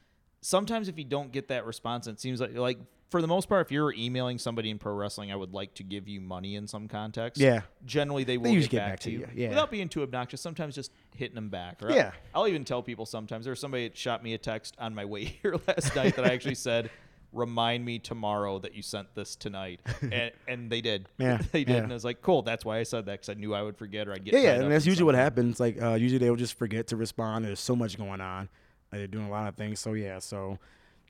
Sometimes 0.41 0.89
if 0.89 0.97
you 0.97 1.05
don't 1.05 1.33
get 1.33 1.49
that 1.49 1.67
response, 1.67 2.07
it 2.07 2.21
seems 2.21 2.41
like 2.41 2.55
like 2.55 2.79
for 3.11 3.21
the 3.21 3.27
most 3.27 3.49
part, 3.49 3.67
if 3.67 3.73
you're 3.73 3.93
emailing 3.93 4.39
somebody 4.39 4.71
in 4.71 4.79
pro 4.79 4.93
wrestling, 4.93 5.33
I 5.33 5.37
would 5.37 5.53
like 5.53 5.75
to 5.75 5.83
give 5.83 6.07
you 6.07 6.21
money 6.21 6.55
in 6.55 6.69
some 6.69 6.87
context. 6.87 7.41
Yeah. 7.41 7.63
Generally, 7.87 8.25
they 8.25 8.39
will 8.39 8.51
usually 8.51 8.69
get, 8.69 8.87
back, 8.87 9.01
to 9.01 9.11
you, 9.11 9.27
yeah. 9.35 9.49
without 9.49 9.71
being 9.71 9.89
too 9.89 10.03
obnoxious. 10.03 10.41
Sometimes 10.41 10.75
just 10.75 10.93
hitting 11.17 11.35
them 11.35 11.49
back. 11.49 11.83
Or 11.83 11.91
Yeah. 11.91 12.13
I'll 12.35 12.47
even 12.47 12.65
tell 12.65 12.83
people 12.83 13.07
sometimes. 13.07 13.47
There 13.47 13.53
was 13.53 13.61
somebody 13.61 13.89
that 13.89 13.97
shot 13.97 14.23
me 14.23 14.35
a 14.35 14.39
text 14.39 14.77
on 14.79 14.95
my 14.95 15.07
way 15.07 15.25
here 15.43 15.57
last 15.67 15.97
night 15.97 16.15
that 16.17 16.25
I 16.25 16.33
actually 16.35 16.55
said. 16.55 16.91
Remind 17.33 17.85
me 17.85 17.99
tomorrow 17.99 18.59
that 18.61 18.75
you 18.75 18.83
sent 18.83 19.15
this 19.15 19.37
tonight, 19.37 19.81
and, 20.01 20.33
and 20.47 20.71
they 20.71 20.81
did. 20.81 21.09
Yeah, 21.19 21.39
they 21.53 21.65
did, 21.65 21.75
yeah. 21.77 21.83
and 21.83 21.93
I 21.93 21.95
was 21.95 22.05
like, 22.05 22.23
"Cool." 22.23 22.43
That's 22.43 22.65
why 22.65 22.79
I 22.79 22.85
said 22.85 23.05
that 23.07 23.13
because 23.21 23.29
I 23.29 23.35
knew 23.35 23.55
I 23.55 23.63
would 23.63 23.77
forget 23.77 24.09
or 24.09 24.13
I'd 24.15 24.25
get. 24.25 24.35
yeah 24.35 24.41
yeah 24.41 24.53
and 24.63 24.73
that's 24.73 24.87
usually 24.87 25.05
what 25.05 25.15
happens 25.15 25.61
like 25.61 25.81
uh, 25.83 25.95
usually 25.95 26.19
they'll 26.19 26.37
just 26.37 26.55
forget 26.55 26.87
to 26.89 26.97
respond 26.97 27.45
there's 27.45 27.61
so 27.61 27.77
much 27.77 27.99
going 27.99 28.21
on 28.21 28.49
they're 28.91 29.07
doing 29.07 29.27
a 29.27 29.31
lot 29.31 29.47
of 29.47 29.55
things 29.57 29.79
so 29.79 29.93
yeah 29.93 30.19
so 30.19 30.59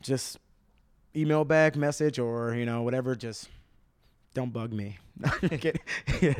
just 0.03 0.39
email 1.15 1.45
back 1.45 1.77
message 1.77 2.19
or 2.19 2.55
you 2.55 2.67
know 2.67 2.83
whatever 2.83 3.15
just 3.15 3.49
don't 4.35 4.53
bug 4.53 4.73
me 4.73 4.99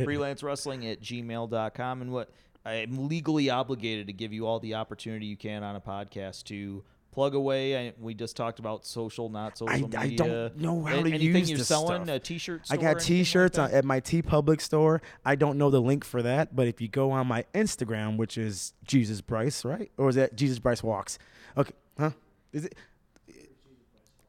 freelance 0.05 0.43
wrestling 0.43 0.87
at 0.87 1.01
gmail.com 1.01 2.03
and 2.03 2.13
what 2.13 2.31
i'm 2.65 3.09
legally 3.09 3.51
obligated 3.51 4.07
to 4.07 4.13
give 4.13 4.33
you 4.33 4.47
all 4.47 4.61
the 4.61 4.75
opportunity 4.75 5.27
you 5.27 5.37
can 5.37 5.63
on 5.63 5.77
a 5.77 5.81
podcast 5.81 6.45
to 6.45 6.83
plug 7.19 7.35
away 7.35 7.89
I, 7.89 7.93
we 8.01 8.15
just 8.15 8.37
talked 8.37 8.61
about 8.61 8.87
social 8.87 9.29
not 9.29 9.59
social 9.59 9.75
I- 9.75 9.81
media 9.81 9.99
I 10.01 10.15
don't 10.15 10.57
know 10.59 10.85
how 10.85 10.93
to 10.93 11.01
anything 11.01 11.21
use 11.21 11.51
you're 11.51 11.59
this 11.59 11.67
selling 11.67 12.05
stuff. 12.05 12.17
a 12.17 12.21
t-shirt 12.21 12.63
I 12.71 12.77
got 12.77 13.01
T-shirts 13.01 13.59
on, 13.59 13.73
at 13.73 13.85
my 13.85 14.01
TeePublic 14.01 14.61
store. 14.61 15.03
I 15.25 15.35
don't 15.35 15.59
know 15.59 15.69
the 15.69 15.81
link 15.81 16.05
for 16.05 16.23
that, 16.23 16.55
but 16.55 16.69
if 16.69 16.81
you 16.81 16.87
go 16.87 17.11
on 17.11 17.27
my 17.27 17.45
Instagram, 17.55 18.19
which 18.19 18.39
is 18.39 18.73
Jesus 18.85 19.21
Bryce, 19.21 19.65
right, 19.65 19.91
or 19.97 20.11
is 20.11 20.15
that 20.15 20.37
Jesus 20.37 20.61
Bryce 20.61 20.81
Walks? 20.81 21.19
Okay, 21.57 21.73
huh? 21.99 22.11
Is 22.53 22.67
it? 22.67 22.77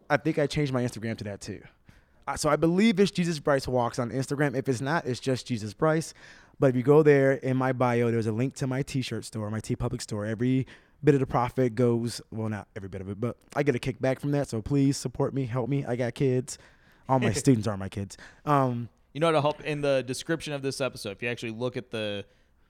I 0.10 0.18
think 0.18 0.40
I 0.40 0.48
changed 0.48 0.74
my 0.74 0.82
Instagram 0.82 1.16
to 1.20 1.24
that 1.26 1.42
too. 1.42 1.62
So 2.38 2.50
I 2.50 2.56
believe 2.56 3.00
it's 3.00 3.12
Jesus 3.12 3.38
Bryce 3.38 3.68
Walks 3.68 4.00
on 4.00 4.10
Instagram. 4.10 4.56
If 4.56 4.68
it's 4.68 4.82
not, 4.82 5.06
it's 5.06 5.20
just 5.20 5.46
Jesus 5.46 5.76
Bryce. 5.76 6.16
But 6.60 6.72
if 6.72 6.76
you 6.76 6.84
go 6.84 7.04
there 7.04 7.34
in 7.34 7.56
my 7.56 7.72
bio, 7.72 8.10
there's 8.10 8.28
a 8.28 8.32
link 8.32 8.56
to 8.56 8.68
my 8.68 8.82
T-shirt 8.82 9.26
store, 9.26 9.50
my 9.52 9.62
TeePublic 9.62 10.02
store. 10.02 10.26
Every 10.26 10.66
bit 11.04 11.16
of 11.16 11.20
the 11.20 11.28
profit 11.28 11.76
goes, 11.76 12.22
well, 12.32 12.50
not 12.50 12.68
every 12.76 12.89
bit 12.89 13.02
of 13.02 13.10
it, 13.10 13.20
but 13.20 13.38
I 13.56 13.64
get 13.64 13.76
a 13.76 13.80
kickback 13.80 14.20
from 14.20 14.32
that. 14.32 14.50
So 14.50 14.62
please 14.62 14.97
support 14.97 15.34
me, 15.34 15.45
help 15.45 15.70
me. 15.70 15.86
I 15.86 15.95
got 15.95 16.14
kids. 16.14 16.58
All 17.08 17.20
my 17.20 17.34
students 17.34 17.68
are 17.68 17.78
my 17.78 17.89
kids. 17.89 18.18
Um, 18.45 18.89
you 19.14 19.20
know 19.20 19.32
to 19.32 19.41
help 19.41 19.62
in 19.62 19.82
the 19.82 20.04
description 20.04 20.54
of 20.54 20.62
this 20.62 20.80
episode 20.82 21.12
if 21.12 21.24
you 21.24 21.30
actually 21.30 21.52
look 21.52 21.78
at 21.78 21.89
the 21.89 22.26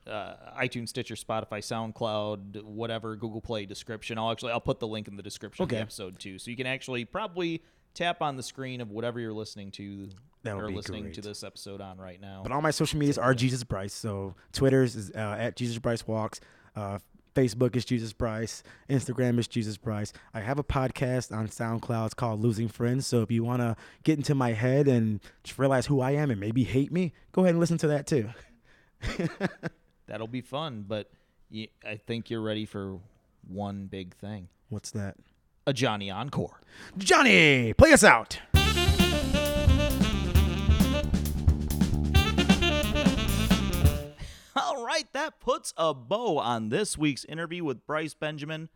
uh, 0.07 0.36
iTunes, 0.59 0.89
Stitcher, 0.89 1.15
Spotify, 1.15 1.59
SoundCloud, 1.59 2.63
whatever 2.63 3.15
Google 3.15 3.41
Play 3.41 3.65
description. 3.65 4.17
I'll 4.17 4.32
actually 4.32 4.51
I'll 4.51 4.61
put 4.61 4.80
the 4.80 4.88
link 4.88 5.07
in 5.07 5.15
the 5.15 5.23
description 5.23 5.63
of 5.63 5.69
the 5.69 5.77
episode 5.77 6.19
too, 6.19 6.39
so 6.39 6.49
you 6.49 6.57
can 6.57 6.67
actually 6.67 7.05
probably 7.05 7.61
tap 7.93 8.21
on 8.21 8.36
the 8.36 8.43
screen 8.43 8.82
of 8.82 8.91
whatever 8.91 9.19
you're 9.19 9.34
listening 9.34 9.71
to 9.71 10.09
That 10.43 10.55
would 10.55 10.65
or 10.65 10.67
be 10.69 10.75
listening 10.75 11.11
to 11.11 11.21
this 11.21 11.43
episode 11.43 11.82
on 11.82 11.97
right 11.97 12.19
now. 12.19 12.41
But 12.43 12.51
all 12.51 12.61
my 12.61 12.71
social 12.71 12.99
medias 12.99 13.17
are 13.17 13.34
Jesus 13.34 13.63
Bryce. 13.63 13.93
So 13.93 14.36
Twitter's 14.53 14.95
is 14.95 15.11
uh, 15.11 15.36
at 15.38 15.55
Jesus 15.55 15.77
Bryce 15.80 16.07
Walks. 16.07 16.39
Uh, 16.75 16.99
Facebook 17.36 17.75
is 17.75 17.86
Jesus 17.86 18.13
Bryce. 18.13 18.63
Instagram 18.89 19.39
is 19.39 19.47
Jesus 19.47 19.77
Bryce. 19.77 20.13
I 20.34 20.41
have 20.41 20.59
a 20.59 20.63
podcast 20.63 21.36
on 21.36 21.47
SoundCloud. 21.47 22.07
It's 22.07 22.13
called 22.13 22.41
Losing 22.41 22.67
Friends. 22.67 23.07
So 23.07 23.21
if 23.21 23.32
you 23.32 23.43
want 23.43 23.61
to 23.61 23.75
get 24.03 24.17
into 24.17 24.36
my 24.36 24.53
head 24.53 24.88
and 24.88 25.19
just 25.43 25.59
realize 25.59 25.86
who 25.86 26.01
I 26.01 26.11
am 26.11 26.32
and 26.32 26.39
maybe 26.39 26.63
hate 26.63 26.91
me, 26.91 27.13
go 27.32 27.41
ahead 27.43 27.51
and 27.51 27.59
listen 27.59 27.77
to 27.80 27.88
that 27.88 28.07
too. 28.07 28.30
That'll 30.07 30.27
be 30.27 30.41
fun, 30.41 30.86
but 30.88 31.09
I 31.86 31.95
think 31.95 32.30
you're 32.30 32.41
ready 32.41 32.65
for 32.65 32.99
one 33.47 33.86
big 33.86 34.15
thing: 34.15 34.49
What's 34.69 34.91
that? 34.91 35.15
a 35.69 35.73
Johnny 35.73 36.09
Encore. 36.09 36.59
Johnny, 36.97 37.73
play 37.73 37.93
us 37.93 38.03
out. 38.03 38.39
All 44.55 44.83
right, 44.83 45.11
that 45.13 45.39
puts 45.39 45.73
a 45.77 45.93
bow 45.93 46.39
on 46.39 46.69
this 46.69 46.97
week's 46.97 47.25
interview 47.25 47.63
with 47.63 47.85
Bryce 47.85 48.13
Benjamin. 48.13 48.69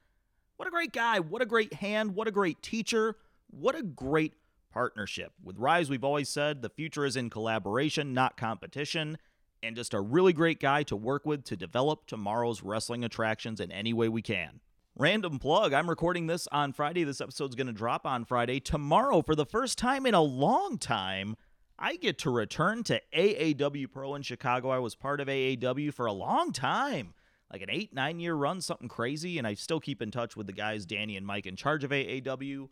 What 0.57 0.67
a 0.67 0.71
great 0.71 0.93
guy. 0.93 1.19
What 1.19 1.41
a 1.41 1.47
great 1.47 1.73
hand. 1.75 2.15
What 2.15 2.27
a 2.27 2.31
great 2.31 2.61
teacher. 2.61 3.15
What 3.49 3.75
a 3.75 3.81
great 3.81 4.33
partnership. 4.71 5.33
With 5.43 5.57
Rise, 5.57 5.89
we've 5.89 6.03
always 6.03 6.29
said 6.29 6.61
the 6.61 6.69
future 6.69 7.05
is 7.05 7.15
in 7.15 7.29
collaboration, 7.29 8.13
not 8.13 8.37
competition, 8.37 9.17
and 9.63 9.75
just 9.75 9.93
a 9.93 10.01
really 10.01 10.33
great 10.33 10.59
guy 10.59 10.83
to 10.83 10.95
work 10.95 11.25
with 11.25 11.43
to 11.45 11.55
develop 11.55 12.05
tomorrow's 12.05 12.61
wrestling 12.61 13.03
attractions 13.03 13.59
in 13.59 13.71
any 13.71 13.93
way 13.93 14.09
we 14.09 14.21
can. 14.21 14.59
Random 14.95 15.39
plug 15.39 15.73
I'm 15.73 15.89
recording 15.89 16.27
this 16.27 16.47
on 16.51 16.71
Friday. 16.71 17.03
This 17.03 17.21
episode's 17.21 17.55
going 17.55 17.67
to 17.67 17.73
drop 17.73 18.05
on 18.05 18.25
Friday. 18.25 18.59
Tomorrow, 18.59 19.23
for 19.23 19.33
the 19.33 19.45
first 19.45 19.79
time 19.79 20.05
in 20.05 20.13
a 20.13 20.21
long 20.21 20.77
time, 20.77 21.35
I 21.83 21.97
get 21.97 22.17
to 22.19 22.29
return 22.29 22.85
to 22.85 23.01
AAW 23.13 23.91
Pro 23.91 24.15
in 24.15 24.21
Chicago. 24.21 24.69
I 24.69 24.79
was 24.79 24.95
part 24.95 25.19
of 25.19 25.27
AAW 25.27 25.93
for 25.93 26.05
a 26.05 26.13
long 26.13 26.53
time, 26.53 27.13
like 27.51 27.61
an 27.61 27.69
eight, 27.69 27.93
nine 27.93 28.21
year 28.21 28.35
run, 28.35 28.61
something 28.61 28.87
crazy. 28.87 29.37
And 29.37 29.45
I 29.45 29.55
still 29.55 29.81
keep 29.81 30.01
in 30.01 30.09
touch 30.09 30.37
with 30.37 30.47
the 30.47 30.53
guys, 30.53 30.85
Danny 30.85 31.17
and 31.17 31.27
Mike, 31.27 31.45
in 31.45 31.57
charge 31.57 31.83
of 31.83 31.91
AAW. 31.91 32.69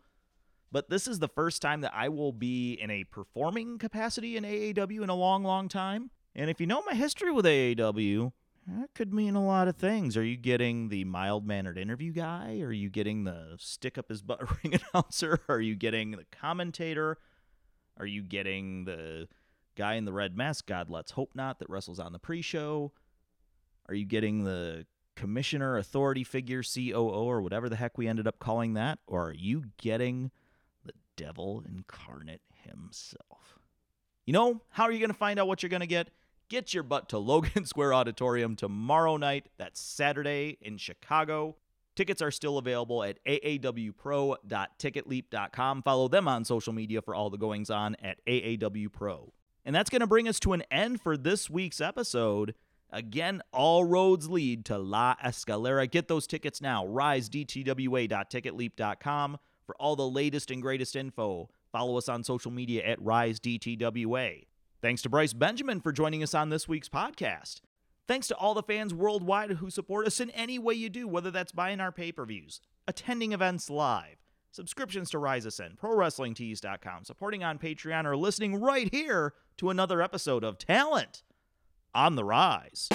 But 0.72 0.88
this 0.88 1.06
is 1.06 1.18
the 1.18 1.28
first 1.28 1.60
time 1.60 1.82
that 1.82 1.92
I 1.94 2.08
will 2.08 2.32
be 2.32 2.72
in 2.72 2.90
a 2.90 3.04
performing 3.04 3.76
capacity 3.76 4.38
in 4.38 4.44
AAW 4.44 5.02
in 5.02 5.10
a 5.10 5.14
long, 5.14 5.44
long 5.44 5.68
time. 5.68 6.10
And 6.34 6.48
if 6.48 6.58
you 6.58 6.66
know 6.66 6.80
my 6.80 6.94
history 6.94 7.30
with 7.30 7.44
AAW, 7.44 8.32
that 8.66 8.94
could 8.94 9.12
mean 9.12 9.34
a 9.34 9.44
lot 9.44 9.68
of 9.68 9.76
things. 9.76 10.16
Are 10.16 10.24
you 10.24 10.38
getting 10.38 10.88
the 10.88 11.04
mild 11.04 11.46
mannered 11.46 11.76
interview 11.76 12.12
guy? 12.12 12.60
Are 12.62 12.72
you 12.72 12.88
getting 12.88 13.24
the 13.24 13.56
stick 13.58 13.98
up 13.98 14.08
his 14.08 14.22
butt 14.22 14.40
ring 14.64 14.80
announcer? 14.94 15.40
Are 15.50 15.60
you 15.60 15.74
getting 15.74 16.12
the 16.12 16.24
commentator? 16.32 17.18
Are 17.98 18.06
you 18.06 18.22
getting 18.22 18.84
the 18.84 19.28
guy 19.76 19.94
in 19.94 20.04
the 20.04 20.12
red 20.12 20.36
mask? 20.36 20.66
God, 20.66 20.90
let's 20.90 21.12
hope 21.12 21.32
not, 21.34 21.58
that 21.58 21.70
wrestles 21.70 21.98
on 22.00 22.12
the 22.12 22.18
pre 22.18 22.42
show? 22.42 22.92
Are 23.88 23.94
you 23.94 24.04
getting 24.04 24.44
the 24.44 24.86
commissioner, 25.16 25.76
authority 25.76 26.24
figure, 26.24 26.62
COO, 26.62 26.94
or 26.94 27.42
whatever 27.42 27.68
the 27.68 27.76
heck 27.76 27.98
we 27.98 28.08
ended 28.08 28.26
up 28.26 28.38
calling 28.38 28.74
that? 28.74 28.98
Or 29.06 29.28
are 29.28 29.34
you 29.34 29.64
getting 29.78 30.30
the 30.84 30.92
devil 31.16 31.62
incarnate 31.66 32.42
himself? 32.64 33.58
You 34.24 34.32
know, 34.32 34.60
how 34.70 34.84
are 34.84 34.92
you 34.92 34.98
going 34.98 35.10
to 35.10 35.16
find 35.16 35.38
out 35.38 35.48
what 35.48 35.62
you're 35.62 35.70
going 35.70 35.80
to 35.80 35.86
get? 35.86 36.10
Get 36.48 36.74
your 36.74 36.82
butt 36.82 37.08
to 37.10 37.18
Logan 37.18 37.64
Square 37.66 37.94
Auditorium 37.94 38.56
tomorrow 38.56 39.16
night. 39.16 39.48
That's 39.58 39.80
Saturday 39.80 40.58
in 40.60 40.76
Chicago. 40.76 41.56
Tickets 41.94 42.22
are 42.22 42.30
still 42.30 42.56
available 42.58 43.02
at 43.02 43.18
aawpro.ticketleap.com. 43.26 45.82
Follow 45.82 46.08
them 46.08 46.26
on 46.26 46.42
social 46.44 46.72
media 46.72 47.02
for 47.02 47.14
all 47.14 47.28
the 47.30 47.36
goings 47.36 47.70
on 47.70 47.94
at 48.02 48.24
AAW 48.26 48.90
Pro. 48.90 49.32
And 49.64 49.72
that's 49.74 49.90
going 49.90 50.00
to 50.00 50.06
bring 50.06 50.26
us 50.26 50.40
to 50.40 50.54
an 50.54 50.62
end 50.70 51.00
for 51.00 51.16
this 51.16 51.48
week's 51.50 51.80
episode. 51.80 52.54
Again, 52.90 53.42
all 53.52 53.84
roads 53.84 54.28
lead 54.28 54.64
to 54.66 54.76
La 54.78 55.14
Escalera. 55.24 55.90
Get 55.90 56.08
those 56.08 56.26
tickets 56.26 56.60
now. 56.60 56.84
RiseDTWA.ticketleap.com 56.86 59.38
for 59.66 59.76
all 59.76 59.96
the 59.96 60.08
latest 60.08 60.50
and 60.50 60.60
greatest 60.60 60.96
info. 60.96 61.48
Follow 61.70 61.96
us 61.96 62.08
on 62.08 62.24
social 62.24 62.50
media 62.50 62.84
at 62.84 62.98
RiseDTWA. 63.00 64.44
Thanks 64.82 65.00
to 65.02 65.08
Bryce 65.08 65.32
Benjamin 65.32 65.80
for 65.80 65.92
joining 65.92 66.22
us 66.22 66.34
on 66.34 66.50
this 66.50 66.68
week's 66.68 66.88
podcast. 66.88 67.60
Thanks 68.08 68.26
to 68.28 68.36
all 68.36 68.54
the 68.54 68.62
fans 68.62 68.92
worldwide 68.92 69.52
who 69.52 69.70
support 69.70 70.06
us 70.06 70.20
in 70.20 70.30
any 70.30 70.58
way 70.58 70.74
you 70.74 70.90
do, 70.90 71.06
whether 71.06 71.30
that's 71.30 71.52
buying 71.52 71.80
our 71.80 71.92
pay 71.92 72.10
per 72.12 72.24
views, 72.24 72.60
attending 72.86 73.32
events 73.32 73.70
live, 73.70 74.16
subscriptions 74.50 75.10
to 75.10 75.18
Rise 75.18 75.46
Ascend, 75.46 75.78
ProWrestlingTees.com, 75.78 77.04
supporting 77.04 77.44
on 77.44 77.58
Patreon, 77.58 78.04
or 78.04 78.16
listening 78.16 78.60
right 78.60 78.92
here 78.92 79.34
to 79.58 79.70
another 79.70 80.02
episode 80.02 80.42
of 80.42 80.58
Talent 80.58 81.22
on 81.94 82.16
the 82.16 82.24
Rise. 82.24 82.88